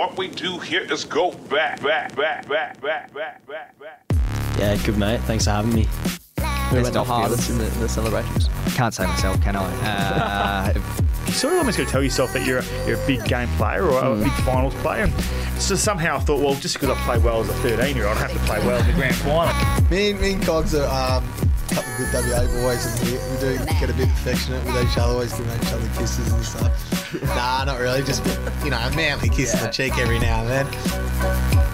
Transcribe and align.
what 0.00 0.16
we 0.16 0.28
do 0.28 0.58
here 0.58 0.80
is 0.90 1.04
go 1.04 1.30
back, 1.50 1.82
back, 1.82 2.16
back, 2.16 2.48
back, 2.48 2.80
back, 2.80 3.12
back, 3.12 3.46
back, 3.46 3.78
back. 3.78 4.02
Yeah, 4.58 4.74
good 4.82 4.96
mate. 4.96 5.20
Thanks 5.24 5.44
for 5.44 5.50
having 5.50 5.74
me. 5.74 5.82
Who 6.38 6.76
Best 6.76 6.82
went 6.84 6.94
the 6.94 7.04
hardest 7.04 7.50
in 7.50 7.58
the, 7.58 7.66
in 7.70 7.80
the 7.80 7.88
celebrations? 7.88 8.48
Can't 8.74 8.94
say 8.94 9.06
myself, 9.06 9.42
can 9.42 9.56
I? 9.56 10.72
Uh, 10.72 10.80
you 11.26 11.32
sort 11.32 11.52
of 11.52 11.58
almost 11.58 11.76
got 11.76 11.84
to 11.84 11.90
tell 11.90 12.02
yourself 12.02 12.32
that 12.32 12.46
you're 12.46 12.60
a, 12.60 12.86
you're 12.86 12.98
a 12.98 13.06
big 13.06 13.22
game 13.26 13.48
player 13.58 13.84
or 13.84 14.02
a 14.02 14.16
big 14.16 14.32
finals 14.42 14.72
player. 14.76 15.02
And 15.04 15.60
so 15.62 15.76
somehow 15.76 16.16
I 16.16 16.20
thought, 16.20 16.40
well, 16.40 16.54
just 16.54 16.80
because 16.80 16.96
I 16.96 16.98
play 17.02 17.18
well 17.18 17.42
as 17.42 17.50
a 17.50 17.54
13 17.56 17.94
year 17.94 18.06
old, 18.06 18.16
I 18.16 18.20
have 18.22 18.32
to 18.32 18.38
play 18.46 18.58
well 18.66 18.80
in 18.80 18.86
the 18.86 18.94
grand 18.94 19.16
final. 19.16 19.90
Me, 19.90 20.12
and- 20.12 20.20
me 20.22 20.32
and 20.32 20.42
Cogs 20.42 20.74
are 20.74 21.18
um, 21.18 21.28
a 21.86 21.96
good 21.96 22.12
WA 22.12 22.46
boys, 22.62 22.86
and 22.86 23.08
we, 23.08 23.12
we 23.16 23.40
do 23.40 23.64
get 23.80 23.90
a 23.90 23.94
bit 23.94 24.08
affectionate 24.08 24.64
with 24.64 24.76
each 24.82 24.98
other, 24.98 25.12
always 25.12 25.32
giving 25.32 25.52
each 25.60 25.72
other 25.72 25.88
kisses 25.98 26.32
and 26.32 26.44
stuff. 26.44 27.22
nah, 27.22 27.64
not 27.64 27.78
really, 27.80 28.02
just 28.02 28.24
you 28.64 28.70
know, 28.70 28.78
a 28.78 28.94
manly 28.96 29.28
kiss 29.28 29.54
on 29.54 29.62
the 29.62 29.68
cheek 29.68 29.96
every 29.98 30.18
now 30.18 30.40
and 30.42 30.48
then. 30.48 31.70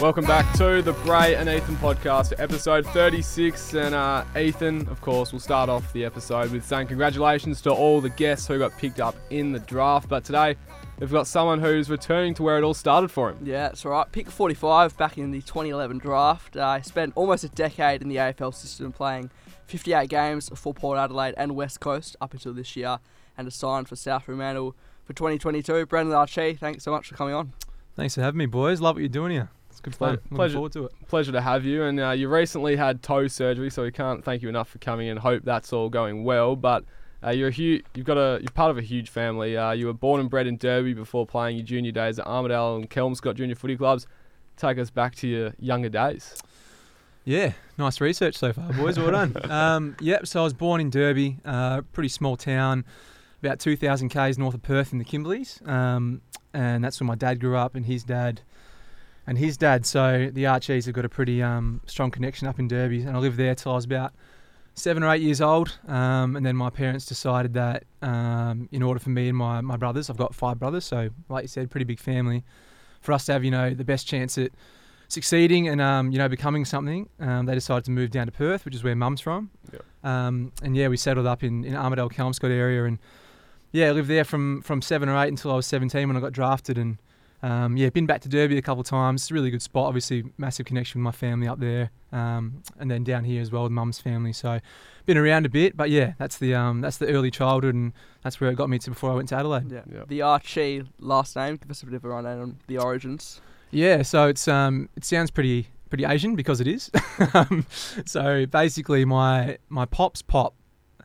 Welcome 0.00 0.26
back 0.26 0.52
to 0.58 0.82
the 0.82 0.92
Bray 1.04 1.34
and 1.34 1.48
Ethan 1.48 1.76
podcast, 1.76 2.36
for 2.36 2.42
episode 2.42 2.84
36. 2.88 3.72
And 3.72 3.94
uh, 3.94 4.24
Ethan, 4.36 4.86
of 4.88 5.00
course, 5.00 5.32
we'll 5.32 5.40
start 5.40 5.70
off 5.70 5.90
the 5.94 6.04
episode 6.04 6.52
with 6.52 6.64
saying 6.64 6.88
congratulations 6.88 7.62
to 7.62 7.70
all 7.72 8.02
the 8.02 8.10
guests 8.10 8.46
who 8.46 8.58
got 8.58 8.76
picked 8.76 9.00
up 9.00 9.16
in 9.30 9.52
the 9.52 9.60
draft. 9.60 10.08
But 10.10 10.22
today, 10.22 10.56
we've 11.00 11.10
got 11.12 11.26
someone 11.26 11.60
who's 11.60 11.90
returning 11.90 12.34
to 12.34 12.42
where 12.42 12.58
it 12.58 12.64
all 12.64 12.74
started 12.74 13.10
for 13.10 13.30
him. 13.30 13.38
Yeah, 13.42 13.68
that's 13.68 13.84
right. 13.84 14.10
Pick 14.12 14.28
45 14.30 14.96
back 14.96 15.18
in 15.18 15.30
the 15.30 15.40
2011 15.40 15.98
draft. 15.98 16.56
Uh, 16.56 16.64
I 16.66 16.80
spent 16.80 17.12
almost 17.16 17.44
a 17.44 17.48
decade 17.48 18.02
in 18.02 18.08
the 18.08 18.16
AFL 18.16 18.54
system 18.54 18.92
playing 18.92 19.30
58 19.66 20.08
games 20.08 20.50
for 20.54 20.74
Port 20.74 20.98
Adelaide 20.98 21.34
and 21.36 21.54
West 21.56 21.80
Coast 21.80 22.16
up 22.20 22.32
until 22.32 22.52
this 22.52 22.76
year 22.76 22.98
and 23.36 23.48
assigned 23.48 23.88
for 23.88 23.96
South 23.96 24.24
Fremantle 24.24 24.74
for 25.04 25.12
2022. 25.12 25.86
Brendan 25.86 26.14
Archie, 26.14 26.54
thanks 26.54 26.84
so 26.84 26.90
much 26.90 27.08
for 27.08 27.14
coming 27.16 27.34
on. 27.34 27.52
Thanks 27.96 28.14
for 28.14 28.22
having 28.22 28.38
me, 28.38 28.46
boys. 28.46 28.80
Love 28.80 28.96
what 28.96 29.00
you're 29.00 29.08
doing 29.08 29.32
here. 29.32 29.48
It's 29.70 29.80
good 29.80 29.94
fun. 29.94 30.08
Pleasure- 30.08 30.20
Looking 30.22 30.36
pleasure. 30.36 30.52
forward 30.54 30.72
to 30.72 30.84
it. 30.86 30.92
Pleasure 31.08 31.32
to 31.32 31.40
have 31.40 31.64
you. 31.64 31.82
And 31.84 31.98
uh, 32.00 32.10
you 32.10 32.28
recently 32.28 32.76
had 32.76 33.02
toe 33.02 33.26
surgery, 33.28 33.70
so 33.70 33.82
we 33.82 33.90
can't 33.90 34.24
thank 34.24 34.42
you 34.42 34.48
enough 34.48 34.68
for 34.68 34.78
coming 34.78 35.08
and 35.08 35.18
hope 35.18 35.42
that's 35.44 35.72
all 35.72 35.88
going 35.88 36.24
well. 36.24 36.54
But 36.56 36.84
uh, 37.24 37.30
you're 37.30 37.48
a 37.48 37.52
huge, 37.52 37.84
you've 37.94 38.06
got 38.06 38.18
a, 38.18 38.38
you're 38.40 38.50
part 38.50 38.70
of 38.70 38.78
a 38.78 38.82
huge 38.82 39.08
family. 39.08 39.56
Uh, 39.56 39.72
you 39.72 39.86
were 39.86 39.92
born 39.92 40.20
and 40.20 40.28
bred 40.28 40.46
in 40.46 40.56
Derby 40.56 40.92
before 40.92 41.26
playing 41.26 41.56
your 41.56 41.64
junior 41.64 41.92
days 41.92 42.18
at 42.18 42.26
Armadale 42.26 42.76
and 42.76 42.90
Kelmscott 42.90 43.36
Junior 43.36 43.54
Footy 43.54 43.76
Clubs. 43.76 44.06
Take 44.56 44.78
us 44.78 44.90
back 44.90 45.14
to 45.16 45.26
your 45.26 45.54
younger 45.58 45.88
days. 45.88 46.34
Yeah, 47.24 47.52
nice 47.78 48.00
research 48.00 48.36
so 48.36 48.52
far, 48.52 48.70
boys. 48.74 48.98
Well 48.98 49.10
done. 49.10 49.34
um, 49.50 49.96
yep, 50.00 50.26
so 50.26 50.40
I 50.40 50.44
was 50.44 50.52
born 50.52 50.80
in 50.80 50.90
Derby, 50.90 51.38
uh, 51.44 51.80
pretty 51.92 52.10
small 52.10 52.36
town, 52.36 52.84
about 53.42 53.58
2,000 53.58 54.10
k's 54.10 54.36
north 54.36 54.54
of 54.54 54.62
Perth 54.62 54.92
in 54.92 54.98
the 54.98 55.04
Kimberleys. 55.04 55.66
Um, 55.66 56.20
and 56.52 56.84
that's 56.84 57.00
where 57.00 57.06
my 57.08 57.14
dad 57.14 57.40
grew 57.40 57.56
up 57.56 57.74
and 57.74 57.86
his 57.86 58.04
dad 58.04 58.42
and 59.26 59.38
his 59.38 59.56
dad. 59.56 59.86
So 59.86 60.30
the 60.30 60.46
Archies 60.46 60.84
have 60.84 60.94
got 60.94 61.06
a 61.06 61.08
pretty 61.08 61.42
um, 61.42 61.80
strong 61.86 62.10
connection 62.10 62.46
up 62.46 62.58
in 62.58 62.68
Derby. 62.68 63.00
And 63.00 63.16
I 63.16 63.18
lived 63.18 63.38
there 63.38 63.54
till 63.54 63.72
I 63.72 63.76
was 63.76 63.86
about 63.86 64.12
seven 64.74 65.02
or 65.02 65.12
eight 65.12 65.22
years 65.22 65.40
old. 65.40 65.78
Um, 65.86 66.36
and 66.36 66.44
then 66.44 66.56
my 66.56 66.70
parents 66.70 67.06
decided 67.06 67.54
that 67.54 67.84
um, 68.02 68.68
in 68.72 68.82
order 68.82 69.00
for 69.00 69.10
me 69.10 69.28
and 69.28 69.36
my, 69.36 69.60
my 69.60 69.76
brothers, 69.76 70.10
I've 70.10 70.16
got 70.16 70.34
five 70.34 70.58
brothers, 70.58 70.84
so 70.84 71.10
like 71.28 71.42
you 71.44 71.48
said, 71.48 71.70
pretty 71.70 71.84
big 71.84 72.00
family, 72.00 72.44
for 73.00 73.12
us 73.12 73.26
to 73.26 73.32
have, 73.32 73.44
you 73.44 73.50
know, 73.50 73.74
the 73.74 73.84
best 73.84 74.06
chance 74.06 74.38
at 74.38 74.50
succeeding 75.08 75.68
and 75.68 75.80
um, 75.80 76.10
you 76.10 76.18
know 76.18 76.28
becoming 76.28 76.64
something, 76.64 77.08
um, 77.20 77.46
they 77.46 77.54
decided 77.54 77.84
to 77.84 77.90
move 77.90 78.10
down 78.10 78.26
to 78.26 78.32
Perth, 78.32 78.64
which 78.64 78.74
is 78.74 78.84
where 78.84 78.96
Mum's 78.96 79.20
from. 79.20 79.50
Yep. 79.72 79.84
Um, 80.02 80.52
and 80.62 80.76
yeah, 80.76 80.88
we 80.88 80.96
settled 80.96 81.26
up 81.26 81.42
in 81.42 81.64
in 81.64 81.74
Armadale, 81.74 82.10
Kelmscott 82.10 82.50
area, 82.50 82.84
and 82.84 82.98
yeah, 83.72 83.88
I 83.88 83.90
lived 83.92 84.08
there 84.08 84.24
from 84.24 84.62
from 84.62 84.82
seven 84.82 85.08
or 85.08 85.16
eight 85.22 85.28
until 85.28 85.52
I 85.52 85.56
was 85.56 85.66
17 85.66 86.06
when 86.06 86.16
I 86.16 86.20
got 86.20 86.32
drafted, 86.32 86.78
and 86.78 86.98
um, 87.44 87.76
yeah, 87.76 87.90
been 87.90 88.06
back 88.06 88.22
to 88.22 88.28
Derby 88.30 88.56
a 88.56 88.62
couple 88.62 88.80
of 88.80 88.86
times. 88.86 89.22
It's 89.22 89.30
a 89.30 89.34
really 89.34 89.50
good 89.50 89.60
spot. 89.60 89.86
Obviously, 89.86 90.24
massive 90.38 90.64
connection 90.64 90.98
with 90.98 91.04
my 91.04 91.12
family 91.12 91.46
up 91.46 91.60
there, 91.60 91.90
um, 92.10 92.62
and 92.78 92.90
then 92.90 93.04
down 93.04 93.24
here 93.24 93.42
as 93.42 93.52
well 93.52 93.64
with 93.64 93.72
Mum's 93.72 93.98
family. 93.98 94.32
So, 94.32 94.60
been 95.04 95.18
around 95.18 95.44
a 95.44 95.50
bit, 95.50 95.76
but 95.76 95.90
yeah, 95.90 96.14
that's 96.16 96.38
the 96.38 96.54
um, 96.54 96.80
that's 96.80 96.96
the 96.96 97.06
early 97.08 97.30
childhood, 97.30 97.74
and 97.74 97.92
that's 98.22 98.40
where 98.40 98.50
it 98.50 98.54
got 98.54 98.70
me 98.70 98.78
to 98.78 98.90
before 98.90 99.10
I 99.10 99.14
went 99.14 99.28
to 99.28 99.36
Adelaide. 99.36 99.70
Yeah. 99.70 99.82
Yeah. 99.92 100.04
The 100.08 100.22
Archie 100.22 100.84
last 100.98 101.36
name, 101.36 101.56
give 101.56 101.70
us 101.70 101.82
a 101.82 101.84
bit 101.84 101.94
of 101.94 102.04
a 102.06 102.08
rundown 102.08 102.40
on 102.40 102.58
the 102.66 102.78
origins. 102.78 103.42
Yeah, 103.70 104.00
so 104.00 104.26
it's 104.28 104.48
um 104.48 104.88
it 104.96 105.04
sounds 105.04 105.30
pretty 105.30 105.68
pretty 105.90 106.06
Asian 106.06 106.36
because 106.36 106.62
it 106.62 106.66
is. 106.66 106.90
um, 107.34 107.66
so 108.06 108.46
basically, 108.46 109.04
my 109.04 109.58
my 109.68 109.84
pop's 109.84 110.22
pop, 110.22 110.54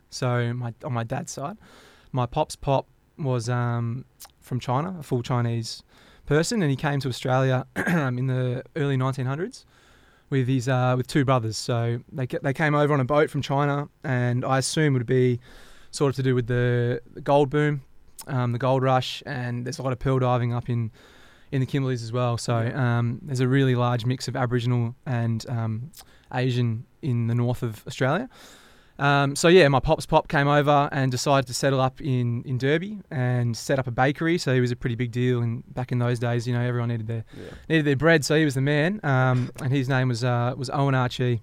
so 0.08 0.54
my 0.54 0.72
on 0.84 0.94
my 0.94 1.04
dad's 1.04 1.32
side, 1.32 1.58
my 2.12 2.24
pop's 2.24 2.56
pop 2.56 2.86
was 3.18 3.50
um 3.50 4.06
from 4.40 4.58
China, 4.58 4.96
a 4.98 5.02
full 5.02 5.22
Chinese 5.22 5.82
person, 6.26 6.62
and 6.62 6.70
he 6.70 6.76
came 6.76 7.00
to 7.00 7.08
Australia 7.08 7.66
in 7.76 8.26
the 8.26 8.62
early 8.76 8.96
1900s 8.96 9.64
with 10.30 10.46
his 10.48 10.68
uh, 10.68 10.94
with 10.96 11.06
two 11.06 11.24
brothers. 11.24 11.56
So 11.56 12.00
they 12.10 12.26
they 12.26 12.52
came 12.52 12.74
over 12.74 12.94
on 12.94 13.00
a 13.00 13.04
boat 13.04 13.30
from 13.30 13.42
China, 13.42 13.88
and 14.04 14.44
I 14.44 14.58
assume 14.58 14.94
would 14.94 15.06
be 15.06 15.40
sort 15.90 16.10
of 16.10 16.16
to 16.16 16.22
do 16.22 16.34
with 16.34 16.46
the, 16.46 17.00
the 17.12 17.20
gold 17.20 17.50
boom, 17.50 17.82
um, 18.28 18.52
the 18.52 18.58
gold 18.58 18.82
rush, 18.82 19.22
and 19.26 19.66
there's 19.66 19.78
a 19.78 19.82
lot 19.82 19.92
of 19.92 19.98
pearl 19.98 20.18
diving 20.18 20.52
up 20.52 20.68
in 20.68 20.90
in 21.52 21.60
the 21.60 21.66
Kimberleys 21.66 22.02
as 22.02 22.12
well. 22.12 22.38
So 22.38 22.54
um, 22.54 23.18
there's 23.22 23.40
a 23.40 23.48
really 23.48 23.74
large 23.74 24.06
mix 24.06 24.28
of 24.28 24.36
Aboriginal 24.36 24.94
and 25.04 25.44
um, 25.48 25.90
Asian 26.32 26.86
in 27.02 27.26
the 27.26 27.34
north 27.34 27.62
of 27.62 27.84
Australia. 27.86 28.28
Um, 29.00 29.34
so 29.34 29.48
yeah, 29.48 29.66
my 29.68 29.80
pops 29.80 30.04
pop 30.06 30.28
came 30.28 30.46
over 30.46 30.88
and 30.92 31.10
decided 31.10 31.46
to 31.48 31.54
settle 31.54 31.80
up 31.80 32.00
in, 32.00 32.42
in 32.44 32.58
Derby 32.58 32.98
and 33.10 33.56
set 33.56 33.78
up 33.78 33.86
a 33.86 33.90
bakery. 33.90 34.36
So 34.38 34.54
he 34.54 34.60
was 34.60 34.70
a 34.70 34.76
pretty 34.76 34.94
big 34.94 35.10
deal. 35.10 35.40
And 35.42 35.64
back 35.74 35.90
in 35.90 35.98
those 35.98 36.18
days, 36.18 36.46
you 36.46 36.52
know, 36.52 36.60
everyone 36.60 36.90
needed 36.90 37.06
their 37.06 37.24
Yeah. 37.36 37.50
needed 37.68 37.86
their 37.86 37.96
bread. 37.96 38.24
So 38.24 38.36
he 38.36 38.44
was 38.44 38.54
the 38.54 38.60
man. 38.60 39.00
Um, 39.02 39.50
and 39.60 39.72
his 39.72 39.88
name 39.88 40.08
was 40.08 40.22
uh, 40.22 40.54
was 40.56 40.68
Owen 40.70 40.94
Archie. 40.94 41.40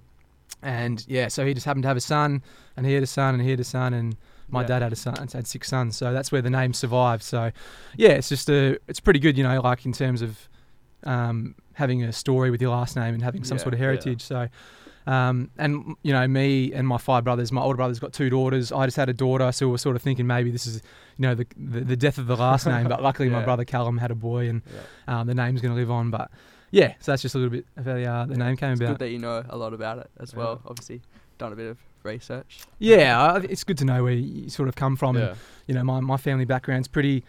And 0.61 1.03
yeah, 1.07 1.27
so 1.27 1.45
he 1.45 1.53
just 1.53 1.65
happened 1.65 1.83
to 1.83 1.87
have 1.87 1.97
a 1.97 2.01
son, 2.01 2.41
and 2.75 2.85
he 2.85 2.93
had 2.93 3.03
a 3.03 3.07
son, 3.07 3.35
and 3.35 3.43
he 3.43 3.49
had 3.51 3.59
a 3.59 3.63
son, 3.63 3.93
and 3.93 4.15
my 4.49 4.61
Yeah. 4.61 4.67
dad 4.67 4.81
had 4.81 4.93
a 4.93 4.95
son, 4.95 5.15
had 5.33 5.45
six 5.45 5.67
sons. 5.67 5.95
So 5.97 6.13
that's 6.13 6.31
where 6.31 6.41
the 6.41 6.49
name 6.49 6.73
survived. 6.73 7.21
So 7.23 7.51
yeah, 7.95 8.09
it's 8.11 8.29
just 8.29 8.49
a, 8.49 8.77
it's 8.87 8.99
pretty 8.99 9.19
good, 9.19 9.37
you 9.37 9.43
know, 9.43 9.59
like 9.61 9.85
in 9.85 9.93
terms 9.93 10.21
of 10.21 10.49
um, 11.03 11.55
having 11.73 12.03
a 12.03 12.11
story 12.11 12.49
with 12.49 12.61
your 12.61 12.71
last 12.71 12.95
name 12.95 13.13
and 13.13 13.23
having 13.23 13.43
some 13.43 13.57
Yeah, 13.57 13.63
sort 13.63 13.73
of 13.73 13.79
heritage. 13.79 14.21
So, 14.21 14.47
um, 15.07 15.49
and 15.57 15.95
you 16.03 16.11
know, 16.13 16.27
me 16.27 16.73
and 16.73 16.87
my 16.87 16.97
five 16.97 17.23
brothers, 17.23 17.51
my 17.51 17.61
older 17.61 17.77
brother's 17.77 17.99
got 17.99 18.13
two 18.13 18.29
daughters. 18.29 18.71
I 18.71 18.85
just 18.85 18.97
had 18.97 19.09
a 19.09 19.13
daughter, 19.13 19.51
so 19.51 19.65
we 19.67 19.71
were 19.71 19.77
sort 19.77 19.95
of 19.95 20.01
thinking 20.01 20.27
maybe 20.27 20.51
this 20.51 20.67
is, 20.67 20.75
you 21.17 21.21
know, 21.23 21.33
the 21.35 21.47
the, 21.57 21.79
the 21.81 21.95
death 21.95 22.17
of 22.17 22.27
the 22.27 22.35
last 22.37 22.65
name. 22.67 22.87
But 22.87 23.01
luckily, 23.01 23.29
my 23.29 23.43
brother 23.49 23.65
Callum 23.65 23.97
had 23.97 24.11
a 24.11 24.15
boy, 24.15 24.49
and 24.49 24.61
Yeah. 25.07 25.19
um, 25.21 25.27
the 25.27 25.33
name's 25.35 25.61
going 25.61 25.73
to 25.73 25.79
live 25.79 25.89
on. 25.89 26.11
But 26.11 26.29
yeah, 26.71 26.93
so 26.99 27.11
that's 27.13 27.21
just 27.21 27.33
a 27.35 27.37
little 27.37 27.51
bit 27.51 27.65
of 27.77 27.85
how 27.85 27.93
the, 27.93 28.05
uh, 28.05 28.25
the 28.25 28.37
name 28.37 28.57
came 28.57 28.71
It's 28.71 28.79
good 28.81 28.89
about. 28.89 28.99
that 28.99 29.09
you 29.09 29.19
know 29.19 29.43
a 29.49 29.57
lot 29.57 29.73
about 29.73 29.99
it 29.99 30.09
as 30.19 30.33
Yeah. 30.33 30.39
well. 30.39 30.61
Obviously, 30.65 31.01
done 31.37 31.53
a 31.53 31.55
bit 31.55 31.67
of 31.71 31.77
research. 32.03 32.59
Yeah, 32.79 33.21
I- 33.33 33.39
it's 33.39 33.63
good 33.63 33.77
to 33.79 33.85
know 33.85 34.03
where 34.03 34.13
you 34.13 34.49
sort 34.49 34.67
of 34.67 34.75
come 34.75 34.95
from. 34.97 35.15
And, 35.17 35.35
you 35.67 35.75
know, 35.75 35.83
my, 35.83 35.99
my 36.01 36.17
family 36.17 36.45
background's 36.45 36.87
pretty 36.87 37.23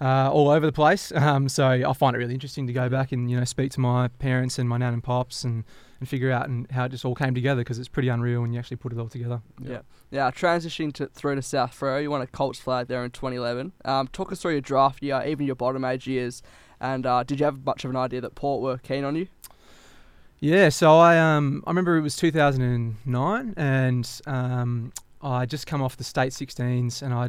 uh, 0.00 0.30
all 0.32 0.48
over 0.48 0.66
the 0.66 0.72
place. 0.72 1.12
Um, 1.20 1.48
so 1.50 1.66
I 1.66 1.92
find 1.92 2.16
it 2.16 2.18
really 2.18 2.32
interesting 2.32 2.66
to 2.66 2.72
go 2.72 2.88
back 2.88 3.12
and, 3.12 3.30
you 3.30 3.36
know, 3.36 3.44
speak 3.44 3.70
to 3.72 3.80
my 3.80 4.08
parents 4.08 4.58
and 4.58 4.66
my 4.68 4.78
nan 4.78 4.94
and 4.94 5.02
pops 5.02 5.44
and, 5.44 5.64
and 6.00 6.08
figure 6.08 6.32
out 6.32 6.48
and 6.48 6.68
how 6.70 6.86
it 6.86 6.88
just 6.88 7.04
all 7.04 7.14
came 7.14 7.34
together 7.34 7.60
because 7.60 7.78
it's 7.78 7.88
pretty 7.88 8.08
unreal 8.08 8.40
when 8.40 8.52
you 8.52 8.58
actually 8.58 8.78
put 8.78 8.90
it 8.92 8.98
all 8.98 9.08
together. 9.08 9.42
Yeah. 9.62 9.80
Now, 10.10 10.30
transitioning 10.30 10.94
to 10.94 11.08
through 11.08 11.34
to 11.34 11.42
South 11.42 11.78
Freo, 11.78 12.02
you 12.02 12.10
won 12.10 12.22
a 12.22 12.26
Colts 12.26 12.58
flag 12.58 12.88
there 12.88 13.04
in 13.04 13.10
2011. 13.10 13.72
Um, 13.84 14.08
talk 14.08 14.32
us 14.32 14.40
through 14.40 14.52
your 14.52 14.60
draft 14.62 15.02
year, 15.02 15.22
even 15.26 15.46
your 15.46 15.56
bottom 15.56 15.84
age 15.84 16.06
years, 16.06 16.42
and 16.80 17.04
uh, 17.04 17.22
did 17.22 17.38
you 17.38 17.44
have 17.44 17.64
much 17.64 17.84
of 17.84 17.90
an 17.90 17.96
idea 17.96 18.22
that 18.22 18.34
Port 18.34 18.62
were 18.62 18.78
keen 18.78 19.04
on 19.04 19.14
you? 19.14 19.28
Yeah, 20.40 20.70
so 20.70 20.96
I 20.96 21.18
um 21.18 21.62
I 21.66 21.70
remember 21.70 21.98
it 21.98 22.00
was 22.00 22.16
2009 22.16 23.54
and 23.58 24.20
um 24.26 24.92
I 25.20 25.44
just 25.44 25.66
come 25.66 25.82
off 25.82 25.98
the 25.98 26.04
state 26.04 26.32
16s 26.32 27.02
and 27.02 27.12
I 27.12 27.28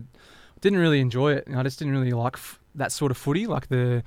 didn't 0.62 0.80
really 0.80 1.02
enjoy 1.02 1.34
it. 1.34 1.48
I 1.54 1.62
just 1.64 1.78
didn't 1.78 1.94
really 1.94 2.12
like 2.12 2.36
f- 2.36 2.61
that 2.76 2.92
sort 2.92 3.12
of 3.12 3.18
footy, 3.18 3.48
like 3.48 3.68
the 3.68 4.04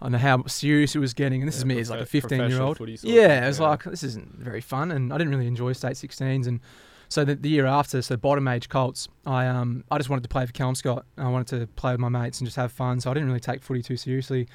I 0.00 0.06
don't 0.06 0.12
know 0.12 0.18
how 0.18 0.44
serious 0.46 0.94
it 0.94 0.98
was 0.98 1.14
getting. 1.14 1.40
And 1.40 1.48
this 1.48 1.56
is 1.56 1.64
me 1.64 1.78
as 1.78 1.90
like 1.90 2.00
a 2.00 2.06
15 2.06 2.50
year 2.50 2.60
old. 2.60 2.78
footy 2.78 2.96
sort 2.96 3.10
of 3.10 3.14
Yeah, 3.14 3.44
it 3.44 3.48
was 3.48 3.58
yeah. 3.58 3.68
like 3.68 3.84
this 3.84 4.02
isn't 4.02 4.36
very 4.38 4.60
fun, 4.60 4.90
and 4.90 5.12
I 5.12 5.18
didn't 5.18 5.32
really 5.32 5.46
enjoy 5.46 5.72
state 5.72 5.94
16s. 5.94 6.46
And 6.46 6.60
so 7.08 7.24
the, 7.24 7.34
the 7.36 7.48
year 7.48 7.66
after, 7.66 8.02
so 8.02 8.16
bottom 8.16 8.46
age 8.48 8.68
Colts, 8.68 9.08
I 9.24 9.46
um 9.46 9.84
I 9.90 9.98
just 9.98 10.10
wanted 10.10 10.22
to 10.24 10.28
play 10.28 10.44
for 10.46 10.52
Kelmscott. 10.52 11.02
I 11.16 11.28
wanted 11.28 11.58
to 11.58 11.66
play 11.68 11.92
with 11.92 12.00
my 12.00 12.08
mates 12.08 12.40
and 12.40 12.46
just 12.46 12.56
have 12.56 12.72
fun. 12.72 13.00
So 13.00 13.10
I 13.10 13.14
didn't 13.14 13.28
really 13.28 13.40
take 13.40 13.62
footy 13.62 13.82
too 13.82 13.96
seriously 13.96 14.48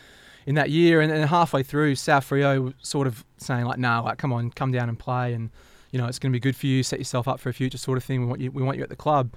in 0.45 0.55
that 0.55 0.69
year. 0.69 1.01
And 1.01 1.11
then 1.11 1.27
halfway 1.27 1.63
through, 1.63 1.95
South 1.95 2.29
Freo 2.29 2.65
was 2.65 2.73
sort 2.81 3.07
of 3.07 3.25
saying 3.37 3.65
like, 3.65 3.79
"Nah, 3.79 4.01
like 4.01 4.17
come 4.17 4.33
on, 4.33 4.51
come 4.51 4.71
down 4.71 4.89
and 4.89 4.99
play, 4.99 5.33
and 5.33 5.49
you 5.91 5.99
know 5.99 6.07
it's 6.07 6.19
going 6.19 6.31
to 6.31 6.35
be 6.35 6.39
good 6.41 6.55
for 6.55 6.67
you. 6.67 6.83
Set 6.83 6.99
yourself 6.99 7.27
up 7.27 7.39
for 7.39 7.49
a 7.49 7.53
future, 7.53 7.77
sort 7.77 7.97
of 7.97 8.03
thing. 8.03 8.21
We 8.21 8.27
want 8.27 8.41
you, 8.41 8.51
we 8.51 8.61
want 8.61 8.77
you 8.77 8.83
at 8.83 8.89
the 8.89 8.95
club." 8.95 9.31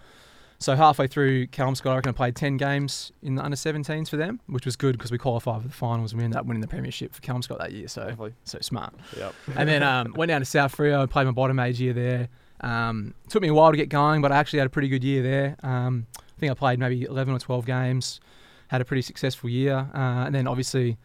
So 0.62 0.76
halfway 0.76 1.08
through 1.08 1.48
Kelmscott, 1.48 1.90
I 1.90 1.96
reckon 1.96 2.10
I 2.10 2.12
played 2.12 2.36
10 2.36 2.56
games 2.56 3.10
in 3.22 3.34
the 3.34 3.44
under 3.44 3.56
17s 3.56 4.08
for 4.08 4.16
them, 4.16 4.40
which 4.46 4.64
was 4.64 4.76
good 4.76 4.96
because 4.96 5.10
we 5.10 5.18
qualified 5.18 5.62
for 5.62 5.68
the 5.68 5.74
finals 5.74 6.12
and 6.12 6.20
we 6.20 6.24
ended 6.24 6.38
up 6.38 6.46
winning 6.46 6.60
the 6.60 6.68
premiership 6.68 7.12
for 7.14 7.20
Kelmscott 7.20 7.58
that 7.58 7.72
year. 7.72 7.88
So 7.88 8.06
Lovely. 8.06 8.32
so 8.44 8.58
smart. 8.60 8.94
Yep. 9.16 9.34
And 9.56 9.68
then 9.68 9.82
um, 9.82 10.14
went 10.16 10.28
down 10.28 10.40
to 10.40 10.44
South 10.44 10.76
Freo 10.76 11.00
and 11.00 11.10
played 11.10 11.24
my 11.24 11.32
bottom 11.32 11.58
age 11.58 11.80
year 11.80 11.92
there. 11.92 12.28
Um, 12.60 13.14
took 13.28 13.42
me 13.42 13.48
a 13.48 13.54
while 13.54 13.72
to 13.72 13.76
get 13.76 13.88
going, 13.88 14.22
but 14.22 14.30
I 14.30 14.36
actually 14.36 14.60
had 14.60 14.66
a 14.66 14.70
pretty 14.70 14.88
good 14.88 15.02
year 15.02 15.22
there. 15.22 15.56
Um, 15.64 16.06
I 16.16 16.40
think 16.40 16.52
I 16.52 16.54
played 16.54 16.78
maybe 16.78 17.02
11 17.02 17.34
or 17.34 17.38
12 17.40 17.66
games. 17.66 18.20
had 18.68 18.80
a 18.80 18.84
pretty 18.84 19.02
successful 19.02 19.50
year, 19.50 19.90
uh, 19.94 20.24
and 20.26 20.34
then 20.34 20.46
obviously 20.46 20.96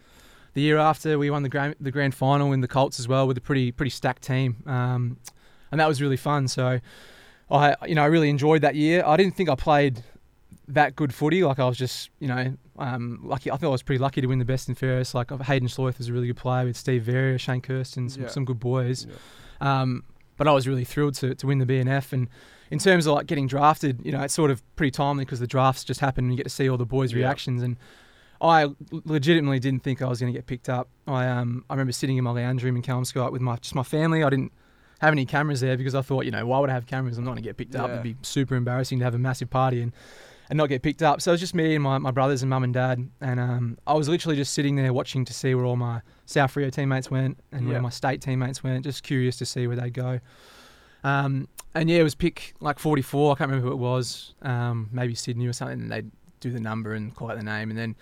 the 0.53 0.62
year 0.62 0.77
after 0.77 1.18
we 1.18 1.30
won 1.30 1.44
the 1.44 1.50
grand 1.50 1.75
the 1.80 1.92
grand 1.92 2.15
final 2.15 2.53
in 2.53 2.62
the 2.62 2.68
Colts 2.68 3.00
as 3.00 3.07
well 3.07 3.27
with 3.27 3.38
a 3.38 3.42
pretty 3.42 3.71
pretty 3.71 3.89
stacked 3.89 4.24
team, 4.24 4.63
um, 4.68 5.18
and 5.71 5.80
that 5.80 5.88
was 5.88 6.01
really 6.01 6.18
fun. 6.18 6.48
So 6.48 6.80
I 7.50 7.76
you 7.88 7.96
know 7.96 8.04
I 8.04 8.08
really 8.08 8.30
enjoyed 8.30 8.62
that 8.62 8.76
year. 8.76 9.04
I 9.06 9.18
didn't 9.18 9.36
think 9.36 9.50
I 9.50 9.56
played 9.56 10.04
that 10.70 10.96
good 10.96 11.14
footy. 11.14 11.44
Like 11.44 11.60
I 11.60 11.66
was 11.66 11.78
just 11.78 12.10
you 12.20 12.28
know 12.28 12.56
um, 12.78 13.20
lucky. 13.24 13.50
I 13.52 13.56
thought 13.58 13.68
I 13.70 13.72
was 13.72 13.84
pretty 13.84 14.00
lucky 14.00 14.22
to 14.22 14.28
win 14.28 14.40
the 14.40 14.46
best 14.46 14.68
and 14.68 14.78
fairest. 14.78 15.16
Like 15.16 15.32
Hayden 15.32 15.68
Sloyth 15.68 15.98
was 15.98 16.10
a 16.10 16.14
really 16.14 16.28
good 16.28 16.36
player 16.38 16.66
with 16.66 16.78
Steve 16.78 17.04
Verrier, 17.04 17.38
Shane 17.38 17.62
Kirsten, 17.62 18.10
some, 18.10 18.24
Yeah. 18.24 18.30
some 18.30 18.46
good 18.46 18.60
boys. 18.60 19.08
Um, 19.62 20.04
but 20.38 20.48
I 20.48 20.52
was 20.52 20.68
really 20.68 20.84
thrilled 20.86 21.16
to, 21.16 21.34
to 21.34 21.48
win 21.48 21.58
the 21.58 21.66
BNF. 21.66 22.14
And 22.14 22.28
in 22.70 22.78
terms 22.78 23.08
of 23.08 23.16
like 23.16 23.26
getting 23.26 23.48
drafted, 23.48 24.02
you 24.06 24.12
know, 24.12 24.22
it's 24.22 24.36
sort 24.36 24.52
of 24.52 24.62
pretty 24.76 24.92
timely 24.92 25.26
because 25.26 25.40
the 25.40 25.48
drafts 25.48 25.84
just 25.84 26.00
happen 26.00 26.26
and 26.26 26.34
you 26.34 26.38
get 26.38 26.44
to 26.44 26.50
see 26.52 26.70
all 26.70 26.78
the 26.78 26.86
boys' 26.86 27.12
Yeah. 27.14 27.20
reactions. 27.20 27.64
And 27.64 27.78
I 28.40 28.68
legitimately 28.92 29.60
didn't 29.60 29.82
think 29.82 30.02
I 30.04 30.08
was 30.08 30.20
going 30.20 30.32
to 30.32 30.38
get 30.38 30.46
picked 30.46 30.70
up. 30.70 30.90
I 31.08 31.28
um 31.28 31.66
I 31.70 31.74
remember 31.74 31.92
sitting 31.94 32.18
in 32.18 32.24
my 32.24 32.32
lounge 32.32 32.64
room 32.64 32.76
in 32.76 32.84
Kelmscott 32.84 33.32
with 33.32 33.42
my 33.42 33.56
just 33.56 33.74
my 33.74 33.84
family. 33.84 34.24
I 34.24 34.30
didn't 34.30 34.52
have 35.00 35.12
any 35.14 35.26
cameras 35.26 35.60
there 35.62 35.78
because 35.78 35.96
I 35.96 36.02
thought, 36.02 36.26
you 36.26 36.32
know, 36.32 36.46
why 36.46 36.60
would 36.60 36.70
I 36.70 36.74
have 36.74 36.86
cameras? 36.88 37.18
I'm 37.18 37.24
not 37.24 37.32
going 37.32 37.44
to 37.44 37.48
get 37.50 37.58
picked 37.58 37.76
up. 37.76 37.88
Yeah. 37.88 37.94
It'd 38.00 38.04
be 38.04 38.16
super 38.24 38.56
embarrassing 38.56 39.00
to 39.00 39.06
have 39.06 39.14
a 39.16 39.20
massive 39.20 39.50
party 39.50 39.82
and 39.82 39.94
and 40.50 40.56
not 40.56 40.70
get 40.70 40.82
picked 40.82 41.04
up. 41.04 41.20
So 41.22 41.32
it 41.32 41.34
was 41.34 41.42
just 41.42 41.54
me 41.54 41.76
and 41.76 41.84
my, 41.84 41.98
my 41.98 42.12
brothers 42.12 42.42
and 42.42 42.50
mum 42.50 42.64
and 42.64 42.74
dad. 42.74 43.06
And 43.20 43.38
um, 43.38 43.78
I 43.86 43.94
was 43.96 44.08
literally 44.08 44.38
just 44.38 44.54
sitting 44.54 44.78
there 44.78 44.94
watching 44.94 45.26
to 45.26 45.34
see 45.34 45.54
where 45.54 45.66
all 45.66 45.76
my 45.76 46.00
South 46.26 46.54
Freo 46.56 46.72
teammates 46.72 47.12
went 47.12 47.38
and 47.52 47.66
Yeah. 47.68 47.74
where 47.74 47.82
my 47.82 47.90
state 47.90 48.22
teammates 48.22 48.64
went, 48.64 48.86
just 48.86 49.04
curious 49.04 49.36
to 49.40 49.46
see 49.46 49.68
where 49.68 49.76
they'd 49.76 49.94
go. 49.94 50.22
Um, 51.04 51.48
and 51.76 51.90
yeah, 51.90 51.98
it 51.98 52.04
was 52.04 52.16
pick 52.16 52.54
like 52.62 52.80
44. 52.80 53.34
I 53.34 53.36
can't 53.38 53.50
remember 53.50 53.68
who 53.68 53.74
it 53.74 53.78
was. 53.78 54.36
Um, 54.42 54.90
maybe 54.94 55.16
Sydney 55.16 55.48
or 55.48 55.54
something. 55.54 55.82
And 55.82 55.92
they'd 55.92 56.10
do 56.40 56.50
the 56.52 56.60
number 56.62 56.94
and 56.94 57.14
call 57.14 57.30
out 57.30 57.38
the 57.38 57.44
name. 57.44 57.70
And 57.70 57.78
then, 57.78 57.96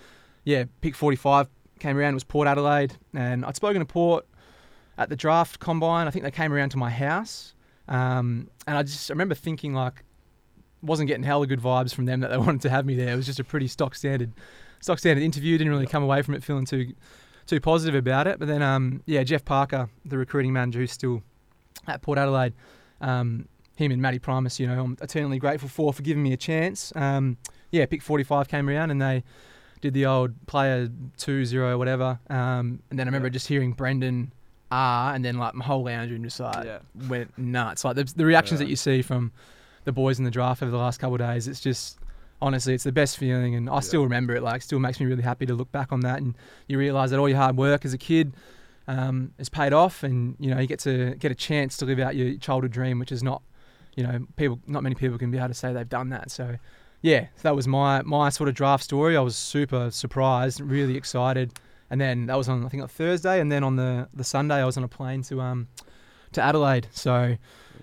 yeah, 0.44 0.66
pick 0.82 0.96
45 0.96 1.48
came 1.80 1.98
around. 1.98 2.12
It 2.12 2.16
was 2.16 2.24
Port 2.24 2.48
Adelaide. 2.48 2.94
And 3.16 3.44
I'd 3.44 3.56
spoken 3.56 3.80
to 3.80 3.86
Port 3.86 4.26
at 4.98 5.10
the 5.10 5.16
draft 5.16 5.60
combine. 5.60 6.08
I 6.08 6.12
think 6.12 6.24
they 6.24 6.32
came 6.32 6.54
around 6.54 6.70
to 6.70 6.78
my 6.78 6.90
house. 6.90 7.54
Um, 7.88 8.50
and 8.68 8.78
I 8.78 8.84
just 8.84 9.12
I 9.12 9.14
remember 9.14 9.36
thinking 9.36 9.74
like, 9.74 10.04
wasn't 10.82 11.08
getting 11.08 11.24
hella 11.24 11.48
good 11.48 11.60
vibes 11.60 11.94
from 11.94 12.06
them 12.06 12.20
that 12.22 12.30
they 12.30 12.38
wanted 12.46 12.62
to 12.62 12.70
have 12.70 12.86
me 12.86 12.96
there. 12.96 13.14
It 13.14 13.16
was 13.16 13.26
just 13.26 13.40
a 13.40 13.44
pretty 13.44 13.68
stock 13.68 13.96
standard, 13.96 14.32
stock 14.80 15.00
standard 15.00 15.24
interview. 15.24 15.58
Didn't 15.58 15.74
really 15.74 15.88
come 15.88 16.04
away 16.04 16.22
from 16.22 16.36
it 16.36 16.44
feeling 16.44 16.66
too, 16.66 16.94
too 17.46 17.60
positive 17.60 17.96
about 17.96 18.28
it. 18.28 18.40
But 18.40 18.48
then, 18.48 18.62
um, 18.62 19.02
yeah, 19.06 19.24
Jeff 19.24 19.46
Parker, 19.46 19.90
the 20.06 20.18
recruiting 20.18 20.54
manager, 20.54 20.80
who's 20.80 20.92
still 20.92 21.24
at 21.88 22.02
Port 22.02 22.18
Adelaide, 22.18 22.54
um, 23.02 23.48
him 23.76 23.92
and 23.92 24.02
Matty 24.02 24.20
Primus, 24.20 24.60
you 24.60 24.68
know, 24.68 24.82
I'm 24.82 24.98
eternally 25.02 25.38
grateful 25.38 25.70
for 25.70 25.92
for 25.92 26.02
giving 26.02 26.24
me 26.24 26.34
a 26.34 26.38
chance. 26.38 26.94
Um, 26.96 27.38
yeah, 27.72 27.86
pick 27.86 28.02
45 28.02 28.48
came 28.48 28.70
around 28.70 28.92
and 28.92 29.02
they 29.02 29.24
did 29.82 29.94
the 29.94 30.06
old 30.06 30.48
player 30.48 30.88
two 31.18 31.46
zero 31.46 31.78
whatever. 31.78 32.20
Um, 32.30 32.82
and 32.90 32.98
then 32.98 33.08
I 33.08 33.10
remember 33.10 33.30
just 33.30 33.48
hearing 33.48 33.74
Brendan 33.74 34.32
ah, 34.75 35.13
and 35.13 35.24
then 35.24 35.38
like 35.38 35.54
my 35.56 35.63
whole 35.66 35.83
lounge 35.83 36.12
room 36.12 36.24
just 36.24 36.39
like 36.39 36.66
Yeah. 36.66 36.80
went 37.07 37.38
nuts. 37.38 37.83
Like 37.86 37.95
the, 37.95 38.04
the 38.04 38.25
reactions 38.25 38.60
Yeah. 38.60 38.66
that 38.66 38.69
you 38.69 38.75
see 38.75 39.01
from 39.01 39.31
the 39.86 39.92
boys 39.92 40.18
in 40.19 40.25
the 40.25 40.31
draft 40.31 40.62
over 40.63 40.72
the 40.72 40.77
last 40.77 41.00
couple 41.00 41.16
of 41.16 41.19
days, 41.22 41.48
it's 41.48 41.62
just 41.62 41.98
honestly, 42.42 42.74
it's 42.74 42.83
the 42.83 42.92
best 42.92 43.18
feeling, 43.18 43.56
and 43.56 43.69
I 43.69 43.80
still 43.80 44.04
remember 44.04 44.36
it. 44.36 44.44
Like, 44.44 44.62
still 44.62 44.80
makes 44.80 45.00
me 45.00 45.06
really 45.06 45.24
happy 45.24 45.45
to 45.45 45.54
look 45.54 45.72
back 45.72 45.92
on 45.94 46.01
that, 46.01 46.18
and 46.22 46.36
you 46.68 46.77
realise 46.77 47.10
that 47.12 47.19
all 47.19 47.30
your 47.30 47.38
hard 47.38 47.56
work 47.57 47.86
as 47.86 47.94
a 47.94 47.98
kid 47.98 48.33
um, 48.88 49.31
has 49.38 49.50
paid 49.50 49.74
off, 49.74 50.04
and 50.04 50.36
you 50.39 50.50
know 50.54 50.60
you 50.60 50.68
get 50.68 50.80
to 50.80 51.16
get 51.16 51.31
a 51.31 51.36
chance 51.36 51.77
to 51.77 51.86
live 51.86 52.00
out 52.00 52.16
your 52.16 52.38
childhood 52.38 52.72
dream, 52.72 53.00
which 53.00 53.12
is 53.12 53.24
not, 53.24 53.42
you 53.95 54.04
know, 54.04 54.19
people, 54.36 54.60
not 54.68 54.83
many 54.83 54.95
people 54.95 55.18
can 55.18 55.31
be 55.31 55.38
able 55.38 55.48
to 55.48 55.54
say 55.54 55.72
they've 55.74 55.89
done 55.89 56.10
that. 56.10 56.30
So, 56.30 56.57
yeah, 57.01 57.27
that 57.42 57.56
was 57.56 57.68
my 57.68 58.01
my 58.04 58.30
sort 58.30 58.50
of 58.50 58.54
draft 58.56 58.83
story. 58.83 59.16
I 59.16 59.22
was 59.22 59.36
super 59.38 59.89
surprised, 59.89 60.60
really 60.60 60.98
excited, 60.98 61.54
and 61.90 62.00
then 62.02 62.26
that 62.28 62.36
was 62.38 62.50
on 62.50 62.66
I 62.66 62.70
think 62.70 62.84
on 62.84 62.90
Thursday, 62.90 63.40
and 63.40 63.52
then 63.52 63.64
on 63.64 63.76
the 63.76 64.08
the 64.14 64.24
Sunday 64.24 64.56
I 64.56 64.66
was 64.66 64.78
on 64.78 64.84
a 64.84 64.88
plane 64.88 65.22
to 65.24 65.42
um 65.42 65.68
to 66.34 66.42
Adelaide. 66.42 66.88
So 66.92 67.36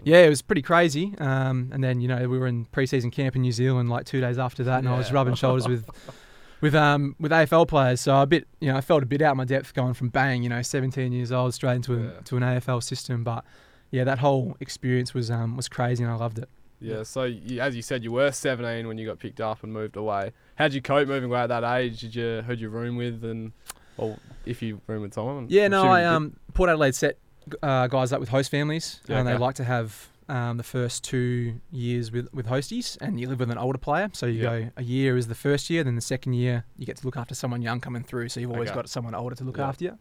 yeah, 0.04 0.18
it 0.24 0.28
was 0.28 0.42
pretty 0.42 0.62
crazy. 0.62 1.14
Um, 1.18 1.70
and 1.72 1.82
then 1.84 2.00
you 2.00 2.08
know 2.08 2.28
we 2.28 2.38
were 2.38 2.46
in 2.46 2.66
preseason 2.66 3.12
camp 3.12 3.36
in 3.36 3.42
New 3.42 3.52
Zealand 3.52 3.88
like 3.88 4.04
two 4.06 4.20
days 4.20 4.38
after 4.38 4.64
that, 4.64 4.78
and 4.78 4.88
I 4.88 4.96
was 4.96 5.12
rubbing 5.12 5.34
shoulders 5.34 5.68
with 5.68 5.88
with 6.60 6.74
um 6.74 7.14
with 7.20 7.32
AFL 7.32 7.68
players. 7.68 8.00
So 8.00 8.16
a 8.20 8.26
bit 8.26 8.46
you 8.60 8.68
know 8.70 8.76
I 8.76 8.80
felt 8.80 9.02
a 9.02 9.06
bit 9.06 9.22
out 9.22 9.32
of 9.32 9.36
my 9.36 9.44
depth 9.44 9.74
going 9.74 9.94
from 9.94 10.08
bang 10.08 10.42
you 10.42 10.48
know 10.48 10.62
17 10.62 11.12
years 11.12 11.30
old 11.32 11.54
straight 11.54 11.76
into 11.76 11.94
a, 11.94 12.00
Yeah. 12.02 12.10
to 12.24 12.36
an 12.36 12.42
AFL 12.42 12.82
system. 12.82 13.22
But 13.24 13.44
yeah, 13.90 14.04
that 14.04 14.18
whole 14.18 14.56
experience 14.60 15.12
was 15.14 15.30
um 15.30 15.56
was 15.56 15.68
crazy, 15.68 16.02
and 16.02 16.12
I 16.12 16.16
loved 16.16 16.38
it. 16.38 16.48
Yeah, 16.80 17.04
so 17.04 17.22
you, 17.22 17.60
as 17.60 17.76
you 17.76 17.82
said, 17.82 18.02
you 18.02 18.10
were 18.10 18.32
17 18.32 18.88
when 18.88 18.98
you 18.98 19.06
got 19.06 19.20
picked 19.20 19.40
up 19.40 19.62
and 19.62 19.72
moved 19.72 19.94
away. 19.96 20.32
How'd 20.56 20.72
you 20.72 20.82
cope 20.82 21.06
moving 21.06 21.30
away 21.30 21.38
at 21.42 21.46
that 21.46 21.62
age? 21.62 22.00
Did 22.00 22.16
you 22.16 22.42
who'd 22.44 22.60
you 22.60 22.70
room 22.70 22.96
with, 22.96 23.22
and 23.24 23.52
or 23.96 24.18
if 24.44 24.62
you 24.62 24.80
room 24.86 25.02
with 25.02 25.14
someone? 25.14 25.46
Yeah, 25.48 25.68
no, 25.68 25.84
I 25.88 26.04
um 26.04 26.36
Port 26.54 26.70
Adelaide 26.70 26.94
set 26.94 27.18
uh, 27.62 27.86
guys 27.88 28.12
up 28.12 28.20
with 28.20 28.28
host 28.28 28.50
families, 28.50 29.00
Yeah, 29.08 29.18
and 29.18 29.26
they 29.28 29.36
like 29.36 29.56
to 29.56 29.64
have 29.64 30.08
um, 30.28 30.56
the 30.56 30.62
first 30.62 31.02
two 31.04 31.60
years 31.70 32.12
with 32.12 32.28
with 32.32 32.46
hosties, 32.46 32.96
and 33.00 33.20
you 33.20 33.28
live 33.28 33.40
with 33.40 33.50
an 33.50 33.58
older 33.58 33.78
player. 33.78 34.08
So 34.12 34.26
you 34.26 34.42
Yeah. 34.42 34.60
go 34.60 34.70
a 34.76 34.82
year 34.82 35.16
is 35.16 35.26
the 35.28 35.34
first 35.34 35.68
year, 35.68 35.82
then 35.84 35.94
the 35.96 36.00
second 36.00 36.34
year 36.34 36.64
you 36.78 36.86
get 36.86 36.96
to 36.98 37.04
look 37.06 37.16
after 37.16 37.34
someone 37.34 37.60
young 37.62 37.80
coming 37.80 38.02
through. 38.04 38.28
So 38.28 38.40
you've 38.40 38.50
always 38.52 38.68
Okay. 38.70 38.76
got 38.76 38.88
someone 38.88 39.14
older 39.14 39.34
to 39.36 39.44
look 39.44 39.58
Yeah. 39.58 39.68
after 39.68 39.84
you. 39.84 39.98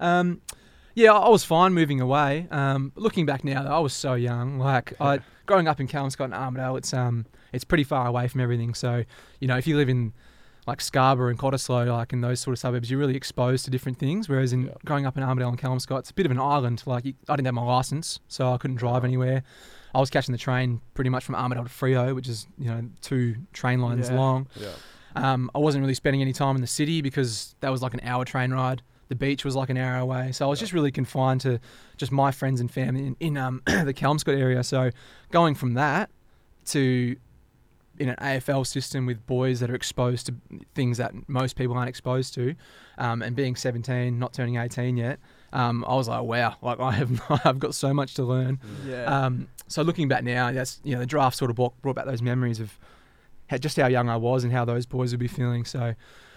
Um, 0.00 0.40
yeah, 0.94 1.12
I 1.12 1.28
was 1.28 1.44
fine 1.44 1.72
moving 1.72 2.00
away. 2.00 2.48
Um, 2.50 2.92
looking 2.96 3.24
back 3.24 3.44
now, 3.44 3.62
though, 3.62 3.70
I 3.70 3.78
was 3.78 3.92
so 3.92 4.14
young. 4.14 4.58
Like 4.58 4.92
I, 5.00 5.20
growing 5.46 5.68
up 5.68 5.78
in 5.80 5.86
Kelmscott 5.86 6.24
and 6.24 6.34
Armadale, 6.34 6.76
it's 6.76 6.92
um, 6.92 7.26
it's 7.52 7.64
pretty 7.64 7.84
far 7.84 8.06
away 8.08 8.26
from 8.28 8.40
everything. 8.40 8.74
So 8.74 9.04
you 9.38 9.46
know, 9.48 9.56
if 9.56 9.66
you 9.68 9.76
live 9.76 9.88
in 9.88 10.12
like 10.66 10.80
Scarborough 10.80 11.30
and 11.30 11.38
Cottesloe, 11.38 11.90
like 11.90 12.12
in 12.12 12.20
those 12.20 12.40
sort 12.40 12.52
of 12.52 12.58
suburbs, 12.58 12.90
you're 12.90 13.00
really 13.00 13.16
exposed 13.16 13.64
to 13.64 13.70
different 13.70 13.98
things. 13.98 14.28
Whereas 14.28 14.52
in 14.52 14.66
Yeah. 14.66 14.72
growing 14.84 15.06
up 15.06 15.16
in 15.16 15.22
Armadale 15.22 15.48
and 15.48 15.58
Kelmscott, 15.58 16.00
it's 16.00 16.10
a 16.10 16.14
bit 16.14 16.26
of 16.26 16.32
an 16.32 16.38
island. 16.38 16.82
Like 16.86 17.04
you, 17.04 17.14
I 17.28 17.36
didn't 17.36 17.46
have 17.46 17.54
my 17.54 17.62
license, 17.62 18.20
so 18.28 18.52
I 18.52 18.56
couldn't 18.58 18.76
drive 18.76 19.04
anywhere. 19.04 19.42
I 19.94 19.98
was 20.00 20.10
catching 20.10 20.32
the 20.32 20.38
train 20.38 20.80
pretty 20.94 21.10
much 21.10 21.24
from 21.24 21.34
Armadale 21.34 21.64
to 21.64 21.70
Freo, 21.70 22.14
which 22.14 22.28
is 22.28 22.46
you 22.58 22.66
know 22.70 22.82
two 23.00 23.36
train 23.52 23.80
lines 23.80 24.08
Yeah. 24.10 24.16
long. 24.16 24.46
Yeah. 24.54 24.68
Um, 25.16 25.50
I 25.54 25.58
wasn't 25.58 25.82
really 25.82 25.94
spending 25.94 26.20
any 26.22 26.32
time 26.32 26.54
in 26.54 26.60
the 26.60 26.68
city 26.68 27.00
because 27.02 27.56
that 27.60 27.70
was 27.70 27.82
like 27.82 27.94
an 27.94 28.00
hour 28.04 28.24
train 28.24 28.52
ride. 28.52 28.82
The 29.08 29.16
beach 29.16 29.44
was 29.44 29.56
like 29.56 29.68
an 29.70 29.76
hour 29.76 29.96
away, 29.98 30.30
so 30.30 30.46
I 30.46 30.48
was 30.48 30.60
just 30.60 30.72
really 30.72 30.92
confined 30.92 31.40
to 31.40 31.58
just 31.96 32.12
my 32.12 32.30
friends 32.30 32.60
and 32.60 32.70
family 32.70 33.06
in, 33.08 33.16
in 33.18 33.36
um, 33.36 33.60
the 33.66 33.92
Kelmscott 33.92 34.38
area. 34.38 34.62
So 34.62 34.90
going 35.32 35.56
from 35.56 35.74
that 35.74 36.10
to 36.66 37.16
in 38.00 38.08
an 38.08 38.16
AFL 38.16 38.66
system 38.66 39.04
with 39.04 39.24
boys 39.26 39.60
that 39.60 39.70
are 39.70 39.74
exposed 39.74 40.26
to 40.26 40.34
things 40.74 40.96
that 40.96 41.12
most 41.28 41.54
people 41.54 41.76
aren't 41.76 41.90
exposed 41.90 42.32
to, 42.34 42.54
um, 42.96 43.20
and 43.20 43.36
being 43.36 43.54
17, 43.54 44.18
not 44.18 44.32
turning 44.32 44.56
18 44.56 44.96
yet, 44.96 45.20
um, 45.52 45.84
I 45.86 45.94
was 45.94 46.08
like, 46.08 46.22
wow, 46.22 46.56
like 46.62 46.80
I 46.80 46.92
have 46.92 47.20
I've 47.44 47.58
got 47.58 47.74
so 47.74 47.92
much 47.92 48.14
to 48.14 48.24
learn. 48.24 48.58
Yeah. 48.86 49.04
Um, 49.04 49.48
so 49.68 49.82
looking 49.82 50.08
back 50.08 50.24
now, 50.24 50.50
that's 50.50 50.80
you 50.82 50.94
know 50.94 51.00
the 51.00 51.06
draft 51.06 51.36
sort 51.36 51.50
of 51.50 51.56
brought, 51.56 51.80
brought 51.82 51.94
back 51.94 52.06
those 52.06 52.22
memories 52.22 52.58
of 52.58 52.78
how, 53.48 53.58
just 53.58 53.76
how 53.76 53.86
young 53.86 54.08
I 54.08 54.16
was 54.16 54.44
and 54.44 54.52
how 54.52 54.64
those 54.64 54.86
boys 54.86 55.12
would 55.12 55.20
be 55.20 55.28
feeling. 55.28 55.64
So, 55.66 55.94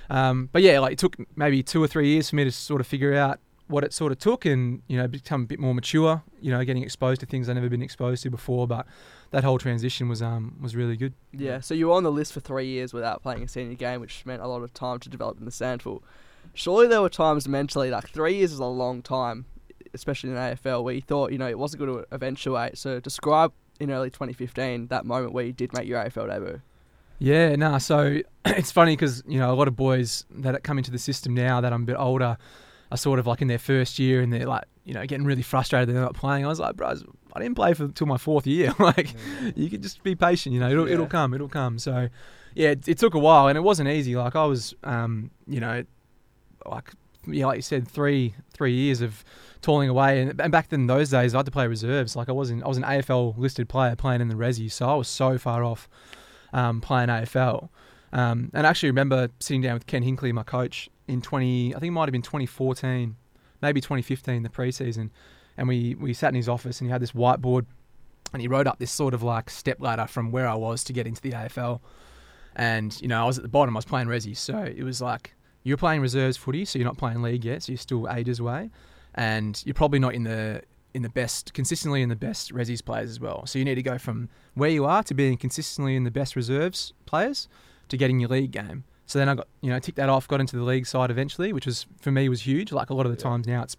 um, 0.09 0.49
but 0.51 0.61
yeah, 0.61 0.79
like 0.79 0.93
it 0.93 0.99
took 0.99 1.15
maybe 1.37 1.63
two 1.63 1.81
or 1.81 1.87
three 1.87 2.09
years 2.09 2.29
for 2.29 2.35
me 2.35 2.43
to 2.43 2.51
sort 2.51 2.81
of 2.81 2.87
figure 2.87 3.15
out 3.15 3.39
what 3.67 3.83
it 3.83 3.93
sort 3.93 4.11
of 4.11 4.19
took 4.19 4.45
and 4.45 4.81
you 4.87 4.97
know 4.97 5.07
become 5.07 5.43
a 5.43 5.45
bit 5.45 5.59
more 5.59 5.73
mature. 5.73 6.21
You 6.41 6.51
know, 6.51 6.63
getting 6.65 6.83
exposed 6.83 7.21
to 7.21 7.25
things 7.25 7.47
I've 7.47 7.55
never 7.55 7.69
been 7.69 7.81
exposed 7.81 8.23
to 8.23 8.29
before. 8.29 8.67
But 8.67 8.85
that 9.33 9.43
whole 9.43 9.57
transition 9.57 10.07
was 10.07 10.21
um 10.21 10.55
was 10.61 10.75
really 10.75 10.95
good. 10.95 11.13
Yeah, 11.31 11.59
so 11.59 11.73
you 11.73 11.87
were 11.87 11.95
on 11.95 12.03
the 12.03 12.11
list 12.11 12.33
for 12.33 12.39
three 12.39 12.67
years 12.67 12.93
without 12.93 13.23
playing 13.23 13.41
a 13.41 13.47
senior 13.47 13.75
game, 13.75 13.99
which 13.99 14.25
meant 14.25 14.43
a 14.43 14.47
lot 14.47 14.61
of 14.61 14.73
time 14.73 14.99
to 14.99 15.09
develop 15.09 15.39
in 15.39 15.45
the 15.45 15.51
SANFL. 15.51 16.01
Surely 16.53 16.87
there 16.87 17.01
were 17.01 17.09
times 17.09 17.47
mentally, 17.47 17.89
like 17.89 18.09
three 18.09 18.35
years 18.35 18.53
is 18.53 18.59
a 18.59 18.65
long 18.65 19.01
time, 19.01 19.45
especially 19.93 20.29
in 20.29 20.35
AFL, 20.35 20.83
where 20.83 20.93
you 20.93 21.01
thought, 21.01 21.31
you 21.31 21.39
know, 21.39 21.47
it 21.47 21.57
wasn't 21.57 21.83
going 21.83 21.97
to 21.97 22.05
eventuate. 22.13 22.77
So 22.77 22.99
describe 22.99 23.53
in 23.79 23.89
early 23.89 24.11
2015 24.11 24.87
that 24.87 25.03
moment 25.03 25.33
where 25.33 25.45
you 25.45 25.51
did 25.53 25.73
make 25.73 25.87
your 25.87 26.03
AFL 26.03 26.27
debut. 26.27 26.61
Yeah, 27.17 27.55
nah. 27.55 27.79
So 27.79 28.19
it's 28.45 28.71
funny 28.71 28.95
because 28.95 29.23
you 29.27 29.39
know 29.39 29.51
a 29.51 29.55
lot 29.55 29.67
of 29.67 29.75
boys 29.75 30.25
that 30.29 30.61
come 30.63 30.77
into 30.77 30.91
the 30.91 30.99
system 30.99 31.33
now 31.33 31.59
that 31.59 31.73
I'm 31.73 31.83
a 31.83 31.85
bit 31.85 31.97
older 31.97 32.37
are 32.91 32.97
sort 32.97 33.17
of 33.17 33.25
like 33.25 33.41
in 33.41 33.47
their 33.47 33.57
first 33.57 33.97
year 33.97 34.21
and 34.21 34.31
they're 34.31 34.45
like 34.45 34.65
you 34.83 34.93
know 34.93 35.03
getting 35.07 35.25
really 35.25 35.41
frustrated 35.41 35.89
they're 35.89 36.01
not 36.01 36.13
playing. 36.13 36.45
I 36.45 36.49
was 36.49 36.59
like, 36.59 36.75
bros, 36.75 37.03
I 37.33 37.39
didn't 37.39 37.55
play 37.55 37.73
for 37.73 37.87
till 37.89 38.07
my 38.07 38.17
fourth 38.17 38.47
year. 38.47 38.73
like 38.79 39.13
you 39.55 39.69
can 39.69 39.81
just 39.81 40.03
be 40.03 40.15
patient. 40.15 40.53
You 40.53 40.59
know, 40.59 40.69
it'll 40.69 40.87
it'll 40.87 41.07
come, 41.07 41.33
it'll 41.33 41.49
come. 41.49 41.79
So 41.79 42.09
yeah, 42.55 42.69
it, 42.69 42.87
it 42.87 42.97
took 42.97 43.13
a 43.13 43.19
while 43.19 43.47
and 43.47 43.57
it 43.57 43.61
wasn't 43.61 43.89
easy. 43.89 44.15
Like 44.15 44.35
I 44.35 44.45
was, 44.45 44.73
um, 44.83 45.31
you 45.47 45.59
know, 45.59 45.83
like 46.65 46.91
yeah, 47.27 47.45
like 47.47 47.57
you 47.57 47.61
said, 47.61 47.87
three 47.87 48.35
three 48.53 48.73
years 48.73 49.01
of 49.01 49.23
toiling 49.61 49.89
away. 49.89 50.21
And, 50.21 50.39
and 50.39 50.51
back 50.51 50.69
then, 50.69 50.87
those 50.87 51.09
days, 51.09 51.33
I 51.33 51.39
had 51.39 51.45
to 51.47 51.51
play 51.51 51.67
reserves. 51.67 52.15
Like 52.15 52.29
I 52.29 52.33
wasn't, 52.33 52.63
I 52.63 52.67
was 52.67 52.77
an 52.77 52.83
AFL 52.83 53.37
listed 53.37 53.67
player 53.67 53.95
playing 53.95 54.21
in 54.21 54.27
the 54.27 54.35
resi, 54.35 54.71
so 54.71 54.87
I 54.87 54.93
was 54.93 55.07
so 55.07 55.37
far 55.37 55.63
off 55.63 55.89
um, 56.51 56.81
playing 56.81 57.09
AFL. 57.09 57.69
Um, 58.11 58.51
and 58.53 58.67
I 58.67 58.69
actually 58.69 58.89
remember 58.89 59.29
sitting 59.39 59.61
down 59.61 59.73
with 59.73 59.87
Ken 59.87 60.03
Hinkley, 60.03 60.31
my 60.31 60.43
coach, 60.43 60.89
in 61.07 61.21
20, 61.21 61.75
I 61.75 61.79
think 61.79 61.89
it 61.89 61.91
might 61.91 62.05
have 62.07 62.11
been 62.11 62.21
2014, 62.21 63.15
maybe 63.61 63.81
2015, 63.81 64.43
the 64.43 64.49
preseason. 64.49 65.09
And 65.57 65.67
we, 65.67 65.95
we 65.95 66.13
sat 66.13 66.29
in 66.29 66.35
his 66.35 66.49
office 66.49 66.79
and 66.79 66.87
he 66.87 66.91
had 66.91 67.01
this 67.01 67.11
whiteboard 67.11 67.65
and 68.33 68.41
he 68.41 68.47
wrote 68.47 68.67
up 68.67 68.79
this 68.79 68.91
sort 68.91 69.13
of 69.13 69.21
like 69.23 69.49
step 69.49 69.79
ladder 69.79 70.07
from 70.07 70.31
where 70.31 70.47
I 70.47 70.55
was 70.55 70.83
to 70.85 70.93
get 70.93 71.05
into 71.05 71.21
the 71.21 71.31
AFL. 71.31 71.79
and 72.55 72.99
you 73.01 73.07
know 73.07 73.21
I 73.21 73.25
was 73.25 73.37
at 73.37 73.43
the 73.43 73.49
bottom. 73.49 73.75
I 73.75 73.79
was 73.79 73.85
playing 73.85 74.07
resi, 74.07 74.35
so 74.35 74.57
it 74.59 74.83
was 74.83 75.01
like 75.01 75.33
you're 75.63 75.77
playing 75.77 76.01
reserves 76.01 76.37
footy, 76.37 76.65
so 76.65 76.77
you're 76.77 76.87
not 76.87 76.97
playing 76.97 77.21
league 77.21 77.45
yet, 77.45 77.63
so 77.63 77.71
you're 77.71 77.77
still 77.77 78.09
ages 78.09 78.39
away, 78.39 78.69
and 79.15 79.61
you're 79.65 79.73
probably 79.73 79.99
not 79.99 80.13
in 80.13 80.23
the 80.23 80.61
in 80.93 81.01
the 81.01 81.09
best 81.09 81.53
consistently 81.53 82.03
in 82.03 82.09
the 82.09 82.15
best 82.15 82.53
resis 82.53 82.83
players 82.83 83.09
as 83.09 83.19
well. 83.19 83.45
So 83.47 83.57
you 83.57 83.65
need 83.65 83.75
to 83.75 83.83
go 83.83 83.97
from 83.97 84.29
where 84.53 84.69
you 84.69 84.85
are 84.85 85.01
to 85.03 85.13
being 85.13 85.37
consistently 85.37 85.95
in 85.95 86.03
the 86.03 86.11
best 86.11 86.35
reserves 86.35 86.93
players 87.05 87.47
to 87.89 87.97
getting 87.97 88.19
your 88.19 88.29
league 88.29 88.51
game. 88.51 88.83
So 89.07 89.17
then 89.19 89.27
I 89.29 89.35
got 89.35 89.47
you 89.61 89.69
know 89.69 89.79
ticked 89.79 89.97
that 89.97 90.09
off, 90.09 90.27
got 90.27 90.39
into 90.39 90.55
the 90.55 90.63
league 90.63 90.85
side 90.85 91.11
eventually, 91.11 91.53
which 91.53 91.65
was 91.65 91.85
for 92.01 92.11
me 92.11 92.29
was 92.29 92.41
huge. 92.41 92.71
Like 92.71 92.89
a 92.89 92.93
lot 92.93 93.05
of 93.05 93.11
the 93.11 93.21
times 93.21 93.47
now, 93.47 93.63
it's 93.63 93.75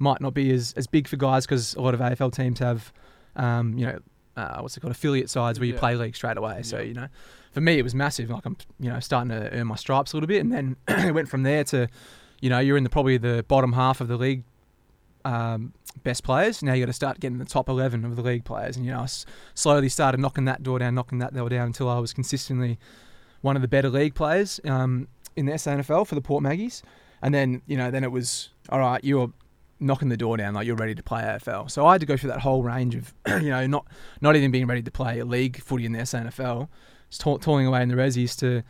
might 0.00 0.20
not 0.20 0.34
be 0.34 0.50
as, 0.50 0.72
as 0.76 0.86
big 0.88 1.06
for 1.06 1.16
guys 1.16 1.46
because 1.46 1.74
a 1.74 1.80
lot 1.80 1.94
of 1.94 2.00
AFL 2.00 2.32
teams 2.34 2.58
have 2.58 2.92
um, 3.36 3.78
you 3.78 3.86
know 3.86 3.98
uh, 4.36 4.58
what's 4.60 4.76
it 4.76 4.80
called 4.80 4.90
affiliate 4.92 5.30
sides 5.30 5.60
where 5.60 5.66
you 5.66 5.74
Yeah. 5.74 5.80
play 5.80 5.94
league 5.94 6.16
straight 6.16 6.36
away. 6.36 6.62
So 6.62 6.80
you 6.80 6.94
know 6.94 7.06
for 7.52 7.60
me 7.60 7.78
it 7.78 7.82
was 7.82 7.94
massive. 7.94 8.30
Like 8.30 8.44
I'm 8.46 8.56
you 8.80 8.90
know 8.90 8.98
starting 9.00 9.28
to 9.30 9.52
earn 9.52 9.66
my 9.68 9.76
stripes 9.76 10.12
a 10.12 10.16
little 10.16 10.26
bit, 10.28 10.40
and 10.40 10.52
then 10.52 10.76
it 10.88 11.12
went 11.14 11.28
from 11.28 11.44
there 11.44 11.62
to 11.64 11.86
you 12.40 12.50
know 12.50 12.58
you're 12.58 12.76
in 12.76 12.84
the 12.84 12.90
probably 12.90 13.18
the 13.18 13.44
bottom 13.46 13.72
half 13.74 14.00
of 14.00 14.08
the 14.08 14.16
league 14.16 14.42
um, 15.24 15.72
best 16.02 16.24
players. 16.24 16.62
Now 16.62 16.72
you 16.72 16.82
got 16.82 16.86
to 16.86 16.92
start 16.94 17.20
getting 17.20 17.38
the 17.38 17.44
top 17.44 17.68
11 17.68 18.04
of 18.04 18.16
the 18.16 18.22
league 18.22 18.44
players. 18.44 18.76
And, 18.76 18.86
you 18.86 18.92
know, 18.92 19.00
I 19.00 19.04
s- 19.04 19.26
slowly 19.54 19.88
started 19.88 20.18
knocking 20.20 20.46
that 20.46 20.62
door 20.62 20.78
down, 20.78 20.94
knocking 20.94 21.18
that 21.18 21.34
door 21.34 21.48
down 21.48 21.66
until 21.66 21.88
I 21.90 21.98
was 21.98 22.12
consistently 22.14 22.78
one 23.42 23.56
of 23.56 23.60
the 23.62 23.68
better 23.68 23.90
league 23.90 24.14
players 24.14 24.60
um, 24.64 25.08
in 25.36 25.46
the 25.46 25.52
SANFL 25.52 26.06
for 26.06 26.14
the 26.14 26.20
Port 26.22 26.42
Maggies. 26.42 26.82
And 27.22 27.34
then, 27.34 27.60
you 27.66 27.76
know, 27.76 27.90
then 27.90 28.02
it 28.02 28.10
was, 28.12 28.48
all 28.70 28.78
right, 28.78 29.02
you're 29.04 29.30
knocking 29.80 30.08
the 30.10 30.16
door 30.16 30.36
down, 30.36 30.54
like 30.54 30.66
you're 30.66 30.76
ready 30.76 30.94
to 30.94 31.02
play 31.02 31.22
AFL. 31.22 31.70
So 31.70 31.86
I 31.86 31.92
had 31.92 32.00
to 32.00 32.06
go 32.06 32.16
through 32.16 32.30
that 32.30 32.40
whole 32.40 32.62
range 32.62 32.94
of, 32.94 33.14
you 33.42 33.48
know, 33.50 33.66
not 33.66 33.86
not 34.20 34.36
even 34.36 34.50
being 34.50 34.66
ready 34.66 34.82
to 34.82 34.90
play 34.90 35.18
a 35.18 35.24
league 35.24 35.60
footy 35.62 35.84
in 35.86 35.92
the 35.92 36.00
SANFL, 36.00 36.68
just 37.08 37.20
toil- 37.22 37.38
toiling 37.38 37.66
away 37.66 37.82
in 37.82 37.88
the 37.88 37.94
resis 37.96 38.36
to 38.38 38.62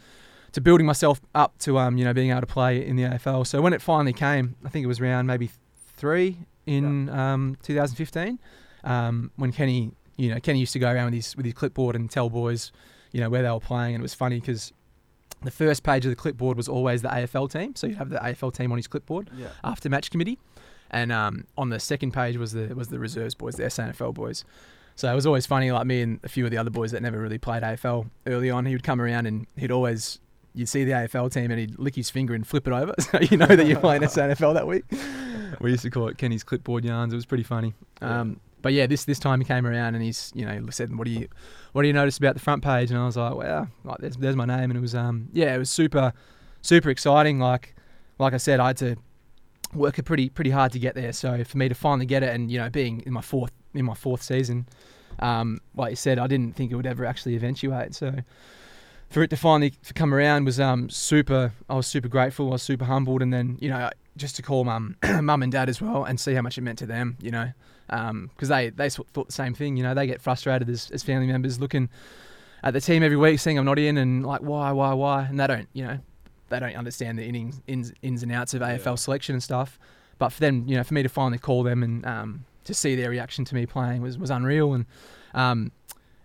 to 0.53 0.61
building 0.61 0.87
myself 0.87 1.21
up 1.35 1.57
to 1.59 1.79
um, 1.79 1.97
you 1.97 2.05
know 2.05 2.13
being 2.15 2.31
able 2.31 2.41
to 2.41 2.47
play 2.47 2.85
in 2.85 2.97
the 2.97 3.03
AFL. 3.05 3.47
So 3.47 3.61
when 3.61 3.73
it 3.73 3.83
finally 3.83 4.13
came, 4.13 4.57
I 4.65 4.69
think 4.69 4.85
it 4.85 4.89
was 4.89 5.01
around 5.01 5.27
maybe 5.27 5.51
three 5.97 6.39
in 6.67 7.09
um, 7.09 7.57
2015, 7.63 8.39
um, 8.85 9.31
when 9.37 9.51
Kenny, 9.53 9.91
you 10.17 10.33
know, 10.33 10.39
Kenny 10.41 10.61
used 10.61 10.73
to 10.75 10.79
go 10.79 10.91
around 10.93 11.07
with 11.07 11.15
his 11.15 11.37
with 11.37 11.45
his 11.47 11.55
clipboard 11.55 11.97
and 11.97 12.11
tell 12.11 12.31
boys, 12.31 12.71
you 13.13 13.21
know, 13.21 13.29
where 13.29 13.43
they 13.43 13.51
were 13.51 13.61
playing, 13.61 13.95
and 13.95 14.03
it 14.03 14.05
was 14.05 14.15
funny 14.15 14.39
because 14.41 14.73
the 15.43 15.51
first 15.51 15.83
page 15.83 16.05
of 16.05 16.11
the 16.11 16.17
clipboard 16.17 16.57
was 16.57 16.69
always 16.69 17.01
the 17.03 17.09
AFL 17.09 17.51
team, 17.51 17.75
so 17.75 17.87
you'd 17.87 17.97
have 17.97 18.11
the 18.11 18.19
AFL 18.19 18.53
team 18.53 18.71
on 18.73 18.79
his 18.79 18.87
clipboard 18.87 19.31
Yeah. 19.35 19.49
after 19.65 19.89
match 19.89 20.11
committee, 20.11 20.39
and 20.91 21.13
um, 21.13 21.45
on 21.57 21.71
the 21.71 21.81
second 21.81 22.13
page 22.13 22.37
was 22.37 22.53
the 22.53 22.75
was 22.75 22.89
the 22.89 22.99
reserves 22.99 23.35
boys, 23.35 23.55
the 23.57 23.65
SANFL 23.65 24.15
boys. 24.15 24.45
So 24.97 25.11
it 25.11 25.15
was 25.15 25.27
always 25.27 25.47
funny, 25.47 25.73
like 25.73 25.87
me 25.87 26.03
and 26.03 26.21
a 26.25 26.29
few 26.29 26.45
of 26.45 26.51
the 26.51 26.59
other 26.59 26.71
boys 26.71 26.91
that 26.91 27.01
never 27.01 27.19
really 27.19 27.39
played 27.39 27.63
AFL 27.63 28.11
early 28.27 28.51
on. 28.51 28.67
He 28.67 28.75
would 28.75 28.83
come 28.83 29.01
around 29.01 29.27
and 29.27 29.47
he'd 29.57 29.71
always, 29.71 30.19
you'd 30.53 30.69
see 30.69 30.85
the 30.85 30.93
AFL 30.93 31.33
team 31.33 31.51
and 31.51 31.59
he'd 31.59 31.79
lick 31.79 31.95
his 31.95 32.11
finger 32.11 32.35
and 32.35 32.47
flip 32.47 32.67
it 32.67 32.73
over, 32.73 32.95
so 32.99 33.19
you 33.21 33.37
know 33.37 33.47
that 33.47 33.67
you're 33.67 33.81
playing 33.81 34.03
SANFL 34.03 34.55
that 34.55 34.67
week. 34.67 34.85
We 35.61 35.71
used 35.71 35.83
to 35.85 35.91
call 35.91 36.09
it 36.09 36.19
Kenny's 36.19 36.45
clipboard 36.45 36.85
yarns. 36.85 37.13
It 37.13 37.17
was 37.17 37.27
pretty 37.27 37.45
funny. 37.45 37.73
Um, 38.03 38.41
but 38.63 38.73
yeah, 38.73 38.87
this 38.87 39.05
this 39.05 39.19
time 39.19 39.41
he 39.41 39.47
came 39.47 39.67
around 39.67 39.95
and 39.95 40.05
he's 40.05 40.33
you 40.35 40.45
know 40.45 40.67
said, 40.71 40.95
"What 40.97 41.07
do 41.07 41.11
you 41.11 41.29
what 41.73 41.83
do 41.83 41.89
you 41.89 41.95
notice 41.95 42.19
about 42.19 42.35
the 42.35 42.41
front 42.41 42.63
page?" 42.63 42.91
And 42.91 42.99
I 42.99 43.07
was 43.07 43.17
like, 43.17 43.35
"Well, 43.35 43.69
like 43.85 43.99
there's 43.99 44.17
there's 44.17 44.37
my 44.37 44.45
name." 44.45 44.71
And 44.71 44.77
it 44.77 44.81
was 44.81 44.95
um 44.95 45.29
yeah, 45.33 45.55
it 45.55 45.59
was 45.59 45.71
super 45.71 46.13
super 46.63 46.91
exciting. 46.91 47.39
Like 47.39 47.75
like 48.19 48.35
I 48.35 48.39
said, 48.39 48.61
I 48.61 48.69
had 48.69 48.77
to 48.79 48.97
work 49.75 49.99
it 49.99 50.05
pretty 50.05 50.29
pretty 50.29 50.51
hard 50.51 50.73
to 50.73 50.79
get 50.79 50.95
there. 50.95 51.13
So 51.13 51.45
for 51.45 51.59
me 51.59 51.69
to 51.69 51.75
finally 51.75 52.07
get 52.07 52.23
it, 52.23 52.35
and 52.35 52.51
you 52.51 52.59
know, 52.59 52.71
being 52.71 53.03
in 53.07 53.13
my 53.13 53.21
fourth 53.21 53.53
in 53.75 53.85
my 53.85 53.95
fourth 53.95 54.23
season, 54.23 54.67
um, 55.21 55.61
like 55.75 55.91
you 55.91 55.97
said, 55.97 56.19
I 56.19 56.27
didn't 56.27 56.57
think 56.57 56.73
it 56.73 56.77
would 56.77 56.87
ever 56.87 57.05
actually 57.05 57.35
eventuate. 57.35 57.95
So 57.95 58.15
for 59.09 59.23
it 59.23 59.31
to 59.31 59.37
finally 59.37 59.71
to 59.71 59.95
come 59.95 60.15
around 60.15 60.45
was 60.45 60.61
um 60.61 60.89
super. 60.89 61.53
I 61.69 61.75
was 61.75 61.87
super 61.87 62.09
grateful. 62.09 62.49
I 62.49 62.53
was 62.53 62.63
super 62.63 62.85
humbled, 62.85 63.23
and 63.23 63.33
then 63.33 63.59
you 63.61 63.69
know 63.69 63.91
just 64.17 64.37
to 64.37 64.43
call 64.43 64.65
mum 64.65 64.97
mum 65.23 65.43
and 65.43 65.53
dad 65.53 65.69
as 65.69 65.81
well 65.81 66.05
and 66.05 66.19
see 66.19 66.35
how 66.35 66.43
much 66.43 66.59
it 66.59 66.63
meant 66.63 66.79
to 66.79 66.87
them. 66.87 67.17
You 67.21 67.31
know, 67.31 67.51
because 67.89 68.49
they 68.49 68.71
they 68.71 68.91
thought 68.91 69.27
the 69.27 69.33
same 69.33 69.55
thing. 69.55 69.77
You 69.77 69.83
know, 69.83 69.95
they 69.95 70.07
get 70.07 70.21
frustrated 70.21 70.69
as, 70.69 70.91
as 70.91 71.03
family 71.03 71.27
members 71.27 71.61
looking 71.61 71.89
at 72.63 72.73
the 72.73 72.81
team 72.81 73.03
every 73.03 73.17
week, 73.17 73.41
seeing 73.41 73.59
I'm 73.59 73.65
not 73.65 73.79
in, 73.79 73.97
and 73.97 74.25
like 74.25 74.43
why 74.43 74.73
why 74.73 74.93
why, 74.95 75.23
and 75.25 75.39
they 75.39 75.47
don't 75.47 75.69
you 75.73 75.85
know 75.85 75.99
they 76.51 76.61
don't 76.61 76.77
understand 76.77 77.19
the 77.19 77.25
innings 77.25 77.61
ins 77.67 77.93
ins 78.03 78.23
and 78.23 78.31
outs 78.33 78.55
of 78.55 78.61
AFL 78.63 78.99
selection 78.99 79.35
and 79.35 79.43
stuff. 79.43 79.79
But 80.19 80.31
for 80.31 80.41
them, 80.41 80.65
you 80.69 80.77
know, 80.77 80.85
for 80.85 80.93
me 80.95 81.03
to 81.03 81.09
finally 81.09 81.39
call 81.39 81.63
them 81.63 81.83
and 81.83 82.05
um, 82.05 82.45
to 82.65 82.75
see 82.75 82.95
their 82.95 83.09
reaction 83.11 83.45
to 83.47 83.55
me 83.55 83.65
playing 83.65 84.03
was, 84.03 84.19
was 84.19 84.29
unreal. 84.31 84.75
And 84.75 84.85
um, 85.33 85.73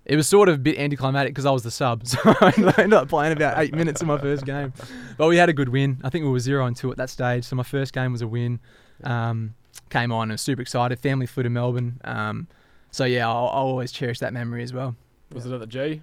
it 0.03 0.17
was 0.17 0.27
sort 0.27 0.49
of 0.49 0.55
a 0.55 0.57
bit 0.57 0.77
anticlimactic 0.77 1.33
because 1.33 1.45
I 1.45 1.51
was 1.51 1.63
the 1.63 1.71
sub. 1.71 2.03
So 2.07 2.19
I 2.25 2.51
ended 2.57 2.93
up 2.93 3.07
playing 3.07 3.31
about 3.31 3.57
eight 3.57 3.73
minutes 3.73 4.01
in 4.01 4.07
my 4.07 4.17
first 4.17 4.45
game. 4.45 4.73
But 5.17 5.27
we 5.27 5.37
had 5.37 5.47
a 5.47 5.53
good 5.53 5.69
win. 5.69 6.01
I 6.03 6.09
think 6.09 6.25
we 6.25 6.31
were 6.31 6.39
zero 6.39 6.65
and 6.65 6.75
two 6.75 6.91
at 6.91 6.97
that 6.97 7.09
stage. 7.09 7.45
So 7.45 7.55
my 7.55 7.63
first 7.63 7.93
game 7.93 8.11
was 8.11 8.21
a 8.21 8.27
win. 8.27 8.59
Um, 9.03 9.55
came 9.89 10.11
on 10.11 10.23
and 10.23 10.31
was 10.33 10.41
super 10.41 10.61
excited. 10.61 10.99
Family 10.99 11.25
flew 11.25 11.43
to 11.43 11.49
Melbourne. 11.49 12.01
Um, 12.03 12.47
so 12.91 13.05
yeah, 13.05 13.27
I'll, 13.29 13.47
I'll 13.47 13.67
always 13.67 13.91
cherish 13.93 14.19
that 14.19 14.33
memory 14.33 14.63
as 14.63 14.73
well. 14.73 14.95
Was 15.31 15.45
it 15.45 15.53
at 15.53 15.59
the 15.61 15.67
G? 15.67 16.01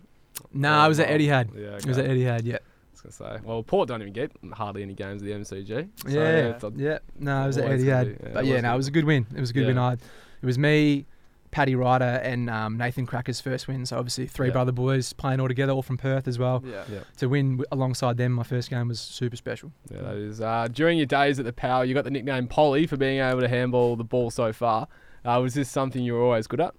No, 0.53 0.73
I 0.73 0.89
was 0.89 0.99
at 0.99 1.09
Etihad. 1.09 1.55
Yeah, 1.55 1.77
It 1.77 1.87
was 1.87 1.99
at 1.99 2.07
okay. 2.07 2.17
Etihad, 2.17 2.45
yeah. 2.45 2.59
I 3.05 3.09
was 3.09 3.17
gonna 3.19 3.39
say. 3.39 3.41
Well, 3.45 3.63
Port 3.63 3.89
don't 3.89 4.01
even 4.03 4.13
get 4.13 4.33
hardly 4.53 4.83
any 4.83 4.95
games 4.95 5.23
at 5.23 5.27
the 5.27 5.33
MCG. 5.33 5.89
So, 6.03 6.09
yeah, 6.09 6.21
it's 6.51 6.65
a- 6.65 6.73
yeah. 6.77 6.99
No, 7.19 7.45
it 7.45 7.47
was 7.49 7.59
at 7.59 7.65
always 7.65 7.85
gonna 7.85 8.05
Etihad. 8.05 8.19
be- 8.19 8.25
yeah, 8.27 8.31
but 8.33 8.45
yeah, 8.45 8.51
always 8.53 8.63
no, 8.63 8.75
it 8.75 8.77
was 8.77 8.89
a 8.89 8.91
good 8.93 9.05
win. 9.05 9.27
It 9.35 9.41
was 9.41 9.51
a 9.51 9.53
good 9.53 9.67
win. 9.67 9.77
Yeah. 9.77 9.83
I, 9.83 9.93
it 9.95 10.47
was 10.47 10.59
me, 10.59 11.07
Paddy 11.51 11.75
Ryder, 11.75 12.05
and 12.23 12.49
um, 12.49 12.77
Nathan 12.79 13.07
Krakouer's 13.07 13.41
first 13.41 13.69
win. 13.69 13.85
So 13.87 13.99
obviously 13.99 14.27
three 14.27 14.47
Yeah. 14.49 14.53
brother 14.55 14.73
boys 14.73 15.13
playing 15.13 15.41
all 15.41 15.49
together, 15.49 15.73
all 15.73 15.83
from 15.83 15.99
Perth 15.99 16.27
as 16.29 16.39
well. 16.39 16.63
Yeah. 16.67 16.85
Yeah. 16.91 17.01
To 17.19 17.29
win 17.29 17.63
alongside 17.73 18.17
them, 18.17 18.33
my 18.33 18.43
first 18.43 18.71
game 18.71 18.89
was 18.89 19.01
super 19.01 19.37
special. 19.37 19.73
Yeah, 19.91 20.03
that 20.03 20.17
is. 20.17 20.41
Uh, 20.41 20.69
during 20.73 20.97
your 20.97 21.07
days 21.07 21.39
at 21.39 21.45
the 21.45 21.53
Power, 21.53 21.85
you 21.85 21.95
got 21.95 22.05
the 22.05 22.11
nickname 22.11 22.47
Polly 22.49 22.87
for 22.87 22.97
being 22.97 23.19
able 23.21 23.41
to 23.41 23.49
handball 23.49 23.97
the 23.97 24.05
ball 24.05 24.31
so 24.31 24.53
far. 24.53 24.89
Uh, 25.25 25.39
was 25.43 25.55
this 25.55 25.69
something 25.71 26.03
you 26.03 26.15
were 26.15 26.23
always 26.23 26.47
good 26.47 26.61
at? 26.61 26.75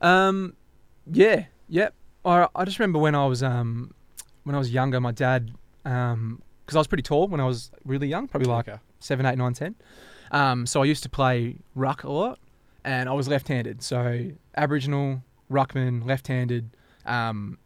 Um, 0.00 0.54
yeah, 1.10 1.46
yep. 1.68 1.94
I, 2.24 2.48
I 2.54 2.64
just 2.64 2.78
remember 2.78 2.98
when 2.98 3.14
I 3.14 3.26
was 3.26 3.42
um, 3.42 3.92
when 4.48 4.54
I 4.54 4.58
was 4.58 4.72
younger, 4.72 4.98
my 5.00 5.12
dad, 5.12 5.52
um, 5.84 6.40
because 6.64 6.74
I 6.74 6.80
was 6.80 6.86
pretty 6.86 7.02
tall 7.02 7.28
when 7.28 7.38
I 7.40 7.44
was 7.44 7.70
really 7.84 8.08
young, 8.08 8.26
probably 8.28 8.48
like 8.48 8.66
Okay. 8.66 8.78
seven, 8.98 9.26
eight, 9.26 9.36
nine, 9.36 9.52
ten. 9.52 9.74
Um, 10.32 10.66
so 10.66 10.82
I 10.82 10.86
used 10.86 11.02
to 11.02 11.08
play 11.10 11.56
ruck 11.74 12.02
a 12.04 12.10
lot, 12.10 12.38
and 12.84 13.08
I 13.08 13.12
was 13.12 13.28
left-handed. 13.28 13.82
So 13.82 14.30
Aboriginal 14.56 15.22
ruckman, 15.50 16.06
left-handed. 16.06 16.70
Um, 17.04 17.58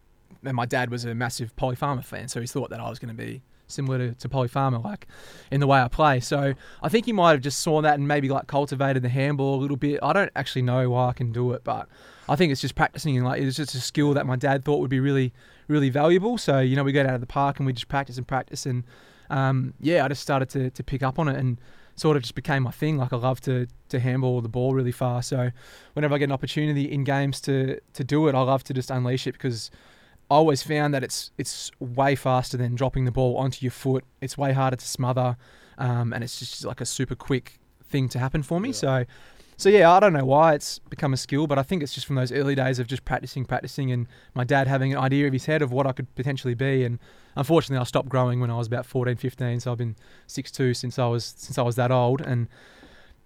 and 0.45 0.57
my 0.57 0.67
dad 0.67 0.91
was 0.91 1.05
a 1.05 1.15
massive 1.15 1.55
Polly 1.55 1.77
Farmer 1.77 2.03
fan, 2.03 2.27
so 2.29 2.41
he 2.41 2.47
thought 2.49 2.71
that 2.71 2.81
I 2.81 2.89
was 2.91 2.99
going 2.99 3.17
to 3.17 3.23
be 3.23 3.43
similar 3.69 3.99
to, 3.99 4.15
to 4.15 4.29
Polly 4.29 4.49
Farmer, 4.49 4.79
like 4.79 5.07
in 5.53 5.61
the 5.61 5.67
way 5.69 5.81
I 5.81 5.87
play. 5.89 6.19
So 6.21 6.55
I 6.83 6.89
think 6.89 7.07
he 7.07 7.13
might 7.13 7.31
have 7.31 7.41
just 7.41 7.61
saw 7.61 7.81
that 7.83 7.95
and 7.95 8.07
maybe 8.09 8.29
like 8.29 8.47
cultivated 8.49 9.03
the 9.03 9.09
handball 9.09 9.55
a 9.55 9.61
little 9.61 9.77
bit. 9.77 10.01
I 10.03 10.13
don't 10.13 10.31
actually 10.37 10.63
know 10.63 10.91
why 10.91 11.09
I 11.09 11.13
can 11.13 11.31
do 11.33 11.53
it, 11.53 11.63
but 11.65 11.89
I 12.29 12.37
think 12.37 12.53
it's 12.53 12.61
just 12.61 12.75
practicing 12.75 13.17
and 13.17 13.25
like 13.25 13.41
it's 13.41 13.57
just 13.57 13.75
a 13.75 13.81
skill 13.81 14.15
that 14.15 14.27
my 14.27 14.37
dad 14.37 14.65
thought 14.65 14.81
would 14.81 14.91
be 14.91 15.01
really, 15.01 15.33
really 15.73 15.91
valuable. 15.91 16.39
So 16.39 16.61
you 16.61 16.77
know, 16.77 16.85
we 16.85 16.93
go 16.93 17.03
down 17.03 17.15
to 17.15 17.19
the 17.19 17.27
park 17.27 17.59
and 17.59 17.67
we 17.67 17.73
just 17.73 17.89
practice 17.89 18.19
and 18.19 18.29
practice, 18.29 18.67
and 18.67 18.85
um, 19.31 19.75
yeah, 19.81 20.05
I 20.05 20.09
just 20.09 20.23
started 20.23 20.49
to 20.51 20.71
to 20.71 20.85
pick 20.85 21.03
up 21.03 21.19
on 21.19 21.29
it 21.29 21.37
and 21.37 21.61
sort 21.97 22.17
of 22.17 22.23
just 22.23 22.35
became 22.35 22.63
my 22.63 22.71
thing. 22.71 22.97
Like 22.97 23.13
I 23.13 23.17
love 23.17 23.41
to 23.43 23.67
to 23.89 24.01
handball 24.01 24.41
the 24.41 24.49
ball 24.49 24.75
really 24.75 24.93
far. 24.93 25.23
So 25.23 25.51
whenever 25.95 26.15
I 26.15 26.19
get 26.19 26.27
an 26.27 26.33
opportunity 26.33 26.91
in 26.91 27.05
games 27.05 27.41
to 27.43 27.81
to 27.95 28.05
do 28.05 28.29
it, 28.29 28.35
I 28.35 28.43
love 28.43 28.65
to 28.65 28.75
just 28.75 28.91
unleash 28.91 29.27
it 29.27 29.33
because 29.33 29.71
I 30.31 30.35
always 30.35 30.63
found 30.63 30.95
that 30.95 31.03
it's 31.03 31.31
it's 31.39 31.71
way 31.79 32.15
faster 32.15 32.57
than 32.57 32.75
dropping 32.75 33.05
the 33.05 33.13
ball 33.13 33.37
onto 33.37 33.65
your 33.65 33.71
foot. 33.73 34.05
It's 34.21 34.39
way 34.39 34.53
harder 34.53 34.77
to 34.77 34.87
smother, 34.87 35.37
um, 35.79 36.13
and 36.13 36.25
it's 36.25 36.39
just 36.39 36.65
like 36.65 36.81
a 36.81 36.87
super 36.87 37.15
quick 37.15 37.59
thing 37.85 38.09
to 38.09 38.19
happen 38.19 38.43
for 38.43 38.59
me. 38.59 38.73
So, 38.73 39.05
so 39.63 39.69
yeah, 39.69 39.93
I 39.93 40.01
don't 40.01 40.13
know 40.13 40.25
why 40.25 40.55
it's 40.55 40.81
become 40.81 41.13
a 41.13 41.17
skill, 41.17 41.47
but 41.47 41.57
I 41.57 41.63
think 41.63 41.85
it's 41.85 41.95
just 41.95 42.05
from 42.05 42.17
those 42.17 42.33
early 42.33 42.57
days 42.57 42.81
of 42.81 42.89
just 42.89 43.05
practicing, 43.05 43.45
practicing, 43.45 43.93
and 43.93 44.09
my 44.35 44.43
dad 44.43 44.67
having 44.67 44.93
an 44.93 44.99
idea 44.99 45.29
of 45.29 45.33
his 45.33 45.47
head 45.47 45.63
of 45.63 45.71
what 45.71 45.87
I 45.87 45.93
could 45.93 46.13
potentially 46.17 46.55
be. 46.55 46.85
And 46.85 46.99
unfortunately, 47.37 47.81
I 47.81 47.85
stopped 47.85 48.09
growing 48.09 48.41
when 48.41 48.51
I 48.51 48.57
was 48.57 48.67
about 48.67 48.87
14, 48.87 49.15
15. 49.15 49.61
So 49.61 49.71
I've 49.71 49.79
been 49.79 49.95
6'2 50.27 50.75
since 50.75 50.99
I 50.99 51.07
was 51.07 51.33
since 51.37 51.59
I 51.59 51.63
was 51.63 51.77
that 51.77 51.93
old, 51.93 52.21
and 52.21 52.49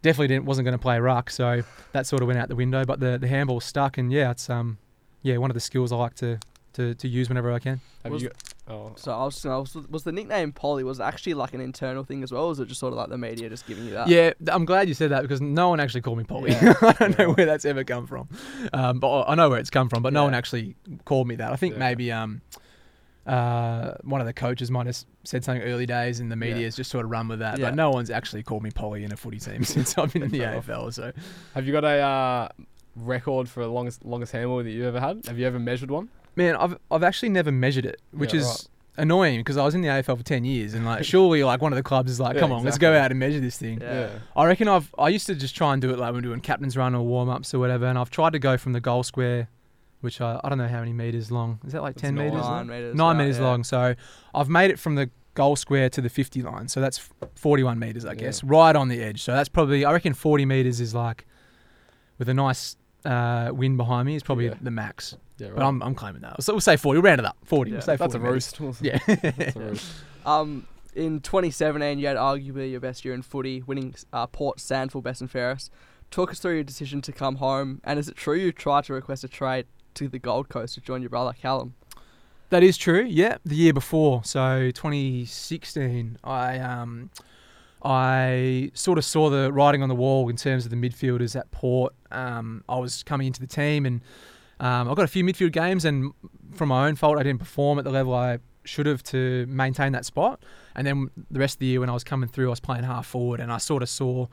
definitely 0.03 0.29
didn't 0.29 0.45
wasn't 0.45 0.67
going 0.67 0.77
to 0.77 0.83
play 0.83 0.99
ruck. 0.99 1.31
So 1.31 1.63
that 1.93 2.07
sort 2.07 2.21
of 2.21 2.29
went 2.29 2.39
out 2.39 2.51
the 2.51 2.55
window. 2.55 2.85
But 2.85 3.01
the 3.01 3.17
the 3.17 3.29
handball 3.29 3.61
stuck, 3.61 3.97
and 3.97 4.13
yeah, 4.13 4.31
it's 4.31 4.51
um 4.51 4.77
yeah 5.23 5.39
one 5.39 5.49
of 5.51 5.55
the 5.55 5.61
skills 5.61 5.91
I 5.91 5.97
like 5.97 6.17
to 6.17 6.39
to, 6.75 6.95
to 6.97 7.09
use 7.09 7.31
whenever 7.31 7.51
I 7.51 7.61
can. 7.61 7.81
Have 8.05 8.13
you 8.13 8.29
got, 8.29 8.37
oh, 8.69 8.93
So 8.97 9.13
I 9.13 9.25
was, 9.25 9.45
I 9.47 9.57
was, 9.57 9.75
was 9.89 10.03
the 10.05 10.13
nickname 10.13 10.53
Polly 10.53 10.85
was 10.85 10.99
it 11.01 11.03
actually 11.03 11.35
like 11.35 11.55
an 11.55 11.61
internal 11.61 12.05
thing 12.05 12.23
as 12.23 12.33
well, 12.33 12.45
or 12.45 12.49
was 12.49 12.61
it 12.61 12.69
just 12.69 12.81
sort 12.81 12.93
of 12.93 12.97
like 12.99 13.09
the 13.09 13.19
media 13.19 13.49
just 13.49 13.67
giving 13.67 13.85
you 13.85 13.93
that? 13.93 14.09
Yeah, 14.09 14.33
I'm 14.49 14.65
glad 14.65 14.89
you 14.89 14.95
said 14.95 15.11
that 15.11 15.23
because 15.23 15.41
no 15.41 15.69
one 15.69 15.81
actually 15.81 16.01
called 16.03 16.19
me 16.19 16.25
Polly. 16.25 16.51
Yeah. 16.53 16.75
I 16.83 16.93
don't 16.93 17.19
know 17.19 17.33
where 17.33 17.47
that's 17.47 17.65
ever 17.65 17.85
come 17.85 18.07
from, 18.07 18.29
um, 18.73 19.01
but 19.01 19.25
I 19.29 19.35
know 19.35 19.49
where 19.51 19.59
it's 19.59 19.71
come 19.71 19.89
from. 19.89 20.03
But 20.03 20.13
no 20.13 20.25
one 20.25 20.35
actually 20.35 20.75
called 21.05 21.29
me 21.29 21.37
that. 21.37 21.53
I 21.53 21.57
think 21.57 21.75
Yeah. 21.75 21.79
maybe 21.81 22.13
um, 22.13 22.43
uh, 23.27 23.95
one 24.03 24.21
of 24.21 24.27
the 24.27 24.33
coaches 24.33 24.71
might 24.71 24.87
have 24.87 24.97
said 25.25 25.43
something 25.45 25.63
early 25.63 25.87
days, 25.87 26.21
and 26.21 26.31
the 26.31 26.37
Yeah. 26.47 26.57
has 26.59 26.77
just 26.77 26.91
sort 26.91 27.05
of 27.05 27.11
run 27.11 27.29
with 27.29 27.41
that. 27.41 27.59
Yeah. 27.59 27.67
But 27.67 27.75
no 27.75 27.91
one's 27.91 28.11
actually 28.11 28.43
called 28.45 28.63
me 28.63 28.71
Polly 28.71 29.03
in 29.05 29.13
a 29.13 29.17
footy 29.17 29.39
team 29.41 29.65
since 29.65 29.97
I've 29.99 30.13
been 30.13 30.23
in 30.23 30.31
the 30.31 30.39
Fair. 30.47 30.61
AFL. 30.61 30.93
So 30.93 31.13
have 31.55 31.67
you 31.67 31.73
got 31.73 31.85
a 31.85 31.99
uh, 32.01 32.49
record 32.95 33.49
for 33.49 33.63
the 33.65 33.69
longest 33.71 34.05
longest 34.05 34.33
handball 34.33 34.63
that 34.63 34.71
you 34.71 34.85
ever 34.87 35.01
had? 35.01 35.27
Have 35.27 35.39
you 35.39 35.47
ever 35.47 35.59
measured 35.59 35.91
one? 35.91 36.09
Man, 36.37 36.55
I've 36.57 36.77
I've 36.91 37.03
actually 37.03 37.31
never 37.31 37.51
measured 37.51 37.87
it, 37.87 38.01
which 38.13 38.35
Yeah, 38.35 38.41
is 38.41 38.47
right. 38.47 39.03
annoying 39.03 39.41
because 39.41 39.57
I 39.57 39.65
was 39.65 39.75
in 39.75 39.81
the 39.81 39.89
AFL 39.89 40.19
for 40.19 40.23
ten 40.23 40.45
years, 40.45 40.75
and 40.75 40.85
like 40.85 41.05
surely 41.05 41.43
like 41.43 41.63
one 41.63 41.73
of 41.73 41.77
the 41.77 41.83
clubs 41.83 42.11
is 42.11 42.21
like, 42.21 42.35
Yeah, 42.35 42.41
come 42.41 42.53
on, 42.53 42.63
let's 42.63 42.77
go 42.79 42.91
exactly. 42.91 43.05
out 43.05 43.11
and 43.13 43.21
measure 43.21 43.41
this 43.41 43.57
thing. 43.59 43.81
Yeah. 43.81 44.11
I 44.37 44.45
reckon 44.45 44.69
I've 44.69 44.95
I 44.99 45.09
used 45.09 45.27
to 45.29 45.35
just 45.35 45.57
try 45.57 45.73
and 45.73 45.81
do 45.81 45.91
it 45.91 45.99
like 45.99 46.09
when 46.13 46.17
we're 46.17 46.29
doing 46.29 46.41
captain's 46.41 46.77
run 46.77 46.95
or 46.95 47.03
warm 47.05 47.29
ups 47.31 47.55
or 47.55 47.59
whatever, 47.59 47.87
and 47.87 47.99
I've 47.99 48.11
tried 48.11 48.35
to 48.35 48.39
go 48.39 48.57
from 48.59 48.73
the 48.75 48.81
goal 48.81 49.03
square, 49.03 49.49
which 50.03 50.21
I, 50.21 50.39
I 50.45 50.49
don't 50.51 50.59
know 50.59 50.69
how 50.69 50.81
many 50.81 50.93
meters 50.93 51.31
long. 51.33 51.59
Is 51.67 51.73
that 51.73 51.81
like 51.83 51.93
It's 51.95 52.03
ten 52.03 52.15
nine. 52.15 52.27
meters? 52.31 52.43
Nine 52.47 52.67
meters. 52.67 52.95
Nine 52.95 53.17
meters 53.17 53.41
long. 53.41 53.65
So 53.65 53.95
I've 54.35 54.49
made 54.51 54.71
it 54.71 54.79
from 54.79 54.95
the 54.97 55.09
goal 55.35 55.57
square 55.57 55.89
to 55.91 56.01
the 56.03 56.11
fifty 56.11 56.43
line. 56.43 56.69
So 56.69 56.81
that's 56.83 57.09
forty 57.35 57.63
one 57.63 57.79
meters, 57.79 58.05
I 58.05 58.11
Yeah. 58.11 58.15
guess, 58.17 58.45
right 58.45 58.77
on 58.77 58.89
the 58.89 59.03
edge. 59.03 59.23
So 59.23 59.33
that's 59.33 59.49
probably 59.49 59.87
I 59.87 59.93
reckon 59.93 60.13
forty 60.13 60.45
meters 60.45 60.81
is 60.81 60.95
like 60.95 61.25
with 62.19 62.29
a 62.29 62.35
nice 62.35 62.77
uh, 63.07 63.51
wind 63.55 63.77
behind 63.79 64.05
me 64.07 64.17
is 64.17 64.23
probably 64.23 64.47
Yeah. 64.47 64.55
the 64.61 64.71
max. 64.71 65.17
Yeah, 65.39 65.49
right. 65.49 65.57
But 65.57 65.67
I'm, 65.67 65.83
I'm 65.83 65.95
claiming 65.95 66.23
that. 66.23 66.43
So 66.43 66.53
we'll 66.53 66.61
say 66.61 66.77
forty. 66.77 66.99
We'll 66.99 67.09
round 67.09 67.21
it 67.21 67.27
up. 67.27 67.37
Forty. 67.45 67.71
Yeah, 67.71 67.77
we'll 67.77 67.83
say 67.83 67.97
That's 67.97 68.15
a 68.15 68.19
40 68.19 68.33
roast. 68.33 68.61
Yeah. 68.81 68.99
That's 69.07 69.57
a 69.57 69.61
roast. 69.61 69.93
Um, 70.25 70.67
in 70.95 71.21
2017, 71.21 71.99
you 71.99 72.07
had 72.07 72.17
arguably 72.17 72.71
your 72.71 72.81
best 72.81 73.05
year 73.05 73.15
in 73.15 73.23
footy, 73.23 73.63
winning 73.63 73.95
uh, 74.13 74.27
Port 74.27 74.59
SANFL 74.59 75.03
Best 75.03 75.21
and 75.21 75.31
Fairest. 75.31 75.71
Talk 76.11 76.31
us 76.31 76.39
through 76.39 76.55
your 76.55 76.65
decision 76.65 77.03
to 77.03 77.13
come 77.13 77.37
home, 77.37 77.81
and 77.85 77.99
is 77.99 78.09
it 78.09 78.17
true 78.17 78.37
you 78.37 78.51
tried 78.53 78.85
to 78.85 78.95
request 78.95 79.23
a 79.25 79.29
trade 79.29 79.67
to 79.95 80.09
the 80.09 80.19
Gold 80.19 80.49
Coast 80.49 80.75
to 80.75 80.81
join 80.81 81.03
your 81.03 81.11
brother 81.11 81.35
Callum? 81.39 81.75
That 82.51 82.63
is 82.63 82.77
true. 82.77 83.03
Yeah, 83.03 83.39
the 83.45 83.57
year 83.57 83.73
before, 83.73 84.23
so 84.25 84.71
2016, 84.71 86.19
I 86.23 86.59
um, 86.61 87.11
I 87.83 88.71
sort 88.73 88.99
of 88.99 89.05
saw 89.05 89.31
the 89.31 89.53
writing 89.53 89.83
on 89.83 89.89
the 89.89 89.95
wall 89.95 90.29
in 90.29 90.37
terms 90.37 90.65
of 90.65 90.71
the 90.71 90.77
midfielders 90.77 91.39
at 91.39 91.51
Port. 91.51 91.93
Um, 92.11 92.63
I 92.69 92.79
was 92.79 93.03
coming 93.03 93.27
into 93.27 93.41
the 93.41 93.47
team, 93.49 93.85
and 93.85 94.01
um, 94.61 94.89
I 94.91 94.95
got 94.95 95.05
a 95.05 95.09
few 95.09 95.25
midfield 95.25 95.53
games, 95.53 95.85
and 95.85 96.13
from 96.55 96.69
my 96.69 96.87
own 96.87 96.97
fault, 96.97 97.19
I 97.19 97.23
didn't 97.23 97.41
perform 97.41 97.79
at 97.79 97.85
the 97.85 97.91
level 97.91 98.15
I 98.15 98.39
should 98.65 98.87
have 98.87 99.03
to 99.05 99.47
maintain 99.47 99.93
that 99.93 100.05
spot. 100.05 100.43
And 100.75 100.87
then 100.87 101.11
the 101.31 101.39
rest 101.39 101.57
of 101.57 101.59
the 101.61 101.67
year, 101.67 101.81
when 101.81 101.91
I 101.91 101.93
was 101.93 102.05
coming 102.05 102.29
through, 102.29 102.47
I 102.47 102.51
was 102.51 102.61
playing 102.61 102.85
half 102.85 103.07
forward, 103.07 103.41
and 103.41 103.53
I 103.53 103.59
sort 103.59 103.83
of 103.83 103.89
saw 103.89 104.27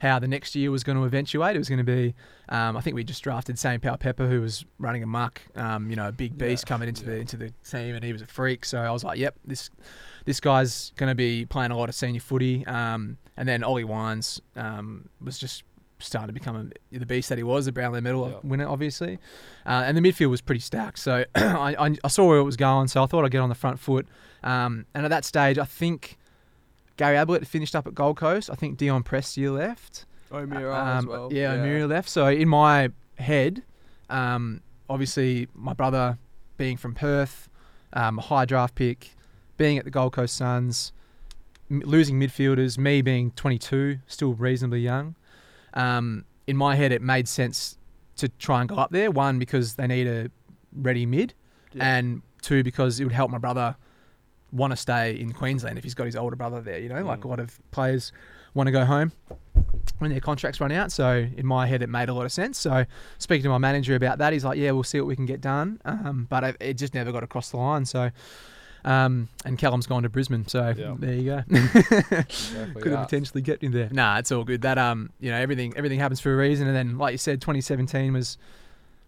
how 0.00 0.20
the 0.20 0.28
next 0.28 0.54
year 0.54 0.70
was 0.70 0.84
going 0.84 0.96
to 0.96 1.04
eventuate. 1.04 1.56
It 1.56 1.58
was 1.58 1.68
going 1.68 1.84
to 1.84 1.84
be, 1.84 2.14
um, 2.50 2.76
I 2.76 2.80
think 2.80 2.94
we 2.94 3.02
just 3.02 3.22
drafted 3.24 3.58
Sam 3.58 3.80
Powell-Pepper, 3.80 4.28
who 4.28 4.40
was 4.40 4.64
running 4.78 5.02
amok, 5.02 5.42
um, 5.56 5.90
you 5.90 5.96
know, 5.96 6.06
a 6.06 6.12
big 6.12 6.38
beast 6.38 6.64
Yeah, 6.64 6.68
coming 6.68 6.88
into 6.88 7.04
yeah. 7.04 7.10
the 7.10 7.16
into 7.16 7.36
the 7.36 7.52
team, 7.68 7.96
and 7.96 8.04
he 8.04 8.12
was 8.12 8.22
a 8.22 8.26
freak. 8.26 8.64
So 8.64 8.78
I 8.78 8.90
was 8.90 9.02
like, 9.02 9.18
yep, 9.18 9.34
this 9.44 9.70
this 10.24 10.38
guy's 10.38 10.90
going 10.96 11.10
to 11.10 11.16
be 11.16 11.46
playing 11.46 11.70
a 11.70 11.76
lot 11.76 11.88
of 11.88 11.94
senior 11.94 12.20
footy. 12.20 12.64
Um, 12.66 13.16
and 13.36 13.48
then 13.48 13.64
Ollie 13.64 13.84
Wines 13.84 14.40
um, 14.56 15.08
was 15.20 15.38
just 15.38 15.64
starting 15.98 16.28
to 16.28 16.32
become 16.32 16.72
a, 16.92 16.96
the 16.98 17.06
beast 17.06 17.28
that 17.28 17.38
he 17.38 17.44
was, 17.44 17.66
the 17.66 17.72
Brownlow 17.72 18.00
medal 18.00 18.28
Yeah. 18.28 18.36
winner, 18.48 18.66
obviously. 18.68 19.18
Uh, 19.66 19.82
and 19.86 19.96
the 19.96 20.00
midfield 20.00 20.30
was 20.30 20.40
pretty 20.40 20.60
stacked. 20.60 20.98
So 20.98 21.24
I, 21.34 21.96
I, 22.04 22.08
saw 22.08 22.26
where 22.28 22.38
it 22.38 22.44
was 22.44 22.56
going, 22.56 22.88
so 22.88 23.02
I 23.02 23.06
thought 23.06 23.24
I'd 23.24 23.30
get 23.30 23.40
on 23.40 23.48
the 23.48 23.54
front 23.54 23.78
foot. 23.80 24.06
Um, 24.42 24.86
and 24.94 25.04
at 25.04 25.08
that 25.08 25.24
stage, 25.24 25.58
I 25.58 25.64
think 25.64 26.16
Gary 26.96 27.16
Ablett 27.16 27.46
finished 27.46 27.74
up 27.74 27.86
at 27.86 27.94
Gold 27.94 28.16
Coast. 28.16 28.50
I 28.50 28.54
think 28.54 28.76
Dion 28.78 29.02
Prestia 29.02 29.52
left. 29.56 30.04
O'Meara 30.30 30.74
Um, 30.74 30.98
as 30.98 31.06
well. 31.06 31.32
Yeah, 31.32 31.52
O'Meara 31.52 31.86
left. 31.86 32.08
So 32.08 32.26
in 32.28 32.48
my 32.48 32.90
head, 33.18 33.62
um, 34.10 34.60
obviously 34.88 35.48
my 35.54 35.72
brother 35.72 36.18
being 36.56 36.76
from 36.76 36.94
Perth, 36.94 37.48
um, 37.92 38.18
a 38.18 38.22
high 38.22 38.44
draft 38.44 38.74
pick, 38.74 39.10
being 39.56 39.78
at 39.78 39.84
the 39.84 39.90
Gold 39.90 40.12
Coast 40.12 40.36
Suns, 40.36 40.92
m- 41.70 41.80
losing 41.84 42.20
midfielders, 42.20 42.78
me 42.78 43.00
being 43.02 43.30
22, 43.32 43.98
still 44.06 44.34
reasonably 44.34 44.80
young. 44.80 45.14
Um, 45.78 46.24
in 46.46 46.56
my 46.56 46.74
head, 46.76 46.92
it 46.92 47.02
made 47.02 47.28
sense 47.28 47.76
to 48.16 48.28
try 48.28 48.60
and 48.60 48.68
go 48.68 48.76
up 48.76 48.90
there. 48.90 49.10
One 49.10 49.38
because 49.38 49.74
they 49.76 49.86
need 49.86 50.06
a 50.06 50.30
ready 50.72 51.06
mid, 51.06 51.34
Yeah. 51.72 51.96
and 51.98 52.22
two 52.42 52.62
because 52.62 52.98
it 53.00 53.04
would 53.04 53.12
help 53.12 53.30
my 53.30 53.38
brother 53.38 53.76
want 54.50 54.70
to 54.72 54.76
stay 54.76 55.18
in 55.20 55.32
Queensland 55.32 55.76
if 55.78 55.84
he's 55.84 55.94
got 55.94 56.06
his 56.06 56.16
older 56.16 56.36
brother 56.36 56.60
there. 56.60 56.78
You 56.78 56.88
know, 56.88 57.02
like 57.04 57.20
Mm. 57.20 57.24
a 57.24 57.28
lot 57.28 57.38
of 57.40 57.58
players 57.70 58.12
want 58.54 58.66
to 58.66 58.70
go 58.72 58.84
home 58.86 59.12
when 59.98 60.10
their 60.10 60.20
contracts 60.20 60.60
run 60.60 60.72
out. 60.72 60.90
So 60.90 61.28
in 61.36 61.44
my 61.46 61.66
head, 61.66 61.82
it 61.82 61.88
made 61.88 62.08
a 62.08 62.14
lot 62.14 62.24
of 62.24 62.32
sense. 62.32 62.58
So 62.58 62.84
speaking 63.18 63.42
to 63.44 63.50
my 63.50 63.58
manager 63.58 63.94
about 63.94 64.18
that, 64.18 64.32
he's 64.32 64.44
like, 64.44 64.58
"Yeah, 64.58 64.70
we'll 64.72 64.84
see 64.84 65.00
what 65.00 65.06
we 65.06 65.16
can 65.16 65.26
get 65.26 65.40
done." 65.40 65.80
Um, 65.84 66.26
but 66.30 66.42
it, 66.44 66.56
it 66.60 66.74
just 66.74 66.94
never 66.94 67.12
got 67.12 67.22
across 67.22 67.50
the 67.50 67.58
line. 67.58 67.84
So. 67.84 68.10
Um, 68.84 69.28
and 69.44 69.58
Callum's 69.58 69.86
gone 69.86 70.04
to 70.04 70.08
Brisbane, 70.08 70.46
so 70.46 70.72
Yeah. 70.76 70.94
there 70.98 71.14
you 71.14 71.24
go. 71.24 71.42
Exactly 71.50 72.82
Could 72.82 72.92
have 72.92 73.08
potentially 73.08 73.42
kept 73.42 73.62
him 73.62 73.72
there. 73.72 73.88
Nah, 73.90 74.18
it's 74.18 74.32
all 74.32 74.44
good. 74.44 74.62
That 74.62 74.78
um, 74.78 75.10
you 75.20 75.30
know, 75.30 75.36
everything 75.36 75.74
everything 75.76 75.98
happens 75.98 76.20
for 76.20 76.32
a 76.32 76.36
reason. 76.36 76.66
And 76.66 76.76
then, 76.76 76.98
like 76.98 77.12
you 77.12 77.18
said, 77.18 77.40
2017 77.40 78.12
was 78.12 78.38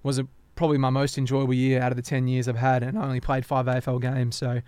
was 0.02 0.18
a, 0.18 0.26
probably 0.56 0.78
my 0.78 0.90
most 0.90 1.18
enjoyable 1.18 1.54
year 1.54 1.80
out 1.80 1.92
of 1.92 1.96
the 1.96 2.02
10 2.02 2.26
years 2.28 2.48
I've 2.48 2.56
had, 2.56 2.82
and 2.82 2.98
I 2.98 3.04
only 3.04 3.20
played 3.20 3.44
five 3.46 3.66
AFL 3.66 4.00
games. 4.00 4.36
So 4.36 4.60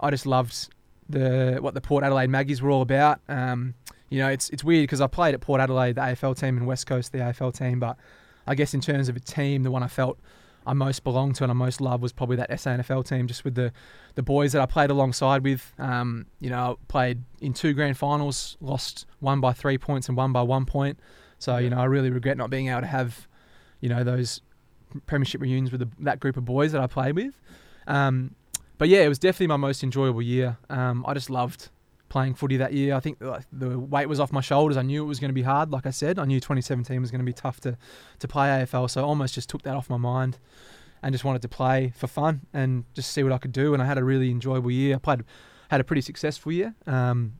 I 0.00 0.10
just 0.10 0.26
loved 0.26 0.68
the 1.08 1.58
what 1.60 1.74
the 1.74 1.80
Port 1.80 2.04
Adelaide 2.04 2.30
Maggies 2.30 2.60
were 2.60 2.70
all 2.70 2.82
about. 2.82 3.20
Um, 3.28 3.74
you 4.10 4.18
know, 4.18 4.28
it's 4.28 4.50
it's 4.50 4.64
weird 4.64 4.82
because 4.84 5.00
I 5.00 5.06
played 5.06 5.34
at 5.34 5.40
Port 5.40 5.60
Adelaide, 5.60 5.94
the 5.94 6.00
AFL 6.02 6.38
team, 6.38 6.56
and 6.56 6.66
West 6.66 6.86
Coast, 6.86 7.12
the 7.12 7.18
AFL 7.18 7.56
team. 7.56 7.78
But 7.80 7.96
I 8.46 8.54
guess 8.54 8.74
in 8.74 8.80
terms 8.80 9.08
of 9.08 9.16
a 9.16 9.20
team, 9.20 9.62
the 9.62 9.70
one 9.70 9.82
I 9.82 9.88
felt 9.88 10.18
I 10.68 10.74
most 10.74 11.02
belonged 11.02 11.34
to 11.36 11.44
and 11.44 11.50
I 11.50 11.54
most 11.54 11.80
loved 11.80 12.02
was 12.02 12.12
probably 12.12 12.36
that 12.36 12.50
SANFL 12.50 13.06
team, 13.08 13.26
just 13.26 13.42
with 13.42 13.54
the 13.54 13.72
the 14.14 14.22
boys 14.22 14.52
that 14.52 14.60
I 14.60 14.66
played 14.66 14.90
alongside 14.90 15.42
with. 15.42 15.72
Um, 15.78 16.26
you 16.40 16.50
know, 16.50 16.72
I 16.72 16.84
played 16.88 17.22
in 17.40 17.54
two 17.54 17.72
grand 17.72 17.96
finals, 17.96 18.58
lost 18.60 19.06
one 19.20 19.40
by 19.40 19.54
three 19.54 19.78
points 19.78 20.08
and 20.08 20.16
one 20.16 20.32
by 20.32 20.42
one 20.42 20.66
point. 20.66 21.00
So 21.38 21.56
you 21.56 21.70
know, 21.70 21.78
I 21.78 21.84
really 21.84 22.10
regret 22.10 22.36
not 22.36 22.50
being 22.50 22.68
able 22.68 22.82
to 22.82 22.86
have, 22.86 23.26
you 23.80 23.88
know, 23.88 24.04
those 24.04 24.42
premiership 25.06 25.40
reunions 25.40 25.72
with 25.72 25.80
the, 25.80 25.88
that 26.00 26.20
group 26.20 26.36
of 26.36 26.44
boys 26.44 26.72
that 26.72 26.82
I 26.82 26.86
played 26.86 27.14
with. 27.14 27.40
Um, 27.86 28.34
but 28.76 28.88
yeah, 28.88 29.00
it 29.00 29.08
was 29.08 29.18
definitely 29.18 29.48
my 29.48 29.56
most 29.56 29.82
enjoyable 29.82 30.22
year. 30.22 30.58
Um, 30.68 31.04
I 31.08 31.14
just 31.14 31.30
loved 31.30 31.70
playing 32.08 32.34
footy 32.34 32.56
that 32.56 32.72
year. 32.72 32.94
I 32.94 33.00
think 33.00 33.18
the, 33.18 33.44
the 33.52 33.78
weight 33.78 34.08
was 34.08 34.20
off 34.20 34.32
my 34.32 34.40
shoulders. 34.40 34.76
I 34.76 34.82
knew 34.82 35.04
it 35.04 35.06
was 35.06 35.20
going 35.20 35.30
to 35.30 35.34
be 35.34 35.42
hard. 35.42 35.70
Like 35.70 35.86
I 35.86 35.90
said, 35.90 36.18
I 36.18 36.24
knew 36.24 36.40
2017 36.40 37.00
was 37.00 37.10
going 37.10 37.20
to 37.20 37.24
be 37.24 37.32
tough 37.32 37.60
to 37.60 37.76
to 38.18 38.28
play 38.28 38.48
AFL. 38.48 38.90
So 38.90 39.02
I 39.02 39.04
almost 39.04 39.34
just 39.34 39.48
took 39.48 39.62
that 39.62 39.76
off 39.76 39.90
my 39.90 39.96
mind 39.96 40.38
and 41.02 41.12
just 41.12 41.24
wanted 41.24 41.42
to 41.42 41.48
play 41.48 41.92
for 41.96 42.06
fun 42.06 42.42
and 42.52 42.84
just 42.94 43.12
see 43.12 43.22
what 43.22 43.32
I 43.32 43.38
could 43.38 43.52
do. 43.52 43.74
And 43.74 43.82
I 43.82 43.86
had 43.86 43.98
a 43.98 44.04
really 44.04 44.30
enjoyable 44.30 44.70
year. 44.70 44.96
I 44.96 44.98
played, 44.98 45.24
had 45.70 45.80
a 45.80 45.84
pretty 45.84 46.02
successful 46.02 46.52
year. 46.52 46.74
Um, 46.86 47.34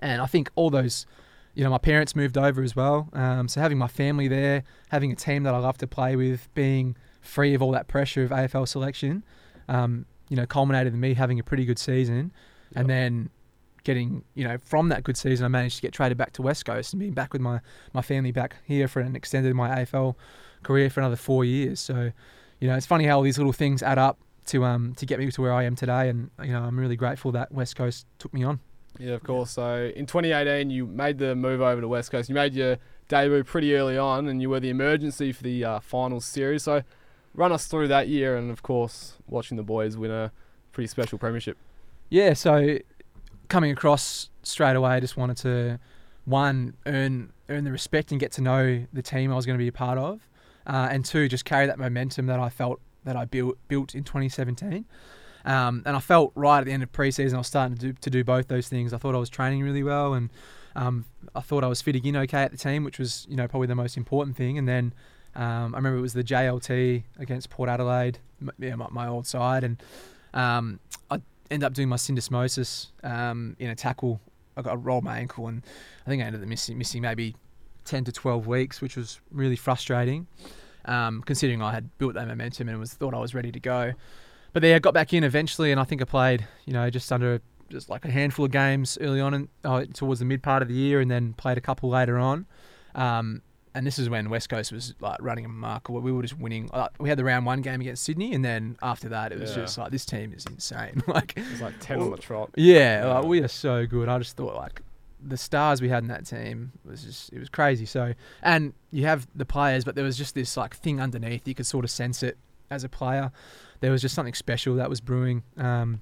and 0.00 0.22
I 0.22 0.26
think 0.26 0.50
all 0.54 0.70
those, 0.70 1.06
you 1.54 1.64
know, 1.64 1.70
my 1.70 1.78
parents 1.78 2.16
moved 2.16 2.38
over 2.38 2.62
as 2.62 2.74
well. 2.74 3.08
Um, 3.12 3.48
so 3.48 3.60
having 3.60 3.78
my 3.78 3.88
family 3.88 4.28
there, 4.28 4.64
having 4.88 5.12
a 5.12 5.16
team 5.16 5.42
that 5.42 5.54
I 5.54 5.58
love 5.58 5.78
to 5.78 5.86
play 5.86 6.16
with, 6.16 6.48
being 6.54 6.96
free 7.20 7.54
of 7.54 7.62
all 7.62 7.72
that 7.72 7.88
pressure 7.88 8.24
of 8.24 8.30
AFL 8.30 8.66
selection, 8.66 9.24
um, 9.68 10.06
you 10.28 10.36
know, 10.36 10.46
culminated 10.46 10.94
in 10.94 11.00
me 11.00 11.14
having 11.14 11.38
a 11.38 11.42
pretty 11.42 11.64
good 11.64 11.78
season. 11.78 12.32
And 12.74 12.88
then 12.88 13.30
getting, 13.88 14.22
you 14.34 14.44
know, 14.44 14.58
from 14.58 14.90
that 14.90 15.02
good 15.02 15.16
season, 15.16 15.46
I 15.46 15.48
managed 15.48 15.76
to 15.76 15.82
get 15.82 15.94
traded 15.94 16.18
back 16.18 16.34
to 16.34 16.42
West 16.42 16.66
Coast 16.66 16.92
and 16.92 17.00
being 17.00 17.14
back 17.14 17.32
with 17.32 17.40
my, 17.40 17.60
my 17.94 18.02
family 18.02 18.32
back 18.32 18.56
here 18.66 18.86
for 18.86 19.00
an 19.00 19.16
extended 19.16 19.54
my 19.54 19.82
AFL 19.82 20.14
career 20.62 20.90
for 20.90 21.00
another 21.00 21.16
four 21.16 21.42
years. 21.42 21.80
So, 21.80 22.12
you 22.60 22.68
know, 22.68 22.76
it's 22.76 22.84
funny 22.84 23.06
how 23.06 23.16
all 23.16 23.22
these 23.22 23.38
little 23.38 23.54
things 23.54 23.82
add 23.82 23.96
up 23.96 24.18
to 24.48 24.64
um 24.64 24.94
to 24.96 25.06
get 25.06 25.18
me 25.18 25.30
to 25.30 25.40
where 25.40 25.52
I 25.52 25.64
am 25.64 25.74
today, 25.74 26.08
and 26.08 26.30
you 26.42 26.52
know, 26.52 26.62
I'm 26.62 26.78
really 26.78 26.96
grateful 26.96 27.32
that 27.32 27.50
West 27.52 27.76
Coast 27.76 28.06
took 28.18 28.32
me 28.34 28.44
on. 28.44 28.60
Yeah, 28.98 29.12
of 29.12 29.22
course. 29.22 29.52
So 29.52 29.90
in 29.94 30.06
2018, 30.06 30.70
you 30.70 30.86
made 30.86 31.18
the 31.18 31.34
move 31.34 31.60
over 31.60 31.80
to 31.80 31.88
West 31.88 32.10
Coast. 32.10 32.28
You 32.28 32.34
made 32.34 32.54
your 32.54 32.76
debut 33.08 33.44
pretty 33.44 33.74
early 33.74 33.96
on, 33.96 34.26
and 34.26 34.42
you 34.42 34.50
were 34.50 34.60
the 34.60 34.70
emergency 34.70 35.32
for 35.32 35.42
the 35.42 35.64
uh, 35.64 35.80
finals 35.80 36.24
series. 36.26 36.64
So 36.64 36.82
run 37.34 37.52
us 37.52 37.66
through 37.66 37.88
that 37.88 38.08
year, 38.08 38.36
and 38.36 38.50
of 38.50 38.62
course, 38.62 39.16
watching 39.26 39.56
the 39.56 39.62
boys 39.62 39.96
win 39.96 40.10
a 40.10 40.32
pretty 40.72 40.88
special 40.88 41.18
premiership. 41.18 41.56
Yeah, 42.10 42.32
so 42.32 42.78
coming 43.48 43.70
across 43.70 44.30
straight 44.42 44.76
away, 44.76 44.92
I 44.92 45.00
just 45.00 45.16
wanted 45.16 45.36
to 45.38 45.80
one 46.24 46.74
earn 46.86 47.32
earn 47.48 47.64
the 47.64 47.72
respect 47.72 48.10
and 48.10 48.20
get 48.20 48.32
to 48.32 48.42
know 48.42 48.84
the 48.92 49.02
team 49.02 49.32
I 49.32 49.36
was 49.36 49.46
going 49.46 49.58
to 49.58 49.62
be 49.62 49.68
a 49.68 49.72
part 49.72 49.98
of, 49.98 50.28
uh, 50.66 50.88
and 50.90 51.04
two 51.04 51.28
just 51.28 51.44
carry 51.44 51.66
that 51.66 51.78
momentum 51.78 52.26
that 52.26 52.38
I 52.38 52.48
felt 52.48 52.80
that 53.04 53.16
I 53.16 53.24
built 53.24 53.56
built 53.68 53.94
in 53.94 54.04
2017. 54.04 54.84
Um, 55.44 55.82
and 55.86 55.96
I 55.96 56.00
felt 56.00 56.32
right 56.34 56.58
at 56.58 56.66
the 56.66 56.72
end 56.72 56.82
of 56.82 56.92
preseason, 56.92 57.34
I 57.34 57.38
was 57.38 57.46
starting 57.46 57.76
to 57.78 57.86
do, 57.86 57.92
to 57.94 58.10
do 58.10 58.22
both 58.22 58.48
those 58.48 58.68
things. 58.68 58.92
I 58.92 58.98
thought 58.98 59.14
I 59.14 59.18
was 59.18 59.30
training 59.30 59.62
really 59.62 59.82
well, 59.82 60.12
and 60.12 60.30
um, 60.76 61.06
I 61.34 61.40
thought 61.40 61.64
I 61.64 61.68
was 61.68 61.80
fitting 61.80 62.04
in 62.04 62.16
okay 62.16 62.42
at 62.42 62.50
the 62.50 62.58
team, 62.58 62.84
which 62.84 62.98
was 62.98 63.26
you 63.30 63.36
know 63.36 63.48
probably 63.48 63.66
the 63.66 63.74
most 63.74 63.96
important 63.96 64.36
thing. 64.36 64.58
And 64.58 64.68
then 64.68 64.92
um, 65.34 65.74
I 65.74 65.78
remember 65.78 65.96
it 65.96 66.02
was 66.02 66.12
the 66.12 66.24
JLT 66.24 67.04
against 67.18 67.48
Port 67.48 67.70
Adelaide, 67.70 68.18
yeah, 68.58 68.74
my, 68.74 68.88
my 68.90 69.06
old 69.06 69.26
side, 69.26 69.64
and 69.64 69.82
um, 70.34 70.80
I 71.50 71.54
ended 71.54 71.66
up 71.66 71.74
doing 71.74 71.88
my 71.88 71.96
syndesmosis 71.96 72.88
um, 73.02 73.56
in 73.58 73.70
a 73.70 73.74
tackle. 73.74 74.20
I 74.56 74.62
got 74.62 74.84
rolled 74.84 75.04
my 75.04 75.18
ankle, 75.18 75.46
and 75.48 75.62
I 76.06 76.10
think 76.10 76.22
I 76.22 76.26
ended 76.26 76.42
up 76.42 76.48
missing 76.48 76.76
missing 76.76 77.02
maybe 77.02 77.36
ten 77.84 78.04
to 78.04 78.12
twelve 78.12 78.46
weeks, 78.46 78.80
which 78.80 78.96
was 78.96 79.20
really 79.30 79.56
frustrating, 79.56 80.26
um, 80.84 81.22
considering 81.22 81.62
I 81.62 81.72
had 81.72 81.96
built 81.98 82.14
that 82.14 82.26
momentum 82.26 82.68
and 82.68 82.78
was 82.78 82.92
thought 82.92 83.14
I 83.14 83.18
was 83.18 83.34
ready 83.34 83.52
to 83.52 83.60
go. 83.60 83.92
But 84.52 84.62
then 84.62 84.74
I 84.74 84.78
got 84.78 84.94
back 84.94 85.12
in 85.12 85.24
eventually, 85.24 85.70
and 85.70 85.80
I 85.80 85.84
think 85.84 86.02
I 86.02 86.04
played, 86.04 86.46
you 86.64 86.72
know, 86.72 86.90
just 86.90 87.12
under 87.12 87.40
just 87.70 87.88
like 87.88 88.04
a 88.04 88.10
handful 88.10 88.46
of 88.46 88.50
games 88.50 88.98
early 89.00 89.20
on, 89.20 89.34
and 89.34 89.48
uh, 89.64 89.84
towards 89.92 90.20
the 90.20 90.26
mid 90.26 90.42
part 90.42 90.62
of 90.62 90.68
the 90.68 90.74
year, 90.74 91.00
and 91.00 91.10
then 91.10 91.34
played 91.34 91.56
a 91.56 91.62
couple 91.62 91.88
later 91.88 92.18
on. 92.18 92.46
Um, 92.94 93.42
and 93.74 93.86
this 93.86 93.98
is 93.98 94.08
when 94.10 94.30
West 94.30 94.48
Coast 94.48 94.72
was 94.72 94.94
like 95.00 95.18
running 95.20 95.44
a 95.44 95.48
mark. 95.48 95.88
We 95.88 96.12
were 96.12 96.22
just 96.22 96.38
winning. 96.38 96.68
Like, 96.72 96.90
we 96.98 97.08
had 97.08 97.18
the 97.18 97.24
round 97.24 97.46
one 97.46 97.60
game 97.62 97.80
against 97.80 98.04
Sydney, 98.04 98.34
and 98.34 98.44
then 98.44 98.76
after 98.82 99.08
that, 99.10 99.32
it 99.32 99.38
was 99.40 99.50
Yeah. 99.50 99.62
just 99.64 99.78
like 99.78 99.90
this 99.90 100.04
team 100.04 100.32
is 100.32 100.46
insane. 100.46 101.02
like, 101.06 101.34
It's 101.36 101.60
like 101.60 101.74
ten 101.80 102.00
on 102.00 102.10
the 102.10 102.16
trot. 102.16 102.50
yeah, 102.56 103.04
Yeah. 103.04 103.14
like 103.14 103.24
we 103.24 103.40
are 103.42 103.48
so 103.48 103.86
good. 103.86 104.08
I 104.08 104.18
just 104.18 104.36
thought 104.36 104.54
like 104.56 104.82
the 105.20 105.36
stars 105.36 105.82
we 105.82 105.88
had 105.88 106.04
in 106.04 106.08
that 106.08 106.24
team 106.26 106.70
was 106.84 107.02
just 107.02 107.32
it 107.32 107.38
was 107.40 107.48
crazy. 107.48 107.84
So 107.86 108.14
and 108.42 108.72
you 108.92 109.04
have 109.06 109.26
the 109.34 109.44
players, 109.44 109.84
but 109.84 109.94
there 109.96 110.04
was 110.04 110.16
just 110.16 110.34
this 110.34 110.56
like 110.56 110.76
thing 110.76 111.00
underneath. 111.00 111.46
You 111.48 111.54
could 111.54 111.66
sort 111.66 111.84
of 111.84 111.90
sense 111.90 112.22
it 112.22 112.38
as 112.70 112.84
a 112.84 112.88
player. 112.88 113.32
There 113.80 113.90
was 113.90 114.02
just 114.02 114.14
something 114.14 114.34
special 114.34 114.74
that 114.76 114.88
was 114.90 115.00
brewing, 115.00 115.42
um, 115.56 116.00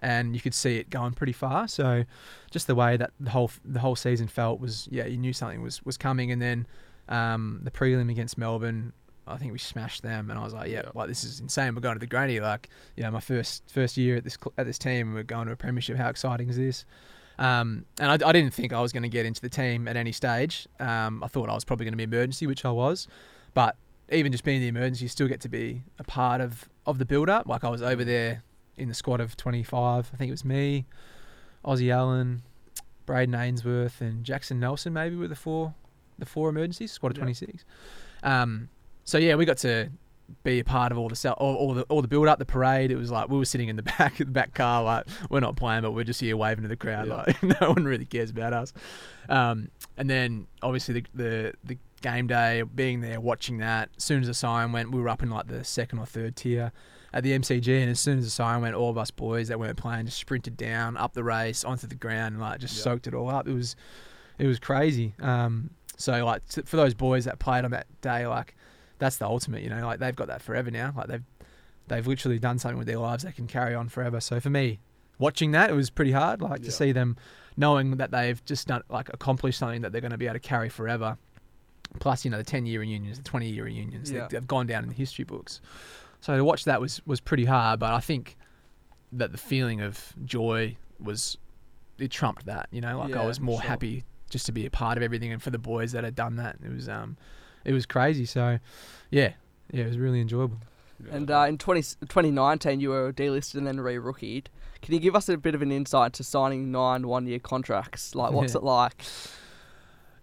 and 0.00 0.34
you 0.34 0.40
could 0.40 0.54
see 0.54 0.76
it 0.78 0.90
going 0.90 1.12
pretty 1.12 1.32
far. 1.32 1.68
So 1.68 2.04
just 2.50 2.66
the 2.66 2.74
way 2.74 2.96
that 2.96 3.10
the 3.20 3.30
whole 3.30 3.50
the 3.64 3.80
whole 3.80 3.96
season 3.96 4.28
felt 4.28 4.60
was 4.60 4.88
yeah, 4.90 5.06
you 5.06 5.16
knew 5.16 5.32
something 5.32 5.62
was 5.62 5.84
was 5.84 5.96
coming. 5.96 6.30
And 6.32 6.40
then 6.42 6.66
um, 7.12 7.60
the 7.62 7.70
prelim 7.70 8.10
against 8.10 8.38
Melbourne. 8.38 8.92
I 9.26 9.36
think 9.36 9.52
we 9.52 9.58
smashed 9.58 10.02
them, 10.02 10.30
and 10.30 10.38
I 10.38 10.42
was 10.42 10.52
like, 10.52 10.70
"Yeah, 10.70 10.82
like 10.94 11.08
this 11.08 11.22
is 11.22 11.40
insane. 11.40 11.74
We're 11.74 11.80
going 11.80 11.94
to 11.94 12.00
the 12.00 12.06
granny. 12.06 12.40
Like, 12.40 12.68
you 12.96 13.02
know, 13.04 13.10
my 13.10 13.20
first 13.20 13.62
first 13.70 13.96
year 13.96 14.16
at 14.16 14.24
this 14.24 14.36
at 14.58 14.66
this 14.66 14.78
team, 14.78 15.14
we're 15.14 15.22
going 15.22 15.46
to 15.46 15.52
a 15.52 15.56
premiership. 15.56 15.96
How 15.96 16.08
exciting 16.08 16.48
is 16.48 16.56
this?" 16.56 16.84
Um, 17.38 17.86
and 17.98 18.10
I, 18.10 18.28
I 18.28 18.32
didn't 18.32 18.52
think 18.52 18.72
I 18.72 18.80
was 18.80 18.92
going 18.92 19.04
to 19.04 19.08
get 19.08 19.26
into 19.26 19.40
the 19.40 19.48
team 19.48 19.88
at 19.88 19.96
any 19.96 20.12
stage. 20.12 20.66
Um, 20.80 21.22
I 21.22 21.28
thought 21.28 21.48
I 21.48 21.54
was 21.54 21.64
probably 21.64 21.84
going 21.84 21.92
to 21.92 21.96
be 21.96 22.04
emergency, 22.04 22.46
which 22.46 22.64
I 22.64 22.70
was. 22.70 23.08
But 23.54 23.76
even 24.10 24.32
just 24.32 24.44
being 24.44 24.60
the 24.60 24.68
emergency, 24.68 25.04
you 25.04 25.08
still 25.08 25.28
get 25.28 25.40
to 25.42 25.48
be 25.48 25.82
a 25.98 26.04
part 26.04 26.40
of, 26.40 26.68
of 26.86 26.98
the 26.98 27.04
build 27.04 27.28
up. 27.28 27.46
Like 27.46 27.64
I 27.64 27.68
was 27.68 27.82
over 27.82 28.04
there 28.04 28.42
in 28.76 28.88
the 28.88 28.94
squad 28.94 29.20
of 29.20 29.36
25. 29.36 30.10
I 30.12 30.16
think 30.16 30.28
it 30.28 30.32
was 30.32 30.44
me, 30.44 30.86
Aussie 31.64 31.92
Allen, 31.92 32.42
Brayden 33.06 33.38
Ainsworth, 33.38 34.00
and 34.00 34.24
Jackson 34.24 34.60
Nelson. 34.60 34.92
Maybe 34.92 35.16
were 35.16 35.28
the 35.28 35.34
four 35.34 35.74
the 36.18 36.26
four 36.26 36.48
emergencies. 36.48 36.92
Squad 36.92 37.12
of 37.12 37.16
Yeah. 37.18 37.22
26. 37.24 37.64
Um, 38.22 38.68
so 39.04 39.18
yeah, 39.18 39.34
we 39.34 39.44
got 39.44 39.58
to 39.58 39.90
be 40.44 40.60
a 40.60 40.64
part 40.64 40.92
of 40.92 40.98
all 40.98 41.08
the 41.08 41.16
cel- 41.16 41.34
all, 41.34 41.54
all 41.56 41.74
the 41.74 41.82
all 41.84 42.00
the 42.00 42.08
build 42.08 42.26
up, 42.28 42.38
the 42.38 42.44
parade. 42.46 42.90
It 42.90 42.96
was 42.96 43.10
like 43.10 43.28
we 43.28 43.36
were 43.36 43.44
sitting 43.44 43.68
in 43.68 43.76
the 43.76 43.82
back 43.98 44.16
the 44.18 44.24
back 44.26 44.54
car, 44.54 44.82
like 44.82 45.06
we're 45.30 45.40
not 45.40 45.56
playing, 45.56 45.82
but 45.82 45.92
we're 45.92 46.04
just 46.04 46.20
here 46.20 46.36
waving 46.36 46.62
to 46.62 46.68
the 46.68 46.76
crowd. 46.76 47.08
Yeah. 47.08 47.16
Like 47.26 47.42
no 47.60 47.72
one 47.72 47.84
really 47.84 48.04
cares 48.06 48.30
about 48.30 48.52
us. 48.52 48.72
Um, 49.28 49.70
and 49.96 50.08
then 50.08 50.46
obviously 50.62 50.94
the, 51.00 51.04
the 51.14 51.52
the 51.64 51.78
game 52.00 52.26
day, 52.26 52.62
being 52.62 53.00
there, 53.00 53.20
watching 53.20 53.58
that. 53.58 53.90
As 53.96 54.04
soon 54.04 54.20
as 54.22 54.26
the 54.28 54.34
sign 54.34 54.72
went, 54.72 54.90
we 54.90 55.00
were 55.00 55.08
up 55.08 55.22
in 55.22 55.30
like 55.30 55.46
the 55.48 55.64
second 55.64 55.98
or 55.98 56.06
third 56.06 56.34
tier 56.36 56.72
at 57.12 57.22
the 57.22 57.38
MCG, 57.38 57.68
and 57.82 57.90
as 57.90 58.00
soon 58.00 58.18
as 58.18 58.24
the 58.24 58.30
sign 58.30 58.62
went, 58.62 58.74
all 58.74 58.88
of 58.88 58.96
us 58.96 59.10
boys 59.10 59.48
that 59.48 59.60
weren't 59.60 59.76
playing 59.76 60.06
just 60.06 60.18
sprinted 60.18 60.56
down 60.56 60.96
up 60.96 61.12
the 61.12 61.22
race 61.22 61.62
onto 61.62 61.86
the 61.86 61.94
ground 61.94 62.34
and 62.34 62.40
like 62.40 62.58
just 62.60 62.76
Yeah. 62.78 62.84
soaked 62.84 63.06
it 63.06 63.12
all 63.14 63.28
up. 63.28 63.46
It 63.46 63.52
was 63.54 63.76
it 64.38 64.46
was 64.46 64.58
crazy. 64.58 65.14
Um, 65.20 65.70
so 65.96 66.24
like 66.24 66.46
t- 66.48 66.62
for 66.62 66.76
those 66.76 66.94
boys 66.94 67.24
that 67.26 67.38
played 67.38 67.64
on 67.64 67.70
that 67.72 67.86
day, 68.00 68.26
like 68.26 68.54
that's 68.98 69.16
the 69.16 69.26
ultimate. 69.26 69.62
You 69.62 69.70
know, 69.70 69.84
like 69.86 69.98
they've 69.98 70.16
got 70.16 70.28
that 70.28 70.42
forever 70.42 70.70
now. 70.70 70.92
Like 70.96 71.08
they've 71.08 71.24
they've 71.88 72.06
literally 72.06 72.38
done 72.38 72.58
something 72.58 72.78
with 72.78 72.86
their 72.86 72.98
lives 72.98 73.24
they 73.24 73.32
can 73.32 73.46
carry 73.46 73.74
on 73.74 73.88
forever. 73.88 74.20
So 74.20 74.40
for 74.40 74.50
me, 74.50 74.80
watching 75.18 75.50
that, 75.52 75.70
it 75.70 75.74
was 75.74 75.90
pretty 75.90 76.12
hard. 76.12 76.40
Like 76.40 76.60
Yeah. 76.60 76.66
to 76.66 76.70
see 76.72 76.92
them 76.92 77.16
knowing 77.56 77.96
that 77.98 78.10
they've 78.10 78.42
just 78.44 78.68
done 78.68 78.82
like 78.88 79.08
accomplished 79.12 79.58
something 79.58 79.82
that 79.82 79.92
they're 79.92 80.00
going 80.00 80.12
to 80.12 80.18
be 80.18 80.26
able 80.26 80.34
to 80.34 80.40
carry 80.40 80.68
forever. 80.68 81.18
Plus, 82.00 82.24
you 82.24 82.30
know, 82.30 82.38
the 82.38 82.44
ten 82.44 82.64
year 82.64 82.80
reunions, 82.80 83.18
the 83.18 83.24
twenty 83.24 83.48
year 83.50 83.64
reunions, 83.64 84.10
Yeah. 84.10 84.20
they've, 84.22 84.28
they've 84.30 84.46
gone 84.46 84.66
down 84.66 84.82
in 84.84 84.88
the 84.88 84.94
history 84.94 85.24
books. 85.24 85.60
So 86.20 86.36
to 86.36 86.44
watch 86.44 86.64
that 86.64 86.80
was 86.80 87.02
was 87.06 87.20
pretty 87.20 87.44
hard. 87.44 87.80
But 87.80 87.92
I 87.92 88.00
think 88.00 88.36
that 89.12 89.32
the 89.32 89.38
feeling 89.38 89.82
of 89.82 90.14
joy 90.24 90.76
was 90.98 91.36
it 91.98 92.10
trumped 92.10 92.46
that. 92.46 92.68
You 92.70 92.80
know, 92.80 92.98
like 92.98 93.10
Yeah, 93.10 93.22
I 93.22 93.26
was 93.26 93.40
more 93.40 93.60
sure. 93.60 93.68
happy 93.68 94.04
just 94.32 94.46
to 94.46 94.52
be 94.52 94.66
a 94.66 94.70
part 94.70 94.96
of 94.96 95.02
everything, 95.04 95.32
and 95.32 95.40
for 95.42 95.50
the 95.50 95.58
boys 95.58 95.92
that 95.92 96.02
had 96.02 96.14
done 96.16 96.36
that, 96.36 96.56
it 96.64 96.72
was 96.72 96.88
um, 96.88 97.16
it 97.64 97.72
was 97.72 97.86
crazy. 97.86 98.24
So, 98.24 98.58
yeah, 99.10 99.34
yeah, 99.70 99.84
it 99.84 99.86
was 99.88 99.98
really 99.98 100.20
enjoyable. 100.20 100.56
And 101.10 101.30
uh, 101.30 101.46
in 101.48 101.58
20, 101.58 101.80
2019, 101.82 102.78
you 102.80 102.90
were 102.90 103.12
delisted 103.12 103.56
and 103.56 103.66
then 103.66 103.80
re-rookied. 103.80 104.46
Can 104.82 104.94
you 104.94 105.00
give 105.00 105.16
us 105.16 105.28
a 105.28 105.36
bit 105.36 105.54
of 105.54 105.60
an 105.62 105.72
insight 105.72 106.12
to 106.14 106.24
signing 106.24 106.70
nine 106.70 107.06
one-year 107.08 107.40
contracts? 107.40 108.14
Like, 108.14 108.32
what's 108.32 108.54
Yeah. 108.54 108.58
it 108.58 108.64
like? 108.64 109.02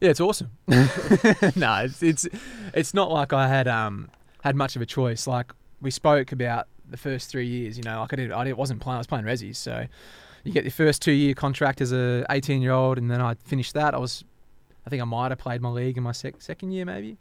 Yeah, 0.02 0.10
it's 0.12 0.22
awesome. 0.22 0.52
no, 0.68 1.76
it's, 1.84 2.02
it's 2.02 2.28
it's 2.74 2.94
not 2.94 3.12
like 3.12 3.34
I 3.34 3.50
had 3.50 3.68
um 3.68 4.10
had 4.44 4.56
much 4.56 4.76
of 4.78 4.82
a 4.82 4.86
choice. 4.86 5.28
Like 5.28 5.52
we 5.82 5.92
spoke 5.92 6.32
about 6.32 6.68
the 6.90 6.96
first 6.98 7.30
three 7.30 7.48
years. 7.48 7.78
You 7.78 7.84
know, 7.84 8.00
like 8.00 8.14
I 8.14 8.16
did, 8.16 8.32
I 8.32 8.52
wasn't 8.54 8.80
playing. 8.80 8.96
I 8.96 9.00
was 9.00 9.08
playing 9.08 9.26
resis, 9.26 9.58
so 9.58 9.86
you 10.44 10.52
get 10.52 10.64
your 10.64 10.72
first 10.72 11.02
two 11.02 11.12
year 11.12 11.34
contract 11.34 11.82
as 11.82 11.92
a 11.92 12.26
18 12.30 12.62
year 12.62 12.72
old, 12.72 12.98
and 12.98 13.10
then 13.10 13.22
I 13.22 13.36
finished 13.36 13.74
that. 13.74 13.94
I 13.94 13.98
was, 13.98 14.24
I 14.86 14.90
think 14.90 15.02
I 15.02 15.06
might 15.06 15.32
have 15.32 15.40
played 15.40 15.62
my 15.62 15.70
league 15.70 15.98
in 15.98 16.04
my 16.04 16.12
sec- 16.12 16.42
second 16.42 16.72
year, 16.72 16.86
maybe 16.86 17.18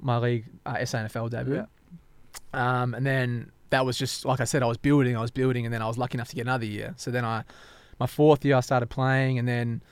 my 0.00 0.18
league 0.18 0.44
uh, 0.66 0.74
SANFL 0.76 1.30
debut. 1.30 1.66
Um, 2.52 2.94
and 2.94 3.04
then 3.04 3.50
that 3.70 3.84
was 3.84 3.98
just 3.98 4.24
like 4.24 4.40
I 4.40 4.44
said, 4.44 4.62
I 4.62 4.66
was 4.66 4.78
building, 4.78 5.16
I 5.16 5.20
was 5.20 5.30
building, 5.30 5.64
and 5.64 5.72
then 5.72 5.82
I 5.82 5.86
was 5.86 5.98
lucky 5.98 6.16
enough 6.16 6.28
to 6.28 6.36
get 6.36 6.42
another 6.42 6.66
year. 6.66 6.94
So 6.96 7.10
then 7.10 7.24
I, 7.24 7.44
my 7.98 8.06
fourth 8.06 8.44
year, 8.44 8.56
I 8.56 8.60
started 8.60 8.88
playing, 8.88 9.38
and 9.38 9.46
then 9.46 9.82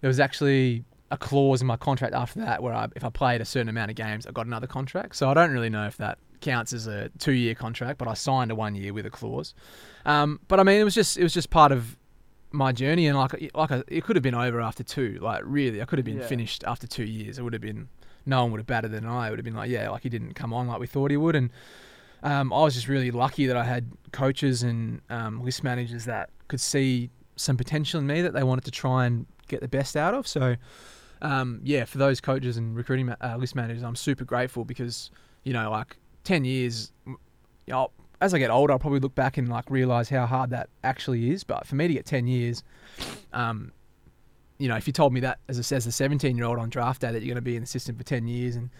there 0.00 0.08
was 0.08 0.20
actually 0.20 0.84
a 1.10 1.16
clause 1.16 1.60
in 1.60 1.66
my 1.66 1.76
contract 1.76 2.14
after 2.14 2.40
that 2.40 2.62
where 2.62 2.74
I, 2.74 2.88
if 2.96 3.04
I 3.04 3.10
played 3.10 3.40
a 3.40 3.44
certain 3.44 3.68
amount 3.68 3.90
of 3.90 3.96
games, 3.96 4.26
I 4.26 4.32
got 4.32 4.46
another 4.46 4.66
contract. 4.66 5.16
So 5.16 5.28
I 5.28 5.34
don't 5.34 5.52
really 5.52 5.70
know 5.70 5.86
if 5.86 5.96
that 5.98 6.18
counts 6.40 6.72
as 6.72 6.86
a 6.86 7.10
two-year 7.18 7.54
contract, 7.54 7.98
but 7.98 8.08
I 8.08 8.14
signed 8.14 8.50
a 8.50 8.54
one 8.54 8.74
year 8.74 8.92
with 8.92 9.06
a 9.06 9.10
clause. 9.10 9.54
Um, 10.04 10.40
but 10.48 10.60
I 10.60 10.64
mean, 10.64 10.80
it 10.80 10.84
was 10.84 10.94
just 10.94 11.16
it 11.16 11.22
was 11.22 11.32
just 11.32 11.50
part 11.50 11.72
of 11.72 11.96
my 12.56 12.72
journey, 12.72 13.06
and 13.06 13.16
like 13.16 13.50
like 13.54 13.70
I, 13.70 13.82
it 13.88 14.04
could 14.04 14.16
have 14.16 14.22
been 14.22 14.34
over 14.34 14.60
after 14.60 14.82
two. 14.82 15.18
Like 15.20 15.42
really, 15.44 15.80
I 15.82 15.84
could 15.84 15.98
have 15.98 16.06
been 16.06 16.18
Yeah. 16.18 16.26
finished 16.26 16.64
after 16.66 16.86
two 16.86 17.04
years. 17.04 17.38
It 17.38 17.42
would 17.42 17.52
have 17.52 17.62
been 17.62 17.88
no 18.24 18.42
one 18.42 18.50
would 18.52 18.58
have 18.60 18.66
batted 18.66 18.90
than 18.92 19.06
I. 19.06 19.28
It 19.28 19.30
would 19.30 19.38
have 19.38 19.44
been 19.44 19.54
like 19.54 19.70
yeah, 19.70 19.90
like 19.90 20.02
he 20.02 20.08
didn't 20.08 20.34
come 20.34 20.52
on 20.52 20.66
like 20.66 20.80
we 20.80 20.86
thought 20.86 21.10
he 21.10 21.16
would, 21.16 21.36
and 21.36 21.50
um, 22.22 22.52
I 22.52 22.62
was 22.62 22.74
just 22.74 22.88
really 22.88 23.10
lucky 23.10 23.46
that 23.46 23.56
I 23.56 23.64
had 23.64 23.92
coaches 24.12 24.62
and 24.62 25.00
um, 25.10 25.42
list 25.44 25.62
managers 25.62 26.06
that 26.06 26.30
could 26.48 26.60
see 26.60 27.10
some 27.36 27.56
potential 27.56 28.00
in 28.00 28.06
me 28.06 28.22
that 28.22 28.32
they 28.32 28.42
wanted 28.42 28.64
to 28.64 28.70
try 28.70 29.04
and 29.06 29.26
get 29.48 29.60
the 29.60 29.68
best 29.68 29.96
out 29.96 30.14
of. 30.14 30.26
So, 30.26 30.56
um, 31.22 31.60
yeah, 31.62 31.84
for 31.84 31.98
those 31.98 32.20
coaches 32.20 32.56
and 32.56 32.74
recruiting 32.74 33.06
ma- 33.06 33.16
uh, 33.22 33.36
list 33.36 33.54
managers, 33.54 33.82
I'm 33.82 33.94
super 33.96 34.24
grateful 34.24 34.64
because 34.64 35.10
you 35.44 35.52
know, 35.52 35.70
like 35.70 35.96
ten 36.24 36.44
years. 36.44 36.92
You 37.06 37.16
know, 37.72 37.90
as 38.20 38.32
I 38.32 38.38
get 38.38 38.50
older, 38.50 38.72
I'll 38.72 38.78
probably 38.78 39.00
look 39.00 39.14
back 39.14 39.36
and 39.36 39.48
like 39.48 39.70
realize 39.70 40.08
how 40.08 40.26
hard 40.26 40.50
that 40.50 40.68
actually 40.82 41.30
is. 41.30 41.44
But 41.44 41.66
for 41.66 41.74
me 41.74 41.88
to 41.88 41.94
get 41.94 42.06
ten 42.06 42.26
years, 42.26 42.62
um, 43.32 43.72
you 44.58 44.68
know, 44.68 44.76
if 44.76 44.86
you 44.86 44.92
told 44.92 45.12
me 45.12 45.20
that 45.20 45.38
as 45.48 45.58
a, 45.58 45.74
as 45.74 45.86
a 45.86 45.92
17 45.92 46.36
year 46.36 46.46
old 46.46 46.58
on 46.58 46.70
draft 46.70 47.02
day 47.02 47.12
that 47.12 47.20
you're 47.20 47.34
going 47.34 47.36
to 47.36 47.42
be 47.42 47.56
an 47.56 47.62
assistant 47.62 47.98
for 47.98 48.04
10 48.04 48.26
years 48.26 48.56
and 48.56 48.70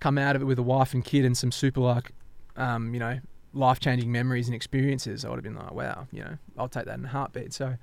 come 0.00 0.16
out 0.16 0.36
of 0.36 0.42
it 0.42 0.44
with 0.44 0.58
a 0.58 0.62
wife 0.62 0.94
and 0.94 1.04
kid 1.04 1.24
and 1.24 1.36
some 1.36 1.50
super 1.50 1.80
like, 1.80 2.12
um, 2.56 2.94
you 2.94 3.00
know, 3.00 3.18
life 3.52 3.80
changing 3.80 4.12
memories 4.12 4.46
and 4.46 4.54
experiences, 4.54 5.24
I 5.24 5.28
would 5.28 5.36
have 5.36 5.44
been 5.44 5.56
like, 5.56 5.72
wow, 5.72 6.06
you 6.12 6.22
know, 6.22 6.38
I'll 6.56 6.68
take 6.68 6.84
that 6.84 6.98
in 6.98 7.04
a 7.04 7.08
heartbeat. 7.08 7.52
So 7.52 7.74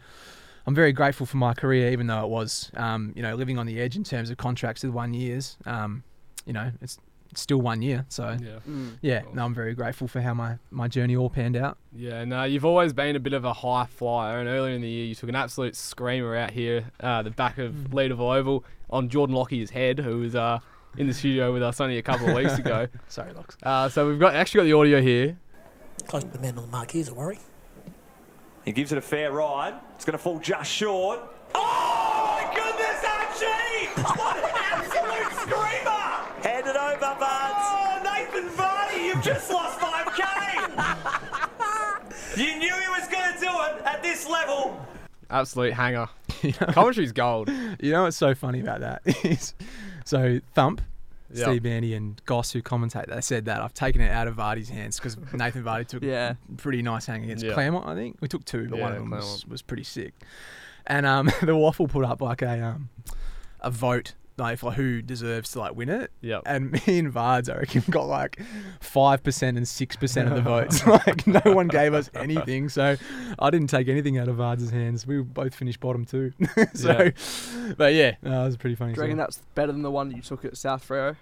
I'm 0.65 0.75
very 0.75 0.93
grateful 0.93 1.25
for 1.25 1.37
my 1.37 1.53
career, 1.53 1.91
even 1.91 2.07
though 2.07 2.23
it 2.23 2.29
was, 2.29 2.71
um, 2.75 3.11
you 3.15 3.21
know, 3.21 3.35
living 3.35 3.57
on 3.57 3.65
the 3.65 3.79
edge 3.81 3.95
in 3.95 4.03
terms 4.03 4.29
of 4.29 4.37
contracts 4.37 4.83
with 4.83 4.93
one 4.93 5.13
years. 5.13 5.57
Um, 5.65 6.03
you 6.45 6.53
know, 6.53 6.71
it's 6.81 6.99
still 7.37 7.61
one 7.61 7.81
year. 7.81 8.05
So 8.09 8.37
Yeah. 8.41 8.59
Mm. 8.69 8.97
yeah, 9.01 9.21
no, 9.33 9.45
I'm 9.45 9.53
very 9.53 9.73
grateful 9.73 10.07
for 10.07 10.21
how 10.21 10.33
my, 10.33 10.57
my 10.71 10.87
journey 10.87 11.15
all 11.15 11.29
panned 11.29 11.55
out. 11.55 11.77
Yeah, 11.95 12.23
no, 12.25 12.43
you've 12.43 12.65
always 12.65 12.93
been 12.93 13.15
a 13.15 13.19
bit 13.19 13.33
of 13.33 13.45
a 13.45 13.53
high 13.53 13.85
flyer, 13.85 14.39
and 14.39 14.47
earlier 14.49 14.73
in 14.75 14.81
the 14.81 14.89
year 14.89 15.05
you 15.05 15.15
took 15.15 15.29
an 15.29 15.35
absolute 15.35 15.75
screamer 15.75 16.35
out 16.35 16.51
here, 16.51 16.91
uh, 16.99 17.21
the 17.21 17.31
back 17.31 17.57
of 17.57 17.73
Leederville 17.91 18.35
Oval 18.37 18.63
on 18.89 19.09
Jordan 19.09 19.35
Lockie's 19.35 19.69
head, 19.71 19.99
who 19.99 20.19
was 20.19 20.35
uh, 20.35 20.59
in 20.97 21.07
the 21.07 21.13
studio 21.13 21.51
with 21.53 21.63
us 21.63 21.79
only 21.81 21.97
a 21.97 22.01
couple 22.01 22.29
of 22.29 22.35
weeks 22.35 22.53
ago. 22.59 22.87
Sorry, 23.07 23.33
Locks. 23.33 23.57
Uh, 23.63 23.89
so 23.89 24.07
we've 24.07 24.19
got 24.19 24.35
actually 24.35 24.59
got 24.59 24.63
the 24.65 24.73
audio 24.73 25.01
here. 25.01 25.37
Close 26.07 26.23
to 26.23 26.29
the 26.29 26.39
man 26.39 26.57
on 26.57 26.65
the 26.65 26.71
mark, 26.71 26.91
here's 26.91 27.07
a 27.09 27.13
worry. 27.13 27.39
He 28.63 28.71
gives 28.71 28.91
it 28.91 28.97
a 28.97 29.01
fair 29.01 29.31
ride. 29.31 29.75
It's 29.95 30.05
going 30.05 30.17
to 30.17 30.23
fall 30.23 30.39
just 30.39 30.71
short. 30.71 31.19
Oh 31.53 32.14
just 39.25 39.49
lost 39.51 39.79
5k. 39.79 40.21
you 42.37 42.57
knew 42.59 42.73
he 42.73 42.87
was 42.89 43.07
going 43.07 43.33
to 43.33 43.39
do 43.39 43.47
it 43.47 43.81
at 43.85 44.01
this 44.03 44.27
level. 44.29 44.79
Absolute 45.29 45.73
hanger. 45.73 46.07
Commentary's 46.73 47.11
gold. 47.11 47.49
You 47.79 47.91
know 47.91 48.03
what's 48.03 48.17
so 48.17 48.35
funny 48.35 48.59
about 48.59 48.81
that 48.81 49.01
is, 49.25 49.53
so 50.05 50.39
Thump, 50.53 50.81
Yeah. 51.33 51.45
Steve 51.45 51.63
Bandy, 51.63 51.95
and 51.95 52.21
Goss 52.25 52.51
who 52.51 52.61
commentate, 52.61 53.07
they 53.07 53.21
said 53.21 53.45
that 53.45 53.61
I've 53.61 53.73
taken 53.73 54.01
it 54.01 54.11
out 54.11 54.27
of 54.27 54.35
Vardy's 54.35 54.69
hands 54.69 54.97
because 54.97 55.17
Nathan 55.33 55.63
Vardy 55.63 55.87
took 55.87 56.03
Yeah. 56.03 56.35
a 56.53 56.55
pretty 56.57 56.81
nice 56.83 57.05
hang 57.07 57.23
against 57.23 57.43
Yeah. 57.43 57.53
Claremont. 57.53 57.87
I 57.87 57.95
think 57.95 58.17
we 58.21 58.27
took 58.27 58.45
two, 58.45 58.69
but 58.69 58.79
one 58.79 58.91
of 58.91 58.99
them 58.99 59.09
was, 59.09 59.45
was 59.47 59.61
pretty 59.63 59.83
sick. 59.83 60.13
And 60.85 61.05
um, 61.07 61.25
the 61.41 61.53
WAFL 61.53 61.89
put 61.89 62.05
up 62.05 62.21
like 62.21 62.43
a 62.43 62.61
um, 62.61 62.89
a 63.61 63.71
vote 63.71 64.13
like 64.37 64.59
for 64.59 64.71
who 64.71 65.01
deserves 65.01 65.51
to 65.51 65.59
like 65.59 65.75
win 65.75 65.89
it. 65.89 66.11
Yep. 66.21 66.43
And 66.45 66.71
me 66.87 66.99
and 66.99 67.11
Vards, 67.11 67.49
I 67.49 67.57
reckon, 67.57 67.83
got 67.89 68.07
like 68.07 68.39
five 68.81 69.23
percent 69.23 69.57
and 69.57 69.67
six 69.67 69.95
percent 69.95 70.27
of 70.29 70.35
the 70.35 70.41
votes. 70.49 70.85
like 70.85 71.25
no 71.27 71.41
one 71.53 71.67
gave 71.67 71.93
us 71.93 72.09
anything, 72.15 72.69
so 72.69 72.95
I 73.39 73.49
didn't 73.49 73.67
take 73.67 73.87
anything 73.87 74.17
out 74.17 74.27
of 74.27 74.35
Vards' 74.37 74.69
hands. 74.69 75.07
We 75.07 75.21
both 75.21 75.55
finished 75.55 75.79
bottom 75.79 76.05
two. 76.05 76.33
so, 76.73 76.91
Yeah. 77.03 77.73
but 77.77 77.93
yeah, 77.93 78.15
no, 78.21 78.41
it 78.41 78.45
was 78.45 78.57
pretty 78.57 78.75
funny. 78.75 78.93
Do 78.93 78.97
you 78.99 79.03
reckon 79.03 79.17
so. 79.17 79.23
that's 79.23 79.37
better 79.55 79.71
than 79.71 79.81
the 79.81 79.91
one 79.91 80.09
that 80.09 80.15
you 80.15 80.21
took 80.21 80.43
at 80.45 80.57
South 80.57 80.87
Freo? 80.87 81.15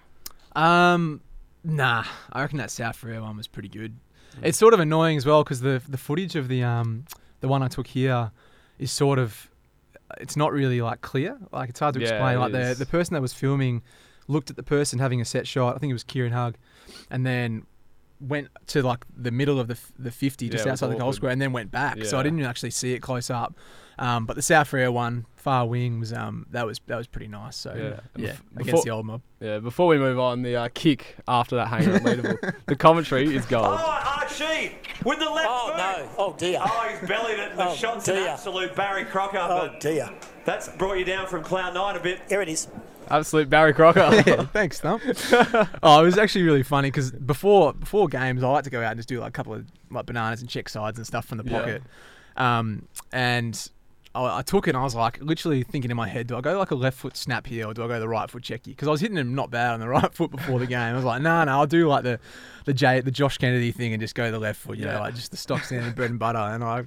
Um, 0.56 1.22
nah, 1.64 2.04
I 2.32 2.42
reckon 2.42 2.58
that 2.60 2.72
South 2.72 3.00
Freo 3.02 3.22
one 3.22 3.38
was 3.38 3.48
pretty 3.48 3.70
good. 3.70 3.96
It's 4.42 4.58
sort 4.58 4.74
of 4.74 4.80
annoying 4.80 5.18
as 5.18 5.26
well 5.26 5.44
because 5.44 5.62
the 5.62 5.82
the 5.88 5.98
footage 5.98 6.36
of 6.36 6.48
the 6.48 6.64
um 6.64 7.06
the 7.42 7.48
one 7.48 7.62
I 7.62 7.68
took 7.68 7.86
here 7.88 8.32
is 8.80 8.92
sort 8.92 9.20
of 9.20 9.50
it's 10.20 10.36
not 10.36 10.52
really 10.52 10.82
like 10.82 11.02
clear. 11.02 11.38
Like 11.52 11.70
it's 11.70 11.80
hard 11.80 11.94
to 11.96 12.00
Yeah, 12.02 12.08
explain. 12.10 12.40
Like 12.40 12.52
the 12.52 12.72
is. 12.72 12.80
the 12.80 12.86
person 12.86 13.14
that 13.14 13.22
was 13.22 13.34
filming 13.34 13.82
looked 14.28 14.50
at 14.50 14.56
the 14.56 14.64
person 14.64 15.00
having 15.00 15.22
a 15.22 15.26
set 15.26 15.48
shot. 15.48 15.76
I 15.76 15.80
think 15.80 15.92
it 15.92 15.94
was 15.94 16.04
Kieran 16.04 16.32
Hug, 16.34 16.56
and 17.10 17.26
then 17.26 17.66
went 18.20 18.48
to 18.68 18.82
like 18.82 19.04
the 19.16 19.32
middle 19.32 19.60
of 19.60 19.68
the 19.68 19.78
the 20.00 20.12
fifty 20.12 20.50
just 20.50 20.66
Yeah, 20.66 20.72
outside 20.72 20.88
the 20.92 20.96
goal 20.96 21.12
square, 21.14 21.32
and 21.32 21.42
then 21.42 21.52
went 21.52 21.72
back. 21.72 22.06
So 22.06 22.18
I 22.18 22.24
didn't 22.24 22.42
actually 22.44 22.72
see 22.72 22.94
it 22.94 23.00
close 23.02 23.30
up. 23.30 23.56
Um, 24.00 24.26
but 24.26 24.36
the 24.36 24.42
South 24.42 24.70
Freo 24.72 24.92
one, 24.92 25.26
far 25.36 25.66
wing 25.68 26.00
was 26.00 26.14
um 26.14 26.46
that 26.52 26.66
was 26.66 26.80
that 26.88 26.96
was 26.98 27.08
pretty 27.08 27.28
nice. 27.28 27.56
So 27.58 27.74
Yeah. 27.76 28.00
yeah, 28.16 28.32
Bef- 28.32 28.40
against 28.54 28.66
before- 28.66 28.84
the 28.84 28.90
old 28.92 29.06
mob. 29.06 29.22
Yeah, 29.40 29.60
before 29.60 29.88
we 29.88 29.98
move 29.98 30.18
on, 30.20 30.42
the 30.42 30.56
uh, 30.56 30.70
kick 30.74 31.16
after 31.28 31.56
that 31.58 31.68
hanger 31.68 31.96
unbeatable. 31.96 32.38
the 32.66 32.76
commentary 32.76 33.36
is 33.36 33.46
gold. 33.46 33.66
Oh, 33.68 34.20
Archie 34.22 34.78
with 35.04 35.20
the 35.20 35.30
left 35.30 35.48
Oh, 35.50 35.68
boot. 35.68 35.78
no. 35.78 36.10
Oh, 36.18 36.36
dear. 36.38 36.60
Oh, 36.64 36.88
he's 36.98 37.08
bellied 37.10 37.38
it. 37.40 37.50
and 37.52 37.60
The 37.60 37.70
Oh, 37.70 37.76
shot's 37.76 38.08
an 38.08 38.18
absolute 38.18 38.74
Barry 38.76 39.04
Crocker. 39.06 39.38
Oh, 39.40 39.68
but 39.68 39.80
dear. 39.82 40.10
That's 40.46 40.70
brought 40.70 40.98
you 40.98 41.04
down 41.06 41.28
from 41.28 41.44
cloud 41.44 41.74
nine 41.74 41.96
a 41.98 42.00
bit. 42.00 42.22
Here 42.30 42.42
it 42.42 42.48
is. 42.50 42.68
Absolute 43.10 43.50
Barry 43.50 43.74
Crocker. 43.74 44.00
yeah, 44.26 44.46
thanks, 44.46 44.78
Stump. 44.78 45.04
oh, 45.84 46.02
it 46.02 46.06
was 46.06 46.18
actually 46.18 46.44
really 46.46 46.64
funny 46.64 46.90
because 46.90 47.12
before 47.12 47.74
before 47.74 48.08
games, 48.08 48.44
I 48.44 48.48
like 48.50 48.64
to 48.64 48.70
go 48.70 48.82
out 48.82 48.92
and 48.92 48.98
just 48.98 49.10
do 49.10 49.20
like 49.20 49.30
a 49.30 49.32
couple 49.34 49.54
of 49.54 49.66
like 49.92 50.06
bananas 50.06 50.40
and 50.40 50.50
check 50.50 50.70
sides 50.70 50.98
and 50.98 51.06
stuff 51.06 51.26
from 51.26 51.38
the 51.40 51.44
Yeah. 51.44 51.60
pocket. 51.60 51.84
Um, 52.38 52.88
and 53.12 53.70
I, 54.16 54.40
I 54.40 54.42
took 54.42 54.68
it 54.68 54.72
and 54.72 54.78
I 54.78 54.84
was 54.84 54.96
like 54.96 55.22
literally 55.22 55.64
thinking 55.64 55.90
in 55.92 55.98
my 55.98 56.08
head, 56.08 56.28
do 56.28 56.36
I 56.38 56.42
go 56.42 56.58
like 56.58 56.72
a 56.72 56.76
left 56.76 56.98
foot 56.98 57.18
snap 57.18 57.48
here 57.48 57.68
or 57.68 57.74
do 57.74 57.84
I 57.84 57.88
go 57.88 58.00
the 58.00 58.08
right 58.08 58.30
foot 58.30 58.44
checky? 58.44 58.66
Because 58.66 58.88
I 58.88 58.92
was 58.92 59.02
hitting 59.02 59.18
him 59.18 59.34
not 59.36 59.50
bad 59.50 59.74
on 59.74 59.80
the 59.80 59.88
right 59.90 60.14
foot 60.14 60.32
before 60.32 60.60
the 60.60 60.68
game. 60.68 60.80
I 60.80 60.94
was 60.94 61.04
like, 61.04 61.22
no, 61.22 61.30
nah, 61.30 61.46
no, 61.46 61.52
I'll 61.54 61.68
do 61.68 61.88
like 61.88 62.04
the 62.04 62.20
the 62.66 62.74
J 62.74 63.02
the 63.02 63.12
Josh 63.12 63.38
Kennedy 63.38 63.72
thing 63.72 63.94
and 63.94 64.02
just 64.02 64.16
go 64.16 64.30
the 64.32 64.40
left 64.40 64.60
foot. 64.60 64.78
You 64.78 64.86
know, 64.86 65.00
like 65.00 65.16
just 65.16 65.32
the 65.32 65.38
stock 65.38 65.64
standard 65.64 65.96
bread 65.96 66.10
and 66.10 66.20
butter. 66.20 66.38
And 66.38 66.64
I 66.64 66.84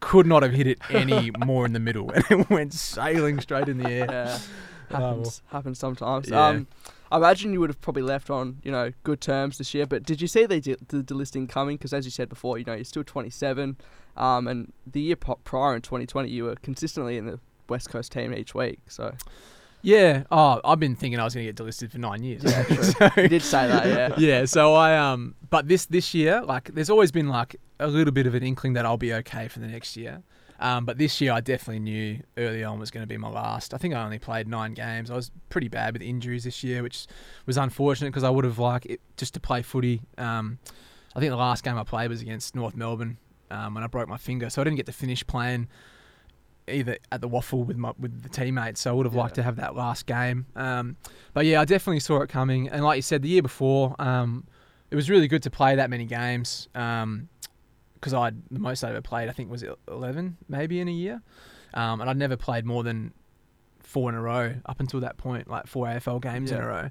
could 0.00 0.26
not 0.26 0.42
have 0.42 0.52
hit 0.52 0.66
it 0.66 0.78
any 0.88 1.30
more 1.44 1.66
in 1.66 1.72
the 1.74 1.80
middle, 1.80 2.10
and 2.14 2.24
it 2.30 2.48
went 2.50 2.72
sailing 2.72 3.38
straight 3.40 3.68
in 3.68 3.78
the 3.78 3.90
air. 3.90 4.06
Yeah, 4.10 4.38
Oh, 4.92 4.98
well. 4.98 5.08
happens 5.16 5.42
happens 5.50 5.78
sometimes. 5.78 6.28
Yeah. 6.30 6.46
Um, 6.48 6.66
I 7.12 7.16
imagine 7.16 7.52
you 7.52 7.60
would 7.60 7.70
have 7.70 7.80
probably 7.80 8.02
left 8.02 8.30
on 8.30 8.58
you 8.62 8.70
know 8.70 8.92
good 9.04 9.20
terms 9.20 9.58
this 9.58 9.74
year. 9.74 9.86
But 9.86 10.04
did 10.04 10.20
you 10.20 10.28
see 10.28 10.46
the 10.46 10.60
de- 10.60 10.76
the 10.88 11.02
delisting 11.02 11.48
coming? 11.48 11.76
Because 11.76 11.92
as 11.92 12.04
you 12.04 12.10
said 12.10 12.28
before, 12.28 12.58
you 12.58 12.64
know 12.64 12.74
you're 12.74 12.84
still 12.84 13.04
27, 13.04 13.76
um, 14.16 14.46
and 14.48 14.72
the 14.86 15.00
year 15.00 15.16
prior 15.16 15.74
in 15.74 15.82
2020 15.82 16.28
you 16.30 16.44
were 16.44 16.56
consistently 16.56 17.16
in 17.16 17.26
the 17.26 17.40
West 17.68 17.90
Coast 17.90 18.12
team 18.12 18.32
each 18.34 18.54
week. 18.54 18.78
So 18.88 19.14
Yeah. 19.82 20.24
Oh, 20.30 20.60
I've 20.64 20.78
been 20.80 20.94
thinking 20.94 21.18
I 21.20 21.24
was 21.24 21.34
going 21.34 21.46
to 21.46 21.52
get 21.52 21.62
delisted 21.64 21.90
for 21.90 21.98
nine 21.98 22.22
years. 22.22 22.42
Yeah, 22.44 22.62
true. 22.64 22.76
So- 22.82 23.10
You 23.16 23.28
did 23.28 23.42
say 23.42 23.66
that, 23.66 23.86
yeah. 23.86 24.14
yeah. 24.18 24.44
So 24.44 24.74
I 24.74 24.96
um, 24.96 25.34
but 25.48 25.68
this 25.68 25.86
this 25.86 26.12
year, 26.14 26.42
like, 26.42 26.74
there's 26.74 26.90
always 26.90 27.10
been 27.10 27.28
like 27.28 27.56
a 27.78 27.86
little 27.88 28.12
bit 28.12 28.26
of 28.26 28.34
an 28.34 28.42
inkling 28.42 28.74
that 28.74 28.84
I'll 28.84 28.98
be 28.98 29.12
okay 29.14 29.48
for 29.48 29.58
the 29.60 29.66
next 29.68 29.96
year. 29.96 30.22
Um, 30.60 30.84
but 30.84 30.98
this 30.98 31.20
year 31.20 31.32
I 31.32 31.40
definitely 31.40 31.80
knew 31.80 32.22
early 32.36 32.62
on 32.62 32.78
was 32.78 32.90
going 32.90 33.02
to 33.02 33.08
be 33.08 33.16
my 33.16 33.30
last. 33.30 33.72
I 33.72 33.78
think 33.78 33.94
I 33.94 34.04
only 34.04 34.18
played 34.18 34.46
nine 34.46 34.74
games. 34.74 35.10
I 35.10 35.14
was 35.14 35.30
pretty 35.48 35.68
bad 35.68 35.94
with 35.94 36.02
injuries 36.02 36.44
this 36.44 36.62
year, 36.62 36.82
which 36.82 37.06
was 37.46 37.56
unfortunate 37.56 38.10
because 38.10 38.24
I 38.24 38.30
would 38.30 38.44
have 38.44 38.58
liked 38.58 38.86
it 38.86 39.00
just 39.16 39.34
to 39.34 39.40
play 39.40 39.62
footy. 39.62 40.02
Um, 40.18 40.58
I 41.16 41.20
think 41.20 41.30
the 41.30 41.36
last 41.36 41.64
game 41.64 41.78
I 41.78 41.84
played 41.84 42.10
was 42.10 42.20
against 42.20 42.54
North 42.54 42.76
Melbourne 42.76 43.16
um, 43.50 43.74
when 43.74 43.82
I 43.82 43.86
broke 43.86 44.08
my 44.08 44.18
finger, 44.18 44.50
so 44.50 44.60
I 44.60 44.64
didn't 44.64 44.76
get 44.76 44.86
to 44.86 44.92
finish 44.92 45.26
playing 45.26 45.68
either 46.68 46.98
at 47.10 47.20
the 47.20 47.28
WAFL 47.28 47.66
with 47.66 47.76
my 47.76 47.92
with 47.98 48.22
the 48.22 48.28
teammates. 48.28 48.82
So 48.82 48.90
I 48.90 48.94
would 48.94 49.06
have 49.06 49.14
liked 49.14 49.34
to 49.36 49.42
have 49.42 49.56
that 49.56 49.74
last 49.74 50.06
game. 50.06 50.46
Um, 50.54 50.96
but 51.32 51.46
yeah, 51.46 51.60
I 51.60 51.64
definitely 51.64 52.00
saw 52.00 52.20
it 52.20 52.28
coming. 52.28 52.68
And 52.68 52.84
like 52.84 52.96
you 52.96 53.02
said, 53.02 53.22
the 53.22 53.28
year 53.28 53.42
before, 53.42 53.96
um, 53.98 54.46
it 54.90 54.94
was 54.96 55.08
really 55.08 55.26
good 55.26 55.42
to 55.44 55.50
play 55.50 55.74
that 55.76 55.90
many 55.90 56.04
games. 56.04 56.68
Because 58.00 58.14
I 58.14 58.30
the 58.50 58.58
most 58.58 58.82
I 58.82 58.90
ever 58.90 59.02
played, 59.02 59.28
I 59.28 59.32
think, 59.32 59.50
was 59.50 59.64
eleven, 59.88 60.36
maybe 60.48 60.80
in 60.80 60.88
a 60.88 60.92
year, 60.92 61.22
um, 61.74 62.00
and 62.00 62.08
I'd 62.08 62.16
never 62.16 62.36
played 62.36 62.64
more 62.64 62.82
than 62.82 63.12
four 63.80 64.08
in 64.08 64.14
a 64.14 64.20
row 64.20 64.54
up 64.66 64.80
until 64.80 65.00
that 65.00 65.16
point, 65.16 65.48
like 65.48 65.66
four 65.66 65.86
AFL 65.86 66.22
games 66.22 66.50
in 66.50 66.58
a 66.60 66.66
row. 66.66 66.90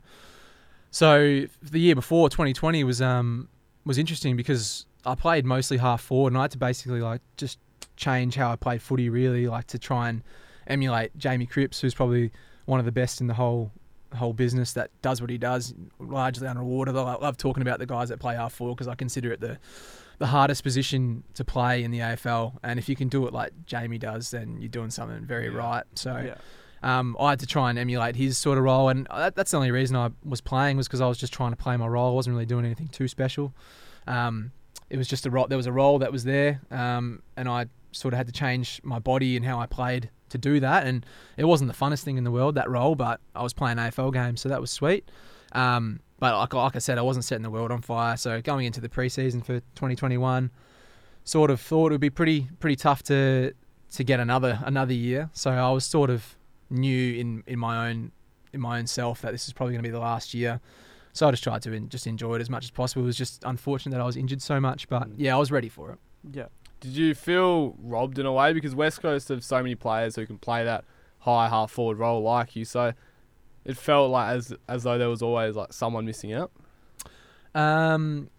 So 0.91 1.45
the 1.61 1.79
year 1.79 1.95
before, 1.95 2.29
2020 2.29 2.83
was 2.83 3.01
um 3.01 3.49
was 3.85 3.97
interesting 3.97 4.35
because 4.35 4.85
I 5.05 5.15
played 5.15 5.45
mostly 5.45 5.77
half 5.77 6.01
forward, 6.01 6.33
and 6.33 6.37
I 6.37 6.43
had 6.43 6.51
to 6.51 6.57
basically 6.57 7.01
like 7.01 7.21
just 7.37 7.59
change 7.95 8.35
how 8.35 8.51
I 8.51 8.55
played 8.55 8.81
footy, 8.81 9.09
really, 9.09 9.47
like 9.47 9.67
to 9.67 9.79
try 9.79 10.09
and 10.09 10.23
emulate 10.67 11.17
Jamie 11.17 11.45
Cripps, 11.45 11.81
who's 11.81 11.93
probably 11.93 12.31
one 12.65 12.79
of 12.79 12.85
the 12.85 12.91
best 12.91 13.21
in 13.21 13.27
the 13.27 13.33
whole 13.33 13.71
whole 14.15 14.33
business 14.33 14.73
that 14.73 14.89
does 15.01 15.21
what 15.21 15.29
he 15.29 15.37
does, 15.37 15.73
largely 15.99 16.47
unrewarded. 16.47 16.95
I 16.95 17.15
love 17.15 17.37
talking 17.37 17.61
about 17.61 17.79
the 17.79 17.85
guys 17.85 18.09
that 18.09 18.19
play 18.19 18.35
half 18.35 18.53
forward 18.53 18.75
because 18.75 18.87
I 18.87 18.95
consider 18.95 19.31
it 19.31 19.39
the 19.39 19.59
the 20.19 20.27
hardest 20.27 20.63
position 20.63 21.23
to 21.33 21.43
play 21.43 21.83
in 21.83 21.91
the 21.91 21.99
AFL, 21.99 22.57
and 22.63 22.77
if 22.77 22.87
you 22.87 22.95
can 22.95 23.07
do 23.07 23.25
it 23.25 23.33
like 23.33 23.51
Jamie 23.65 23.97
does, 23.97 24.31
then 24.31 24.57
you're 24.59 24.69
doing 24.69 24.91
something 24.91 25.25
very 25.25 25.49
right. 25.49 25.83
So. 25.95 26.17
Yeah. 26.17 26.35
Um, 26.81 27.17
I 27.19 27.31
had 27.31 27.41
to 27.41 27.45
try 27.45 27.69
and 27.69 27.77
emulate 27.77 28.15
his 28.15 28.37
sort 28.37 28.57
of 28.57 28.63
role, 28.63 28.87
and 28.87 29.05
that, 29.13 29.35
that's 29.35 29.51
the 29.51 29.57
only 29.57 29.69
reason 29.69 29.97
I 29.97 30.11
was 30.23 30.39
playing 30.39 30.77
was 30.77 30.87
because 30.87 31.01
I 31.01 31.07
was 31.07 31.17
just 31.17 31.33
trying 31.33 31.51
to 31.51 31.57
play 31.57 31.75
my 31.75 31.87
role. 31.87 32.11
I 32.11 32.13
wasn't 32.13 32.35
really 32.35 32.45
doing 32.45 32.63
anything 32.63 32.87
too 32.87 33.09
special. 33.09 33.53
Um, 34.07 34.53
it 34.89 34.97
was 34.97 35.05
just 35.07 35.25
a 35.25 35.29
role. 35.29 35.47
There 35.47 35.57
was 35.57 35.67
a 35.67 35.73
role 35.73 35.99
that 35.99 36.09
was 36.09 36.23
there, 36.23 36.61
um, 36.71 37.21
and 37.35 37.49
I 37.49 37.65
sort 37.91 38.13
of 38.13 38.17
had 38.17 38.27
to 38.27 38.33
change 38.33 38.79
my 38.83 38.99
body 38.99 39.35
and 39.35 39.45
how 39.45 39.59
I 39.59 39.65
played 39.65 40.09
to 40.29 40.37
do 40.37 40.59
that. 40.59 40.87
And 40.87 41.05
it 41.37 41.45
wasn't 41.45 41.71
the 41.71 41.77
funnest 41.77 42.03
thing 42.03 42.17
in 42.17 42.23
the 42.23 42.31
world 42.31 42.55
that 42.55 42.69
role, 42.69 42.95
but 42.95 43.19
I 43.35 43.43
was 43.43 43.53
playing 43.53 43.77
AFL 43.77 44.13
games, 44.13 44.41
so 44.41 44.49
that 44.49 44.61
was 44.61 44.71
sweet. 44.71 45.09
Um, 45.51 45.99
but 46.19 46.37
like, 46.37 46.53
like 46.53 46.75
I 46.75 46.79
said, 46.79 46.97
I 46.97 47.01
wasn't 47.01 47.25
setting 47.25 47.43
the 47.43 47.49
world 47.49 47.71
on 47.71 47.81
fire. 47.81 48.17
So 48.17 48.41
going 48.41 48.65
into 48.65 48.81
the 48.81 48.89
preseason 48.89 49.43
for 49.43 49.59
2021, 49.59 50.51
sort 51.23 51.51
of 51.51 51.61
thought 51.61 51.91
it 51.91 51.95
would 51.95 52.01
be 52.01 52.09
pretty 52.09 52.49
pretty 52.59 52.75
tough 52.75 53.03
to 53.03 53.53
to 53.91 54.03
get 54.03 54.19
another 54.19 54.59
another 54.63 54.93
year. 54.93 55.29
So 55.33 55.51
I 55.51 55.71
was 55.71 55.85
sort 55.85 56.09
of 56.09 56.37
knew 56.69 57.15
in 57.15 57.43
in 57.47 57.59
my 57.59 57.89
own 57.89 58.11
in 58.53 58.59
my 58.59 58.79
own 58.79 58.87
self 58.87 59.21
that 59.21 59.31
this 59.31 59.47
is 59.47 59.53
probably 59.53 59.73
going 59.73 59.83
to 59.83 59.87
be 59.87 59.91
the 59.91 59.99
last 59.99 60.33
year. 60.33 60.59
So 61.13 61.27
I 61.27 61.31
just 61.31 61.43
tried 61.43 61.61
to 61.63 61.73
en- 61.73 61.89
just 61.89 62.07
enjoy 62.07 62.35
it 62.35 62.41
as 62.41 62.49
much 62.49 62.65
as 62.65 62.71
possible. 62.71 63.03
It 63.03 63.07
was 63.07 63.17
just 63.17 63.43
unfortunate 63.45 63.91
that 63.91 64.01
I 64.01 64.05
was 64.05 64.15
injured 64.15 64.41
so 64.41 64.59
much, 64.59 64.87
but 64.89 65.09
mm. 65.09 65.13
yeah, 65.17 65.35
I 65.35 65.39
was 65.39 65.51
ready 65.51 65.69
for 65.69 65.91
it. 65.91 65.99
Yeah. 66.31 66.45
Did 66.79 66.91
you 66.91 67.13
feel 67.13 67.75
robbed 67.81 68.19
in 68.19 68.25
a 68.25 68.31
way 68.31 68.53
because 68.53 68.73
West 68.73 69.01
Coast 69.01 69.29
have 69.29 69.43
so 69.43 69.57
many 69.57 69.75
players 69.75 70.15
who 70.15 70.25
can 70.25 70.37
play 70.37 70.63
that 70.63 70.85
high 71.19 71.49
half 71.49 71.71
forward 71.71 71.97
role 71.97 72.21
like 72.21 72.55
you? 72.55 72.63
So 72.63 72.93
it 73.69 73.77
felt 73.77 74.09
like 74.09 74.29
as 74.35 74.53
as 74.67 74.83
though 74.83 74.97
there 74.97 75.09
was 75.09 75.21
always 75.21 75.55
like 75.55 75.71
someone 75.71 76.05
missing 76.05 76.33
out. 76.33 76.51
Um, 77.53 78.29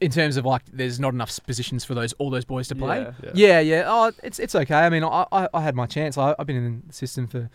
in 0.00 0.10
terms 0.10 0.36
of 0.36 0.44
like, 0.44 0.62
there's 0.72 0.98
not 0.98 1.14
enough 1.14 1.38
positions 1.46 1.84
for 1.84 1.94
those 1.94 2.12
all 2.14 2.30
those 2.30 2.44
boys 2.44 2.66
to 2.68 2.74
play. 2.74 3.06
Yeah. 3.22 3.30
Yeah, 3.34 3.60
yeah. 3.60 3.84
Oh, 3.86 4.10
it's 4.24 4.40
it's 4.40 4.54
okay. 4.54 4.74
I 4.74 4.90
mean, 4.90 5.04
I 5.04 5.24
I, 5.30 5.48
I 5.54 5.62
had 5.62 5.76
my 5.76 5.86
chance. 5.86 6.18
I, 6.18 6.34
I've 6.38 6.46
been 6.46 6.56
in 6.56 6.82
the 6.86 6.92
system 6.92 7.28
for 7.28 7.48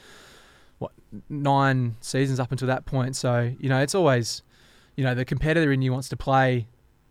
what 0.80 0.92
nine 1.30 1.98
seasons 2.00 2.40
up 2.40 2.52
until 2.52 2.68
that 2.70 2.86
point. 2.86 3.16
So 3.18 3.54
you 3.60 3.68
know, 3.68 3.82
it's 3.82 3.94
always 3.94 4.42
you 4.96 5.04
know 5.04 5.13
the 5.13 5.26
competitor 5.26 5.72
in 5.74 5.82
you 5.82 5.92
wants 5.92 6.08
to 6.10 6.18
play 6.18 6.68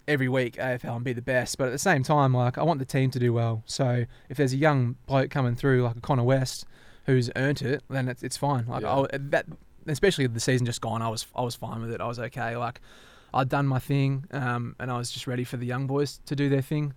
every 0.09 0.29
week 0.29 0.57
AFL 0.57 0.97
and 0.97 1.05
be 1.05 1.13
the 1.13 1.21
best. 1.21 1.59
But 1.59 1.67
at 1.67 1.73
the 1.73 1.79
same 1.79 2.03
time, 2.03 2.33
like 2.33 2.57
I 2.57 2.63
want 2.63 2.79
the 2.79 2.87
team 2.87 3.11
to 3.11 3.19
do 3.19 3.35
well. 3.35 3.63
So 3.67 4.07
if 4.31 4.39
there's 4.39 4.55
a 4.55 4.57
young 4.57 4.97
bloke 5.07 5.31
coming 5.31 5.55
through 5.55 5.83
like 5.83 5.97
a 5.97 6.01
Connor 6.01 6.25
West 6.25 6.65
who's 7.05 7.31
earned 7.37 7.61
it, 7.61 7.83
then 7.91 8.09
it's 8.09 8.23
it's 8.23 8.39
fine. 8.39 8.67
Like 8.67 8.83
Yeah. 8.83 8.91
I'll, 8.91 9.09
that, 9.13 9.47
especially 9.87 10.27
the 10.27 10.41
season 10.41 10.67
just 10.67 10.81
gone, 10.81 11.03
I 11.03 11.09
was 11.09 11.27
I 11.35 11.43
was 11.43 11.55
fine 11.55 11.81
with 11.81 11.91
it. 11.93 12.01
I 12.01 12.07
was 12.07 12.19
okay. 12.19 12.57
Like 12.57 12.81
I'd 13.33 13.49
done 13.49 13.67
my 13.67 13.79
thing, 13.79 14.25
um, 14.31 14.77
and 14.79 14.91
I 14.91 14.99
was 14.99 15.11
just 15.11 15.27
ready 15.27 15.45
for 15.45 15.57
the 15.57 15.67
young 15.67 15.87
boys 15.87 16.21
to 16.27 16.37
do 16.37 16.49
their 16.49 16.63
thing. 16.63 16.95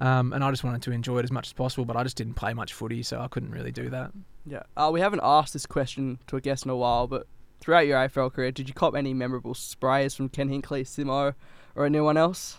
Um, 0.00 0.34
and 0.34 0.44
I 0.44 0.50
just 0.50 0.62
wanted 0.62 0.82
to 0.82 0.92
enjoy 0.92 1.20
it 1.20 1.24
as 1.24 1.32
much 1.32 1.48
as 1.48 1.52
possible, 1.54 1.86
but 1.86 1.96
I 1.96 2.02
just 2.02 2.16
didn't 2.16 2.34
play 2.34 2.52
much 2.52 2.74
footy, 2.74 3.02
so 3.02 3.20
I 3.20 3.28
couldn't 3.28 3.50
really 3.50 3.72
do 3.72 3.88
that. 3.90 4.12
Yeah. 4.44 4.62
Uh, 4.76 4.90
we 4.92 5.00
haven't 5.00 5.20
asked 5.22 5.54
this 5.54 5.64
question 5.64 6.18
to 6.26 6.36
a 6.36 6.40
guest 6.40 6.66
in 6.66 6.70
a 6.70 6.76
while, 6.76 7.06
but 7.06 7.26
throughout 7.60 7.86
your 7.86 7.98
AFL 7.98 8.32
career, 8.32 8.52
did 8.52 8.68
you 8.68 8.74
cop 8.74 8.94
any 8.94 9.14
memorable 9.14 9.54
sprays 9.54 10.14
from 10.14 10.28
Ken 10.28 10.50
Hinkley, 10.50 10.82
Simo, 10.82 11.34
or 11.74 11.86
anyone 11.86 12.18
else? 12.18 12.58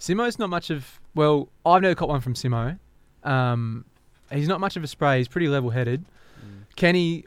Simo's 0.00 0.38
not 0.38 0.48
much 0.48 0.70
of 0.70 1.00
well, 1.14 1.50
I've 1.66 1.82
never 1.82 1.94
caught 1.94 2.08
one 2.08 2.22
from 2.22 2.32
Simo. 2.32 2.78
Um, 3.24 3.84
he's 4.32 4.48
not 4.48 4.58
much 4.58 4.76
of 4.76 4.82
a 4.82 4.86
spray. 4.86 5.18
He's 5.18 5.28
pretty 5.28 5.48
level-headed. 5.48 6.04
Kenny, 6.76 7.26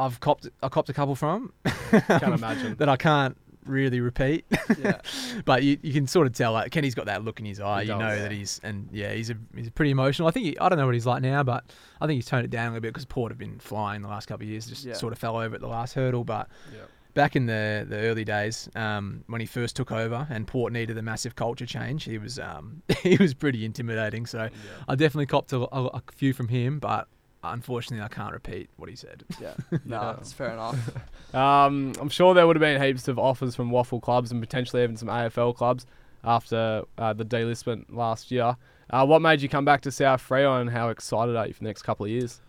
I've 0.00 0.20
copped 0.20 0.48
I 0.62 0.68
copped 0.68 0.88
a 0.88 0.92
couple 0.92 1.14
from. 1.14 1.52
Can't 1.64 2.22
imagine. 2.34 2.76
that 2.76 2.88
I 2.88 2.96
can't 2.96 3.36
really 3.66 4.00
repeat. 4.00 4.46
Yeah. 4.78 5.00
but 5.44 5.62
you, 5.62 5.78
you 5.82 5.92
can 5.92 6.06
sort 6.06 6.26
of 6.26 6.32
tell 6.32 6.52
like 6.52 6.72
Kenny's 6.72 6.94
got 6.94 7.06
that 7.06 7.22
look 7.24 7.38
in 7.40 7.46
his 7.46 7.60
eye. 7.60 7.82
He 7.82 7.88
you 7.88 7.94
does. 7.94 8.00
know 8.00 8.22
that 8.22 8.32
he's 8.32 8.60
and 8.64 8.88
yeah, 8.90 9.12
he's 9.12 9.30
a 9.30 9.34
he's 9.54 9.70
pretty 9.70 9.90
emotional. 9.90 10.26
I 10.28 10.30
think 10.30 10.46
he, 10.46 10.58
I 10.58 10.68
don't 10.68 10.78
know 10.78 10.86
what 10.86 10.94
he's 10.94 11.06
like 11.06 11.22
now, 11.22 11.42
but 11.42 11.64
I 12.00 12.06
think 12.06 12.16
he's 12.16 12.26
toned 12.26 12.44
it 12.44 12.50
down 12.50 12.68
a 12.68 12.70
little 12.70 12.80
bit 12.80 12.88
because 12.94 13.04
Port 13.04 13.30
have 13.30 13.38
been 13.38 13.58
flying 13.58 14.02
the 14.02 14.08
last 14.08 14.26
couple 14.26 14.44
of 14.44 14.48
years. 14.50 14.66
Just 14.66 14.84
Yeah. 14.84 14.94
sort 14.94 15.12
of 15.12 15.18
fell 15.18 15.36
over 15.36 15.54
at 15.54 15.60
the 15.60 15.68
last 15.68 15.94
hurdle, 15.94 16.24
but. 16.24 16.48
Yeah. 16.72 16.80
Back 17.12 17.34
in 17.34 17.46
the, 17.46 17.84
the 17.88 17.96
early 18.02 18.24
days, 18.24 18.68
um, 18.76 19.24
when 19.26 19.40
he 19.40 19.46
first 19.48 19.74
took 19.74 19.90
over 19.90 20.28
and 20.30 20.46
Port 20.46 20.72
needed 20.72 20.96
a 20.96 21.02
massive 21.02 21.34
culture 21.34 21.66
change, 21.66 22.04
he 22.04 22.18
was 22.18 22.38
um, 22.38 22.82
he 23.02 23.16
was 23.16 23.34
pretty 23.34 23.64
intimidating. 23.64 24.26
So 24.26 24.48
I 24.86 24.94
definitely 24.94 25.26
copped 25.26 25.52
a, 25.52 25.58
a, 25.74 25.86
a 25.86 26.02
few 26.14 26.32
from 26.32 26.46
him, 26.46 26.78
but 26.78 27.08
unfortunately, 27.42 28.04
I 28.04 28.08
can't 28.08 28.32
repeat 28.32 28.70
what 28.76 28.88
he 28.88 28.96
said. 28.96 29.24
Yeah, 29.40 29.54
no, 29.84 30.14
that's 30.16 30.32
fair 30.32 30.52
enough. 30.52 30.78
Um, 31.32 31.92
I'm 32.00 32.08
sure 32.08 32.34
there 32.34 32.44
would 32.44 32.56
have 32.56 32.60
been 32.60 32.82
heaps 32.82 33.06
of 33.06 33.16
offers 33.16 33.54
from 33.54 33.70
WAFL 33.70 34.02
clubs 34.02 34.32
and 34.32 34.40
potentially 34.40 34.82
even 34.82 34.96
some 34.96 35.06
AFL 35.06 35.54
clubs 35.54 35.86
after 36.24 36.82
uh, 36.98 37.12
the 37.12 37.24
delistment 37.24 37.84
last 37.88 38.32
year. 38.32 38.56
Uh, 38.90 39.06
what 39.06 39.22
made 39.22 39.40
you 39.40 39.48
come 39.48 39.64
back 39.64 39.80
to 39.82 39.92
South 39.92 40.28
Freo 40.28 40.60
and 40.60 40.70
how 40.70 40.88
excited 40.88 41.36
are 41.36 41.46
you 41.46 41.52
for 41.52 41.60
the 41.60 41.66
next 41.66 41.82
couple 41.82 42.04
of 42.04 42.10
years? 42.10 42.40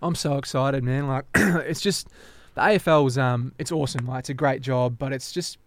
I'm 0.00 0.14
so 0.14 0.38
excited, 0.38 0.84
man. 0.84 1.08
Like, 1.08 1.24
it's 1.34 1.80
just 1.80 2.06
the 2.54 2.60
AFL's 2.60 3.18
um, 3.18 3.52
it's 3.58 3.72
awesome. 3.72 4.06
Like, 4.06 4.20
it's 4.20 4.30
a 4.30 4.34
great 4.34 4.62
job, 4.62 4.96
but 4.96 5.12
it's 5.12 5.32
just 5.32 5.58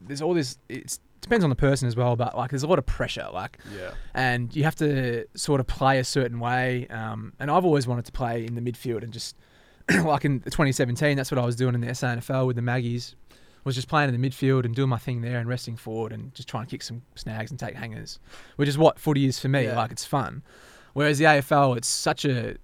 there's 0.00 0.22
all 0.22 0.32
this. 0.34 0.58
It 0.68 0.98
depends 1.20 1.44
on 1.44 1.50
the 1.50 1.56
person 1.56 1.88
as 1.88 1.96
well, 1.96 2.16
but 2.16 2.36
like, 2.36 2.50
there's 2.50 2.62
a 2.62 2.66
lot 2.66 2.78
of 2.78 2.86
pressure. 2.86 3.28
Like, 3.32 3.58
Yeah. 3.76 3.90
and 4.14 4.54
you 4.54 4.64
have 4.64 4.76
to 4.76 5.26
sort 5.34 5.60
of 5.60 5.66
play 5.66 5.98
a 5.98 6.04
certain 6.04 6.38
way. 6.40 6.86
Um, 6.88 7.32
and 7.38 7.50
I've 7.50 7.64
always 7.64 7.86
wanted 7.86 8.04
to 8.06 8.12
play 8.12 8.44
in 8.46 8.54
the 8.54 8.60
midfield 8.60 9.02
and 9.02 9.12
just 9.12 9.36
like 10.04 10.24
in 10.24 10.40
2017, 10.40 11.16
that's 11.16 11.30
what 11.30 11.38
I 11.38 11.44
was 11.46 11.56
doing 11.56 11.74
in 11.74 11.80
the 11.80 11.86
SANFL 11.88 12.46
with 12.46 12.56
the 12.56 12.62
Maggies. 12.62 13.14
Was 13.64 13.74
just 13.74 13.88
playing 13.88 14.12
in 14.14 14.18
the 14.18 14.28
midfield 14.30 14.64
and 14.64 14.74
doing 14.74 14.88
my 14.88 14.96
thing 14.96 15.20
there 15.20 15.38
and 15.38 15.46
resting 15.48 15.76
forward 15.76 16.12
and 16.12 16.32
just 16.34 16.48
trying 16.48 16.64
to 16.64 16.70
kick 16.70 16.82
some 16.82 17.02
snags 17.16 17.50
and 17.50 17.60
take 17.60 17.74
hangers, 17.74 18.18
which 18.56 18.68
is 18.68 18.78
what 18.78 18.98
footy 18.98 19.26
is 19.26 19.38
for 19.38 19.48
me. 19.48 19.64
Yeah. 19.64 19.76
Like 19.76 19.90
it's 19.90 20.06
fun. 20.06 20.42
Whereas 20.94 21.18
the 21.18 21.24
AFL, 21.26 21.76
it's 21.76 21.88
such 21.88 22.24
a 22.24 22.56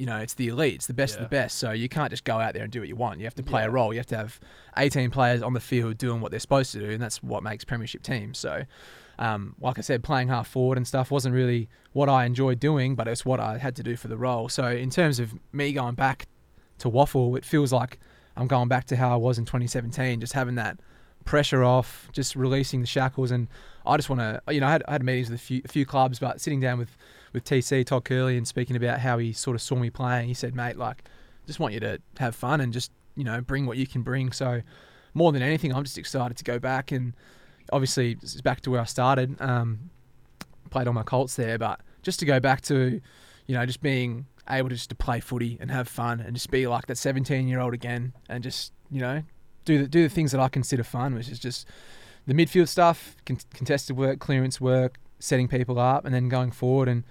you 0.00 0.06
know, 0.06 0.16
it's 0.16 0.34
the 0.34 0.48
elite, 0.48 0.74
it's 0.76 0.86
the 0.86 0.94
best 0.94 1.16
of 1.16 1.20
the 1.22 1.28
best. 1.28 1.58
So 1.58 1.72
you 1.72 1.88
can't 1.88 2.10
just 2.10 2.24
go 2.24 2.38
out 2.40 2.54
there 2.54 2.62
and 2.64 2.72
do 2.72 2.80
what 2.80 2.88
you 2.88 2.96
want. 2.96 3.18
You 3.20 3.26
have 3.26 3.34
to 3.34 3.42
play 3.42 3.60
Yeah. 3.62 3.66
a 3.68 3.70
role. 3.70 3.92
You 3.92 3.98
have 4.00 4.06
to 4.06 4.16
have 4.16 4.40
18 4.78 5.10
players 5.10 5.42
on 5.42 5.52
the 5.52 5.60
field 5.60 5.98
doing 5.98 6.20
what 6.22 6.30
they're 6.30 6.40
supposed 6.40 6.72
to 6.72 6.78
do, 6.80 6.90
and 6.90 7.02
that's 7.02 7.22
what 7.22 7.42
makes 7.42 7.64
premiership 7.64 8.02
teams. 8.02 8.38
So, 8.38 8.62
um, 9.18 9.54
like 9.60 9.78
I 9.78 9.82
said, 9.82 10.02
playing 10.02 10.28
half 10.28 10.48
forward 10.48 10.78
and 10.78 10.88
stuff 10.88 11.10
wasn't 11.10 11.34
really 11.34 11.68
what 11.92 12.08
I 12.08 12.24
enjoyed 12.24 12.58
doing, 12.58 12.94
but 12.94 13.06
it's 13.08 13.24
what 13.26 13.38
I 13.40 13.58
had 13.58 13.76
to 13.76 13.82
do 13.82 13.94
for 13.96 14.08
the 14.08 14.16
role. 14.16 14.48
So, 14.48 14.68
in 14.68 14.88
terms 14.90 15.20
of 15.20 15.34
me 15.52 15.72
going 15.72 15.94
back 15.94 16.26
to 16.78 16.88
WAFL, 16.88 17.36
it 17.36 17.44
feels 17.44 17.70
like 17.72 17.98
I'm 18.36 18.46
going 18.46 18.68
back 18.68 18.86
to 18.86 18.96
how 18.96 19.12
I 19.12 19.16
was 19.16 19.38
in 19.38 19.44
2017, 19.44 20.20
just 20.20 20.32
having 20.32 20.54
that 20.54 20.80
pressure 21.26 21.62
off, 21.62 22.08
just 22.12 22.34
releasing 22.34 22.80
the 22.80 22.86
shackles. 22.86 23.30
And 23.30 23.48
I 23.84 23.96
just 23.98 24.08
want 24.08 24.20
to, 24.20 24.40
you 24.50 24.60
know, 24.60 24.66
I 24.66 24.70
had, 24.72 24.82
I 24.88 24.92
had 24.92 25.02
meetings 25.04 25.28
with 25.30 25.38
a 25.40 25.42
few, 25.42 25.60
a 25.64 25.68
few 25.68 25.84
clubs, 25.84 26.18
but 26.18 26.40
sitting 26.40 26.60
down 26.60 26.78
with, 26.78 26.96
with 27.32 27.44
TC, 27.44 27.84
Todd 27.86 28.04
Curley, 28.04 28.36
and 28.36 28.46
speaking 28.46 28.76
about 28.76 29.00
how 29.00 29.18
he 29.18 29.32
sort 29.32 29.54
of 29.54 29.62
saw 29.62 29.76
me 29.76 29.90
playing, 29.90 30.28
he 30.28 30.34
said, 30.34 30.54
mate, 30.54 30.76
like, 30.76 31.04
just 31.46 31.60
want 31.60 31.74
you 31.74 31.80
to 31.80 32.00
have 32.18 32.34
fun 32.34 32.60
and 32.60 32.72
just, 32.72 32.92
you 33.16 33.24
know, 33.24 33.40
bring 33.40 33.66
what 33.66 33.76
you 33.76 33.86
can 33.86 34.02
bring. 34.02 34.32
So, 34.32 34.62
more 35.14 35.32
than 35.32 35.42
anything, 35.42 35.74
I'm 35.74 35.84
just 35.84 35.98
excited 35.98 36.36
to 36.36 36.44
go 36.44 36.58
back. 36.58 36.92
And 36.92 37.14
obviously, 37.72 38.16
back 38.44 38.60
to 38.62 38.70
where 38.70 38.80
I 38.80 38.84
started. 38.84 39.40
Um, 39.40 39.90
played 40.70 40.86
all 40.86 40.92
my 40.92 41.02
Colts 41.02 41.36
there, 41.36 41.58
but 41.58 41.80
just 42.02 42.20
to 42.20 42.26
go 42.26 42.40
back 42.40 42.60
to, 42.62 43.00
you 43.46 43.54
know, 43.54 43.66
just 43.66 43.82
being 43.82 44.26
able 44.48 44.68
to 44.68 44.74
just 44.74 44.90
to 44.90 44.96
play 44.96 45.20
footy 45.20 45.58
and 45.60 45.70
have 45.70 45.88
fun 45.88 46.20
and 46.20 46.34
just 46.34 46.50
be 46.50 46.66
like 46.66 46.86
that 46.86 46.96
17 46.96 47.46
year 47.46 47.60
old 47.60 47.74
again 47.74 48.12
and 48.28 48.42
just, 48.42 48.72
you 48.90 49.00
know, 49.00 49.22
do 49.64 49.78
the, 49.78 49.88
do 49.88 50.02
the 50.02 50.08
things 50.08 50.32
that 50.32 50.40
I 50.40 50.48
consider 50.48 50.82
fun, 50.82 51.14
which 51.14 51.28
is 51.28 51.38
just 51.38 51.66
the 52.26 52.34
midfield 52.34 52.68
stuff, 52.68 53.16
con- 53.26 53.38
contested 53.52 53.96
work, 53.96 54.18
clearance 54.18 54.60
work, 54.60 54.98
setting 55.20 55.46
people 55.46 55.78
up, 55.78 56.04
and 56.04 56.12
then 56.14 56.28
going 56.28 56.50
forward. 56.50 56.88
And 56.88 57.04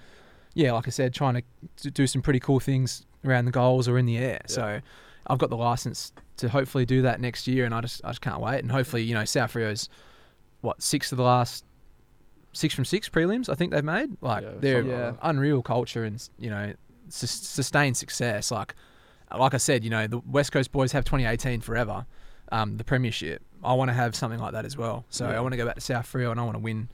yeah, 0.54 0.74
like 0.74 0.88
I 0.88 0.92
said, 0.92 1.14
trying 1.14 1.42
to 1.78 1.92
do 1.92 2.06
some 2.08 2.22
pretty 2.22 2.40
cool 2.42 2.60
things 2.60 3.06
around 3.26 3.46
the 3.46 3.52
goals 3.52 3.88
or 3.88 3.98
in 3.98 4.06
the 4.06 4.18
air. 4.18 4.42
So 4.48 4.82
I've 5.28 5.38
got 5.38 5.50
the 5.50 5.58
license 5.58 6.12
to 6.38 6.50
hopefully 6.50 6.86
do 6.86 7.02
that 7.04 7.22
next 7.22 7.48
year, 7.48 7.64
and 7.66 7.74
I 7.74 7.80
just 7.82 8.02
I 8.04 8.10
just 8.10 8.22
can't 8.22 8.42
wait. 8.42 8.60
And 8.60 8.72
hopefully, 8.72 9.04
you 9.04 9.14
know, 9.14 9.24
South 9.26 9.54
Freo's 9.54 9.88
what 10.62 10.82
six 10.82 11.12
of 11.14 11.18
the 11.18 11.24
last 11.24 11.64
six 12.52 12.74
from 12.74 12.84
six 12.84 13.08
prelims 13.08 13.48
I 13.48 13.54
think 13.54 13.72
they've 13.72 13.84
made. 13.84 14.18
Like 14.22 14.44
Yeah, 14.44 14.50
they're 14.60 14.84
like 14.84 15.16
unreal 15.22 15.62
culture 15.62 16.04
and 16.04 16.28
you 16.40 16.50
know 16.50 16.74
sus- 17.10 17.30
sustained 17.32 17.96
success. 17.96 18.52
Like 18.52 18.76
like 19.38 19.54
I 19.54 19.58
said, 19.58 19.84
you 19.84 19.90
know 19.90 20.08
the 20.08 20.18
West 20.20 20.52
Coast 20.52 20.72
boys 20.72 20.92
have 20.94 21.06
2018 21.06 21.62
forever, 21.62 22.06
um, 22.52 22.78
the 22.78 22.84
premiership. 22.84 23.42
I 23.64 23.74
want 23.74 23.90
to 23.90 23.94
have 23.94 24.16
something 24.16 24.40
like 24.40 24.54
that 24.54 24.66
as 24.66 24.76
well. 24.78 25.06
So 25.10 25.30
Yeah. 25.30 25.38
I 25.38 25.42
want 25.42 25.52
to 25.54 25.58
go 25.58 25.66
back 25.66 25.76
to 25.76 25.82
South 25.82 26.12
Freo 26.12 26.32
and 26.32 26.40
I 26.40 26.44
want 26.44 26.56
to 26.56 26.60
win, 26.60 26.90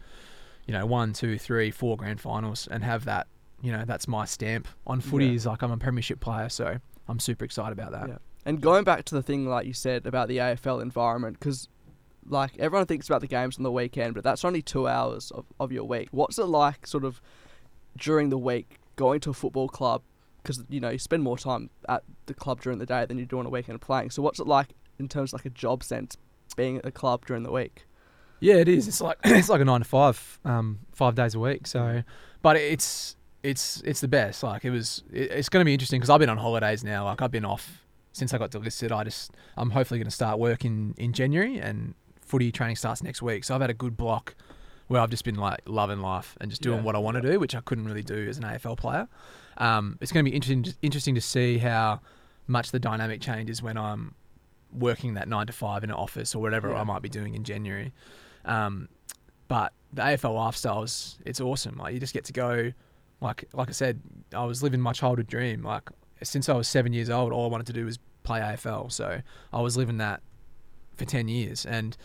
you 0.66 0.74
know, 0.74 0.86
one, 0.86 1.14
two, 1.14 1.38
three, 1.38 1.72
four 1.72 1.98
grand 1.98 2.20
finals 2.20 2.68
and 2.70 2.84
have 2.84 3.06
that. 3.06 3.28
You 3.62 3.72
know, 3.72 3.84
that's 3.86 4.08
my 4.08 4.26
stamp 4.26 4.68
on 4.86 5.02
footy. 5.02 5.28
Yeah. 5.28 5.34
Is 5.34 5.46
like 5.46 5.64
I'm 5.64 5.72
a 5.72 5.78
premiership 5.78 6.20
player, 6.20 6.50
so 6.50 6.78
I'm 7.08 7.20
super 7.20 7.46
excited 7.46 7.72
about 7.72 7.92
that. 7.94 8.08
Yeah. 8.10 8.18
And 8.46 8.62
going 8.62 8.84
back 8.84 9.06
to 9.06 9.16
the 9.16 9.24
thing 9.24 9.48
like 9.48 9.66
you 9.66 9.74
said 9.74 10.06
about 10.06 10.28
the 10.28 10.38
AFL 10.38 10.82
environment, 10.82 11.40
because 11.40 11.68
like 12.28 12.58
everyone 12.60 12.86
thinks 12.86 13.08
about 13.08 13.22
the 13.22 13.28
games 13.28 13.58
on 13.58 13.64
the 13.64 13.72
weekend, 13.72 14.14
but 14.14 14.24
that's 14.24 14.46
only 14.46 14.62
two 14.62 14.88
hours 14.88 15.32
of, 15.32 15.46
of 15.60 15.72
your 15.72 15.86
week. 15.86 16.10
What's 16.12 16.38
it 16.38 16.46
like, 16.46 16.86
sort 16.86 17.06
of, 17.06 17.22
during 17.98 18.30
the 18.30 18.38
week 18.38 18.80
going 18.96 19.20
to 19.22 19.32
a 19.32 19.34
football 19.34 19.68
club? 19.68 20.04
Because 20.44 20.64
you 20.70 20.80
know 20.80 20.90
you 20.90 21.00
spend 21.00 21.24
more 21.24 21.38
time 21.38 21.72
at 21.90 22.04
the 22.28 22.36
club 22.36 22.62
during 22.62 22.78
the 22.78 22.86
day 22.86 23.06
than 23.06 23.18
you 23.18 23.26
do 23.26 23.40
on 23.40 23.48
a 23.48 23.50
weekend 23.50 23.82
playing. 23.82 24.12
So 24.12 24.22
what's 24.22 24.40
it 24.40 24.46
like 24.46 24.70
in 25.00 25.08
terms 25.08 25.34
of 25.34 25.40
like 25.40 25.46
a 25.46 25.50
job 25.50 25.84
sense, 25.84 26.18
being 26.56 26.78
at 26.78 26.86
a 26.86 26.92
club 26.92 27.26
during 27.26 27.42
the 27.42 27.52
week? 27.52 27.86
Yeah, 28.40 28.56
it 28.56 28.68
is. 28.68 28.88
It's 28.88 29.02
like 29.02 29.18
it's 29.24 29.50
like 29.50 29.62
a 29.62 29.66
nine 29.66 29.82
to 29.82 29.86
five, 29.86 30.40
um, 30.46 30.80
five 30.94 31.16
days 31.16 31.36
a 31.36 31.40
week. 31.40 31.68
So, 31.68 32.04
but 32.42 32.58
it's 32.58 33.16
it's 33.44 33.82
it's 33.86 34.02
the 34.02 34.08
best. 34.08 34.44
Like 34.44 34.66
it 34.66 34.72
was. 34.72 35.04
It, 35.12 35.32
it's 35.32 35.50
going 35.50 35.62
to 35.62 35.66
be 35.66 35.74
interesting 35.74 36.00
because 36.00 36.10
I've 36.10 36.20
been 36.20 36.30
on 36.30 36.38
holidays 36.38 36.84
now. 36.84 37.06
Like 37.06 37.22
I've 37.22 37.32
been 37.32 37.46
off 37.46 37.86
since 38.12 38.34
I 38.34 38.38
got 38.38 38.52
delisted. 38.52 38.92
I 38.92 39.04
just 39.04 39.32
I'm 39.58 39.72
hopefully 39.72 40.00
going 40.00 40.10
to 40.10 40.12
start 40.16 40.40
work 40.40 40.66
in 40.66 40.94
in 40.98 41.14
January 41.14 41.58
and 41.60 41.96
footy 42.22 42.52
training 42.52 42.76
starts 42.76 43.04
next 43.04 43.22
week. 43.22 43.44
So 43.44 43.56
I've 43.56 43.62
had 43.62 43.70
a 43.70 43.74
good 43.76 43.96
block 43.96 44.36
where 44.88 45.02
I've 45.02 45.10
just 45.10 45.24
been 45.26 45.36
like 45.36 45.62
loving 45.66 46.00
life 46.00 46.38
and 46.40 46.50
just 46.50 46.62
doing 46.62 46.78
Yeah. 46.80 46.84
what 46.84 46.96
I 46.96 47.00
want 47.00 47.16
to 47.16 47.22
do, 47.22 47.40
which 47.40 47.56
I 47.56 47.62
couldn't 47.62 47.86
really 47.86 48.04
do 48.04 48.28
as 48.30 48.38
an 48.38 48.44
AFL 48.44 48.78
player. 48.78 49.08
Um, 49.58 49.98
it's 50.02 50.12
going 50.12 50.24
to 50.26 50.30
be 50.30 50.36
interesting 50.36 50.74
interesting 50.82 51.16
to 51.16 51.22
see 51.22 51.58
how 51.60 52.02
much 52.48 52.72
the 52.72 52.80
dynamic 52.80 53.22
changes 53.22 53.64
when 53.64 53.78
I'm 53.78 54.14
working 54.72 55.14
that 55.16 55.28
nine 55.28 55.48
to 55.48 55.54
five 55.54 55.84
in 55.84 55.90
an 55.90 55.96
office 55.96 56.36
or 56.36 56.42
whatever 56.42 56.70
Yeah. 56.70 56.82
I 56.82 56.84
might 56.84 57.02
be 57.02 57.10
doing 57.10 57.34
in 57.34 57.44
January. 57.44 57.94
Um, 58.46 58.90
but 59.48 59.74
the 59.94 60.02
AFL 60.02 60.36
lifestyle 60.36 60.84
is 60.84 61.18
it's 61.26 61.42
awesome. 61.42 61.78
Like 61.78 61.94
you 61.94 62.00
just 62.00 62.14
get 62.14 62.26
to 62.26 62.34
go, 62.34 62.72
like 63.22 63.46
like 63.54 63.70
I 63.70 63.74
said, 63.74 64.02
I 64.34 64.46
was 64.46 64.64
living 64.64 64.82
my 64.82 64.94
childhood 64.94 65.28
dream. 65.28 65.64
Like 65.64 65.90
since 66.24 66.50
I 66.50 66.54
was 66.54 66.68
seven 66.68 66.94
years 66.94 67.10
old, 67.10 67.32
all 67.32 67.46
I 67.46 67.50
wanted 67.50 67.68
to 67.68 67.74
do 67.74 67.86
was 67.86 68.00
play 68.24 68.40
AFL. 68.40 68.92
So 68.92 69.22
I 69.54 69.62
was 69.62 69.78
living 69.78 69.98
that 69.98 70.22
for 70.96 71.06
ten 71.06 71.28
years 71.28 71.66
and 71.66 71.98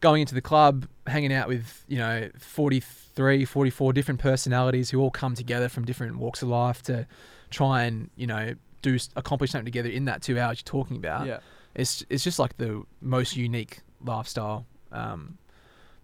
going 0.00 0.20
into 0.20 0.34
the 0.34 0.40
club, 0.40 0.86
hanging 1.06 1.32
out 1.32 1.48
with 1.48 1.84
you 1.88 1.98
know 1.98 2.28
43, 2.38 3.44
44 3.44 3.92
different 3.92 4.20
personalities 4.20 4.90
who 4.90 5.00
all 5.00 5.10
come 5.10 5.34
together 5.34 5.68
from 5.68 5.84
different 5.84 6.18
walks 6.18 6.42
of 6.42 6.48
life 6.48 6.82
to 6.82 7.06
try 7.50 7.84
and 7.84 8.10
you 8.16 8.26
know 8.26 8.54
do 8.82 8.98
accomplish 9.16 9.50
something 9.50 9.64
together 9.64 9.88
in 9.88 10.04
that 10.04 10.22
two 10.22 10.38
hours 10.38 10.58
you're 10.58 10.64
talking 10.64 10.96
about 10.96 11.26
yeah. 11.26 11.38
it's 11.74 12.04
it's 12.10 12.22
just 12.22 12.38
like 12.38 12.56
the 12.58 12.82
most 13.00 13.36
unique 13.36 13.80
lifestyle 14.04 14.66
um, 14.92 15.38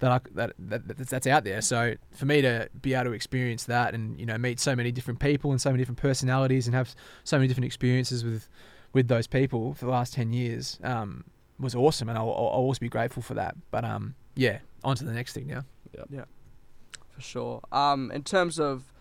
that 0.03 0.11
I 0.11 0.21
that, 0.35 0.53
that 0.59 0.89
that's- 0.89 1.09
that's 1.11 1.27
out 1.27 1.45
there. 1.45 1.61
So 1.63 1.95
for 2.13 2.27
me 2.27 2.43
to 2.43 2.69
be 2.83 2.93
able 2.95 3.05
to 3.07 3.13
experience 3.13 3.65
that 3.65 3.95
and 3.95 4.19
you 4.21 4.27
know 4.27 4.37
meet 4.37 4.59
so 4.61 4.75
many 4.77 4.91
different 4.93 5.21
people 5.21 5.51
and 5.53 5.61
so 5.61 5.71
many 5.71 5.81
different 5.81 5.99
personalities 6.01 6.67
and 6.67 6.75
have 6.75 6.95
so 7.25 7.37
many 7.39 7.47
different 7.49 7.67
experiences 7.67 8.25
with 8.25 8.49
with 8.93 9.07
those 9.09 9.27
people 9.27 9.73
for 9.75 9.85
the 9.87 9.91
last 9.91 10.13
ten 10.13 10.33
years 10.33 10.79
um, 10.83 11.25
was 11.59 11.75
awesome, 11.75 12.09
and 12.09 12.19
I'll, 12.19 12.29
I'll 12.29 12.53
always 12.63 12.79
be 12.79 12.89
grateful 12.89 13.23
for 13.23 13.35
that. 13.35 13.55
But 13.71 13.85
um, 13.85 14.15
yeah, 14.35 14.59
on 14.85 14.97
to 14.97 15.05
the 15.05 15.13
next 15.13 15.33
thing 15.35 15.47
now. 15.47 15.65
Yeah, 15.95 16.05
yeah, 16.11 16.25
for 17.15 17.21
sure. 17.23 17.61
Um, 17.71 18.11
in 18.11 18.23
terms 18.25 18.59
of 18.59 18.92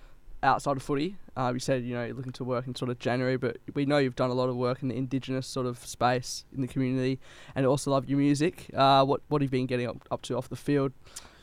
outside 0.44 0.78
of 0.78 0.84
footy, 0.84 1.16
uh, 1.38 1.52
you 1.54 1.60
said 1.60 1.84
you 1.84 1.94
know 1.94 2.04
you're 2.04 2.16
looking 2.16 2.32
to 2.34 2.44
work 2.44 2.68
in 2.68 2.76
sort 2.76 2.90
of 2.90 3.00
January, 3.00 3.38
but 3.38 3.58
we 3.74 3.86
know 3.86 3.98
you've 3.98 4.16
done 4.16 4.30
a 4.30 4.34
lot 4.34 4.50
of 4.50 4.56
work 4.56 4.82
in 4.82 4.88
the 4.88 4.96
Indigenous 4.96 5.48
sort 5.48 5.66
of 5.66 5.78
space 5.86 6.46
in 6.54 6.62
the 6.62 6.68
community, 6.68 7.20
and 7.56 7.66
also 7.66 7.92
love 7.92 8.10
your 8.10 8.20
music. 8.20 8.68
Uh, 8.74 9.06
what 9.06 9.22
what 9.28 9.42
have 9.42 9.48
you 9.48 9.58
been 9.58 9.68
getting 9.68 9.88
up, 9.88 9.98
up 10.12 10.22
to 10.24 10.38
off 10.38 10.50
the 10.50 10.56
field, 10.56 10.92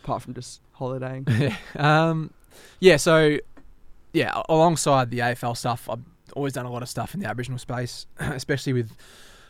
apart 0.03 0.23
from 0.23 0.35
just 0.35 0.61
holidaying? 0.73 1.27
um, 1.77 2.33
yeah, 2.81 2.97
so 2.97 3.39
yeah, 4.13 4.43
alongside 4.49 5.11
the 5.11 5.19
AFL 5.19 5.57
stuff, 5.57 5.89
I've 5.91 6.03
always 6.35 6.53
done 6.53 6.67
a 6.67 6.71
lot 6.73 6.83
of 6.83 6.89
stuff 6.89 7.15
in 7.15 7.21
the 7.21 7.27
Aboriginal 7.27 7.59
space, 7.59 8.07
especially 8.19 8.73
with 8.73 8.93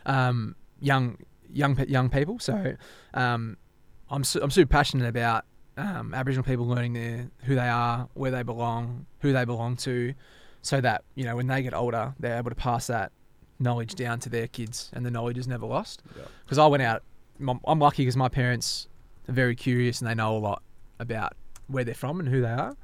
um, 0.06 0.56
young 0.80 1.18
young 1.52 1.78
young 1.88 2.10
people. 2.10 2.38
So 2.38 2.74
um, 3.14 3.56
I'm 4.10 4.24
su- 4.24 4.40
I'm 4.42 4.50
super 4.50 4.70
passionate 4.70 5.08
about 5.08 5.44
um, 5.78 6.12
Aboriginal 6.12 6.44
people 6.44 6.66
learning 6.66 6.92
their 6.92 7.30
who 7.44 7.54
they 7.54 7.68
are, 7.68 8.08
where 8.14 8.30
they 8.30 8.42
belong, 8.42 9.06
who 9.20 9.32
they 9.32 9.44
belong 9.44 9.76
to, 9.76 10.12
so 10.60 10.80
that 10.80 11.04
you 11.14 11.24
know 11.24 11.36
when 11.36 11.46
they 11.46 11.62
get 11.62 11.72
older, 11.72 12.14
they're 12.18 12.36
able 12.36 12.50
to 12.50 12.56
pass 12.56 12.88
that 12.88 13.12
knowledge 13.60 13.94
down 13.94 14.18
to 14.20 14.28
their 14.28 14.48
kids, 14.48 14.90
and 14.92 15.06
the 15.06 15.10
knowledge 15.10 15.38
is 15.38 15.48
never 15.48 15.66
lost. 15.66 16.02
Yeah. 16.16 16.24
Because 16.44 16.58
I 16.58 16.66
went 16.66 16.82
out, 16.82 17.02
I'm 17.66 17.78
lucky 17.78 18.02
because 18.02 18.16
my 18.16 18.28
parents 18.28 18.88
are 19.28 19.32
very 19.32 19.54
curious 19.56 20.00
and 20.00 20.10
they 20.10 20.14
know 20.14 20.36
a 20.36 20.38
lot 20.38 20.62
about 20.98 21.34
where 21.68 21.84
they're 21.84 21.94
from 21.94 22.18
and 22.20 22.28
who 22.28 22.40
they 22.40 22.48
are. 22.50 22.76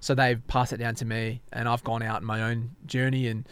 So 0.00 0.14
they've 0.14 0.44
passed 0.46 0.72
it 0.72 0.76
down 0.78 0.94
to 0.96 1.04
me, 1.04 1.42
and 1.52 1.68
I've 1.68 1.84
gone 1.84 2.02
out 2.02 2.16
on 2.16 2.24
my 2.24 2.42
own 2.42 2.70
journey, 2.86 3.26
and 3.28 3.46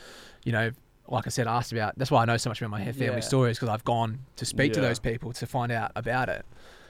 you 0.45 0.53
know, 0.53 0.71
like 1.09 1.27
I 1.27 1.31
said, 1.31 1.47
asked 1.47 1.73
about. 1.73 1.99
That's 1.99 2.11
why 2.11 2.23
I 2.23 2.25
know 2.25 2.37
so 2.37 2.51
much 2.51 2.61
about 2.61 2.71
my 2.71 2.85
family 2.93 3.17
Yeah. 3.17 3.21
stories 3.21 3.59
because 3.59 3.69
I've 3.69 3.85
gone 3.85 4.21
to 4.37 4.45
speak 4.47 4.73
to 4.75 4.81
those 4.81 4.99
people 4.99 5.33
to 5.35 5.47
find 5.47 5.71
out 5.71 5.93
about 5.97 6.29
it. 6.29 6.45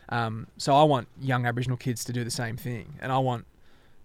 Um, 0.08 0.46
so 0.56 0.74
I 0.74 0.84
want 0.84 1.08
young 1.20 1.46
Aboriginal 1.46 1.76
kids 1.76 2.04
to 2.04 2.12
do 2.12 2.22
the 2.24 2.30
same 2.30 2.56
thing, 2.56 2.94
and 3.00 3.10
I 3.12 3.18
want, 3.18 3.44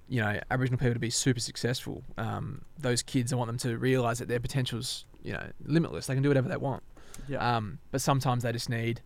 you 0.09 0.19
know 0.21 0.39
Aboriginal 0.49 0.77
people 0.79 0.93
to 0.93 0.99
be 0.99 1.09
super 1.09 1.39
successful. 1.39 2.03
Um, 2.17 2.63
those 2.77 3.01
kids, 3.01 3.31
I 3.31 3.35
want 3.35 3.47
them 3.47 3.57
to 3.59 3.77
realise 3.77 4.19
that 4.19 4.27
their 4.27 4.39
potential's 4.39 5.05
you 5.23 5.33
know 5.33 5.45
limitless. 5.65 6.07
They 6.07 6.13
can 6.15 6.23
do 6.23 6.29
whatever 6.29 6.49
they 6.49 6.57
want. 6.57 6.83
Yeah. 7.27 7.37
Um, 7.57 7.79
but 7.91 8.01
sometimes 8.01 8.43
they 8.43 8.51
just 8.51 8.69
need 8.69 9.01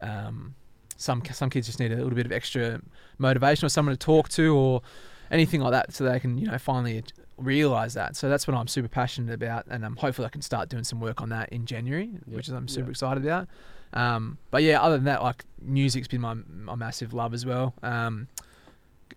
um, 0.00 0.54
some 0.96 1.22
some 1.32 1.50
kids 1.50 1.66
just 1.66 1.80
need 1.80 1.92
a 1.92 1.96
little 1.96 2.10
bit 2.10 2.26
of 2.26 2.32
extra 2.32 2.80
motivation 3.18 3.66
or 3.66 3.68
someone 3.68 3.94
to 3.94 3.98
talk 3.98 4.28
to 4.30 4.54
or 4.56 4.82
anything 5.30 5.60
like 5.60 5.72
that, 5.72 5.92
so 5.92 6.04
they 6.04 6.20
can 6.20 6.38
you 6.38 6.46
know 6.46 6.58
finally 6.58 7.02
realize 7.36 7.94
that. 7.94 8.16
So 8.16 8.28
that's 8.28 8.46
what 8.46 8.56
I'm 8.56 8.68
super 8.68 8.88
passionate 8.88 9.32
about, 9.34 9.66
and 9.68 9.84
um, 9.84 9.96
hopefully 9.96 10.26
I 10.26 10.30
can 10.30 10.42
start 10.42 10.68
doing 10.68 10.84
some 10.84 11.00
work 11.00 11.20
on 11.20 11.28
that 11.30 11.48
in 11.50 11.66
January, 11.66 12.10
which 12.26 12.48
is 12.48 12.54
I'm 12.54 12.68
super 12.68 12.86
Yeah. 12.86 12.90
excited 12.90 13.24
about. 13.24 13.48
Um, 13.92 14.38
but 14.50 14.62
yeah, 14.62 14.80
other 14.80 14.96
than 14.96 15.04
that, 15.04 15.22
like 15.22 15.44
music's 15.60 16.08
been 16.08 16.20
my 16.20 16.34
my 16.34 16.74
massive 16.74 17.12
love 17.12 17.34
as 17.34 17.44
well. 17.44 17.74
Um, 17.82 18.28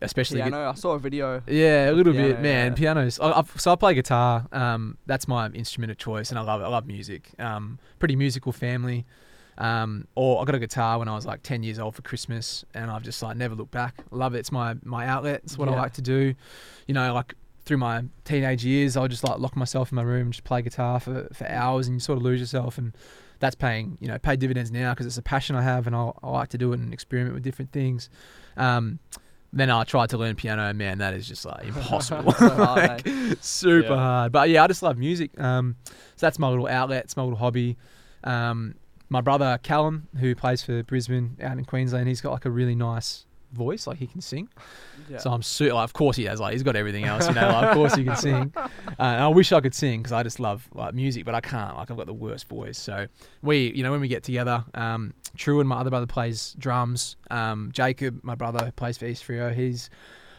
especially 0.02 0.40
gu- 0.40 0.50
Piano. 0.50 0.70
I 0.70 0.74
saw 0.74 0.94
a 0.94 1.00
video. 1.00 1.42
yeah, 1.48 1.90
a 1.90 1.94
little 1.94 2.14
piano, 2.14 2.28
bit, 2.30 2.42
man. 2.42 2.72
yeah. 2.72 2.76
Pianos. 2.76 3.20
I, 3.20 3.32
I've, 3.40 3.52
so 3.60 3.72
I 3.72 3.76
play 3.76 3.94
guitar. 3.94 4.48
Um, 4.52 4.98
that's 5.06 5.28
my 5.28 5.48
instrument 5.50 5.92
of 5.92 5.98
choice, 5.98 6.30
and 6.30 6.40
I 6.40 6.42
love 6.42 6.62
it. 6.62 6.66
I 6.66 6.68
love 6.68 6.86
music. 6.88 7.32
Um, 7.40 7.80
pretty 8.00 8.16
musical 8.16 8.52
family. 8.52 9.06
Um, 9.56 10.08
or 10.16 10.42
I 10.42 10.46
got 10.46 10.56
a 10.56 10.60
guitar 10.60 10.98
when 10.98 11.08
I 11.08 11.14
was 11.14 11.28
like 11.28 11.44
ten 11.44 11.62
years 11.62 11.78
old 11.78 11.96
for 11.96 12.02
Christmas, 12.02 12.66
and 12.74 12.90
I've 12.90 13.04
just 13.04 13.22
like 13.22 13.38
never 13.38 13.54
looked 13.54 13.72
back. 13.72 14.04
I 14.12 14.16
love 14.16 14.34
it. 14.34 14.40
It's 14.40 14.52
my 14.52 14.76
my 14.84 15.06
outlet. 15.06 15.42
It's 15.44 15.58
what 15.58 15.70
I 15.70 15.76
like 15.76 15.94
to 15.94 16.02
do. 16.02 16.34
You 16.88 16.94
know, 16.96 17.14
like 17.14 17.36
through 17.66 17.78
my 17.78 18.04
teenage 18.26 18.66
years, 18.66 18.98
I'll 18.98 19.08
just 19.08 19.24
like 19.24 19.40
lock 19.40 19.56
myself 19.56 19.92
in 19.92 19.96
my 19.96 20.02
room, 20.02 20.32
just 20.32 20.44
play 20.44 20.62
guitar 20.64 21.00
for, 21.00 21.30
for 21.34 21.48
hours, 21.48 21.88
and 21.88 21.96
you 21.96 22.00
sort 22.00 22.18
of 22.18 22.24
lose 22.24 22.40
yourself. 22.40 22.78
And 22.78 22.94
that's 23.44 23.56
paying 23.56 23.98
you 24.00 24.08
know 24.08 24.18
paid 24.18 24.40
dividends 24.40 24.72
now 24.72 24.94
because 24.94 25.06
it's 25.06 25.18
a 25.18 25.22
passion 25.22 25.56
I 25.56 25.62
have, 25.62 25.86
and 25.86 25.96
I, 25.96 26.12
I 26.24 26.30
like 26.30 26.50
to 26.50 26.58
do 26.58 26.72
it 26.72 26.80
and 26.80 26.94
experiment 26.94 27.34
with 27.36 27.44
different 27.44 27.72
things. 27.74 28.10
Um, 28.56 29.00
then 29.52 29.70
I 29.70 29.84
tried 29.84 30.10
to 30.12 30.18
learn 30.18 30.36
piano, 30.36 30.64
and 30.64 30.78
man, 30.78 30.98
that 31.00 31.14
is 31.14 31.28
just 31.28 31.46
like 31.46 31.66
impossible, 31.66 32.32
So 32.32 32.50
hard, 32.56 32.78
Like, 32.90 33.08
eh? 33.08 33.36
super 33.42 33.90
Yeah. 33.90 33.96
hard. 33.98 34.32
But 34.32 34.50
yeah, 34.50 34.64
I 34.64 34.68
just 34.68 34.82
love 34.82 34.98
music. 34.98 35.38
Um, 35.40 35.76
so 36.16 36.26
that's 36.26 36.40
my 36.40 36.48
little 36.50 36.68
outlet. 36.68 37.04
It's 37.04 37.16
my 37.18 37.24
little 37.24 37.38
hobby. 37.38 37.78
Um, 38.24 38.76
my 39.10 39.22
brother 39.22 39.60
Callum, 39.62 40.08
who 40.20 40.34
plays 40.34 40.64
for 40.64 40.82
Brisbane 40.84 41.38
out 41.42 41.58
in 41.60 41.66
Queensland, 41.66 42.08
he's 42.08 42.22
got 42.22 42.32
like 42.32 42.46
a 42.46 42.50
really 42.50 42.74
nice 42.76 43.26
voice, 43.54 43.88
like 43.88 43.98
he 43.98 44.08
can 44.08 44.22
sing. 44.22 44.50
Yeah. 45.10 45.18
So 45.18 45.32
I'm 45.32 45.42
super. 45.42 45.76
Like, 45.76 45.84
of 45.86 45.94
course 45.94 46.16
he 46.18 46.26
has. 46.26 46.40
Like 46.40 46.54
he's 46.54 46.64
got 46.64 46.76
everything 46.76 47.06
else, 47.06 47.28
you 47.28 47.34
know. 47.34 47.48
Like, 47.48 47.66
of 47.68 47.74
course 47.74 47.96
he 47.96 48.04
can 48.04 48.16
sing. 48.16 48.54
Uh, 49.00 49.04
and 49.06 49.24
I 49.24 49.28
wish 49.28 49.52
I 49.52 49.60
could 49.60 49.74
sing 49.74 50.02
because 50.02 50.12
I 50.12 50.22
just 50.22 50.40
love 50.40 50.68
like 50.74 50.94
music, 50.94 51.26
but 51.26 51.34
I 51.34 51.42
can't. 51.42 51.76
Like 51.76 51.90
I've 51.90 51.98
got 51.98 52.06
the 52.06 52.14
worst 52.14 52.48
voice. 52.48 52.78
So 52.78 53.08
we, 53.42 53.72
you 53.74 53.82
know, 53.82 53.92
when 53.92 54.02
we 54.02 54.08
get 54.08 54.24
together, 54.24 54.64
um, 54.76 55.14
and 55.46 55.68
my 55.68 55.78
other 55.78 55.90
brother, 55.90 56.06
plays 56.06 56.56
drums. 56.60 57.16
Um, 57.32 57.72
Jacob, 57.74 58.20
my 58.24 58.36
brother, 58.36 58.66
who 58.66 58.72
plays 58.72 58.98
for 58.98 59.06
East 59.06 59.26
Freo. 59.26 59.54
He's 59.54 59.90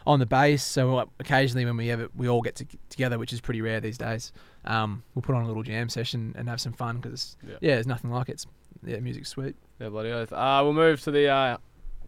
on 0.07 0.19
the 0.19 0.25
bass. 0.25 0.63
So 0.63 0.95
like, 0.95 1.07
occasionally 1.19 1.65
when 1.65 1.75
we 1.77 1.91
ever 1.91 2.09
we 2.15 2.29
all 2.29 2.41
get 2.41 2.55
to, 2.55 2.67
together, 2.89 3.17
which 3.19 3.33
is 3.33 3.41
pretty 3.41 3.61
rare 3.61 3.81
these 3.81 3.97
days, 3.97 4.31
um, 4.65 5.03
we'll 5.13 5.21
put 5.23 5.35
on 5.35 5.43
a 5.43 5.47
little 5.47 5.63
jam 5.63 5.89
session 5.89 6.33
and 6.37 6.47
have 6.47 6.61
some 6.61 6.73
fun 6.73 6.97
because 6.97 7.35
Yeah. 7.45 7.55
yeah. 7.61 7.73
there's 7.75 7.87
nothing 7.87 8.11
like 8.11 8.29
it. 8.29 8.33
It's, 8.33 8.47
yeah, 8.85 8.99
music's 8.99 9.29
sweet. 9.29 9.55
Yeah, 9.79 9.89
bloody 9.89 10.11
oath. 10.11 10.31
Uh, 10.31 10.61
we'll 10.63 10.73
move 10.73 11.01
to 11.01 11.11
the 11.11 11.27
uh, 11.27 11.57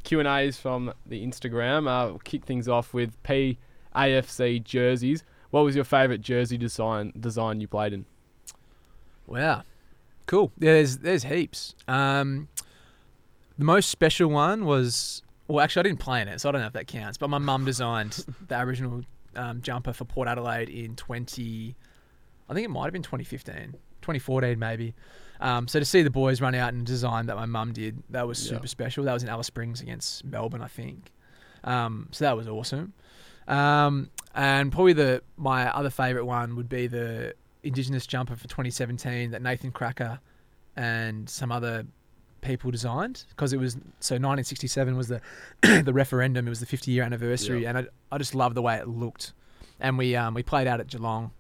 Q 0.04 0.20
and 0.20 0.28
A's 0.28 0.58
from 0.58 0.94
the 1.06 1.26
Instagram. 1.26 1.88
Uh, 1.88 2.10
we'll 2.10 2.20
kick 2.20 2.46
things 2.46 2.68
off 2.68 2.94
with 2.94 3.12
PAFC 3.24 4.64
jerseys. 4.64 5.24
What 5.50 5.64
was 5.64 5.76
your 5.76 5.86
favourite 5.86 6.22
jersey 6.22 6.58
design 6.58 7.14
design 7.20 7.62
you 7.62 7.68
played 7.68 7.94
in? 7.94 8.06
Wow, 9.26 9.64
cool. 10.26 10.52
Yeah, 10.60 10.74
there's 10.74 10.98
there's 10.98 11.24
heaps. 11.24 11.76
Um, 11.88 12.48
the 13.58 13.66
most 13.66 13.90
special 13.90 14.30
one 14.30 14.66
was 14.66 15.22
well, 15.48 15.64
actually, 15.64 15.82
I 15.82 15.84
didn't 15.84 16.00
play 16.00 16.22
in 16.22 16.28
it, 16.28 16.42
so 16.42 16.50
I 16.50 16.52
don't 16.52 16.62
know 16.62 16.68
if 16.68 16.74
that 16.74 16.88
counts. 16.88 17.18
But 17.18 17.30
my 17.30 17.38
mum 17.38 17.66
designed 17.66 18.26
the 18.48 18.56
Aboriginal 18.56 19.04
um, 19.36 19.62
jumper 19.62 19.94
for 19.94 20.06
Port 20.06 20.28
Adelaide 20.28 20.70
in 20.70 20.96
20. 20.96 21.76
I 22.50 22.54
think 22.54 22.66
it 22.66 22.70
might 22.70 22.86
have 22.86 22.94
been 22.94 23.04
2015, 23.04 23.74
2014 24.02 24.58
maybe. 24.60 24.94
Um, 25.40 25.68
so 25.68 25.80
to 25.80 25.86
see 25.86 26.02
the 26.02 26.10
boys 26.10 26.42
run 26.42 26.56
out 26.56 26.74
and 26.74 26.86
design 26.86 27.28
that 27.28 27.36
my 27.36 27.46
mum 27.46 27.74
did, 27.74 28.02
that 28.10 28.28
was 28.28 28.44
Yeah. 28.44 28.56
super 28.58 28.68
special. 28.68 29.04
That 29.04 29.14
was 29.14 29.24
in 29.24 29.30
Alice 29.30 29.48
Springs 29.48 29.82
against 29.82 30.26
Melbourne, 30.26 30.62
I 30.62 30.68
think. 30.68 31.12
Um, 31.64 32.08
so 32.12 32.26
that 32.26 32.36
was 32.36 32.48
awesome. 32.48 32.94
Um, 33.48 34.10
and 34.36 34.72
probably 34.72 34.94
the 34.94 35.24
my 35.38 35.70
other 35.74 35.90
favourite 35.90 36.26
one 36.26 36.56
would 36.56 36.70
be 36.70 36.88
the 36.88 37.34
Indigenous 37.64 38.06
jumper 38.06 38.36
for 38.36 38.48
2017 38.48 39.32
that 39.32 39.42
Nathan 39.42 39.72
Krakouer 39.72 40.20
and 40.76 41.30
some 41.30 41.52
other 41.52 41.86
people 42.42 42.70
designed 42.72 43.24
because 43.30 43.52
it 43.52 43.58
was 43.60 43.74
so 44.00 44.16
1967 44.16 44.96
was 44.96 45.08
the 45.08 45.22
the 45.84 45.94
referendum. 45.94 46.46
It 46.48 46.50
was 46.50 46.60
the 46.60 46.66
50 46.66 46.92
year 46.92 47.04
anniversary, 47.04 47.64
Yeah. 47.64 47.70
and 47.70 47.78
I, 47.80 47.86
I 48.12 48.18
just 48.18 48.36
loved 48.36 48.56
the 48.56 48.62
way 48.62 48.78
it 48.78 48.88
looked. 48.88 49.34
And 49.80 49.98
we 49.98 50.16
um, 50.16 50.34
we 50.34 50.44
played 50.44 50.68
out 50.68 50.80
at 50.80 50.88
Geelong, 50.88 51.32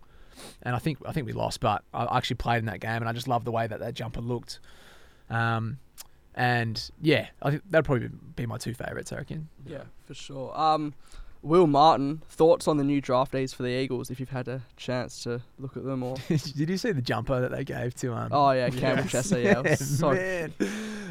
and 0.64 0.76
I 0.76 0.80
think 0.80 1.00
I 1.06 1.12
think 1.12 1.26
we 1.26 1.34
lost, 1.34 1.60
but 1.60 1.84
I 1.94 2.18
actually 2.18 2.38
played 2.38 2.60
in 2.60 2.66
that 2.66 2.80
game, 2.80 2.98
and 2.98 3.10
I 3.10 3.14
just 3.14 3.28
love 3.28 3.46
the 3.46 3.52
way 3.52 3.68
that 3.68 3.80
that 3.80 3.94
jumper 3.94 4.22
looked. 4.22 4.60
Um, 5.30 5.80
and 6.36 6.90
yeah, 7.02 7.28
I 7.42 7.52
think 7.52 7.64
that'd 7.70 7.86
probably 7.86 8.10
be 8.36 8.46
my 8.46 8.58
two 8.58 8.74
favourites. 8.74 9.12
I 9.12 9.18
reckon. 9.18 9.50
Yeah, 9.66 9.84
for 10.06 10.14
sure. 10.14 10.58
Um, 10.58 10.94
Will 11.42 11.68
Martin, 11.68 12.22
thoughts 12.30 12.68
on 12.68 12.78
the 12.78 12.84
new 12.84 13.02
draftees 13.02 13.54
for 13.54 13.64
the 13.64 13.70
Eagles? 13.70 14.10
If 14.10 14.20
you've 14.20 14.30
had 14.30 14.48
a 14.48 14.62
chance 14.76 15.24
to 15.24 15.42
look 15.60 15.78
at 15.78 15.84
them, 15.84 16.04
or 16.04 16.16
Did 16.28 16.70
you 16.70 16.78
see 16.78 16.92
the 16.92 17.02
jumper 17.02 17.40
that 17.40 17.52
they 17.52 17.64
gave 17.64 17.96
to 17.96 18.14
um? 18.14 18.30
oh 18.32 18.52
yeah, 18.52 18.70
Campbell 18.70 19.04
Chesser, 19.04 19.44
yeah, 19.44 19.60
it 19.60 19.80
was 19.80 20.00
so 20.00 20.14
man, 20.14 20.54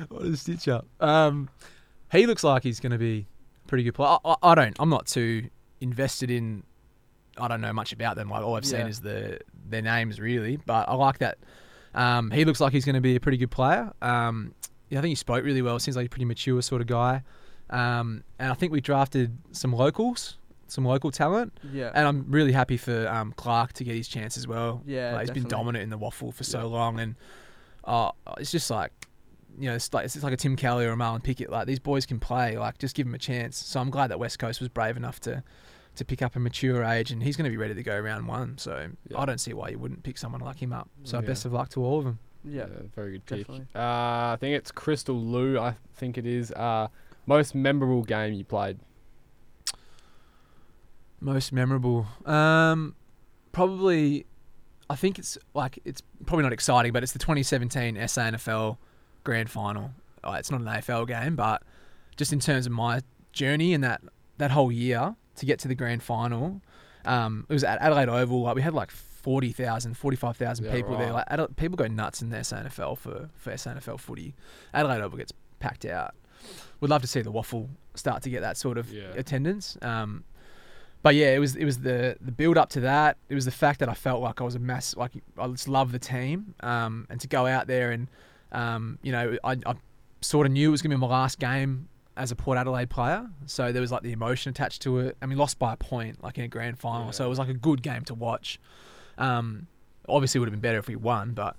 what 0.08 0.22
a 0.22 0.36
stitch 0.36 0.68
up. 0.68 0.86
Um, 1.00 1.48
he 2.12 2.26
looks 2.26 2.44
like 2.44 2.62
he's 2.62 2.80
going 2.80 2.92
to 2.92 2.98
be 2.98 3.26
a 3.64 3.68
pretty 3.68 3.84
good 3.84 3.94
player. 3.94 4.18
I, 4.24 4.30
I, 4.30 4.36
I 4.52 4.54
don't. 4.54 4.76
I'm 4.78 4.90
not 4.90 5.06
too 5.06 5.48
invested 5.80 6.30
in. 6.30 6.62
I 7.38 7.48
don't 7.48 7.60
know 7.60 7.72
much 7.72 7.92
about 7.92 8.16
them. 8.16 8.28
Like 8.30 8.42
all 8.42 8.56
I've 8.56 8.64
seen 8.64 8.80
Yeah. 8.80 8.86
is 8.88 9.00
the 9.00 9.40
their 9.68 9.82
names 9.82 10.20
really, 10.20 10.56
but 10.64 10.88
I 10.88 10.94
like 10.94 11.18
that. 11.18 11.38
Um, 11.94 12.30
he 12.30 12.44
looks 12.44 12.60
like 12.60 12.72
he's 12.72 12.84
going 12.84 12.94
to 12.94 13.00
be 13.00 13.16
a 13.16 13.20
pretty 13.20 13.38
good 13.38 13.50
player. 13.50 13.92
Um, 14.02 14.54
yeah, 14.90 14.98
I 14.98 15.02
think 15.02 15.10
he 15.10 15.14
spoke 15.16 15.44
really 15.44 15.62
well. 15.62 15.78
Seems 15.78 15.96
like 15.96 16.06
a 16.06 16.10
pretty 16.10 16.24
mature 16.26 16.60
sort 16.62 16.80
of 16.80 16.86
guy. 16.86 17.22
Um, 17.70 18.22
and 18.38 18.50
I 18.50 18.54
think 18.54 18.72
we 18.72 18.80
drafted 18.80 19.36
some 19.52 19.72
locals, 19.72 20.38
some 20.68 20.84
local 20.84 21.10
talent. 21.10 21.58
yeah. 21.72 21.90
And 21.94 22.06
I'm 22.06 22.26
really 22.30 22.52
happy 22.52 22.76
for 22.76 23.08
um, 23.08 23.32
Clark 23.36 23.72
to 23.74 23.84
get 23.84 23.96
his 23.96 24.06
chance 24.08 24.36
as 24.36 24.46
well. 24.46 24.82
Yeah, 24.86 25.14
like, 25.14 25.22
he's 25.22 25.30
been 25.30 25.48
dominant 25.48 25.82
in 25.82 25.90
the 25.90 25.98
WAFL 25.98 26.32
for 26.32 26.44
so 26.44 26.68
long, 26.68 27.00
and 27.00 27.16
uh, 27.84 28.12
it's 28.38 28.52
just 28.52 28.70
like, 28.70 28.92
you 29.58 29.68
know, 29.68 29.74
it's 29.74 29.92
like 29.94 30.04
it's 30.04 30.22
like 30.22 30.34
a 30.34 30.36
Tim 30.36 30.54
Kelly 30.54 30.84
or 30.84 30.92
a 30.92 30.96
Marlon 30.96 31.22
Pickett. 31.22 31.50
Like 31.50 31.66
these 31.66 31.78
boys 31.80 32.04
can 32.06 32.20
play. 32.20 32.58
Like 32.58 32.78
just 32.78 32.94
give 32.94 33.06
them 33.06 33.14
a 33.14 33.18
chance. 33.18 33.56
So 33.56 33.80
I'm 33.80 33.90
glad 33.90 34.08
that 34.08 34.18
West 34.18 34.38
Coast 34.38 34.60
was 34.60 34.68
brave 34.68 34.96
enough 34.98 35.18
to 35.20 35.42
to 35.96 36.04
pick 36.04 36.22
up 36.22 36.36
a 36.36 36.38
mature 36.40 36.82
age, 36.84 37.10
and 37.10 37.22
he's 37.22 37.36
going 37.36 37.44
to 37.44 37.50
be 37.50 37.56
ready 37.56 37.74
to 37.74 37.82
go 37.82 37.98
round 37.98 38.26
one. 38.28 38.58
So 38.58 38.88
Yeah. 39.08 39.18
I 39.18 39.24
don't 39.26 39.38
see 39.40 39.52
why 39.52 39.68
you 39.70 39.78
wouldn't 39.78 40.02
pick 40.02 40.18
someone 40.18 40.40
like 40.40 40.62
him 40.62 40.72
up. 40.72 40.88
So 41.04 41.18
Yeah. 41.20 41.26
best 41.26 41.44
of 41.44 41.52
luck 41.52 41.68
to 41.70 41.84
all 41.84 41.98
of 41.98 42.04
them. 42.04 42.18
yeah, 42.44 42.66
very 42.94 43.12
good 43.12 43.26
pick. 43.26 43.38
definitely. 43.40 43.66
Uh, 43.74 44.32
I 44.32 44.36
think 44.38 44.54
it's 44.56 44.70
Crystal 44.70 45.16
Lou. 45.20 45.58
I 45.58 45.74
think 45.94 46.16
it 46.18 46.26
is. 46.26 46.52
Uh, 46.52 46.88
most 47.26 47.54
memorable 47.54 48.02
game 48.04 48.32
you 48.34 48.44
played. 48.44 48.78
Most 51.20 51.52
memorable. 51.52 52.06
Um, 52.24 52.94
probably. 53.52 54.26
I 54.88 54.94
think 54.94 55.18
it's 55.18 55.36
like 55.54 55.80
it's 55.84 56.00
probably 56.26 56.44
not 56.44 56.52
exciting, 56.52 56.92
but 56.92 57.02
it's 57.02 57.12
the 57.12 57.18
2017 57.18 57.96
SANFL 57.96 58.76
Grand 59.24 59.50
Final. 59.50 59.90
Uh, 60.22 60.36
it's 60.38 60.50
not 60.50 60.60
an 60.60 60.66
AFL 60.68 61.06
game, 61.08 61.34
but 61.34 61.62
just 62.16 62.32
in 62.32 62.38
terms 62.38 62.66
of 62.66 62.72
my 62.72 63.00
journey 63.32 63.74
and 63.74 63.82
that 63.82 64.00
that 64.38 64.52
whole 64.52 64.70
year 64.70 65.16
to 65.36 65.46
get 65.46 65.58
to 65.60 65.68
the 65.68 65.74
Grand 65.74 66.02
Final, 66.02 66.60
um, 67.04 67.46
it 67.48 67.52
was 67.52 67.64
at 67.64 67.80
Adelaide 67.80 68.08
Oval. 68.08 68.42
Like 68.42 68.54
we 68.56 68.62
had 68.62 68.74
like 68.74 68.90
40,000, 68.90 69.94
45,000 69.96 70.64
Yeah, 70.64 70.72
people 70.72 70.96
there. 70.96 71.12
Like 71.12 71.24
Adela- 71.28 71.48
people 71.48 71.76
go 71.76 71.86
nuts 71.86 72.22
in 72.22 72.30
the 72.30 72.38
SANFL 72.38 72.96
for 72.98 73.28
for 73.34 73.52
SANFL 73.52 73.98
footy. 74.00 74.34
Adelaide 74.72 75.00
Oval 75.02 75.18
gets 75.18 75.32
packed 75.60 75.84
out. 75.84 76.14
We'd 76.80 76.90
love 76.90 77.02
to 77.02 77.08
see 77.08 77.22
the 77.22 77.32
WAFL 77.32 77.68
start 77.94 78.22
to 78.22 78.30
get 78.30 78.40
that 78.42 78.56
sort 78.56 78.78
of 78.78 78.92
Yeah. 78.92 79.04
attendance. 79.16 79.76
Um, 79.82 80.24
but 81.02 81.14
yeah, 81.14 81.34
it 81.34 81.38
was 81.38 81.56
it 81.56 81.64
was 81.64 81.78
the 81.80 82.16
the 82.20 82.32
build 82.32 82.56
up 82.58 82.68
to 82.70 82.80
that. 82.80 83.16
It 83.28 83.34
was 83.34 83.44
the 83.44 83.50
fact 83.50 83.80
that 83.80 83.88
I 83.88 83.94
felt 83.94 84.20
like 84.22 84.40
I 84.40 84.44
was 84.44 84.54
a 84.54 84.58
mass 84.58 84.96
like 84.96 85.12
I 85.38 85.46
just 85.48 85.68
love 85.68 85.92
the 85.92 85.98
team, 85.98 86.54
um, 86.60 87.06
and 87.10 87.20
to 87.20 87.28
go 87.28 87.46
out 87.46 87.66
there 87.66 87.90
and 87.92 88.08
um, 88.52 88.98
you 89.02 89.12
know 89.12 89.36
I, 89.44 89.52
I 89.66 89.74
sort 90.20 90.46
of 90.46 90.52
knew 90.52 90.68
it 90.68 90.72
was 90.72 90.82
gonna 90.82 90.94
be 90.94 91.00
my 91.00 91.06
last 91.06 91.38
game 91.38 91.88
as 92.16 92.30
a 92.30 92.36
Port 92.36 92.58
Adelaide 92.58 92.90
player, 92.90 93.28
so 93.46 93.72
there 93.72 93.82
was 93.82 93.92
like 93.92 94.02
the 94.02 94.12
emotion 94.12 94.50
attached 94.50 94.82
to 94.82 94.98
it. 95.00 95.16
I 95.20 95.26
mean, 95.26 95.38
lost 95.38 95.58
by 95.58 95.74
a 95.74 95.76
point 95.76 96.22
like 96.22 96.38
in 96.38 96.44
a 96.44 96.48
grand 96.48 96.78
final, 96.78 97.12
so 97.12 97.24
it 97.24 97.28
was 97.28 97.38
like 97.38 97.48
a 97.48 97.54
good 97.54 97.82
game 97.82 98.02
to 98.04 98.14
watch. 98.14 98.58
Um, 99.18 99.66
obviously, 100.08 100.38
it 100.38 100.40
would 100.40 100.48
have 100.48 100.52
been 100.52 100.60
better 100.60 100.78
if 100.78 100.88
we 100.88 100.96
won, 100.96 101.32
but 101.32 101.56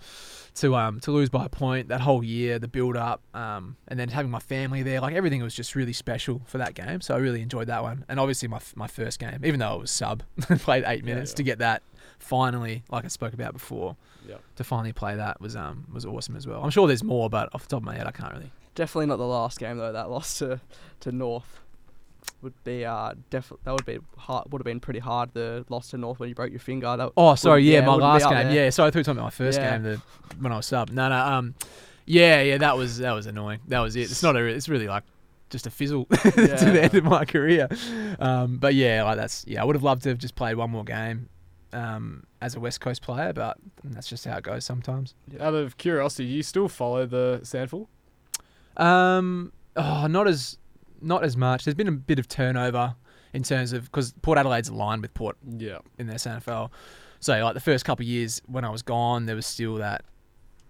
to 0.56 0.76
um 0.76 1.00
to 1.02 1.12
lose 1.12 1.30
by 1.30 1.46
a 1.46 1.50
point 1.50 1.90
that 1.90 2.02
whole 2.02 2.24
year, 2.24 2.58
the 2.60 2.68
build 2.68 2.98
up, 2.98 3.22
um, 3.36 3.78
and 3.88 4.00
then 4.00 4.10
having 4.10 4.32
my 4.32 4.40
family 4.40 4.84
there, 4.84 5.00
like 5.02 5.14
everything 5.16 5.42
was 5.44 5.54
just 5.54 5.76
really 5.76 5.94
special 5.94 6.42
for 6.46 6.58
that 6.58 6.74
game. 6.74 7.02
So 7.02 7.14
I 7.16 7.20
really 7.20 7.42
enjoyed 7.42 7.68
that 7.68 7.84
one, 7.84 8.06
and 8.10 8.20
obviously 8.20 8.48
my 8.48 8.60
my 8.76 8.88
first 8.88 9.20
game, 9.20 9.44
even 9.46 9.60
though 9.60 9.76
it 9.76 9.80
was 9.82 9.92
sub, 9.92 10.24
played 10.60 10.84
eight 10.88 11.04
minutes 11.04 11.34
to 11.34 11.44
get 11.44 11.60
that 11.60 11.84
finally, 12.20 12.84
like 12.90 13.06
I 13.06 13.10
spoke 13.10 13.34
about 13.34 13.54
before, 13.54 13.96
to 14.56 14.64
finally 14.64 14.94
play 14.94 15.16
that 15.16 15.40
was 15.40 15.56
um 15.56 15.86
was 15.94 16.06
awesome 16.06 16.36
as 16.36 16.48
well. 16.48 16.64
I'm 16.64 16.72
sure 16.72 16.88
there's 16.88 17.04
more, 17.04 17.30
but 17.30 17.54
off 17.54 17.64
the 17.64 17.70
top 17.70 17.82
of 17.82 17.86
my 17.86 17.96
head, 17.96 18.08
I 18.08 18.12
can't 18.12 18.34
really. 18.34 18.52
Definitely 18.78 19.08
not 19.08 19.18
the 19.18 19.26
last 19.28 19.60
game 19.60 19.78
though. 19.78 19.92
That 19.92 20.10
loss 20.10 20.38
to 20.40 20.62
to 21.02 21.12
North. 21.12 21.60
would 22.44 22.54
be 22.64 22.86
uh 22.86 23.14
definitely 23.32 23.62
that 23.66 23.72
would 23.72 23.86
be 23.86 23.98
hard. 24.18 24.52
Would 24.52 24.60
have 24.62 24.66
been 24.66 24.80
pretty 24.80 25.00
hard. 25.00 25.34
The 25.34 25.66
loss 25.70 25.90
to 25.90 25.98
North 25.98 26.20
when 26.20 26.30
you 26.30 26.36
broke 26.36 26.52
your 26.52 26.60
finger. 26.60 26.96
That 26.96 27.12
Oh, 27.18 27.34
sorry, 27.36 27.64
wouldn't- 27.64 27.74
yeah, 27.74 27.86
my 27.86 27.96
last 27.96 28.26
game. 28.30 28.34
there. 28.48 28.52
Yeah, 28.66 28.70
sorry, 28.70 28.88
I 28.88 28.92
thought 28.92 28.98
you 28.98 29.00
were 29.00 29.04
talking 29.06 29.18
about 29.20 29.24
my 29.26 29.30
first 29.32 29.60
Yeah. 29.60 29.72
game 29.72 29.84
the, 29.84 30.02
when 30.40 30.52
I 30.52 30.58
was 30.58 30.68
sub. 30.68 30.90
No, 30.92 31.10
no, 31.10 31.16
um, 31.18 31.56
yeah, 32.06 32.42
yeah, 32.42 32.58
that 32.60 32.78
was 32.78 33.00
that 33.00 33.14
was 33.14 33.26
annoying. 33.26 33.60
That 33.68 33.80
was 33.80 33.96
it. 33.96 34.02
It's 34.12 34.22
not 34.24 34.36
a. 34.36 34.46
It's 34.46 34.70
really 34.70 34.88
like 34.88 35.04
just 35.50 35.66
a 35.66 35.72
fizzle 35.72 36.06
to 36.06 36.32
the 36.32 36.80
end 36.84 36.94
of 36.96 37.04
my 37.04 37.26
career. 37.26 37.68
Um, 38.20 38.58
but 38.58 38.76
yeah, 38.76 39.04
like 39.04 39.18
that's 39.18 39.44
yeah. 39.48 39.62
I 39.62 39.66
would 39.66 39.76
have 39.76 39.84
loved 39.84 40.04
to 40.04 40.10
have 40.10 40.18
just 40.20 40.36
played 40.36 40.56
one 40.56 40.70
more 40.70 40.84
game, 40.84 41.30
um, 41.74 42.26
as 42.42 42.54
a 42.56 42.60
West 42.60 42.80
Coast 42.82 43.02
player, 43.02 43.34
but 43.34 43.58
that's 43.84 44.08
just 44.08 44.26
how 44.26 44.38
it 44.38 44.44
goes 44.44 44.64
sometimes. 44.66 45.16
Out 45.40 45.54
of 45.56 45.78
curiosity, 45.78 46.26
you 46.26 46.44
still 46.44 46.68
follow 46.68 47.06
the 47.06 47.40
SANFL? 47.44 47.88
Um, 48.78 49.52
oh, 49.76 50.08
not 50.08 50.28
as 50.28 50.58
not 51.02 51.24
as 51.24 51.38
much. 51.38 51.64
There's 51.66 51.76
been 51.76 51.88
a 51.88 51.92
bit 51.92 52.18
of 52.20 52.28
turnover 52.28 52.96
in 53.34 53.44
terms 53.44 53.74
of 53.74 53.84
because 53.86 54.14
Port 54.22 54.38
Adelaide's 54.38 54.70
aligned 54.70 55.02
with 55.04 55.14
Port 55.14 55.38
Yeah. 55.48 55.80
in 56.00 56.08
their 56.08 56.18
SANFL. 56.18 56.72
So 57.20 57.44
like 57.44 57.54
the 57.54 57.60
first 57.60 57.86
couple 57.86 58.04
of 58.04 58.08
years 58.08 58.42
when 58.48 58.64
I 58.66 58.70
was 58.70 58.82
gone, 58.82 59.26
there 59.26 59.36
was 59.36 59.46
still 59.46 59.76
that, 59.76 60.04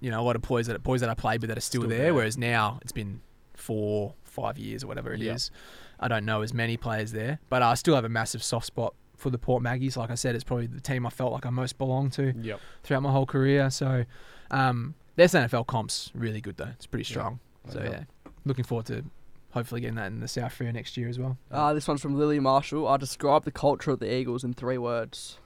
you 0.01 0.09
know, 0.11 0.19
a 0.19 0.23
lot 0.23 0.35
of 0.35 0.41
boys 0.41 0.67
that 0.67 0.81
boys 0.83 1.01
that 1.01 1.09
I 1.09 1.13
played 1.13 1.41
with 1.41 1.49
that 1.49 1.57
are 1.57 1.61
still, 1.61 1.81
Still 1.81 1.89
there, 1.89 1.97
there. 1.99 2.13
Whereas 2.13 2.37
now 2.37 2.79
it's 2.81 2.91
been 2.91 3.21
four, 3.53 4.15
five 4.23 4.57
years 4.57 4.83
or 4.83 4.87
whatever 4.87 5.13
it 5.13 5.21
is. 5.21 5.51
I 5.99 6.07
don't 6.07 6.25
know 6.25 6.41
as 6.41 6.53
many 6.53 6.77
players 6.77 7.11
there, 7.11 7.39
but 7.49 7.61
I 7.63 7.73
still 7.75 7.95
have 7.95 8.05
a 8.05 8.09
massive 8.09 8.43
soft 8.43 8.65
spot 8.67 8.93
for 9.15 9.29
the 9.29 9.37
Port 9.37 9.63
Maggies. 9.63 9.97
Like 9.97 10.11
I 10.11 10.15
said, 10.15 10.35
it's 10.35 10.43
probably 10.43 10.67
the 10.67 10.79
team 10.81 11.05
I 11.05 11.09
felt 11.09 11.31
like 11.33 11.45
I 11.45 11.49
most 11.49 11.77
belonged 11.77 12.13
to 12.13 12.33
Yep. 12.39 12.59
throughout 12.83 13.01
my 13.03 13.11
whole 13.11 13.25
career. 13.25 13.69
So 13.71 14.05
um, 14.51 14.93
their 15.15 15.27
SANFL 15.27 15.65
comps 15.67 16.11
really 16.13 16.39
good 16.41 16.57
though. 16.57 16.69
It's 16.75 16.85
pretty 16.85 17.05
strong. 17.05 17.39
So 17.69 17.81
yeah, 17.83 18.03
looking 18.45 18.63
forward 18.63 18.85
to 18.87 19.03
hopefully 19.51 19.81
getting 19.81 19.95
that 19.95 20.07
in 20.07 20.19
the 20.19 20.27
South 20.27 20.57
Freo 20.57 20.73
next 20.73 20.97
year 20.97 21.07
as 21.07 21.17
well. 21.17 21.37
Uh, 21.51 21.73
this 21.73 21.87
one's 21.87 22.01
from 22.01 22.17
Lily 22.17 22.39
Marshall. 22.39 22.87
I 22.87 22.97
describe 22.97 23.43
the 23.45 23.51
culture 23.51 23.91
of 23.91 23.99
the 23.99 24.13
Eagles 24.13 24.43
in 24.43 24.53
three 24.53 24.77
words. 24.77 25.37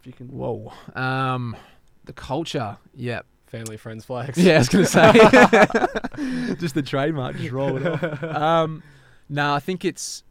If 0.00 0.06
you 0.06 0.12
can. 0.12 0.28
Whoa. 0.28 0.72
Um, 0.94 1.56
the 2.04 2.12
culture. 2.12 2.76
Yep. 2.94 3.26
Family, 3.46 3.76
friends, 3.76 4.04
flags. 4.04 4.36
Yeah, 4.36 4.56
I 4.56 4.58
was 4.58 4.68
gonna 4.68 4.86
say 4.86 5.12
just 6.56 6.74
the 6.74 6.82
trademark, 6.84 7.36
just 7.36 7.52
roll 7.52 7.76
it 7.76 7.86
off. 7.86 8.22
Um, 8.22 8.82
no, 9.28 9.54
I 9.54 9.60
think 9.60 9.84
it's 9.84 10.23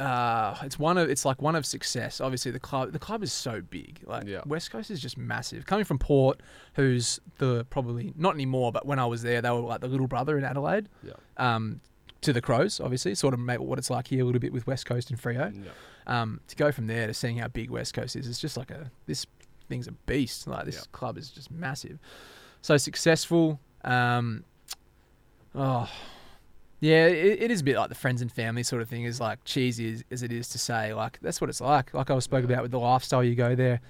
uh, 0.00 0.56
it's 0.62 0.78
one 0.78 0.98
of 0.98 1.08
it's 1.08 1.24
like 1.24 1.40
one 1.40 1.56
of 1.56 1.64
success. 1.64 2.20
Obviously, 2.20 2.50
the 2.50 2.60
club 2.60 2.92
the 2.92 2.98
club 2.98 3.22
is 3.22 3.32
so 3.32 3.60
big. 3.60 4.00
Like 4.06 4.24
Yeah. 4.26 4.42
West 4.46 4.70
Coast 4.70 4.90
is 4.90 5.00
just 5.00 5.16
massive. 5.16 5.66
Coming 5.66 5.84
from 5.84 5.98
Port, 5.98 6.40
who's 6.74 7.18
the 7.38 7.64
probably 7.70 8.12
not 8.16 8.34
anymore, 8.34 8.72
but 8.72 8.84
when 8.86 8.98
I 8.98 9.06
was 9.06 9.22
there, 9.22 9.40
they 9.40 9.50
were 9.50 9.60
like 9.60 9.80
the 9.80 9.88
little 9.88 10.06
brother 10.06 10.36
in 10.36 10.44
Adelaide. 10.44 10.88
Yeah. 11.02 11.12
Um, 11.36 11.80
to 12.22 12.32
the 12.32 12.40
Crows, 12.40 12.80
obviously, 12.80 13.14
sort 13.14 13.34
of 13.34 13.40
made 13.40 13.60
what 13.60 13.78
it's 13.78 13.90
like 13.90 14.08
here 14.08 14.22
a 14.22 14.24
little 14.24 14.40
bit 14.40 14.52
with 14.52 14.66
West 14.66 14.86
Coast 14.86 15.10
and 15.10 15.20
Freo. 15.20 15.54
Yeah. 15.64 15.70
Um, 16.08 16.40
to 16.48 16.56
go 16.56 16.72
from 16.72 16.86
there 16.86 17.06
to 17.06 17.14
seeing 17.14 17.38
how 17.38 17.48
big 17.48 17.70
West 17.70 17.94
Coast 17.94 18.16
is, 18.16 18.26
it's 18.28 18.40
just 18.40 18.56
like 18.56 18.70
a 18.70 18.90
this 19.06 19.26
thing's 19.68 19.86
a 19.86 19.92
beast. 19.92 20.46
Like 20.46 20.64
this 20.66 20.76
Yeah. 20.76 20.82
club 20.92 21.18
is 21.18 21.30
just 21.30 21.50
massive. 21.50 21.98
So 22.62 22.76
successful. 22.76 23.60
Um, 23.84 24.44
oh, 25.54 25.88
yeah, 26.80 27.06
it, 27.06 27.42
it 27.42 27.50
is 27.50 27.60
a 27.60 27.64
bit 27.64 27.76
like 27.76 27.88
the 27.88 27.94
friends 27.94 28.20
and 28.22 28.30
family 28.30 28.62
sort 28.62 28.82
of 28.82 28.88
thing. 28.88 29.04
Is 29.04 29.20
like 29.20 29.42
cheesy 29.44 29.92
as, 29.94 30.04
as 30.10 30.22
it 30.22 30.32
is 30.32 30.48
to 30.50 30.58
say. 30.58 30.92
Like 30.94 31.18
that's 31.22 31.40
what 31.40 31.50
it's 31.50 31.60
like. 31.60 31.92
Like 31.94 32.10
I 32.10 32.14
was 32.14 32.24
spoke 32.24 32.44
about 32.44 32.62
with 32.62 32.70
the 32.70 32.78
lifestyle 32.80 33.24
you 33.24 33.34
go 33.34 33.54
there. 33.54 33.80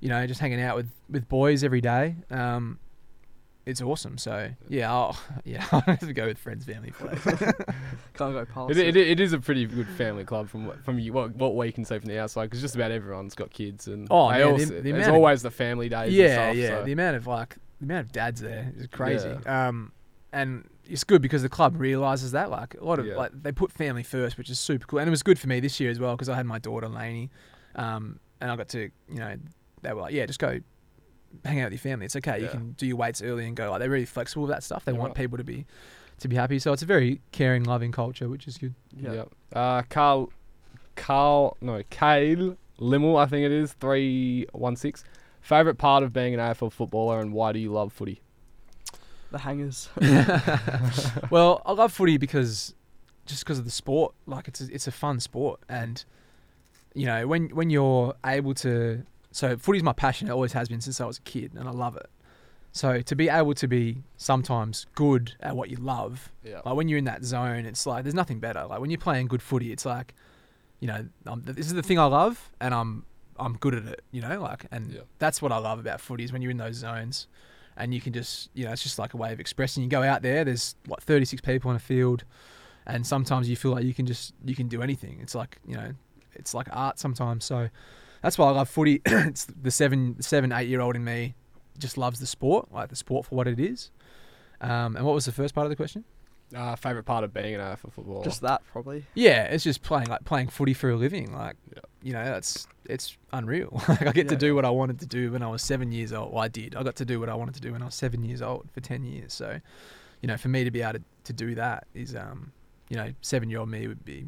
You 0.00 0.08
know, 0.08 0.26
just 0.26 0.40
hanging 0.40 0.60
out 0.60 0.76
with 0.76 0.90
with 1.08 1.28
boys 1.28 1.62
every 1.64 1.80
day. 1.80 2.16
Um, 2.30 2.78
it's 3.66 3.82
awesome. 3.82 4.16
So 4.18 4.50
yeah, 4.68 4.90
I'll, 4.92 5.18
yeah, 5.44 5.64
I'll 5.70 5.80
have 5.82 6.00
to 6.00 6.12
go 6.14 6.26
with 6.26 6.38
friends, 6.38 6.64
family, 6.64 6.90
flags. 6.90 7.22
Can't 7.24 8.32
go 8.34 8.44
past 8.46 8.70
It, 8.70 8.78
it, 8.78 8.96
it 8.96 9.20
is 9.20 9.32
a 9.34 9.38
pretty 9.38 9.66
good 9.66 9.86
family 9.88 10.24
club 10.24 10.48
from 10.48 10.66
what, 10.66 10.82
from 10.84 10.98
you, 10.98 11.12
what, 11.12 11.34
what 11.36 11.54
we 11.54 11.70
can 11.70 11.84
see 11.84 11.98
from 11.98 12.08
the 12.08 12.18
outside 12.18 12.44
because 12.46 12.62
just 12.62 12.74
about 12.74 12.90
everyone's 12.90 13.34
got 13.34 13.50
kids 13.50 13.86
and 13.86 14.08
Oh, 14.10 14.30
they 14.32 14.38
man, 14.38 14.46
also- 14.52 14.64
the 14.66 14.80
there's 14.80 14.86
amount 14.94 15.08
of- 15.08 15.14
always 15.14 15.42
the 15.42 15.50
family 15.50 15.88
days. 15.90 16.08
and 16.08 16.12
Yeah, 16.12 16.34
stuff, 16.48 16.56
yeah. 16.56 16.68
so- 16.68 16.84
The 16.84 16.92
amount 16.92 17.16
of 17.16 17.26
like 17.26 17.56
the 17.80 17.84
amount 17.84 18.06
of 18.06 18.12
dads 18.12 18.40
there 18.40 18.72
is 18.76 18.86
crazy. 18.88 19.28
Um, 19.46 19.92
and 20.32 20.66
it's 20.90 21.04
good 21.04 21.22
because 21.22 21.42
the 21.42 21.48
club 21.48 21.80
realizes 21.80 22.32
that. 22.32 22.50
Like 22.50 22.74
a 22.74 22.84
lot 22.84 22.98
of 22.98 23.06
Yeah. 23.06 23.16
like 23.16 23.30
they 23.34 23.52
put 23.52 23.72
family 23.72 24.02
first, 24.02 24.36
which 24.38 24.50
is 24.50 24.58
super 24.58 24.86
cool. 24.86 24.98
And 24.98 25.08
it 25.08 25.10
was 25.10 25.22
good 25.22 25.38
for 25.38 25.48
me 25.48 25.60
this 25.60 25.78
year 25.80 25.90
as 25.90 25.98
well 26.00 26.14
because 26.16 26.28
I 26.28 26.36
had 26.36 26.46
my 26.46 26.58
daughter 26.58 26.88
Lainey, 26.88 27.30
um, 27.76 28.18
and 28.40 28.50
I 28.50 28.56
got 28.56 28.68
to 28.70 28.90
you 29.08 29.18
know 29.18 29.36
they 29.82 29.92
were 29.92 30.00
like, 30.02 30.12
yeah, 30.14 30.26
just 30.26 30.38
go 30.38 30.60
hang 31.44 31.60
out 31.60 31.66
with 31.66 31.72
your 31.74 31.78
family. 31.92 32.06
It's 32.06 32.16
okay. 32.16 32.42
You 32.42 32.48
can 32.48 32.72
do 32.72 32.86
your 32.86 32.96
weights 32.96 33.22
early 33.22 33.46
and 33.46 33.54
go. 33.56 33.70
Like 33.70 33.78
they're 33.80 33.88
really 33.90 34.04
flexible 34.04 34.42
with 34.42 34.50
that 34.50 34.62
stuff. 34.64 34.84
They 34.84 34.92
Yeah, 34.92 34.98
want 34.98 35.10
right. 35.10 35.16
people 35.22 35.38
to 35.38 35.44
be 35.44 35.64
to 36.18 36.28
be 36.28 36.36
happy. 36.36 36.58
So 36.58 36.72
it's 36.72 36.82
a 36.82 36.86
very 36.86 37.20
caring, 37.32 37.64
loving 37.64 37.92
culture, 37.92 38.28
which 38.28 38.46
is 38.48 38.58
good. 38.58 38.74
Yeah. 38.96 39.12
Yep. 39.12 39.28
Uh, 39.54 39.82
Carl, 39.88 40.30
Carl, 40.96 41.56
no, 41.60 41.82
Kale 41.90 42.56
Limmel, 42.78 43.18
I 43.18 43.26
think 43.26 43.44
it 43.46 43.52
is 43.52 43.72
three 43.74 44.46
one 44.52 44.76
six. 44.76 45.04
Favorite 45.40 45.76
part 45.78 46.02
of 46.02 46.12
being 46.12 46.34
an 46.34 46.40
AFL 46.40 46.70
footballer 46.72 47.20
and 47.20 47.32
why 47.32 47.52
do 47.52 47.58
you 47.58 47.72
love 47.72 47.92
footy? 47.92 48.20
The 49.30 49.38
hangers. 49.38 49.88
well, 51.30 51.62
I 51.64 51.72
love 51.72 51.92
footy 51.92 52.16
because 52.18 52.74
just 53.26 53.44
because 53.44 53.58
of 53.58 53.64
the 53.64 53.70
sport. 53.70 54.14
Like 54.26 54.48
it's 54.48 54.60
a, 54.60 54.72
it's 54.72 54.86
a 54.86 54.92
fun 54.92 55.20
sport, 55.20 55.60
and 55.68 56.04
you 56.94 57.06
know 57.06 57.26
when 57.26 57.48
when 57.50 57.70
you're 57.70 58.14
able 58.24 58.54
to. 58.54 59.04
So 59.32 59.56
footy's 59.56 59.84
my 59.84 59.92
passion. 59.92 60.26
It 60.28 60.32
always 60.32 60.52
has 60.54 60.68
been 60.68 60.80
since 60.80 61.00
I 61.00 61.04
was 61.06 61.18
a 61.18 61.22
kid, 61.22 61.52
and 61.54 61.68
I 61.68 61.72
love 61.72 61.96
it. 61.96 62.08
So 62.72 63.00
to 63.00 63.16
be 63.16 63.28
able 63.28 63.54
to 63.54 63.66
be 63.68 64.02
sometimes 64.16 64.86
good 64.94 65.34
at 65.40 65.56
what 65.56 65.70
you 65.70 65.76
love, 65.76 66.30
Yeah. 66.44 66.60
like 66.64 66.74
when 66.76 66.88
you're 66.88 66.98
in 66.98 67.04
that 67.04 67.24
zone, 67.24 67.66
it's 67.66 67.86
like 67.86 68.04
there's 68.04 68.14
nothing 68.14 68.38
better. 68.40 68.64
Like 68.66 68.80
when 68.80 68.90
you're 68.90 68.98
playing 68.98 69.26
good 69.28 69.42
footy, 69.42 69.72
it's 69.72 69.84
like, 69.86 70.14
you 70.80 70.86
know, 70.88 71.04
um, 71.26 71.42
this 71.44 71.66
is 71.66 71.74
the 71.74 71.82
thing 71.82 71.98
I 71.98 72.04
love, 72.06 72.50
and 72.60 72.74
I'm 72.74 73.04
I'm 73.38 73.56
good 73.56 73.74
at 73.74 73.84
it. 73.86 74.02
You 74.10 74.22
know, 74.22 74.40
like, 74.40 74.66
and 74.72 74.92
Yeah. 74.92 75.00
that's 75.20 75.40
what 75.40 75.52
I 75.52 75.58
love 75.58 75.78
about 75.78 76.00
footy 76.00 76.24
is 76.24 76.32
when 76.32 76.42
you're 76.42 76.50
in 76.50 76.56
those 76.58 76.76
zones, 76.76 77.26
and 77.80 77.94
you 77.94 78.00
can 78.00 78.12
just, 78.12 78.50
you 78.54 78.64
know, 78.64 78.72
it's 78.72 78.82
just 78.82 78.98
like 78.98 79.14
a 79.14 79.16
way 79.16 79.32
of 79.32 79.40
expressing. 79.40 79.82
You 79.82 79.88
go 79.88 80.02
out 80.02 80.22
there, 80.22 80.44
there's 80.44 80.74
what 80.86 81.02
36 81.02 81.40
people 81.42 81.70
on 81.70 81.76
a 81.76 81.80
field, 81.80 82.24
and 82.86 83.06
sometimes 83.06 83.48
you 83.48 83.56
feel 83.56 83.72
like 83.72 83.84
you 83.84 83.94
can 83.94 84.06
just 84.06 84.34
you 84.44 84.54
can 84.54 84.68
do 84.68 84.82
anything. 84.82 85.18
It's 85.20 85.34
like 85.34 85.58
you 85.66 85.74
know, 85.74 85.92
it's 86.34 86.54
like 86.54 86.68
art 86.70 86.98
sometimes. 86.98 87.44
So 87.44 87.68
that's 88.22 88.38
why 88.38 88.48
I 88.48 88.50
love 88.50 88.68
footy. 88.68 89.00
it's 89.06 89.46
the 89.46 89.70
seven 89.70 90.20
seven 90.20 90.52
eight 90.52 90.68
year 90.68 90.80
old 90.80 90.96
in 90.96 91.04
me 91.04 91.34
just 91.78 91.96
loves 91.96 92.20
the 92.20 92.26
sport, 92.26 92.70
like 92.72 92.88
the 92.88 92.96
sport 92.96 93.26
for 93.26 93.34
what 93.34 93.48
it 93.48 93.58
is. 93.58 93.90
Um, 94.60 94.96
and 94.96 95.06
what 95.06 95.14
was 95.14 95.24
the 95.24 95.32
first 95.32 95.54
part 95.54 95.64
of 95.64 95.70
the 95.70 95.76
question? 95.76 96.04
Uh, 96.54 96.76
favorite 96.76 97.04
part 97.04 97.24
of 97.24 97.32
being 97.32 97.54
an 97.54 97.60
AFL 97.60 97.92
footballer? 97.92 98.24
Just 98.24 98.42
that, 98.42 98.62
probably. 98.72 99.06
Yeah, 99.14 99.44
it's 99.44 99.64
just 99.64 99.82
playing 99.82 100.08
like 100.08 100.24
playing 100.24 100.48
footy 100.48 100.74
for 100.74 100.90
a 100.90 100.96
living. 100.96 101.32
Like, 101.32 101.56
Yeah. 101.74 101.82
You 102.02 102.12
know, 102.12 102.24
that's 102.24 102.66
it's 102.86 103.16
unreal. 103.32 103.82
like 103.88 104.06
I 104.06 104.12
get 104.12 104.28
to 104.28 104.36
do 104.36 104.54
what 104.54 104.64
I 104.64 104.70
wanted 104.70 105.00
to 105.00 105.06
do 105.06 105.32
when 105.32 105.42
I 105.42 105.48
was 105.48 105.62
seven 105.62 105.92
years 105.92 106.12
old. 106.12 106.32
Well, 106.32 106.42
I 106.42 106.48
did. 106.48 106.74
I 106.74 106.82
got 106.82 106.96
to 106.96 107.04
do 107.04 107.20
what 107.20 107.28
I 107.28 107.34
wanted 107.34 107.54
to 107.54 107.60
do 107.60 107.72
when 107.72 107.82
I 107.82 107.86
was 107.86 107.94
seven 107.94 108.24
years 108.24 108.42
old 108.42 108.68
for 108.72 108.80
ten 108.80 109.04
years. 109.04 109.32
So, 109.32 109.60
you 110.20 110.26
know, 110.26 110.36
for 110.36 110.48
me 110.48 110.64
to 110.64 110.70
be 110.70 110.82
able 110.82 110.98
to, 110.98 111.02
to 111.24 111.32
do 111.32 111.54
that 111.54 111.86
is, 111.94 112.16
um, 112.16 112.52
you 112.88 112.96
know, 112.96 113.12
seven 113.20 113.50
year 113.50 113.60
old 113.60 113.68
me 113.68 113.86
would 113.86 114.04
be 114.04 114.26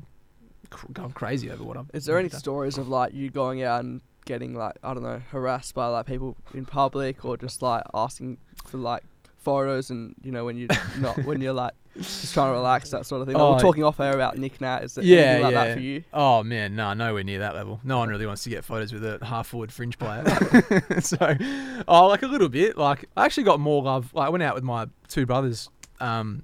cr- 0.70 0.92
going 0.92 1.12
crazy 1.12 1.50
over 1.50 1.64
what 1.64 1.76
I'm. 1.76 1.88
Is 1.92 2.04
there 2.04 2.18
any 2.18 2.28
done. 2.28 2.40
stories 2.40 2.78
of 2.78 2.88
like 2.88 3.14
you 3.14 3.30
going 3.30 3.62
out 3.62 3.84
and 3.84 4.00
getting 4.24 4.54
like 4.54 4.76
I 4.82 4.94
don't 4.94 5.02
know 5.02 5.20
harassed 5.30 5.74
by 5.74 5.86
like 5.88 6.06
people 6.06 6.36
in 6.54 6.64
public 6.64 7.24
or 7.24 7.36
just 7.36 7.62
like 7.62 7.82
asking 7.92 8.38
for 8.66 8.78
like 8.78 9.02
photos 9.42 9.90
and 9.90 10.14
you 10.22 10.32
know 10.32 10.44
when 10.44 10.56
you're 10.56 10.68
not 10.98 11.22
when 11.24 11.40
you're 11.40 11.52
like 11.52 11.72
just 11.96 12.32
trying 12.32 12.48
to 12.48 12.52
relax 12.52 12.90
that 12.90 13.04
sort 13.04 13.20
of 13.20 13.26
thing. 13.28 13.34
Like, 13.36 13.42
Oh, 13.42 13.52
we're 13.52 13.60
talking 13.60 13.84
off 13.84 14.00
air 14.00 14.14
about 14.14 14.38
Nick 14.38 14.60
Nat. 14.60 14.82
Is 14.82 14.96
Yeah, 14.96 15.38
like 15.42 15.52
yeah. 15.52 15.64
that 15.64 15.74
for 15.74 15.80
you? 15.80 16.04
Oh 16.12 16.42
man, 16.42 16.74
no, 16.74 16.94
nowhere 16.94 17.22
near 17.22 17.40
that 17.40 17.54
level. 17.54 17.80
No 17.84 17.98
one 17.98 18.08
really 18.08 18.26
wants 18.26 18.44
to 18.44 18.50
get 18.50 18.64
photos 18.64 18.92
with 18.92 19.04
a 19.04 19.18
half 19.24 19.48
forward 19.48 19.70
fringe 19.72 19.98
player. 19.98 20.24
so, 21.00 21.36
oh, 21.86 22.06
like 22.06 22.22
a 22.22 22.26
little 22.26 22.48
bit. 22.48 22.78
Like 22.78 23.04
I 23.16 23.24
actually 23.26 23.44
got 23.44 23.60
more 23.60 23.82
love. 23.82 24.12
Like 24.14 24.26
I 24.26 24.30
went 24.30 24.42
out 24.42 24.54
with 24.54 24.64
my 24.64 24.86
two 25.08 25.26
brothers. 25.26 25.68
Um, 26.00 26.42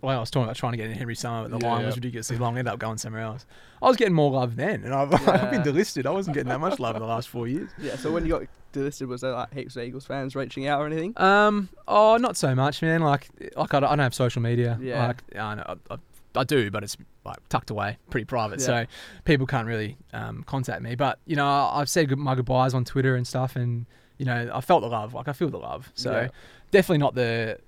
when 0.00 0.14
I 0.16 0.20
was 0.20 0.30
talking 0.30 0.44
about 0.44 0.56
trying 0.56 0.72
to 0.72 0.76
get 0.78 0.86
in 0.90 0.96
Henry 0.96 1.14
Summer, 1.16 1.48
but 1.48 1.58
the 1.58 1.64
Yeah, 1.66 1.72
line 1.72 1.80
yeah. 1.80 1.86
was 1.86 1.96
ridiculously 1.96 2.38
long. 2.38 2.56
Ended 2.56 2.72
up 2.72 2.78
going 2.78 2.98
somewhere 2.98 3.22
else. 3.22 3.44
I 3.82 3.86
was 3.88 3.96
getting 3.96 4.14
more 4.14 4.30
love 4.30 4.56
then, 4.56 4.84
and 4.84 4.94
I've, 4.94 5.12
I've 5.28 5.50
been 5.50 5.62
delisted. 5.62 6.06
I 6.06 6.10
wasn't 6.10 6.34
getting 6.34 6.48
that 6.50 6.60
much 6.60 6.78
love 6.78 6.96
in 6.96 7.02
the 7.02 7.08
last 7.08 7.28
four 7.28 7.48
years. 7.48 7.70
Yeah. 7.80 7.96
So 7.96 8.12
when 8.12 8.24
you 8.24 8.30
got 8.30 8.42
delisted, 8.72 9.08
was 9.08 9.20
there 9.22 9.32
like 9.32 9.52
heaps 9.54 9.76
of 9.76 9.82
Eagles 9.82 10.06
fans 10.06 10.36
reaching 10.36 10.66
out 10.66 10.80
or 10.80 10.86
anything? 10.86 11.12
Um, 11.16 11.68
oh, 11.88 12.16
not 12.16 12.36
so 12.36 12.54
much, 12.54 12.80
man. 12.82 13.00
Like, 13.02 13.28
like 13.56 13.74
I 13.74 13.80
don't, 13.80 13.98
have 13.98 14.14
social 14.14 14.42
media. 14.42 14.78
Yeah. 14.80 15.06
Like, 15.08 15.22
I, 15.36 15.54
know, 15.56 15.64
I, 15.90 15.94
I, 15.94 15.98
I 16.36 16.44
do, 16.44 16.70
but 16.70 16.84
it's 16.84 16.96
like 17.24 17.36
tucked 17.48 17.70
away, 17.70 17.98
pretty 18.10 18.24
private. 18.24 18.60
Yeah. 18.60 18.66
So 18.66 18.86
people 19.24 19.46
can't 19.46 19.66
really 19.66 19.96
um, 20.12 20.44
contact 20.44 20.82
me. 20.82 20.94
But 20.94 21.18
you 21.26 21.34
know, 21.36 21.46
I- 21.46 21.80
I've 21.80 21.88
said 21.88 22.10
my 22.16 22.34
goodbyes 22.36 22.74
on 22.74 22.84
Twitter 22.84 23.16
and 23.16 23.26
stuff, 23.26 23.56
and 23.56 23.86
you 24.18 24.26
know, 24.26 24.50
I 24.54 24.60
felt 24.60 24.82
the 24.82 24.88
love. 24.88 25.14
Like 25.14 25.26
I 25.28 25.32
feel 25.32 25.48
the 25.50 25.58
love. 25.58 25.90
So 25.94 26.12
Yeah. 26.12 26.28
definitely 26.70 26.98
not 26.98 27.14
the 27.14 27.58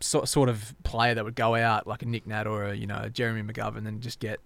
sort 0.00 0.28
sort 0.28 0.48
of 0.48 0.74
player 0.84 1.14
that 1.14 1.24
would 1.24 1.34
go 1.34 1.54
out 1.54 1.86
like 1.86 2.02
a 2.02 2.06
Nick 2.06 2.26
Nat 2.26 2.46
or 2.46 2.64
a 2.64 2.74
you 2.74 2.86
know 2.86 3.00
a 3.02 3.10
Jeremy 3.10 3.42
McGovern 3.42 3.86
and 3.86 4.00
just 4.00 4.20
get. 4.20 4.40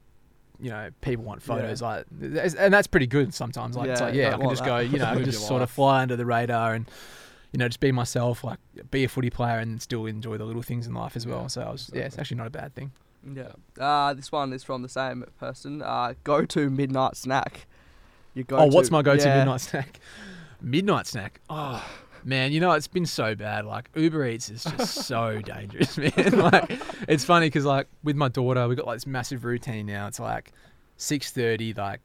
You 0.63 0.69
know, 0.69 0.91
people 1.01 1.25
want 1.25 1.43
photos 1.43 1.81
like, 1.81 2.05
and 2.21 2.75
that's 2.75 2.87
pretty 2.87 3.07
good 3.07 3.33
sometimes. 3.33 3.79
Like, 3.79 3.89
it's 3.89 3.99
Yeah, 3.99 4.07
like, 4.07 4.15
yeah, 4.15 4.35
I 4.35 4.39
can 4.39 4.51
just 4.51 4.63
that. 4.63 4.69
go, 4.69 4.79
you 4.81 4.99
know, 4.99 5.05
I 5.11 5.15
can 5.15 5.25
just 5.25 5.49
sort 5.49 5.63
of 5.63 5.71
fly 5.71 6.03
under 6.03 6.17
the 6.17 6.27
radar 6.27 6.75
and 6.75 6.87
you 7.53 7.59
know, 7.59 7.67
just 7.67 7.81
be 7.81 7.93
myself, 7.93 8.45
like 8.45 8.59
be 8.91 9.05
a 9.05 9.09
footy 9.09 9.31
player 9.31 9.59
and 9.59 9.81
still 9.81 10.05
enjoy 10.05 10.37
the 10.37 10.45
little 10.45 10.61
things 10.61 10.87
in 10.87 10.93
life 10.93 11.17
as 11.17 11.27
well. 11.27 11.43
Yeah, 11.43 11.47
so 11.47 11.63
I 11.63 11.71
was, 11.71 11.91
yeah, 11.95 12.03
it's 12.03 12.19
actually 12.19 12.37
not 12.37 12.47
a 12.47 12.51
bad 12.51 12.75
thing. 12.75 12.93
Yeah. 13.35 13.53
Uh, 13.79 14.13
this 14.13 14.31
one 14.31 14.53
is 14.53 14.63
from 14.63 14.83
the 14.83 14.89
same 14.91 15.25
person. 15.39 15.81
Uh, 15.81 16.13
go 16.25 16.45
to 16.45 16.69
midnight 16.69 17.17
snack. 17.17 17.67
You 18.35 18.45
go. 18.45 18.57
oh, 18.59 18.67
what's 18.67 18.91
my 18.91 19.01
go-to 19.01 19.25
yeah. 19.25 19.39
midnight 19.39 19.61
snack? 19.63 19.99
Midnight 20.61 21.07
snack. 21.07 21.41
Oh 21.49 21.83
man, 22.25 22.53
you 22.53 22.61
know 22.61 22.73
it's 22.73 22.89
been 22.89 23.07
so 23.07 23.35
bad. 23.35 23.65
Like 23.65 23.89
Uber 23.95 24.27
Eats 24.27 24.51
is 24.51 24.65
just 24.65 25.07
so 25.07 25.41
dangerous, 25.45 25.97
man. 25.97 26.13
like 26.33 26.81
it's 27.09 27.25
funny 27.25 27.47
because 27.47 27.65
like 27.65 27.87
with 28.03 28.17
my 28.17 28.29
daughter, 28.29 28.67
we 28.69 28.75
got 28.75 28.87
like 28.87 28.97
this 28.97 29.07
massive 29.07 29.45
routine 29.45 29.87
now. 29.87 30.07
It's 30.07 30.21
like 30.21 30.53
six 30.97 31.31
thirty, 31.31 31.73
like 31.75 32.01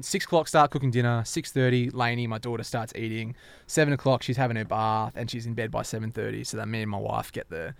six 0.00 0.24
o'clock 0.24 0.48
start 0.48 0.70
cooking 0.70 0.90
dinner. 0.90 1.22
Six 1.24 1.52
thirty, 1.52 1.90
Lainey, 1.90 2.26
my 2.26 2.38
daughter 2.38 2.62
starts 2.62 2.92
eating. 2.96 3.34
Seven 3.66 3.92
o'clock, 3.92 4.22
she's 4.22 4.36
having 4.36 4.56
her 4.56 4.64
bath 4.64 5.12
and 5.16 5.30
she's 5.30 5.46
in 5.46 5.54
bed 5.54 5.70
by 5.70 5.82
seven 5.82 6.10
thirty. 6.10 6.44
So 6.44 6.56
that 6.56 6.68
me 6.68 6.82
and 6.82 6.90
my 6.90 6.98
wife 6.98 7.32
get 7.32 7.50
the 7.50 7.74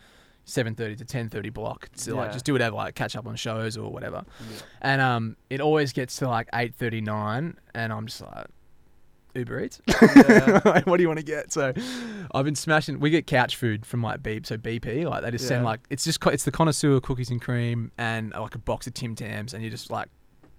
seven 0.45 0.75
thirty 0.75 0.97
to 0.97 1.05
ten 1.05 1.29
thirty 1.29 1.51
block 1.51 1.89
to 1.97 2.15
like 2.15 2.33
just 2.33 2.45
do 2.45 2.53
whatever, 2.53 2.77
like 2.77 2.95
catch 2.95 3.17
up 3.17 3.27
on 3.27 3.37
shows 3.37 3.77
or 3.77 3.91
whatever. 3.91 4.25
And 4.83 5.01
um, 5.01 5.37
it 5.51 5.61
always 5.61 5.93
gets 5.93 6.17
to 6.17 6.29
like 6.29 6.49
eight 6.55 6.75
thirty 6.75 7.01
nine, 7.01 7.57
and 7.75 7.93
I'm 7.93 8.07
just 8.07 8.21
like. 8.21 8.47
Uber 9.35 9.61
Eats. 9.65 9.81
Like, 10.65 10.87
what 10.87 10.97
do 10.97 11.03
you 11.03 11.09
want 11.09 11.19
to 11.21 11.25
get? 11.25 11.53
So, 11.53 11.73
I've 12.35 12.45
been 12.45 12.55
smashing. 12.55 13.01
We 13.01 13.11
get 13.11 13.27
couch 13.27 13.57
food 13.57 13.85
from 13.87 14.03
like 14.03 14.23
Beep, 14.23 14.47
so 14.47 14.57
BP. 14.57 15.09
Like 15.09 15.23
they 15.23 15.31
just 15.31 15.47
send 15.49 15.63
Yeah. 15.63 15.71
like 15.71 15.81
it's 15.91 16.05
just 16.05 16.21
co- 16.21 16.31
it's 16.31 16.45
the 16.45 16.53
connoisseur 16.53 17.01
cookies 17.01 17.31
and 17.31 17.41
cream 17.41 17.91
and 17.99 18.35
uh, 18.35 18.41
like 18.43 18.55
a 18.55 18.59
box 18.59 18.87
of 18.87 18.95
Tim 18.95 19.15
Tams, 19.15 19.55
and 19.55 19.63
you 19.63 19.71
just 19.71 19.91
like 19.91 20.09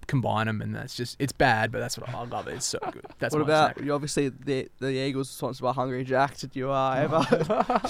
combine 0.06 0.46
them, 0.46 0.62
and 0.62 0.74
that's 0.74 0.94
just 0.94 1.16
it's 1.18 1.32
bad, 1.32 1.72
but 1.72 1.80
that's 1.80 1.98
what 1.98 2.08
I 2.08 2.24
love. 2.24 2.46
It. 2.48 2.54
It's 2.54 2.66
so 2.66 2.78
good. 2.92 3.04
That's 3.18 3.34
what 3.34 3.40
my 3.40 3.44
about 3.52 3.74
snack. 3.76 3.84
you? 3.86 3.92
Obviously, 3.92 4.28
the 4.28 4.68
the 4.78 4.90
Eagles 4.92 5.28
are 5.30 5.32
sponsored 5.34 5.62
by 5.64 5.72
Hungry 5.72 6.04
Jacks. 6.04 6.40
Did 6.42 6.54
you 6.54 6.70
uh, 6.70 6.92
ever? 6.98 7.26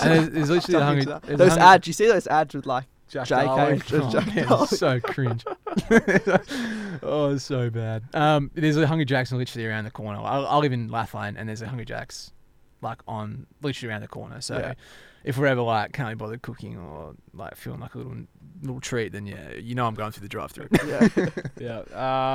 And 0.00 0.10
there's, 0.10 0.30
there's 0.30 0.50
literally 0.50 0.72
Jump 0.72 0.84
hungry. 0.84 1.04
that? 1.04 1.22
Those 1.38 1.48
hungry- 1.50 1.62
ads. 1.64 1.86
You 1.86 1.92
see 1.92 2.06
those 2.06 2.26
ads 2.26 2.54
with 2.54 2.66
like 2.66 2.84
Jack 3.08 3.26
JK 3.28 3.44
Darling. 3.44 3.82
Oh, 3.92 4.10
Jack 4.10 4.26
man, 4.34 4.46
Darling? 4.48 4.62
it's 4.70 4.78
so 4.78 5.00
cringe. 5.00 5.44
oh, 7.02 7.32
it's 7.34 7.44
so 7.44 7.70
bad. 7.70 8.02
Um, 8.14 8.50
there's 8.54 8.76
a 8.76 8.86
Hungry 8.86 9.04
Jack's 9.04 9.32
literally 9.32 9.66
around 9.66 9.84
the 9.84 9.90
corner. 9.90 10.18
I, 10.20 10.38
I 10.40 10.56
live 10.58 10.72
in 10.72 10.88
Lathlain, 10.88 11.36
and 11.36 11.48
there's 11.48 11.62
a 11.62 11.66
Hungry 11.68 11.84
Jack's 11.84 12.32
like 12.82 13.00
on 13.08 13.46
literally 13.62 13.90
around 13.92 14.02
the 14.02 14.08
corner. 14.08 14.40
So 14.40 14.58
Yeah. 14.58 14.74
if 15.24 15.38
we're 15.38 15.46
ever 15.46 15.62
like 15.62 15.92
can't 15.92 16.08
be 16.10 16.14
bothered 16.14 16.42
cooking 16.42 16.76
or 16.76 17.14
like 17.32 17.56
feeling 17.56 17.80
like 17.80 17.94
a 17.94 17.98
little 17.98 18.16
little 18.62 18.80
treat, 18.80 19.12
then 19.12 19.26
yeah, 19.26 19.52
you 19.54 19.74
know 19.74 19.86
I'm 19.86 19.94
going 19.94 20.12
through 20.12 20.22
the 20.22 20.28
drive-through. 20.28 20.68
yeah. 20.86 21.08
Yeah. 21.58 21.78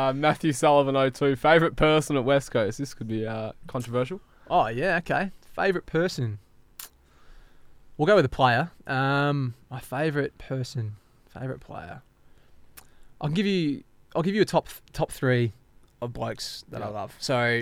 Uh, 0.09 0.13
Matthew 0.15 0.51
Sullivan 0.51 1.11
02. 1.11 1.36
Favorite 1.36 1.76
person 1.76 2.17
at 2.17 2.24
West 2.24 2.51
Coast. 2.51 2.78
This 2.80 2.93
could 2.93 3.07
be 3.07 3.26
uh, 3.28 3.51
controversial. 3.67 4.19
Oh 4.49 4.67
yeah, 4.67 4.97
okay. 4.97 5.32
Favorite 5.55 5.86
person. 5.86 6.39
We'll 8.02 8.08
go 8.08 8.16
with 8.16 8.26
a 8.26 8.30
player. 8.30 8.72
Um, 8.88 9.54
my 9.70 9.80
favorite 9.80 10.36
person, 10.39 10.95
favorite 11.30 11.60
player. 11.60 12.02
I'll 13.22 13.30
give 13.30 13.45
you. 13.45 13.84
I'll 14.16 14.24
give 14.24 14.34
you 14.34 14.41
a 14.41 14.45
top 14.45 14.70
top 14.91 15.12
three 15.12 15.54
of 16.02 16.12
blokes 16.12 16.66
that 16.70 16.82
I 16.82 16.88
love. 16.88 17.14
So, 17.20 17.62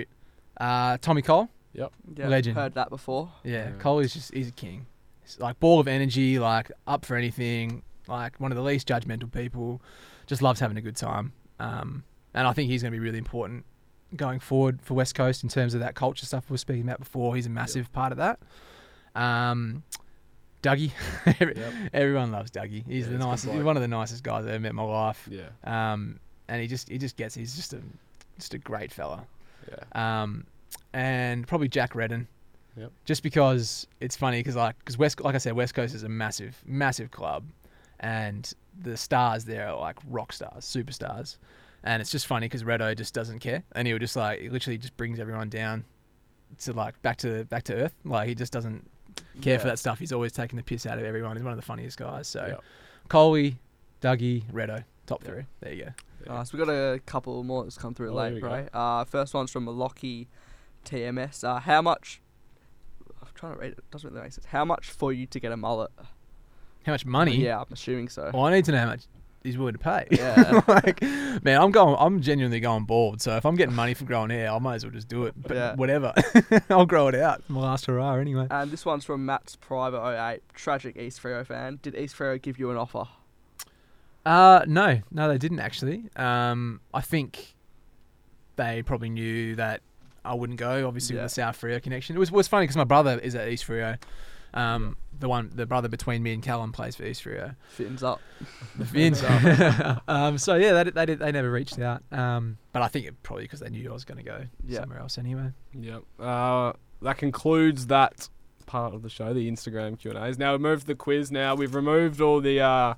uh, 0.58 0.96
Tommy 1.02 1.20
Cole. 1.20 1.50
yeah. 1.74 1.88
Legend. 2.16 2.56
Heard 2.56 2.72
that 2.72 2.88
before. 2.88 3.30
Yeah, 3.44 3.68
Yeah. 3.68 3.70
Cole 3.80 3.98
is 3.98 4.14
just 4.14 4.32
he's 4.32 4.48
a 4.48 4.52
king. 4.52 4.86
He's 5.20 5.38
like 5.38 5.60
ball 5.60 5.78
of 5.78 5.86
energy, 5.86 6.38
like 6.38 6.72
up 6.86 7.04
for 7.04 7.16
anything. 7.16 7.82
Like 8.08 8.40
one 8.40 8.50
of 8.50 8.56
the 8.56 8.64
least 8.64 8.88
judgmental 8.88 9.30
people. 9.30 9.82
Just 10.26 10.40
loves 10.40 10.58
having 10.58 10.78
a 10.78 10.80
good 10.80 10.96
time. 10.96 11.34
Um, 11.58 12.02
and 12.32 12.48
I 12.48 12.54
think 12.54 12.70
he's 12.70 12.80
going 12.80 12.92
to 12.92 12.98
be 12.98 13.04
really 13.04 13.18
important 13.18 13.66
going 14.16 14.40
forward 14.40 14.80
for 14.80 14.94
West 14.94 15.14
Coast 15.14 15.42
in 15.42 15.50
terms 15.50 15.74
of 15.74 15.80
that 15.80 15.96
culture 15.96 16.24
stuff 16.24 16.48
we 16.48 16.54
were 16.54 16.58
speaking 16.58 16.84
about 16.84 16.98
before. 16.98 17.36
He's 17.36 17.44
a 17.44 17.50
massive 17.50 17.92
part 17.92 18.10
of 18.10 18.16
that. 18.16 18.38
Um, 19.14 19.82
Dougie, 20.62 20.90
Every- 21.40 21.56
Yep. 21.56 21.72
everyone 21.92 22.32
loves 22.32 22.50
Dougie. 22.50 22.84
He's 22.86 23.06
Yeah, 23.06 23.12
the 23.12 23.18
nicest, 23.24 23.52
one 23.54 23.76
of 23.76 23.82
the 23.82 23.88
nicest 23.88 24.22
guys 24.22 24.44
I've 24.44 24.50
ever 24.50 24.60
met 24.60 24.70
in 24.70 24.76
my 24.76 24.82
life. 24.82 25.28
Yeah. 25.30 25.48
Um, 25.64 26.20
and 26.48 26.60
he 26.60 26.66
just 26.68 26.88
he 26.88 26.98
just 26.98 27.16
gets 27.16 27.34
he's 27.34 27.54
just 27.56 27.72
a 27.72 27.80
just 28.38 28.54
a 28.54 28.58
great 28.58 28.92
fella. 28.92 29.24
Yeah. 29.68 30.22
Um, 30.22 30.44
and 30.92 31.46
probably 31.46 31.68
Jack 31.68 31.94
Redden. 31.94 32.26
Yep. 32.76 32.92
Just 33.04 33.22
because 33.22 33.86
it's 34.00 34.16
funny 34.16 34.40
because 34.40 34.56
like 34.56 34.78
because 34.78 34.98
West 34.98 35.20
like 35.20 35.34
I 35.34 35.38
said 35.38 35.54
West 35.54 35.74
Coast 35.74 35.94
is 35.94 36.02
a 36.02 36.08
massive 36.08 36.56
massive 36.66 37.10
club, 37.10 37.44
and 38.00 38.52
the 38.82 38.96
stars 38.96 39.44
there 39.44 39.68
are 39.68 39.78
like 39.80 39.96
rock 40.08 40.32
stars, 40.32 40.64
superstars, 40.64 41.36
and 41.84 42.00
it's 42.02 42.10
just 42.10 42.26
funny 42.26 42.46
because 42.46 42.64
Redo 42.64 42.96
just 42.96 43.14
doesn't 43.14 43.38
care, 43.38 43.62
and 43.72 43.86
he 43.86 43.92
would 43.92 44.00
just 44.02 44.16
like 44.16 44.40
he 44.40 44.48
literally 44.48 44.78
just 44.78 44.96
brings 44.96 45.18
everyone 45.20 45.48
down 45.48 45.84
to 46.60 46.72
like 46.72 47.00
back 47.02 47.16
to 47.18 47.44
back 47.44 47.62
to 47.64 47.74
earth. 47.74 47.94
Like 48.04 48.28
he 48.28 48.34
just 48.34 48.52
doesn't 48.52 48.88
care 49.40 49.58
for 49.58 49.66
that 49.68 49.78
stuff. 49.78 49.98
He's 49.98 50.12
always 50.12 50.32
taking 50.32 50.56
the 50.56 50.62
piss 50.62 50.86
out 50.86 50.98
of 50.98 51.04
everyone. 51.04 51.36
He's 51.36 51.42
one 51.44 51.52
of 51.52 51.58
the 51.58 51.64
funniest 51.64 51.98
guys. 51.98 52.28
So 52.28 52.44
Yep. 52.46 52.62
Coley, 53.08 53.58
Dougie, 54.00 54.44
Redo, 54.52 54.84
top 55.06 55.22
Yep. 55.24 55.32
three. 55.32 55.44
There 55.60 55.72
you 55.72 55.84
go. 55.84 55.90
Yeah. 56.26 56.34
Nice. 56.34 56.52
We've 56.52 56.64
got 56.64 56.72
a 56.72 57.00
couple 57.06 57.42
more 57.44 57.64
that's 57.64 57.78
come 57.78 57.94
through 57.94 58.10
Oh, 58.10 58.14
late, 58.14 58.34
we 58.34 58.40
bro. 58.40 58.66
Uh, 58.72 59.04
first 59.04 59.32
one's 59.34 59.50
from 59.50 59.66
Malocki 59.66 60.26
TMS. 60.84 61.44
Uh, 61.44 61.60
how 61.60 61.80
much? 61.82 62.20
I'm 63.22 63.28
trying 63.34 63.54
to 63.54 63.58
read 63.58 63.72
it. 63.72 63.78
it. 63.78 63.90
Doesn't 63.90 64.10
really 64.10 64.22
make 64.24 64.32
sense. 64.32 64.46
How 64.46 64.64
much 64.64 64.90
for 64.90 65.12
you 65.12 65.26
to 65.26 65.40
get 65.40 65.52
a 65.52 65.56
mullet? 65.56 65.90
How 66.86 66.92
much 66.92 67.04
money? 67.06 67.36
Yeah, 67.36 67.58
I'm 67.60 67.66
assuming 67.72 68.08
so. 68.08 68.30
Well, 68.32 68.44
I 68.44 68.52
need 68.52 68.64
to 68.66 68.72
know 68.72 68.78
how 68.78 68.86
much 68.86 69.02
he's 69.42 69.56
willing 69.58 69.72
to 69.74 69.78
pay. 69.78 70.06
Yeah. 70.10 70.60
like, 70.68 71.00
man, 71.02 71.60
I'm 71.60 71.70
going. 71.70 71.96
I'm 71.98 72.20
genuinely 72.20 72.60
going 72.60 72.84
bald. 72.84 73.20
So 73.22 73.36
if 73.36 73.44
I'm 73.46 73.56
getting 73.56 73.74
money 73.74 73.94
for 73.94 74.04
growing 74.04 74.30
hair, 74.30 74.50
I 74.50 74.58
might 74.58 74.76
as 74.76 74.84
well 74.84 74.92
just 74.92 75.08
do 75.08 75.24
it. 75.24 75.34
But 75.36 75.56
Yeah. 75.56 75.74
whatever, 75.74 76.12
I'll 76.70 76.86
grow 76.86 77.08
it 77.08 77.14
out. 77.14 77.42
My 77.48 77.60
last 77.60 77.86
hurrah, 77.86 78.14
anyway. 78.14 78.46
And 78.50 78.70
this 78.70 78.84
one's 78.84 79.04
from 79.04 79.24
Matt's 79.26 79.56
Private 79.56 80.02
08. 80.34 80.42
Tragic 80.54 80.96
East 80.96 81.22
Freo 81.22 81.44
fan. 81.46 81.78
Did 81.82 81.94
East 81.96 82.16
Freo 82.16 82.40
give 82.40 82.58
you 82.58 82.70
an 82.70 82.76
offer? 82.76 83.04
Uh, 84.26 84.62
no, 84.66 85.00
no, 85.10 85.28
they 85.28 85.38
didn't 85.38 85.60
actually. 85.60 86.04
Um, 86.16 86.80
I 86.92 87.00
think 87.00 87.54
they 88.56 88.82
probably 88.82 89.08
knew 89.08 89.56
that 89.56 89.80
I 90.24 90.34
wouldn't 90.34 90.58
go. 90.58 90.86
Obviously, 90.86 91.16
Yeah. 91.16 91.22
with 91.22 91.30
the 91.30 91.34
South 91.36 91.60
Freo 91.60 91.82
connection, 91.82 92.14
it 92.16 92.18
was 92.18 92.30
was 92.30 92.46
funny 92.46 92.64
because 92.64 92.76
my 92.76 92.84
brother 92.84 93.18
is 93.18 93.34
at 93.34 93.48
East 93.48 93.66
Freo. 93.66 93.96
Um, 94.54 94.96
the 95.18 95.28
one, 95.28 95.50
the 95.54 95.66
brother 95.66 95.88
between 95.88 96.22
me 96.22 96.32
and 96.32 96.42
Callum 96.42 96.72
plays 96.72 96.96
for 96.96 97.04
East 97.04 97.22
Freo. 97.24 97.54
Fittings 97.70 98.02
up. 98.02 98.20
The 98.78 98.84
Finns. 98.86 99.22
um, 100.08 100.38
so 100.38 100.54
yeah, 100.54 100.82
they, 100.82 100.90
they, 100.90 101.06
did, 101.06 101.18
they 101.18 101.30
never 101.30 101.50
reached 101.50 101.78
out. 101.78 102.02
Um, 102.10 102.56
but 102.72 102.82
I 102.82 102.88
think 102.88 103.06
it 103.06 103.22
probably 103.22 103.44
because 103.44 103.60
they 103.60 103.68
knew 103.68 103.90
I 103.90 103.92
was 103.92 104.04
going 104.04 104.18
to 104.18 104.24
go 104.24 104.44
Yeah. 104.66 104.80
somewhere 104.80 104.98
else 104.98 105.18
anyway. 105.18 105.50
Yep. 105.78 106.02
Uh, 106.18 106.72
that 107.02 107.18
concludes 107.18 107.86
that 107.88 108.28
part 108.66 108.94
of 108.94 109.02
the 109.02 109.10
show, 109.10 109.34
the 109.34 109.50
Instagram 109.50 109.98
Q 109.98 110.12
and 110.12 110.24
A's. 110.24 110.38
Now 110.38 110.52
we 110.52 110.58
move 110.58 110.80
to 110.80 110.86
the 110.86 110.94
quiz. 110.94 111.30
Now 111.30 111.54
we've 111.54 111.74
removed 111.74 112.20
all 112.20 112.40
the 112.40 112.60
uh, 112.60 112.94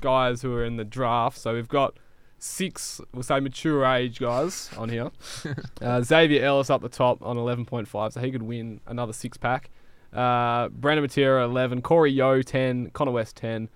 guys 0.00 0.42
who 0.42 0.54
are 0.54 0.64
in 0.64 0.76
the 0.76 0.84
draft, 0.84 1.36
so 1.38 1.54
we've 1.54 1.68
got 1.68 1.98
six, 2.38 3.00
we'll 3.12 3.22
say 3.22 3.40
mature 3.40 3.84
age 3.84 4.18
guys 4.18 4.70
on 4.76 4.88
here. 4.88 5.10
uh, 5.82 6.02
Xavier 6.02 6.44
Ellis 6.44 6.70
up 6.70 6.82
the 6.82 6.88
top 6.88 7.22
on 7.22 7.36
11.5, 7.36 8.12
so 8.12 8.20
he 8.20 8.30
could 8.32 8.42
win 8.42 8.80
another 8.86 9.12
six 9.12 9.36
pack. 9.36 9.70
Uh, 10.12 10.68
Brandon 10.68 11.06
Matera 11.06 11.44
11, 11.44 11.82
Corey 11.82 12.12
Yo 12.12 12.42
10, 12.42 12.90
Connor 12.90 13.12
West 13.12 13.36
10, 13.36 13.68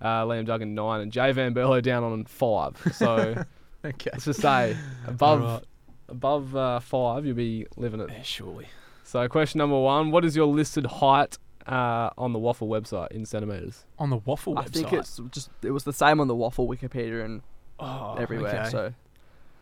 uh, 0.00 0.24
Liam 0.24 0.44
Duggan 0.44 0.74
9, 0.74 1.00
and 1.00 1.12
Jay 1.12 1.32
Van 1.32 1.54
Berlo 1.54 1.82
down 1.82 2.04
on 2.04 2.24
5. 2.24 2.92
So 2.94 3.44
Okay. 3.84 4.10
let's 4.12 4.24
just 4.24 4.40
say 4.40 4.76
above 5.06 5.40
Alright. 5.42 5.64
above 6.08 6.56
uh, 6.56 6.80
5, 6.80 7.24
you'll 7.26 7.34
be 7.36 7.66
living 7.76 8.00
it. 8.00 8.10
Yeah, 8.10 8.22
surely. 8.22 8.66
So, 9.04 9.26
question 9.28 9.58
number 9.58 9.78
one: 9.80 10.10
What 10.10 10.24
is 10.26 10.36
your 10.36 10.46
listed 10.46 10.84
height 10.84 11.38
uh, 11.66 12.10
on 12.18 12.34
the 12.34 12.38
WAFL 12.38 12.68
website 12.68 13.10
in 13.12 13.24
centimeters? 13.24 13.86
On 13.98 14.10
the 14.10 14.18
WAFL 14.18 14.54
website, 14.54 14.58
I 14.58 14.64
think 14.64 14.92
it's 14.92 15.20
just 15.30 15.48
it 15.62 15.70
was 15.70 15.84
the 15.84 15.94
same 15.94 16.20
on 16.20 16.28
the 16.28 16.34
WAFL 16.34 16.68
Wikipedia 16.68 17.24
and 17.24 17.40
oh, 17.78 18.16
everywhere. 18.18 18.60
okay. 18.60 18.70
So 18.70 18.92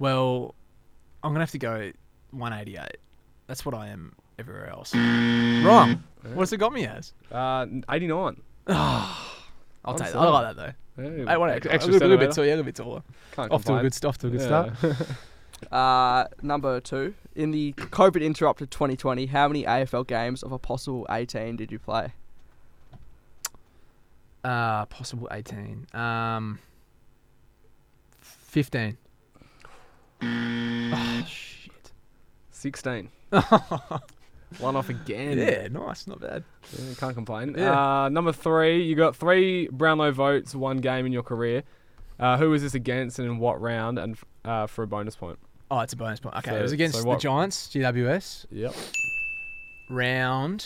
Well, 0.01 0.57
I'm 1.22 1.31
gonna 1.33 1.41
have 1.45 1.53
to 1.53 1.59
go 1.59 1.93
188. 2.33 2.97
That's 3.47 3.64
what 3.64 3.74
I 3.77 3.89
am 3.89 4.14
everywhere 4.39 4.68
else. 4.70 4.95
Wrong. 4.95 6.03
What's 6.34 6.53
it 6.53 6.59
got 6.59 6.72
me 6.72 6.87
as? 6.87 7.12
Uh, 7.30 7.66
89. 7.91 8.41
I'll 8.68 9.16
I'm 9.84 9.97
take 9.97 9.99
that. 9.99 10.07
I 10.09 10.11
sorry. 10.12 10.30
like 10.30 10.57
that 10.57 10.74
though. 10.97 11.05
Yeah, 11.05 11.24
I 11.32 11.37
want 11.37 11.53
extra, 11.53 11.72
extra 11.72 11.91
a 11.91 11.93
little, 11.93 12.09
little 12.09 12.26
bit 12.26 12.34
centimetre. 12.34 12.34
taller. 12.34 12.47
Yeah, 12.47 12.55
a 12.55 12.57
little 12.57 12.64
bit 12.64 12.74
taller. 12.74 13.03
Can't 13.32 13.53
Off 13.53 13.64
to 13.64 13.72
a 13.72 13.76
complain. 13.76 13.82
good, 13.84 13.95
st- 13.95 14.05
off 14.09 14.18
to 14.18 14.26
a 14.26 14.30
good 14.30 14.41
Yeah. 14.41 14.74
start. 14.74 15.72
uh, 15.72 16.24
number 16.43 16.80
two 16.80 17.14
in 17.34 17.51
the 17.51 17.72
COVID 17.74 18.22
interrupted 18.22 18.70
2020, 18.70 19.26
how 19.26 19.47
many 19.49 19.64
AFL 19.64 20.07
games 20.07 20.43
of 20.43 20.53
a 20.53 20.59
possible 20.59 21.07
18 21.11 21.57
did 21.57 21.70
you 21.70 21.78
play? 21.78 22.12
Uh, 24.45 24.84
possible 24.87 25.28
18. 25.30 25.87
Um, 25.93 26.59
15. 28.20 28.97
oh 30.22 31.24
shit. 31.28 31.93
16. 32.53 33.11
One 34.59 34.76
off 34.76 34.88
again. 34.88 35.38
Yeah, 35.38 35.68
nice, 35.68 36.07
not 36.07 36.20
bad. 36.20 36.44
Yeah, 36.72 36.94
can't 36.99 37.14
complain. 37.14 37.55
Yeah. 37.59 38.05
Uh, 38.05 38.09
number 38.09 38.32
three, 38.32 38.82
you 38.84 38.94
got 38.94 39.16
three 39.16 39.68
Brownlow 39.68 40.12
votes, 40.12 40.55
one 40.55 40.78
game 40.78 41.05
in 41.07 41.12
your 41.12 41.22
career. 41.22 41.62
Uh, 42.18 42.36
who 42.38 42.51
was 42.51 42.62
this 42.62 42.74
against 42.74 43.18
and 43.18 43.28
in 43.28 43.38
what 43.38 43.61
round 43.61 43.99
and 43.99 44.16
uh, 44.44 44.66
for 44.66 44.82
a 44.82 44.86
bonus 44.86 45.16
point? 45.16 45.38
Oh, 45.70 45.80
it's 45.80 45.92
a 45.92 45.97
bonus 45.97 46.20
point. 46.20 46.36
Okay, 46.36 46.51
So- 46.53 46.57
it 46.59 46.62
was 46.62 46.72
against 46.72 46.97
so 46.97 47.03
the 47.03 47.16
Giants, 47.16 47.68
GWS. 47.68 48.47
Yep. 48.51 48.74
Round. 49.90 50.64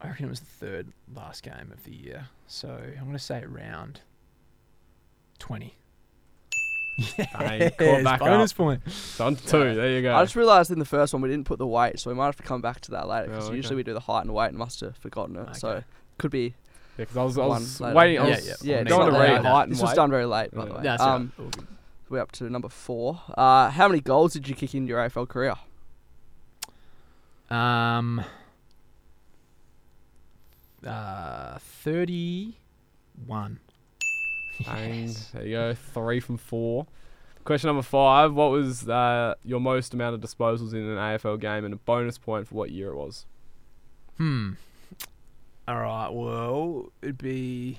I 0.00 0.08
reckon 0.08 0.26
it 0.26 0.28
was 0.28 0.40
the 0.40 0.46
third 0.46 0.92
last 1.14 1.42
game 1.42 1.70
of 1.72 1.82
the 1.84 1.92
year. 1.92 2.28
So 2.46 2.68
I'm 2.68 3.04
going 3.04 3.12
to 3.12 3.18
say 3.18 3.42
round 3.46 4.00
20. 5.38 5.74
Bang, 7.32 7.70
caught 7.70 7.78
Yes, 7.78 8.04
back 8.04 8.20
bonus 8.20 8.52
up. 8.52 8.56
point. 8.56 8.80
So 8.90 9.26
on 9.26 9.36
to 9.36 9.46
two. 9.46 9.74
There 9.74 9.90
you 9.90 10.00
go. 10.02 10.16
I 10.16 10.22
just 10.24 10.34
realised 10.36 10.70
in 10.70 10.78
the 10.78 10.84
first 10.86 11.12
one 11.12 11.20
we 11.22 11.28
didn't 11.28 11.44
put 11.46 11.58
the 11.58 11.66
weight, 11.66 11.98
so 12.00 12.10
we 12.10 12.16
might 12.16 12.24
have 12.26 12.36
to 12.36 12.42
come 12.42 12.62
back 12.62 12.80
to 12.82 12.90
that 12.92 13.06
later. 13.06 13.26
Because 13.28 13.44
Oh, 13.44 13.48
okay. 13.48 13.56
usually 13.56 13.76
we 13.76 13.82
do 13.82 13.92
the 13.92 14.00
height 14.00 14.22
and 14.22 14.32
weight, 14.32 14.48
and 14.48 14.56
must 14.56 14.80
have 14.80 14.96
forgotten 14.96 15.36
it. 15.36 15.56
So 15.56 15.82
could 16.18 16.30
be 16.30 16.54
Yeah, 16.96 17.04
'cause 17.04 17.16
I 17.18 17.22
was, 17.24 17.36
I 17.36 17.40
one 17.42 17.48
was 17.60 17.80
later. 17.80 17.94
waiting. 17.96 18.18
I 18.20 18.28
Yeah, 18.28 18.36
was 18.36 18.46
yeah. 18.46 18.54
yeah. 18.62 18.74
Next 18.76 18.82
it's 18.82 18.90
going 18.96 19.00
not 19.00 19.06
to 19.06 19.12
that 19.12 19.18
rate 19.34 19.42
height 19.44 19.62
and 19.64 19.72
This 19.72 19.82
was 19.82 19.92
done 19.92 20.10
very 20.10 20.24
late, 20.24 20.50
by 20.52 20.64
the 20.64 20.72
way. 20.74 20.80
That's 20.82 21.02
um, 21.02 21.32
right. 21.38 21.54
We're 22.08 22.20
up 22.20 22.32
to 22.32 22.48
number 22.48 22.68
four. 22.70 23.20
Uh, 23.36 23.68
how 23.70 23.88
many 23.88 24.00
goals 24.00 24.32
did 24.32 24.48
you 24.48 24.54
kick 24.54 24.74
in 24.74 24.86
your 24.86 24.98
AFL 25.00 25.28
career? 25.28 25.54
Um, 27.50 28.24
uh, 30.86 31.58
31. 31.58 33.58
Bang. 34.64 35.14
There 35.32 35.44
you 35.44 35.56
go. 35.56 35.74
Three 35.74 36.20
from 36.20 36.36
four. 36.36 36.86
Question 37.44 37.68
number 37.68 37.82
five. 37.82 38.34
What 38.34 38.50
was 38.50 38.88
uh, 38.88 39.34
your 39.44 39.60
most 39.60 39.94
amount 39.94 40.14
of 40.14 40.20
disposals 40.20 40.72
in 40.72 40.80
an 40.80 40.96
AFL 40.96 41.40
game 41.40 41.64
and 41.64 41.72
a 41.72 41.76
bonus 41.76 42.18
point 42.18 42.48
for 42.48 42.54
what 42.56 42.70
year 42.70 42.88
it 42.88 42.96
was? 42.96 43.26
Hmm. 44.16 44.52
All 45.68 45.76
right. 45.76 46.08
Well, 46.10 46.92
it'd 47.02 47.18
be. 47.18 47.78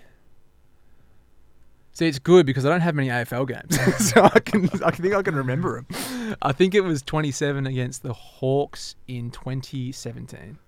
See, 1.93 2.07
it's 2.07 2.19
good 2.19 2.45
because 2.45 2.65
I 2.65 2.69
don't 2.69 2.82
have 2.82 2.93
many 2.93 3.09
AFL 3.09 3.47
games, 3.47 4.05
so 4.13 4.23
I 4.23 4.39
can 4.39 4.69
I 4.86 4.91
think 4.91 5.15
I 5.15 5.23
can 5.23 5.36
remember 5.36 5.84
them. 5.89 6.36
I 6.43 6.51
think 6.51 6.75
it 6.75 6.82
was 6.82 7.01
27 7.01 7.65
against 7.65 8.03
the 8.03 8.13
Hawks 8.13 8.95
in 9.07 9.32
2017. 9.32 10.59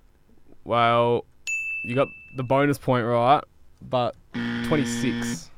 Well, 0.63 1.25
you 1.83 1.95
got 1.95 2.07
the 2.35 2.43
bonus 2.43 2.77
point 2.79 3.05
right, 3.05 3.43
but 3.81 4.15
26. 4.33 5.51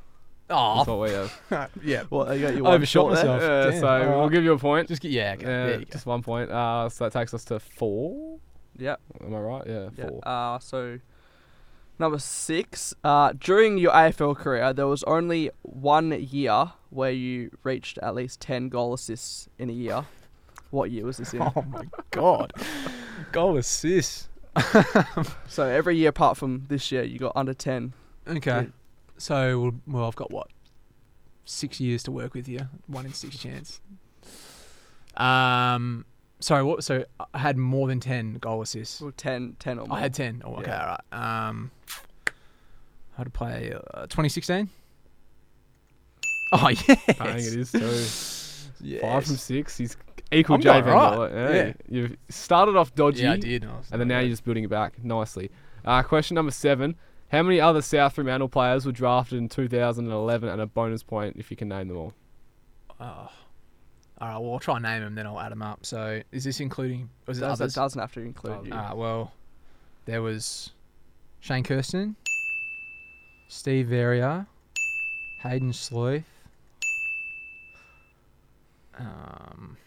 Oh, 0.51 0.75
That's 0.77 0.87
what 0.87 0.99
we 0.99 1.09
have. 1.11 1.71
yeah. 1.83 2.03
Well, 2.09 2.35
you 2.35 2.41
got 2.41 2.53
your 2.55 2.65
I 2.65 2.69
one 2.69 2.73
overshot 2.75 2.91
short 2.91 3.15
there. 3.15 3.25
myself. 3.25 3.41
Yeah, 3.41 3.71
Damn. 3.71 3.79
so 3.79 3.87
All 3.87 3.99
we'll 4.09 4.19
right. 4.23 4.31
give 4.31 4.43
you 4.43 4.53
a 4.53 4.57
point. 4.59 4.87
Just 4.87 5.01
get 5.01 5.11
yeah. 5.11 5.33
Okay. 5.33 5.41
Yeah, 5.45 5.65
there 5.67 5.79
you 5.79 5.85
go. 5.85 5.91
just 5.91 6.05
one 6.05 6.21
point. 6.21 6.51
Uh, 6.51 6.89
so 6.89 7.05
that 7.05 7.13
takes 7.13 7.33
us 7.33 7.43
to 7.45 7.59
four. 7.59 8.39
Yep. 8.77 8.99
Am 9.25 9.33
I 9.35 9.39
right? 9.39 9.63
Yeah, 9.67 9.89
Yeah. 9.97 10.07
four. 10.09 10.19
Uh, 10.27 10.59
so 10.59 10.99
number 11.99 12.19
six. 12.19 12.93
Uh, 13.03 13.33
during 13.39 13.77
your 13.77 13.91
AFL 13.93 14.35
career, 14.35 14.73
there 14.73 14.87
was 14.87 15.03
only 15.03 15.51
one 15.61 16.11
year 16.11 16.71
where 16.89 17.11
you 17.11 17.51
reached 17.63 17.97
at 17.99 18.15
least 18.15 18.39
ten 18.41 18.69
goal 18.69 18.93
assists 18.93 19.47
in 19.57 19.69
a 19.69 19.73
year. 19.73 20.05
What 20.71 20.89
year 20.91 21.05
was 21.05 21.17
this 21.17 21.33
in? 21.33 21.41
Oh 21.55 21.61
my 21.69 21.83
god. 22.11 22.53
Goal 23.33 23.57
assist. 23.57 24.29
So 25.47 25.65
every 25.67 25.95
year 25.97 26.09
apart 26.09 26.37
from 26.37 26.65
this 26.69 26.91
year, 26.91 27.03
you 27.03 27.19
got 27.19 27.33
under 27.35 27.53
ten. 27.53 27.93
Okay. 28.27 28.67
So 29.21 29.59
well, 29.59 29.71
well, 29.85 30.07
I've 30.07 30.15
got 30.15 30.31
what 30.31 30.47
six 31.45 31.79
years 31.79 32.01
to 32.03 32.11
work 32.11 32.33
with 32.33 32.47
you. 32.47 32.61
One 32.87 33.05
in 33.05 33.13
six 33.13 33.37
chance. 33.37 33.79
Um. 35.15 36.05
Sorry. 36.39 36.63
What? 36.63 36.83
So 36.83 37.05
I 37.33 37.37
had 37.37 37.55
more 37.55 37.87
than 37.87 37.99
ten 37.99 38.35
goal 38.35 38.63
assists. 38.63 38.99
Well, 38.99 39.11
10, 39.15 39.57
10 39.59 39.77
or 39.77 39.85
more. 39.85 39.97
I 39.97 40.01
had 40.01 40.15
ten. 40.15 40.41
Oh, 40.43 40.55
okay. 40.55 40.71
Yeah. 40.71 40.81
All 40.81 40.97
right. 41.19 41.47
Um. 41.47 41.71
How 43.15 43.23
to 43.23 43.29
play? 43.29 43.73
Uh, 43.93 44.01
2016. 44.07 44.69
Oh 46.53 46.69
yes. 46.87 47.17
Bang, 47.19 47.37
it 47.37 47.55
is 47.55 47.71
too. 47.71 47.79
Yes. 48.83 49.01
Five 49.01 49.25
from 49.25 49.35
six. 49.35 49.77
He's 49.77 49.95
equal 50.31 50.55
I'm 50.55 50.61
Jay 50.61 50.81
Van 50.81 50.93
right. 50.93 51.31
Yeah. 51.31 51.49
Yeah. 51.51 51.73
You've 51.87 52.17
started 52.29 52.75
off 52.75 52.95
dodgy. 52.95 53.23
Yeah, 53.23 53.33
I 53.33 53.37
did. 53.37 53.65
I 53.65 53.67
And 53.91 54.01
then 54.01 54.07
now 54.07 54.17
good. 54.19 54.23
you're 54.25 54.31
just 54.31 54.43
building 54.43 54.63
it 54.63 54.69
back 54.69 55.03
nicely. 55.03 55.51
Uh, 55.85 56.01
question 56.01 56.35
number 56.35 56.51
seven. 56.51 56.95
How 57.31 57.41
many 57.43 57.61
other 57.61 57.81
South 57.81 58.13
Fremantle 58.15 58.49
players 58.49 58.85
were 58.85 58.91
drafted 58.91 59.37
in 59.37 59.47
2011 59.47 60.49
and 60.49 60.61
a 60.61 60.65
bonus 60.65 61.01
point 61.01 61.37
if 61.37 61.49
you 61.49 61.55
can 61.55 61.69
name 61.69 61.87
them 61.87 61.95
all? 61.95 62.13
Oh. 62.99 63.05
All 63.05 63.31
right. 64.19 64.37
Well, 64.37 64.53
I'll 64.53 64.59
try 64.59 64.75
and 64.75 64.83
name 64.83 65.01
them, 65.01 65.15
then 65.15 65.25
I'll 65.25 65.39
add 65.39 65.53
them 65.53 65.61
up. 65.61 65.85
So, 65.85 66.21
is 66.33 66.43
this 66.43 66.59
including? 66.59 67.09
Was 67.27 67.37
it 67.37 67.41
Does, 67.41 67.61
others? 67.61 67.73
it 67.73 67.79
doesn't 67.79 68.01
have 68.01 68.11
to 68.15 68.19
include 68.19 68.65
you. 68.65 68.73
Ah, 68.73 68.93
well, 68.93 69.31
there 70.05 70.21
was 70.21 70.71
Shane 71.39 71.63
Kersten, 71.63 72.17
Steve 73.47 73.87
Verrier, 73.87 74.45
Hayden 75.39 75.71
Sleuth, 75.71 76.25
um, 78.99 79.77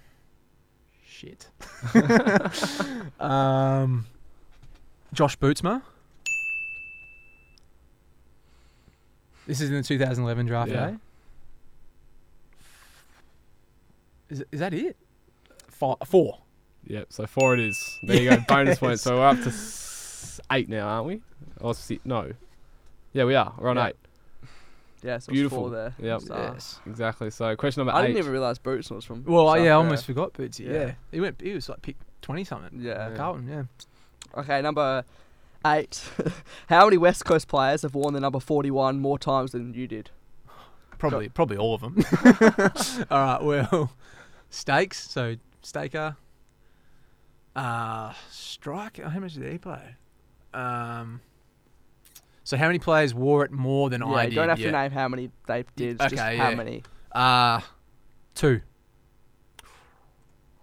shit, 1.06 1.50
um, 3.20 4.06
Josh 5.12 5.38
Bootsma. 5.38 5.82
This 9.46 9.60
is 9.60 9.68
in 9.70 9.76
the 9.76 9.82
2011 9.82 10.46
draft, 10.46 10.70
Yeah. 10.70 10.86
eh? 10.86 10.94
Is, 14.30 14.44
is 14.50 14.60
that 14.60 14.72
it? 14.74 14.96
Four. 15.68 15.96
four. 16.04 16.38
Yep, 16.86 17.06
so 17.10 17.26
four 17.26 17.54
it 17.54 17.60
is. 17.60 17.98
There 18.02 18.20
you 18.20 18.30
go, 18.30 18.36
bonus 18.48 18.78
point. 18.78 19.00
So 19.00 19.16
we're 19.18 19.26
up 19.28 19.42
to 19.42 19.52
eight 20.52 20.68
now, 20.68 20.86
aren't 20.88 21.06
we? 21.06 21.20
Or 21.60 21.74
si 21.74 22.00
No. 22.04 22.32
Yeah, 23.12 23.24
we 23.24 23.34
are. 23.34 23.54
We're 23.58 23.70
on 23.70 23.76
Yeah. 23.76 23.86
eight. 23.88 23.96
Yeah, 25.02 25.18
so 25.18 25.32
Beautiful. 25.32 25.58
Four 25.58 25.70
there. 25.70 25.94
Yep. 25.98 26.20
So, 26.22 26.34
uh, 26.34 26.50
Yes. 26.54 26.80
Exactly. 26.86 27.30
So 27.30 27.54
question 27.56 27.80
number 27.80 27.92
I 27.92 28.02
eight. 28.02 28.06
didn't 28.08 28.18
even 28.20 28.32
realise 28.32 28.58
Boots 28.58 28.90
was 28.90 29.04
from. 29.04 29.22
Well, 29.24 29.46
South 29.48 29.62
yeah, 29.62 29.70
I 29.72 29.74
almost 29.74 30.06
forgot 30.06 30.32
Bootsy. 30.32 30.66
Yeah. 30.66 30.72
Yeah. 30.72 30.92
he 31.12 31.20
went. 31.20 31.40
He 31.40 31.52
was 31.52 31.68
like 31.68 31.82
pick 31.82 31.96
twenty 32.22 32.44
something. 32.44 32.80
Yeah. 32.80 33.10
Yeah. 33.10 33.16
Carlton. 33.16 33.46
Yeah. 33.48 33.64
Okay, 34.40 34.62
number 34.62 35.04
eight. 35.64 36.02
How 36.68 36.84
many 36.84 36.96
West 36.96 37.24
Coast 37.24 37.48
players 37.48 37.82
have 37.82 37.94
worn 37.94 38.14
the 38.14 38.20
number 38.20 38.40
41 38.40 38.98
more 39.00 39.18
times 39.18 39.52
than 39.52 39.74
you 39.74 39.86
did? 39.86 40.10
Probably, 40.98 41.28
probably 41.28 41.56
all 41.56 41.74
of 41.74 41.80
them. 41.80 41.96
all 43.10 43.18
right. 43.18 43.42
Well, 43.42 43.92
stakes. 44.50 45.10
So 45.10 45.36
Staker. 45.62 46.16
Uh, 47.54 48.12
strike. 48.30 48.98
How 48.98 49.18
much 49.20 49.34
did 49.34 49.50
he 49.50 49.58
play? 49.58 49.96
Um. 50.52 51.20
So 52.44 52.58
how 52.58 52.66
many 52.66 52.78
players 52.78 53.14
wore 53.14 53.44
it 53.44 53.50
more 53.50 53.88
than 53.88 54.02
yeah, 54.02 54.06
I 54.08 54.24
you 54.24 54.32
don't 54.32 54.50
have 54.50 54.58
yeah. 54.58 54.66
to 54.66 54.72
name 54.72 54.90
how 54.90 55.08
many 55.08 55.30
they 55.46 55.64
did, 55.76 55.94
it's 55.94 56.10
just 56.10 56.14
okay, 56.14 56.36
how 56.36 56.50
yeah. 56.50 56.54
many. 56.54 56.82
Uh 57.10 57.60
two. 58.34 58.60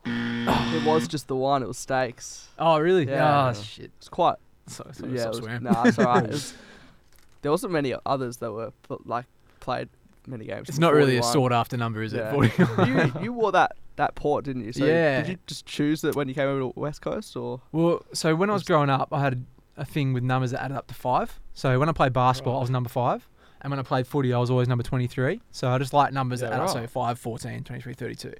It 0.06 0.86
was 0.86 1.08
just 1.08 1.28
the 1.28 1.36
one, 1.36 1.64
it 1.64 1.68
was 1.68 1.78
Stakes. 1.78 2.50
Oh 2.60 2.80
really? 2.80 3.08
Yeah. 3.08 3.50
Oh 3.50 3.54
shit. 3.54 3.92
It's 3.98 4.10
quite. 4.10 4.36
So, 4.72 4.88
so 4.94 5.06
yeah, 5.06 5.28
was, 5.28 5.42
nah, 5.62 5.84
it's 5.86 6.00
alright. 6.00 6.26
It 6.26 6.32
was- 6.32 6.54
there 7.42 7.52
wasn't 7.52 7.74
many 7.74 7.94
others 8.06 8.38
that 8.38 8.52
were 8.52 8.72
like 9.06 9.26
played 9.60 9.90
many 10.28 10.46
games. 10.46 10.70
It's 10.70 10.78
not 10.80 10.94
really 10.94 11.18
a 11.18 11.22
41. 11.22 11.34
sought 11.34 11.52
after 11.54 11.78
number, 11.78 12.02
is 12.04 12.14
Yeah. 12.14 12.30
it? 12.30 12.34
41. 12.34 12.88
you 13.18 13.24
you 13.24 13.34
wore 13.40 13.52
that 13.52 13.76
that 13.98 14.16
port, 14.16 14.46
didn't 14.46 14.64
you? 14.66 14.72
So 14.74 14.86
Yeah. 14.86 15.22
Did 15.22 15.30
you 15.30 15.38
just 15.48 15.66
choose 15.66 16.04
it 16.04 16.16
when 16.16 16.28
you 16.28 16.34
came 16.34 16.48
over 16.48 16.60
to 16.72 16.80
West 16.80 17.02
Coast, 17.02 17.36
or 17.36 17.62
Well, 17.72 18.04
so 18.14 18.36
when 18.36 18.50
I 18.50 18.54
was 18.54 18.64
growing 18.64 18.90
up, 18.90 19.10
I 19.12 19.22
had 19.22 19.46
a, 19.78 19.86
thing 19.86 20.14
with 20.14 20.24
numbers 20.24 20.52
that 20.52 20.62
added 20.64 20.78
up 20.78 20.88
to 20.88 20.94
five. 20.94 21.40
So 21.54 21.80
when 21.80 21.90
I 21.90 21.92
played 21.92 22.14
basketball, 22.14 22.58
I 22.58 22.62
was 22.62 22.70
number 22.70 22.90
five. 22.90 23.28
And 23.62 23.70
when 23.72 23.80
I 23.80 23.84
played 23.84 24.08
footy, 24.08 24.34
I 24.34 24.38
was 24.40 24.50
always 24.50 24.68
number 24.68 24.84
23. 24.84 25.40
So 25.52 25.70
I 25.70 25.78
just 25.78 25.94
like 25.94 26.14
numbers 26.14 26.40
that 26.40 26.50
Yeah, 26.50 26.56
add 26.58 26.62
up. 26.64 26.70
So 26.70 26.80
right. 26.80 26.90
5, 26.90 27.20
14, 27.20 27.64
23, 27.64 27.94
32. 27.94 28.34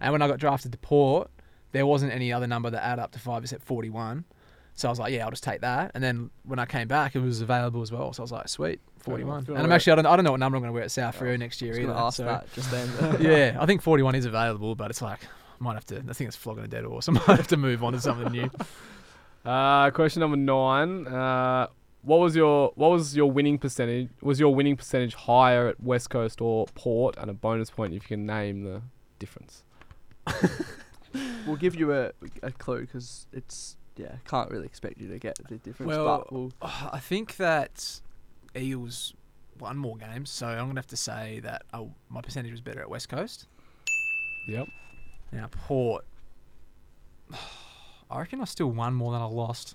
And 0.00 0.12
when 0.12 0.22
I 0.22 0.28
got 0.28 0.38
drafted 0.38 0.70
to 0.72 0.78
Port, 0.78 1.30
there 1.72 1.84
wasn't 1.84 2.12
any 2.12 2.32
other 2.32 2.46
number 2.46 2.70
that 2.70 2.84
added 2.84 3.02
up 3.02 3.10
to 3.12 3.18
five 3.18 3.42
except 3.42 3.64
41. 3.64 4.24
So 4.78 4.86
I 4.86 4.92
was 4.92 5.00
like, 5.00 5.12
yeah, 5.12 5.24
I'll 5.24 5.30
just 5.30 5.42
take 5.42 5.62
that. 5.62 5.90
And 5.94 6.04
then 6.04 6.30
when 6.44 6.60
I 6.60 6.64
came 6.64 6.86
back, 6.86 7.16
it 7.16 7.18
was 7.18 7.40
available 7.40 7.82
as 7.82 7.90
well. 7.90 8.12
So 8.12 8.22
I 8.22 8.24
was 8.24 8.30
like, 8.30 8.48
sweet, 8.48 8.80
41. 9.00 9.46
And 9.48 9.58
I'm 9.58 9.72
actually, 9.72 9.94
I 9.94 9.96
don't, 9.96 10.06
I 10.06 10.14
don't 10.14 10.24
know 10.24 10.30
what 10.30 10.38
number 10.38 10.56
I'm 10.56 10.62
going 10.62 10.68
to 10.68 10.72
wear 10.72 10.84
at 10.84 10.92
South 10.92 11.18
Freo 11.18 11.36
next 11.36 11.60
I 11.60 11.66
year 11.66 11.74
was 11.74 11.80
either. 11.80 11.92
ask 11.92 12.16
so- 12.18 12.24
that 12.24 12.52
just 12.54 12.70
then. 12.70 12.88
yeah, 13.20 13.56
I 13.58 13.66
think 13.66 13.82
41 13.82 14.14
is 14.14 14.24
available, 14.24 14.76
but 14.76 14.88
it's 14.90 15.02
like, 15.02 15.18
I 15.24 15.64
might 15.64 15.74
have 15.74 15.84
to, 15.86 15.96
I 16.08 16.12
think 16.12 16.28
it's 16.28 16.36
flogging 16.36 16.62
a 16.62 16.68
dead 16.68 16.84
horse. 16.84 17.08
I 17.08 17.12
might 17.12 17.26
have 17.26 17.48
to 17.48 17.56
move 17.56 17.82
on 17.82 17.92
to 17.94 18.00
something 18.00 18.30
new. 18.30 18.50
Uh, 19.44 19.90
question 19.92 20.20
number 20.20 20.36
nine. 20.36 21.06
Uh, 21.06 21.68
what 22.02 22.18
was 22.18 22.36
your 22.36 22.72
what 22.74 22.90
was 22.90 23.16
your 23.16 23.30
winning 23.30 23.56
percentage? 23.56 24.10
Was 24.20 24.38
your 24.38 24.54
winning 24.54 24.76
percentage 24.76 25.14
higher 25.14 25.68
at 25.68 25.80
West 25.80 26.10
Coast 26.10 26.42
or 26.42 26.66
Port? 26.74 27.16
And 27.16 27.30
a 27.30 27.32
bonus 27.32 27.70
point 27.70 27.94
if 27.94 28.02
you 28.02 28.08
can 28.08 28.26
name 28.26 28.64
the 28.64 28.82
difference. 29.18 29.62
we'll 31.46 31.56
give 31.56 31.76
you 31.76 31.94
a 31.94 32.12
a 32.42 32.50
clue 32.50 32.80
because 32.82 33.26
it's 33.32 33.77
yeah, 33.98 34.16
can't 34.26 34.50
really 34.50 34.66
expect 34.66 35.00
you 35.00 35.08
to 35.08 35.18
get 35.18 35.38
the 35.48 35.56
difference. 35.58 35.90
Well, 35.90 36.18
but 36.18 36.32
we'll, 36.32 36.52
I 36.62 36.98
think 37.00 37.36
that 37.36 38.00
Eagles 38.54 39.12
won 39.58 39.76
more 39.76 39.96
games, 39.96 40.30
so 40.30 40.46
I'm 40.46 40.68
gonna 40.68 40.78
have 40.78 40.86
to 40.88 40.96
say 40.96 41.40
that 41.42 41.62
oh, 41.74 41.90
my 42.08 42.20
percentage 42.20 42.52
was 42.52 42.60
better 42.60 42.80
at 42.80 42.88
West 42.88 43.08
Coast. 43.08 43.46
Yep. 44.48 44.68
Now 45.32 45.48
Port, 45.50 46.04
I 48.10 48.18
reckon 48.20 48.40
I 48.40 48.44
still 48.44 48.70
won 48.70 48.94
more 48.94 49.12
than 49.12 49.20
I 49.20 49.26
lost. 49.26 49.74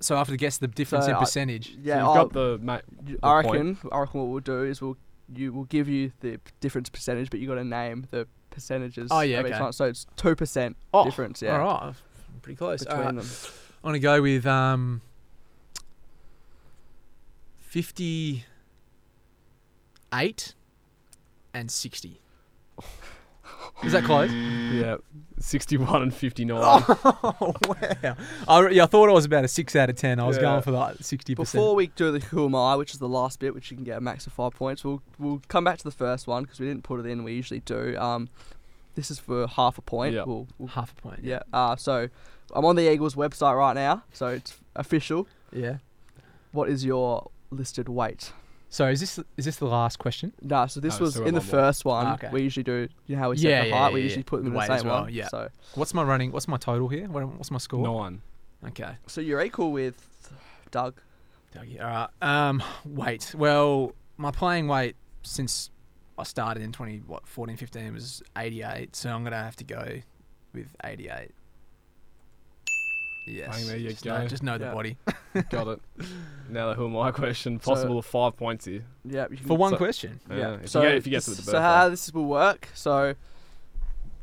So 0.00 0.14
I 0.14 0.18
have 0.18 0.28
to 0.28 0.36
guess 0.36 0.58
the 0.58 0.68
difference 0.68 1.06
So 1.06 1.10
in 1.12 1.16
I- 1.16 1.20
percentage. 1.20 1.76
yeah, 1.82 1.94
so 1.94 1.98
you've 2.00 2.08
I'll- 2.08 2.14
got 2.26 2.32
the 2.32 2.58
ma- 2.62 2.80
the 3.02 3.18
I 3.22 3.42
point. 3.42 3.52
reckon. 3.76 3.78
I 3.92 3.98
reckon 4.00 4.20
what 4.20 4.28
we'll 4.28 4.40
do 4.40 4.62
is 4.64 4.80
we'll 4.80 4.96
you 5.34 5.52
will 5.52 5.64
give 5.64 5.88
you 5.88 6.12
the 6.20 6.36
p- 6.38 6.52
difference 6.60 6.88
percentage, 6.88 7.30
but 7.30 7.40
you 7.40 7.48
got 7.48 7.56
to 7.56 7.64
name 7.64 8.06
the 8.12 8.28
percentages. 8.50 9.08
Oh, 9.10 9.20
yeah, 9.20 9.40
of 9.40 9.46
each 9.46 9.52
okay. 9.54 9.60
one. 9.62 9.72
So 9.72 9.86
it's 9.86 10.06
two 10.16 10.36
percent 10.36 10.76
Oh, 10.94 11.04
difference. 11.04 11.42
Yeah, 11.42 11.58
all 11.58 11.66
right, 11.66 11.82
I'm 11.82 11.94
pretty 12.46 12.56
close. 12.56 12.78
between 12.84 12.98
All 12.98 13.04
right. 13.06 13.14
them. 13.16 13.26
I'm 13.82 13.88
gonna 13.88 13.98
go 13.98 14.22
with 14.22 14.46
um, 14.46 15.00
fifty-eight 17.58 18.44
and 21.52 21.70
sixty. 21.70 22.20
Is 23.84 23.92
that 23.92 24.04
close? 24.04 24.30
Yeah, 24.66 24.96
61 25.38 26.02
and 26.02 26.12
59. 26.12 26.58
Oh 26.62 27.54
wow! 27.66 28.16
I, 28.48 28.68
yeah, 28.68 28.82
I 28.82 28.86
thought 28.86 29.08
I 29.08 29.12
was 29.12 29.24
about 29.24 29.44
a 29.44 29.48
six 29.48 29.74
out 29.76 29.88
of 29.88 29.96
ten. 29.96 30.20
I 30.20 30.26
was 30.26 30.36
Yeah. 30.36 30.42
going 30.42 30.62
for 30.62 30.70
like 30.72 30.96
sixty 31.00 31.34
percent. 31.34 31.60
Before 31.62 31.74
we 31.74 31.86
do 31.88 32.10
the 32.12 32.18
Who 32.18 32.44
Am 32.46 32.54
I, 32.54 32.76
which 32.76 32.92
is 32.92 32.98
the 32.98 33.08
last 33.08 33.38
bit, 33.40 33.54
which 33.54 33.70
you 33.70 33.76
can 33.76 33.84
get 33.84 33.96
a 33.96 34.00
max 34.00 34.26
of 34.26 34.32
five 34.34 34.52
points, 34.54 34.84
we'll 34.84 35.02
we'll 35.18 35.40
come 35.48 35.64
back 35.64 35.78
to 35.78 35.84
the 35.84 35.90
first 35.92 36.26
one 36.26 36.42
because 36.42 36.60
we 36.60 36.66
didn't 36.66 36.82
put 36.84 37.00
it 37.00 37.06
in. 37.06 37.24
We 37.24 37.32
usually 37.32 37.60
do. 37.60 37.96
Um, 37.96 38.28
this 38.96 39.10
is 39.10 39.18
for 39.18 39.46
half 39.46 39.78
a 39.78 39.82
point. 39.82 40.14
Yep. 40.14 40.26
We'll, 40.26 40.46
we'll, 40.58 40.68
half 40.68 40.92
a 40.92 40.94
point. 40.96 41.20
yeah. 41.22 41.40
Uh, 41.52 41.76
so 41.76 42.08
I'm 42.54 42.64
on 42.64 42.76
the 42.76 42.90
Eagles 42.92 43.14
website 43.14 43.56
right 43.56 43.74
now, 43.74 44.02
so 44.12 44.28
it's 44.28 44.56
official. 44.74 45.26
Yeah. 45.52 45.78
What 46.52 46.68
is 46.68 46.84
your 46.84 47.30
listed 47.50 47.88
weight? 47.88 48.32
So 48.68 48.88
is 48.88 49.00
this 49.00 49.18
is 49.36 49.44
this 49.44 49.56
the 49.56 49.66
last 49.66 49.98
question? 49.98 50.32
No, 50.42 50.66
so 50.66 50.80
this 50.80 50.98
No, 50.98 51.04
was 51.04 51.14
still 51.14 51.26
in 51.26 51.34
the 51.34 51.40
got 51.40 51.46
one 51.52 51.56
more. 51.60 51.66
first 51.68 51.84
one. 51.84 52.06
Ah, 52.06 52.14
okay. 52.14 52.28
We 52.32 52.42
usually 52.42 52.64
do. 52.64 52.88
You 53.06 53.16
know 53.16 53.22
how 53.22 53.30
we 53.30 53.36
set 53.36 53.48
Yeah, 53.48 53.62
the 53.62 53.68
yeah, 53.68 53.78
height? 53.78 53.92
we 53.92 54.00
yeah, 54.00 54.04
usually 54.04 54.22
yeah. 54.22 54.26
put 54.26 54.36
them 54.38 54.46
in 54.48 54.52
The 54.52 54.54
the 54.54 54.58
weight 54.58 54.66
same 54.66 54.76
as 54.76 54.84
well, 54.84 55.00
one. 55.02 55.12
yeah. 55.14 55.28
So 55.28 55.48
What's 55.74 55.94
my 55.94 56.02
running? 56.02 56.32
What's 56.32 56.48
my 56.48 56.56
total 56.56 56.88
here? 56.88 57.06
What, 57.08 57.26
what's 57.28 57.50
my 57.50 57.58
score? 57.58 57.82
Nine. 58.02 58.22
Okay. 58.68 58.96
so 59.06 59.20
you're 59.20 59.40
equal 59.42 59.70
with 59.72 59.94
Doug. 60.70 61.00
Dougie. 61.54 61.80
All 61.80 61.86
right. 61.88 62.08
Um, 62.48 62.62
weight. 62.84 63.34
Well, 63.36 63.92
my 64.16 64.30
playing 64.30 64.66
weight 64.66 64.96
since 65.22 65.70
I 66.18 66.24
started 66.24 66.62
in 66.62 66.72
20 66.72 67.02
what 67.06 67.26
14 67.28 67.56
15 67.56 67.94
was 67.94 68.22
88. 68.36 68.96
So 68.96 69.10
I'm 69.10 69.22
gonna 69.24 69.36
have 69.42 69.56
to 69.56 69.64
go 69.64 70.00
with 70.52 70.68
88. 70.82 71.30
Yes. 73.26 73.56
Bang, 73.58 73.66
there 73.66 73.76
you 73.76 73.90
just 73.90 74.04
go. 74.04 74.16
Know, 74.16 74.26
just 74.28 74.42
know 74.42 74.56
the 74.58 74.66
Yeah. 74.66 74.74
body. 74.74 74.96
Got 75.50 75.68
it. 75.68 75.80
Now 76.48 76.68
the 76.68 76.74
Who 76.74 76.86
Am 76.86 76.96
I 76.96 77.10
question. 77.10 77.58
Possible 77.58 77.98
of 77.98 78.06
five 78.06 78.36
points 78.36 78.64
here. 78.64 78.84
Yeah, 79.04 79.26
you 79.30 79.36
can, 79.36 79.46
For 79.46 79.56
one 79.56 79.72
So- 79.72 79.76
question. 79.76 80.20
Yeah. 80.30 80.54
If, 80.62 80.68
so 80.70 80.80
you 80.82 80.88
get, 80.88 80.96
if 80.96 81.06
you 81.06 81.10
get 81.10 81.22
to 81.24 81.30
this- 81.30 81.38
the 81.44 81.50
so 81.50 81.60
how 81.60 81.88
this 81.88 82.12
will 82.12 82.24
work? 82.26 82.68
So 82.74 83.14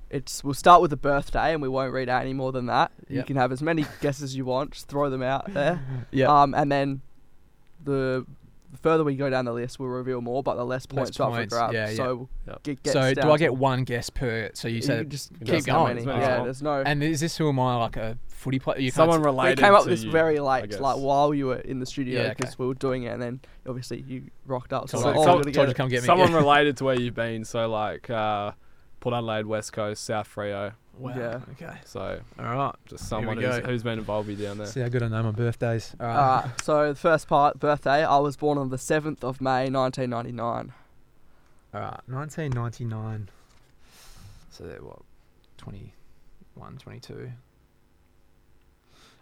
it's 0.10 0.44
we'll 0.44 0.54
start 0.54 0.82
with 0.82 0.92
the 0.92 0.98
birthday, 0.98 1.54
and 1.54 1.62
we 1.62 1.68
won't 1.68 1.92
read 1.94 2.08
out 2.10 2.22
any 2.22 2.34
more 2.34 2.52
than 2.52 2.68
that. 2.68 2.92
You 3.10 3.18
Yep. 3.18 3.28
can 3.28 3.36
have 3.36 3.52
as 3.52 3.62
many 3.62 3.86
guesses 4.02 4.24
as 4.24 4.36
you 4.36 4.46
want. 4.46 4.72
Just 4.72 4.88
throw 4.88 5.10
them 5.10 5.22
out 5.24 5.54
there. 5.54 5.82
Yeah. 6.12 6.28
Um, 6.42 6.54
and 6.54 6.72
then 6.72 7.02
the 7.84 8.26
the 8.74 8.80
further 8.80 9.04
we 9.06 9.16
go 9.16 9.30
down 9.30 9.46
the 9.46 9.54
list, 9.54 9.80
we'll 9.80 9.88
reveal 9.90 10.20
more, 10.20 10.44
but 10.44 10.56
the 10.56 10.66
less 10.66 10.86
points 10.86 11.18
are 11.20 11.24
up 11.24 11.30
for 11.32 11.38
points, 11.38 11.54
grabs. 11.54 11.74
yeah, 11.74 11.90
yeah. 11.90 11.96
So 11.96 12.16
we'll 12.16 12.30
Yep. 12.48 12.64
get, 12.64 12.84
get 12.84 12.94
so 12.94 13.10
do 13.10 13.22
down 13.22 13.30
I 13.30 13.34
to- 13.34 13.38
get 13.40 13.56
one 13.56 13.84
guess 13.86 14.10
per? 14.10 14.50
So 14.54 14.68
you 14.68 14.76
You 14.78 14.82
said 14.82 15.00
can 15.02 15.10
just 15.10 15.32
keep 15.46 15.66
going. 15.66 15.96
many, 15.96 16.02
as 16.02 16.06
Yeah, 16.18 16.38
you 16.40 16.44
there's 16.46 16.62
no. 16.62 16.82
And 16.86 17.02
is 17.04 17.20
this 17.22 17.38
who 17.38 17.48
am 17.50 17.60
I 17.60 17.76
like 17.78 17.96
a 17.98 18.18
footy 18.28 18.60
player? 18.60 18.80
You 18.80 18.92
can't 18.92 18.96
Someone 18.96 19.20
s- 19.20 19.58
we 19.58 19.62
came 19.64 19.74
up 19.74 19.84
to 19.84 19.90
with 19.90 20.00
this 20.00 20.04
you, 20.06 20.12
very 20.12 20.40
I 20.40 20.42
late, 20.62 20.80
like 20.80 20.98
while 20.98 21.34
you 21.34 21.46
were 21.48 21.58
in 21.58 21.80
the 21.80 21.86
studio, 21.86 22.24
Yeah, 22.24 22.30
because 22.34 22.50
okay. 22.54 22.56
we 22.58 22.68
were 22.68 22.74
doing 22.74 23.04
it, 23.04 23.14
and 23.14 23.22
then 23.22 23.40
obviously 23.68 24.04
you 24.08 24.24
rocked 24.46 24.74
up. 24.74 24.90
So, 24.90 24.98
told, 24.98 25.06
like, 25.06 25.16
oh, 25.16 25.24
some- 25.24 25.36
we're 25.38 25.44
told, 25.44 25.54
told 25.54 25.68
you 25.70 25.74
to 25.74 25.78
come 25.78 25.90
get 25.90 26.02
me. 26.02 26.08
Someone 26.08 26.34
related 26.44 26.76
to 26.78 26.84
where 26.86 27.00
you've 27.00 27.16
been. 27.16 27.46
So 27.46 27.70
like 27.70 28.10
uh, 28.10 28.52
Port 29.04 29.14
Adelaide, 29.14 29.46
West 29.46 29.74
Coast, 29.74 30.06
South 30.06 30.34
Freo. 30.34 30.72
Wow. 30.98 31.14
Yeah. 31.14 31.42
Okay. 31.52 31.78
So 31.84 32.22
All 32.40 32.46
right. 32.46 32.74
just 32.86 33.10
someone 33.10 33.38
who's, 33.38 33.58
who's 33.58 33.84
been 33.84 34.00
involved 34.00 34.30
with 34.30 34.40
you 34.40 34.46
down 34.46 34.58
there. 34.58 34.68
See 34.68 34.80
how 34.80 34.88
good 34.88 35.04
I 35.04 35.10
know 35.10 35.24
my 35.24 35.32
birthdays. 35.32 35.94
All 36.00 36.08
right. 36.08 36.16
Alright, 36.16 36.62
so 36.64 36.94
the 36.94 36.96
first 36.98 37.28
part, 37.28 37.60
birthday, 37.60 38.06
I 38.06 38.18
was 38.20 38.38
born 38.38 38.58
on 38.58 38.70
the 38.70 38.78
7th 38.78 39.22
of 39.22 39.42
May, 39.42 39.70
1999. 39.70 40.72
All 41.74 41.82
right, 41.82 42.00
1999. 42.06 43.30
So 44.52 44.64
they're 44.64 44.78
what, 44.78 45.02
21, 45.58 46.78
22. 46.78 47.30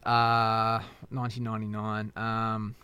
Uh, 0.05 0.79
1999. 1.09 2.11
Um, 2.15 2.75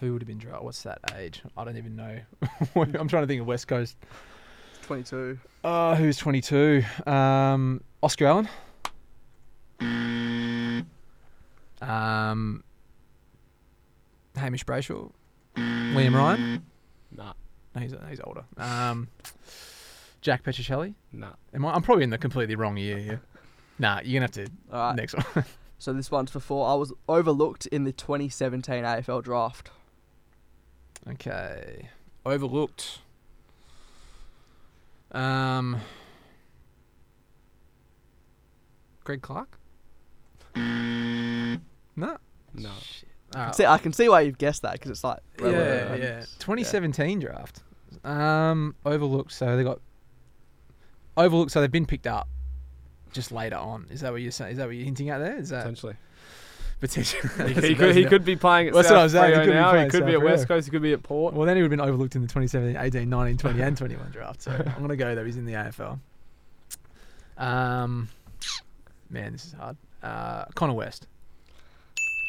who 0.00 0.12
would 0.12 0.22
have 0.22 0.26
been 0.26 0.38
drafted? 0.38 0.64
What's 0.64 0.82
that 0.82 0.98
age? 1.16 1.40
I 1.56 1.62
don't 1.62 1.76
even 1.76 1.94
know. 1.94 2.18
I'm 2.74 3.06
trying 3.06 3.22
to 3.22 3.26
think 3.28 3.42
of 3.42 3.46
West 3.46 3.68
Coast. 3.68 3.96
22. 4.88 5.38
Uh, 5.64 5.94
who's 5.96 6.16
22? 6.16 6.82
Um, 7.06 7.82
Oscar 8.02 8.26
Allen. 8.26 8.48
Um, 11.82 12.64
Hamish 14.34 14.64
Brayshaw. 14.64 15.10
Liam 15.56 16.14
Ryan. 16.14 16.64
Nah, 17.14 17.34
No, 17.74 17.80
he's, 17.82 17.94
he's 18.08 18.20
older. 18.24 18.44
Um, 18.56 19.08
Jack 20.22 20.42
Petruccelle. 20.42 20.94
nah. 21.12 21.32
Am 21.52 21.66
I, 21.66 21.74
I'm 21.74 21.82
probably 21.82 22.04
in 22.04 22.10
the 22.10 22.16
completely 22.16 22.54
wrong 22.56 22.78
year 22.78 22.96
here. 22.98 23.20
Nah, 23.78 24.00
you're 24.02 24.14
gonna 24.20 24.24
have 24.32 24.46
to 24.46 24.50
Alright, 24.72 24.96
next 24.96 25.14
one. 25.14 25.44
so 25.78 25.92
this 25.92 26.10
one's 26.10 26.30
for 26.30 26.40
four. 26.40 26.66
I 26.66 26.74
was 26.74 26.94
overlooked 27.10 27.66
in 27.66 27.84
the 27.84 27.92
2017 27.92 28.84
AFL 28.84 29.22
draft. 29.22 29.70
okay, 31.06 31.90
overlooked. 32.24 33.00
Um, 35.12 35.80
Greg 39.04 39.22
Clark. 39.22 39.58
No. 41.96 42.16
No. 42.54 42.70
Alright. 43.34 43.54
See, 43.56 43.66
I 43.66 43.76
can 43.78 43.92
see 43.92 44.08
why 44.08 44.20
you've 44.20 44.38
guessed 44.38 44.62
that 44.62 44.74
because 44.74 44.92
it's 44.92 45.02
like 45.02 45.18
Yeah, 45.40 45.46
relevant. 45.46 46.02
yeah. 46.02 46.20
2017 46.38 47.18
draft. 47.18 47.62
Um, 48.04 48.76
overlooked. 48.86 49.32
So 49.32 49.56
they 49.56 49.64
got 49.64 49.80
overlooked. 51.16 51.50
So 51.50 51.60
they've 51.60 51.72
been 51.72 51.86
picked 51.86 52.06
up 52.06 52.28
just 53.12 53.32
later 53.32 53.56
on. 53.56 53.86
Is 53.90 54.00
that 54.02 54.12
what 54.12 54.22
you're 54.22 54.30
saying? 54.30 54.52
Is 54.52 54.58
that 54.58 54.66
what 54.66 54.76
you're 54.76 54.84
hinting 54.84 55.10
at 55.10 55.18
there? 55.18 55.36
Is 55.36 55.48
that 55.48 55.62
Potentially. 55.62 55.96
Potential? 56.80 57.28
He, 57.46 57.52
he 57.54 57.74
could, 57.74 57.96
he 57.96 58.04
could 58.04 58.24
be 58.24 58.36
playing 58.36 58.68
at 58.68 58.74
That's 58.74 58.88
what 58.90 58.98
I 58.98 59.02
was 59.04 59.12
saying, 59.12 59.32
he 59.32 59.36
Freo 59.40 59.44
could 59.44 59.50
be 59.50 59.54
now. 59.54 59.84
He 59.84 59.88
could 59.90 60.06
be 60.06 60.12
at 60.12 60.22
West 60.22 60.48
Coast. 60.48 60.66
He 60.66 60.70
could 60.70 60.82
be 60.82 60.92
at 60.92 61.02
Port. 61.02 61.34
Well, 61.34 61.46
then 61.46 61.56
he 61.56 61.62
would 61.62 61.70
have 61.70 61.78
been 61.78 61.86
overlooked 61.86 62.14
in 62.16 62.22
the 62.22 62.28
2017, 62.28 62.76
18, 62.80 63.08
19, 63.08 63.36
20, 63.36 63.60
and 63.60 63.76
21 63.78 64.10
draft. 64.10 64.42
So 64.42 64.50
I'm 64.50 64.80
gonna 64.82 64.96
go 64.96 65.14
though. 65.14 65.24
He's 65.24 65.36
in 65.36 65.44
the 65.46 65.54
AFL. 65.54 65.98
Um, 67.36 68.08
man, 69.10 69.32
this 69.32 69.46
is 69.46 69.52
hard. 69.52 69.76
Uh, 70.02 70.44
Connor 70.54 70.74
West. 70.74 71.06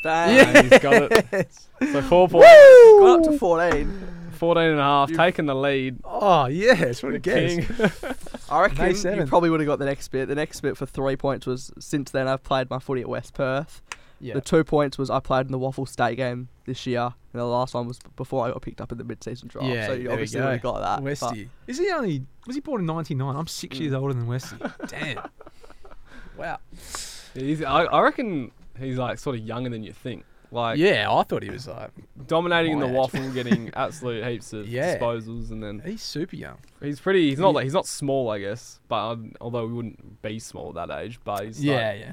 Bang. 0.04 0.56
And 0.56 0.72
he's 0.72 0.80
got 0.80 1.12
it. 1.12 1.47
So 1.91 2.02
four 2.04 2.28
points. 2.30 2.47
Got 2.47 3.20
up 3.20 3.24
to 3.26 3.38
14. 3.38 4.08
14 4.32 4.64
and 4.64 4.80
a 4.80 4.84
half. 4.84 5.10
You've- 5.10 5.18
taking 5.22 5.45
the 5.45 5.56
lead. 5.56 5.97
Oh 6.06 6.45
yes, 6.45 7.04
what 7.04 7.10
a 7.10 7.14
The 7.14 7.20
guess. 7.20 8.04
I 8.50 8.62
reckon 8.62 8.78
May 9.04 9.18
you 9.18 9.26
probably 9.26 9.50
would 9.50 9.60
have 9.60 9.68
got 9.68 9.80
the 9.80 9.86
next 9.86 10.08
bit. 10.08 10.28
The 10.30 10.36
next 10.36 10.62
bit 10.62 10.78
for 10.78 10.86
three 10.86 11.18
points 11.18 11.45
was 11.45 11.72
since 11.80 12.12
then 12.12 12.28
I've 12.28 12.43
played 12.43 12.70
my 12.70 12.80
footy 12.80 13.02
at 13.02 13.10
West 13.10 13.34
Perth. 13.34 13.82
Yeah. 14.22 14.34
The 14.34 14.42
two 14.42 14.64
points 14.64 14.98
was 14.98 15.10
I 15.10 15.20
played 15.20 15.46
in 15.46 15.52
the 15.52 15.60
WAFL 15.60 15.88
State 15.88 16.18
game 16.18 16.50
this 16.66 16.86
year, 16.86 17.02
and 17.02 17.14
the 17.40 17.46
last 17.46 17.74
one 17.74 17.88
was 17.88 18.00
before 18.16 18.46
I 18.46 18.52
got 18.52 18.62
picked 18.62 18.82
up 18.82 18.92
in 18.92 18.98
the 18.98 19.04
mid-season 19.04 19.48
draft. 19.48 19.68
Yeah, 19.68 19.88
so 19.88 19.94
you 19.94 20.04
we 20.04 20.10
obviously 20.10 20.40
go. 20.42 20.58
got 20.60 20.80
that. 20.82 20.96
but- 20.98 21.04
Westy. 21.04 21.50
Is 21.68 21.78
he 21.80 21.90
only? 21.92 22.26
Was 22.48 22.56
he 22.56 22.60
born 22.62 22.82
in 22.82 22.86
'99? 22.88 23.36
I'm 23.36 23.48
six 23.48 23.78
Mm. 23.78 23.80
years 23.82 23.94
older 23.94 24.14
than 24.14 24.28
Westy. 24.28 24.58
Damn. 24.88 25.20
Wow. 26.38 26.60
He's, 27.34 27.64
I, 27.64 27.84
I 27.84 28.02
reckon 28.02 28.52
he's 28.80 28.98
like 28.98 29.20
sort 29.20 29.36
of 29.38 29.42
younger 29.46 29.70
than 29.70 29.84
you 29.84 29.94
think. 29.94 30.26
Like 30.52 30.80
yeah, 30.80 31.06
I 31.12 31.22
thought 31.24 31.44
he 31.44 31.52
was 31.52 31.68
like. 31.68 31.92
dominating 32.26 32.72
in 32.74 32.80
the 32.80 32.88
my 32.88 33.04
age. 33.04 33.12
WAFL, 33.12 33.34
getting 33.36 33.72
absolute 33.76 34.26
heaps 34.26 34.52
of 34.52 34.68
Yeah. 34.68 34.98
disposals, 34.98 35.52
and 35.52 35.62
then 35.62 35.80
He's 35.86 36.02
super 36.02 36.36
young. 36.36 36.58
he's 36.82 37.00
pretty. 37.00 37.30
He's 37.30 37.38
not 37.40 37.50
He- 37.50 37.54
like 37.56 37.64
he's 37.66 37.74
not 37.74 37.86
small, 37.86 38.32
I 38.32 38.40
guess. 38.40 38.80
But 38.88 39.12
um, 39.12 39.34
although 39.40 39.68
we 39.68 39.74
wouldn't 39.74 40.22
be 40.24 40.40
small 40.40 40.70
at 40.78 40.88
that 40.88 41.02
age, 41.02 41.20
but 41.24 41.46
he's 41.46 41.64
Yeah, 41.64 41.74
like, 41.92 42.00
yeah. 42.00 42.12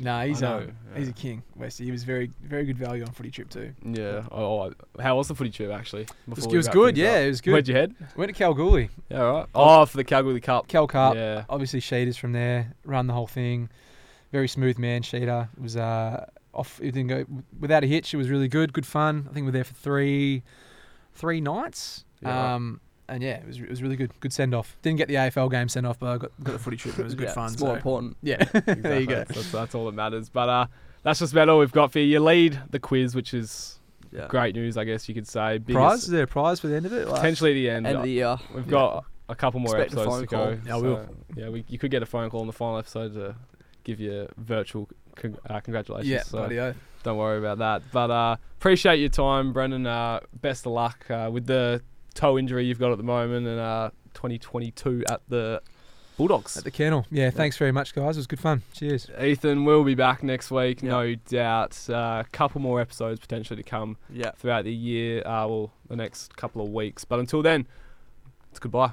No, 0.00 0.26
he's 0.26 0.40
know, 0.40 0.58
um, 0.58 0.72
he's 0.96 1.08
a 1.08 1.12
king. 1.12 1.42
Westy. 1.56 1.84
He 1.84 1.90
was 1.90 2.04
very, 2.04 2.30
very 2.42 2.64
good 2.64 2.78
value 2.78 3.04
on 3.04 3.12
footy 3.12 3.30
trip 3.30 3.50
too. 3.50 3.72
yeah. 3.84 4.24
Oh, 4.30 4.72
how 5.00 5.16
was 5.16 5.28
the 5.28 5.34
footy 5.34 5.50
trip 5.50 5.70
actually? 5.70 6.02
It 6.02 6.10
was, 6.26 6.46
it 6.46 6.56
was 6.56 6.68
good. 6.68 6.96
Yeah, 6.96 7.12
up? 7.12 7.16
it 7.16 7.28
was 7.28 7.40
good. 7.40 7.52
Where'd 7.52 7.68
you 7.68 7.74
head? 7.74 7.94
Went 8.16 8.28
to 8.28 8.34
Kalgoorlie. 8.34 8.90
Yeah, 9.10 9.20
right. 9.20 9.46
Oh, 9.54 9.86
for 9.86 9.96
the 9.96 10.04
Kalgoorlie 10.04 10.40
Cup. 10.40 10.68
Cal 10.68 10.86
Cup. 10.86 11.14
Yeah. 11.14 11.44
Obviously, 11.48 11.80
Sheeters 11.80 12.18
from 12.18 12.32
there. 12.32 12.74
Run 12.84 13.06
the 13.06 13.14
whole 13.14 13.26
thing. 13.26 13.70
Very 14.32 14.48
smooth 14.48 14.78
man, 14.78 15.02
Sheeter. 15.02 15.48
It 15.56 15.62
was 15.62 15.76
uh, 15.76 16.26
off. 16.52 16.78
It 16.80 16.92
didn't 16.92 17.08
go 17.08 17.24
without 17.58 17.84
a 17.84 17.86
hitch. 17.86 18.12
It 18.12 18.16
was 18.16 18.28
really 18.28 18.48
good. 18.48 18.72
Good 18.72 18.86
fun. 18.86 19.26
I 19.30 19.32
think 19.32 19.44
we 19.44 19.50
are 19.50 19.52
there 19.52 19.64
for 19.64 19.74
three, 19.74 20.42
three 21.14 21.40
nights. 21.40 22.04
Yeah. 22.20 22.54
Um, 22.54 22.80
and 23.08 23.22
yeah, 23.22 23.36
it 23.38 23.46
was 23.46 23.58
it 23.60 23.68
was 23.70 23.82
really 23.82 23.96
good. 23.96 24.12
Good 24.20 24.32
send 24.32 24.54
off. 24.54 24.76
Didn't 24.82 24.98
get 24.98 25.08
the 25.08 25.14
AFL 25.14 25.50
game 25.50 25.68
send 25.68 25.86
off, 25.86 25.98
but 25.98 26.06
I 26.08 26.16
got, 26.18 26.30
got 26.42 26.52
the 26.52 26.58
footy 26.58 26.76
trip. 26.76 26.98
It 26.98 27.04
was 27.04 27.14
good 27.14 27.28
yeah, 27.28 27.32
fun. 27.34 27.52
It's 27.52 27.60
more 27.60 27.70
so- 27.70 27.76
important. 27.76 28.16
Yeah, 28.22 28.42
there 28.66 29.00
you 29.00 29.06
go. 29.06 29.24
That's, 29.24 29.50
that's 29.52 29.74
all 29.74 29.86
that 29.86 29.92
matters. 29.94 30.28
But 30.28 30.48
uh, 30.48 30.66
that's 31.02 31.18
just 31.20 31.32
about 31.32 31.48
all 31.48 31.58
we've 31.58 31.72
got 31.72 31.92
for 31.92 31.98
you. 32.00 32.06
You 32.06 32.20
lead 32.20 32.60
the 32.70 32.78
quiz, 32.78 33.14
which 33.14 33.32
is 33.34 33.78
Yeah. 34.12 34.26
great 34.28 34.54
news, 34.54 34.76
I 34.76 34.84
guess 34.84 35.08
you 35.08 35.14
could 35.14 35.26
say. 35.28 35.58
Biggest- 35.58 35.74
Prize? 35.76 36.02
Is 36.04 36.08
there 36.10 36.24
a 36.24 36.26
prize 36.26 36.60
for 36.60 36.66
the 36.68 36.76
end 36.76 36.86
of 36.86 36.92
it? 36.92 37.06
Like- 37.08 37.16
Potentially 37.16 37.54
the 37.54 37.70
end. 37.70 37.86
End 37.86 37.96
of 37.96 38.02
the 38.02 38.10
year. 38.10 38.36
We've 38.54 38.64
Yeah. 38.66 38.70
got 38.70 39.04
a 39.28 39.34
couple 39.34 39.60
more 39.60 39.76
Expect 39.78 39.92
episodes 40.00 40.20
to 40.22 40.26
call. 40.36 40.46
go. 40.54 40.60
Yeah, 40.66 40.76
will. 40.76 40.96
so, 41.06 41.14
Yeah, 41.36 41.48
we, 41.50 41.64
you 41.68 41.78
could 41.78 41.90
get 41.90 42.02
a 42.02 42.06
phone 42.06 42.28
call 42.30 42.40
in 42.40 42.46
the 42.46 42.52
final 42.52 42.78
episode 42.78 43.14
to 43.14 43.36
give 43.84 44.00
you 44.00 44.28
virtual 44.38 44.88
con- 45.16 45.36
uh, 45.48 45.60
congratulations. 45.60 46.08
yeah, 46.08 46.22
so 46.22 46.38
oath. 46.44 46.76
don't 47.02 47.16
worry 47.18 47.38
about 47.38 47.58
that. 47.58 47.82
But 47.92 48.10
uh, 48.10 48.36
appreciate 48.58 48.98
your 48.98 49.08
time, 49.10 49.52
Brendon. 49.52 49.86
Uh, 49.86 50.20
best 50.40 50.66
of 50.66 50.72
luck 50.72 51.04
uh, 51.10 51.28
with 51.32 51.46
the 51.46 51.82
toe 52.14 52.38
injury 52.38 52.64
you've 52.66 52.78
got 52.78 52.90
at 52.92 52.98
the 52.98 53.04
moment 53.04 53.46
and 53.46 53.58
uh, 53.60 53.90
2022 54.14 55.04
at 55.08 55.20
the 55.28 55.62
Bulldogs. 56.16 56.56
at 56.56 56.64
the 56.64 56.70
kennel. 56.72 57.06
Yeah, 57.10 57.30
thanks 57.30 57.56
very 57.56 57.70
much, 57.70 57.94
guys. 57.94 58.16
It 58.16 58.20
was 58.20 58.26
good 58.26 58.40
fun. 58.40 58.62
Cheers. 58.72 59.08
Ethan 59.22 59.64
we'll 59.64 59.84
be 59.84 59.94
back 59.94 60.22
next 60.24 60.50
week, 60.50 60.82
no 60.82 61.14
doubt. 61.14 61.78
A 61.88 61.94
uh, 61.96 62.22
couple 62.32 62.60
more 62.60 62.80
episodes 62.80 63.20
potentially 63.20 63.56
to 63.62 63.68
come 63.68 63.96
Yeah. 64.12 64.32
throughout 64.32 64.64
the 64.64 64.74
year, 64.74 65.20
uh, 65.24 65.46
well, 65.46 65.70
the 65.88 65.94
next 65.96 66.36
couple 66.36 66.60
of 66.60 66.70
weeks. 66.70 67.04
But 67.04 67.20
until 67.20 67.40
then, 67.42 67.68
it's 68.50 68.58
goodbye. 68.58 68.92